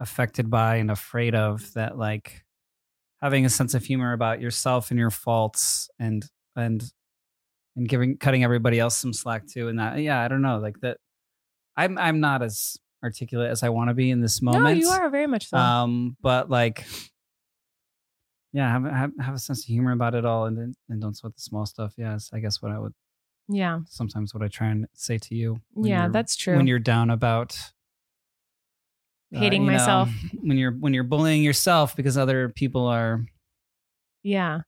affected 0.00 0.50
by 0.50 0.76
and 0.76 0.90
afraid 0.90 1.34
of 1.34 1.72
that 1.74 1.96
like 1.96 2.44
having 3.22 3.46
a 3.46 3.50
sense 3.50 3.72
of 3.74 3.82
humor 3.84 4.12
about 4.12 4.40
yourself 4.40 4.90
and 4.90 4.98
your 4.98 5.10
faults 5.10 5.88
and 5.98 6.24
and 6.56 6.92
and 7.76 7.88
giving 7.88 8.16
cutting 8.18 8.44
everybody 8.44 8.78
else 8.78 8.96
some 8.96 9.12
slack 9.12 9.46
too 9.46 9.68
and 9.68 9.78
that 9.78 9.98
yeah 10.00 10.20
i 10.20 10.28
don't 10.28 10.42
know 10.42 10.58
like 10.58 10.78
that 10.80 10.98
i'm 11.76 11.96
i'm 11.96 12.18
not 12.18 12.42
as 12.42 12.76
articulate 13.04 13.50
as 13.50 13.62
i 13.62 13.68
want 13.68 13.88
to 13.88 13.94
be 13.94 14.10
in 14.10 14.20
this 14.20 14.42
moment 14.42 14.64
no, 14.64 14.70
you 14.72 14.88
are 14.88 15.08
very 15.10 15.28
much 15.28 15.48
so 15.48 15.56
um 15.56 16.16
but 16.20 16.50
like 16.50 16.84
yeah, 18.54 18.70
have, 18.70 18.84
have 18.84 19.10
have 19.20 19.34
a 19.34 19.38
sense 19.38 19.58
of 19.64 19.66
humor 19.66 19.90
about 19.90 20.14
it 20.14 20.24
all, 20.24 20.46
and 20.46 20.76
and 20.88 21.02
don't 21.02 21.14
sweat 21.16 21.34
the 21.34 21.40
small 21.40 21.66
stuff. 21.66 21.92
Yes, 21.98 22.30
I 22.32 22.38
guess 22.38 22.62
what 22.62 22.70
I 22.70 22.78
would. 22.78 22.94
Yeah. 23.48 23.80
Sometimes 23.86 24.32
what 24.32 24.44
I 24.44 24.48
try 24.48 24.68
and 24.68 24.86
say 24.94 25.18
to 25.18 25.34
you. 25.34 25.56
Yeah, 25.76 26.08
that's 26.08 26.36
true. 26.36 26.56
When 26.56 26.68
you're 26.68 26.78
down 26.78 27.10
about 27.10 27.58
uh, 29.34 29.40
hating 29.40 29.68
uh, 29.68 29.72
myself 29.72 30.08
know, 30.08 30.38
when 30.42 30.56
you're 30.56 30.70
when 30.70 30.94
you're 30.94 31.02
bullying 31.02 31.42
yourself 31.42 31.96
because 31.96 32.16
other 32.16 32.48
people 32.48 32.86
are 32.86 33.24
yeah 34.22 34.60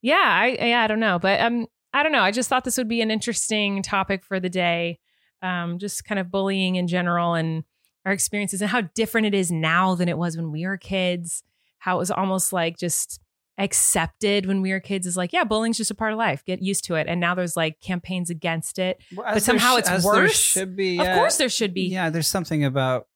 yeah 0.00 0.16
i 0.22 0.54
yeah 0.60 0.82
i 0.82 0.86
don't 0.86 1.00
know 1.00 1.18
but 1.18 1.40
um 1.40 1.66
i 1.92 2.04
don't 2.04 2.12
know 2.12 2.20
i 2.20 2.30
just 2.30 2.48
thought 2.48 2.62
this 2.62 2.76
would 2.78 2.88
be 2.88 3.00
an 3.00 3.10
interesting 3.10 3.82
topic 3.82 4.24
for 4.24 4.38
the 4.38 4.48
day 4.48 4.96
um 5.42 5.76
just 5.78 6.04
kind 6.04 6.18
of 6.20 6.30
bullying 6.30 6.76
in 6.76 6.86
general 6.86 7.34
and 7.34 7.64
our 8.04 8.12
experiences 8.12 8.60
and 8.62 8.70
how 8.70 8.82
different 8.94 9.26
it 9.26 9.34
is 9.34 9.50
now 9.50 9.96
than 9.96 10.08
it 10.08 10.16
was 10.18 10.36
when 10.36 10.52
we 10.52 10.64
were 10.66 10.76
kids 10.76 11.42
how 11.80 11.96
it 11.96 11.98
was 11.98 12.10
almost 12.12 12.52
like 12.52 12.76
just 12.78 13.20
accepted 13.58 14.46
when 14.46 14.62
we 14.62 14.72
were 14.72 14.80
kids 14.80 15.06
is 15.06 15.16
like, 15.16 15.32
yeah, 15.32 15.44
bullying's 15.44 15.76
just 15.76 15.90
a 15.90 15.94
part 15.94 16.12
of 16.12 16.18
life. 16.18 16.44
Get 16.44 16.62
used 16.62 16.84
to 16.84 16.94
it. 16.94 17.06
And 17.06 17.20
now 17.20 17.34
there's 17.34 17.56
like 17.56 17.80
campaigns 17.80 18.30
against 18.30 18.78
it, 18.78 19.00
well, 19.14 19.34
but 19.34 19.42
somehow 19.42 19.76
sh- 19.76 19.78
it's 19.84 20.04
worse. 20.04 20.32
should 20.34 20.76
be, 20.76 20.90
yeah. 20.96 21.12
Of 21.14 21.18
course, 21.18 21.36
there 21.36 21.48
should 21.48 21.74
be. 21.74 21.84
Yeah, 21.88 22.10
there's 22.10 22.28
something 22.28 22.64
about 22.64 23.06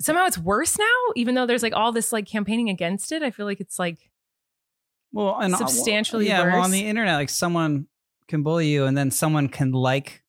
somehow 0.00 0.26
it's 0.26 0.38
worse 0.38 0.78
now. 0.78 0.84
Even 1.16 1.34
though 1.34 1.46
there's 1.46 1.62
like 1.62 1.74
all 1.74 1.92
this 1.92 2.12
like 2.12 2.26
campaigning 2.26 2.68
against 2.70 3.12
it, 3.12 3.22
I 3.22 3.30
feel 3.30 3.46
like 3.46 3.60
it's 3.60 3.78
like 3.78 4.10
well 5.12 5.38
and 5.38 5.54
uh, 5.54 5.58
substantially 5.58 6.26
well, 6.28 6.38
yeah. 6.40 6.44
Worse. 6.44 6.52
Well, 6.54 6.62
on 6.64 6.70
the 6.72 6.86
internet, 6.86 7.14
like 7.16 7.30
someone 7.30 7.86
can 8.26 8.42
bully 8.42 8.68
you, 8.68 8.84
and 8.84 8.96
then 8.96 9.10
someone 9.10 9.48
can 9.48 9.72
like, 9.72 10.22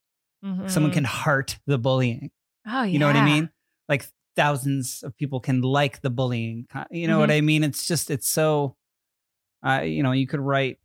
mm-hmm. 0.45 0.67
someone 0.67 0.91
can 0.91 1.03
heart 1.05 1.57
the 1.65 1.77
bullying. 1.77 2.29
Oh, 2.67 2.83
yeah. 2.83 2.83
you 2.85 2.99
know 2.99 3.07
what 3.07 3.15
I 3.15 3.25
mean? 3.25 3.49
Like 3.87 4.05
thousands 4.35 5.01
of 5.03 5.17
people 5.17 5.39
can 5.39 5.63
like 5.63 6.01
the 6.01 6.11
bullying. 6.11 6.67
You 6.91 7.07
know 7.07 7.13
mm-hmm. 7.13 7.19
what 7.21 7.31
I 7.31 7.41
mean? 7.41 7.63
It's 7.63 7.87
just 7.87 8.11
it's 8.11 8.27
so 8.29 8.75
I, 9.61 9.83
you 9.83 10.03
know, 10.03 10.11
you 10.11 10.27
could 10.27 10.39
write 10.39 10.79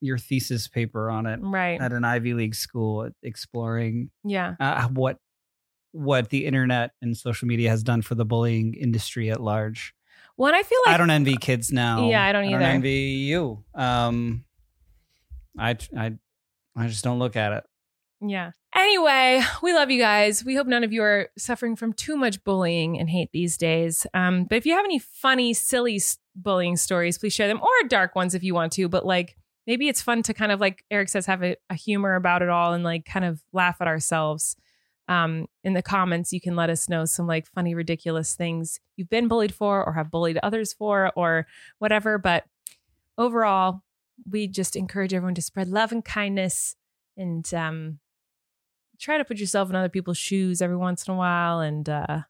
your 0.00 0.16
thesis 0.18 0.66
paper 0.68 1.10
on 1.10 1.26
it 1.26 1.40
right. 1.42 1.80
at 1.80 1.92
an 1.92 2.04
Ivy 2.04 2.34
League 2.34 2.54
school 2.54 3.10
exploring 3.22 4.10
yeah 4.24 4.54
uh, 4.58 4.88
what 4.88 5.18
what 5.92 6.30
the 6.30 6.46
internet 6.46 6.92
and 7.02 7.14
social 7.14 7.46
media 7.48 7.68
has 7.68 7.82
done 7.82 8.00
for 8.00 8.14
the 8.14 8.24
bullying 8.24 8.74
industry 8.74 9.30
at 9.30 9.40
large. 9.42 9.92
Well, 10.36 10.54
I 10.54 10.62
feel 10.62 10.78
like 10.86 10.94
I 10.94 10.96
don't 10.98 11.10
envy 11.10 11.36
kids 11.36 11.72
now. 11.72 12.08
Yeah, 12.08 12.22
I 12.24 12.32
don't 12.32 12.44
either. 12.44 12.56
I 12.56 12.60
don't 12.60 12.68
envy 12.76 12.92
you. 12.92 13.62
Um, 13.74 14.44
I 15.58 15.76
I 15.96 16.12
I 16.76 16.86
just 16.86 17.04
don't 17.04 17.18
look 17.18 17.36
at 17.36 17.52
it. 17.52 17.64
Yeah. 18.20 18.50
Anyway, 18.76 19.42
we 19.62 19.72
love 19.72 19.90
you 19.90 19.98
guys. 20.00 20.44
We 20.44 20.54
hope 20.54 20.66
none 20.66 20.84
of 20.84 20.92
you 20.92 21.02
are 21.02 21.28
suffering 21.36 21.74
from 21.74 21.92
too 21.92 22.16
much 22.16 22.44
bullying 22.44 22.98
and 22.98 23.08
hate 23.08 23.30
these 23.32 23.56
days. 23.56 24.06
Um, 24.14 24.44
but 24.44 24.56
if 24.56 24.66
you 24.66 24.74
have 24.74 24.84
any 24.84 24.98
funny, 24.98 25.54
silly 25.54 26.00
bullying 26.36 26.76
stories, 26.76 27.18
please 27.18 27.32
share 27.32 27.48
them 27.48 27.60
or 27.60 27.88
dark 27.88 28.14
ones 28.14 28.34
if 28.34 28.42
you 28.42 28.54
want 28.54 28.72
to. 28.74 28.88
But 28.88 29.06
like 29.06 29.36
maybe 29.66 29.88
it's 29.88 30.02
fun 30.02 30.22
to 30.24 30.34
kind 30.34 30.52
of 30.52 30.60
like 30.60 30.84
Erik 30.90 31.08
says, 31.08 31.26
have 31.26 31.42
a, 31.42 31.56
a 31.70 31.74
humor 31.74 32.14
about 32.14 32.42
it 32.42 32.48
all 32.48 32.74
and 32.74 32.84
like 32.84 33.04
kind 33.06 33.24
of 33.24 33.42
laugh 33.52 33.76
at 33.80 33.88
ourselves. 33.88 34.56
Um, 35.08 35.48
in 35.64 35.72
the 35.72 35.82
comments, 35.82 36.32
you 36.32 36.40
can 36.40 36.54
let 36.54 36.70
us 36.70 36.88
know 36.88 37.04
some 37.04 37.26
like 37.26 37.46
funny, 37.48 37.74
ridiculous 37.74 38.36
things 38.36 38.78
you've 38.96 39.08
been 39.08 39.26
bullied 39.26 39.52
for 39.52 39.84
or 39.84 39.94
have 39.94 40.08
bullied 40.10 40.38
others 40.42 40.72
for 40.72 41.10
or 41.16 41.48
whatever. 41.78 42.16
But 42.16 42.44
overall, 43.18 43.80
we 44.30 44.46
just 44.46 44.76
encourage 44.76 45.12
everyone 45.12 45.34
to 45.34 45.42
spread 45.42 45.66
love 45.66 45.90
and 45.90 46.04
kindness 46.04 46.76
and 47.16 47.52
um, 47.52 47.98
try 49.00 49.18
to 49.18 49.24
put 49.24 49.38
yourself 49.38 49.70
in 49.70 49.76
other 49.76 49.88
people's 49.88 50.18
shoes 50.18 50.60
every 50.62 50.76
once 50.76 51.08
in 51.08 51.14
a 51.14 51.16
while 51.16 51.60
and 51.60 51.88
uh, 51.88 52.20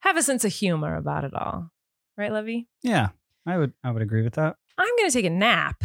have 0.00 0.16
a 0.16 0.22
sense 0.22 0.44
of 0.44 0.52
humor 0.52 0.96
about 0.96 1.24
it 1.24 1.32
all. 1.34 1.70
Right, 2.18 2.32
Levy? 2.32 2.68
Yeah, 2.82 3.08
I 3.46 3.56
would 3.58 3.72
I 3.84 3.90
would 3.90 4.02
agree 4.02 4.22
with 4.22 4.34
that. 4.34 4.56
I'm 4.78 4.88
going 4.98 5.08
to 5.08 5.12
take 5.12 5.24
a 5.24 5.30
nap. 5.30 5.82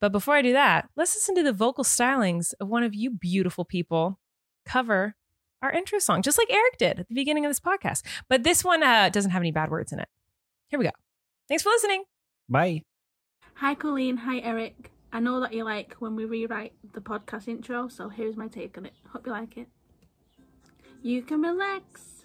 But 0.00 0.12
before 0.12 0.34
I 0.34 0.42
do 0.42 0.52
that, 0.52 0.88
let's 0.96 1.14
listen 1.14 1.34
to 1.34 1.42
the 1.42 1.52
vocal 1.52 1.84
stylings 1.84 2.54
of 2.60 2.68
one 2.68 2.82
of 2.82 2.94
you 2.94 3.10
beautiful 3.10 3.64
people 3.64 4.18
cover 4.64 5.14
our 5.62 5.70
intro 5.70 5.98
song, 5.98 6.22
just 6.22 6.38
like 6.38 6.50
Erik 6.50 6.78
did 6.78 7.00
at 7.00 7.08
the 7.08 7.14
beginning 7.14 7.44
of 7.44 7.50
this 7.50 7.60
podcast. 7.60 8.02
But 8.28 8.42
this 8.44 8.64
one 8.64 8.82
uh, 8.82 9.10
doesn't 9.10 9.30
have 9.30 9.42
any 9.42 9.52
bad 9.52 9.68
words 9.70 9.92
in 9.92 9.98
it. 10.00 10.08
Here 10.68 10.78
we 10.78 10.86
go. 10.86 10.92
Thanks 11.48 11.64
for 11.64 11.68
listening. 11.68 12.04
Bye. 12.48 12.84
Hi, 13.56 13.74
Colleen. 13.74 14.16
Hi, 14.18 14.38
Erik. 14.38 14.90
I 15.12 15.18
know 15.20 15.40
that 15.40 15.52
you 15.52 15.64
like 15.64 15.94
when 15.94 16.14
we 16.14 16.24
rewrite 16.24 16.72
the 16.92 17.00
podcast 17.00 17.48
intro, 17.48 17.88
so 17.88 18.08
here's 18.08 18.36
my 18.36 18.46
take 18.46 18.78
on 18.78 18.86
it. 18.86 18.92
Hope 19.12 19.26
you 19.26 19.32
like 19.32 19.56
it. 19.56 19.68
You 21.02 21.22
can 21.22 21.42
relax. 21.42 22.24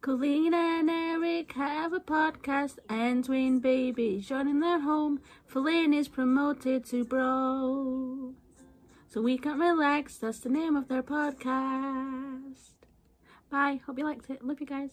Colleen 0.00 0.52
and 0.52 0.90
Erik 0.90 1.52
have 1.52 1.92
a 1.92 2.00
podcast 2.00 2.78
and 2.88 3.24
twin 3.24 3.60
babies 3.60 4.28
joining 4.28 4.60
their 4.60 4.80
home. 4.80 5.20
Feline 5.46 5.94
is 5.94 6.08
promoted 6.08 6.84
to 6.86 7.04
bro. 7.04 8.34
So 9.08 9.22
we 9.22 9.38
can 9.38 9.58
relax. 9.60 10.16
That's 10.18 10.40
the 10.40 10.48
name 10.48 10.76
of 10.76 10.88
their 10.88 11.02
podcast. 11.02 12.54
Bye. 13.50 13.80
Hope 13.86 13.98
you 13.98 14.04
liked 14.04 14.28
it. 14.30 14.44
Love 14.44 14.60
you 14.60 14.66
guys. 14.66 14.92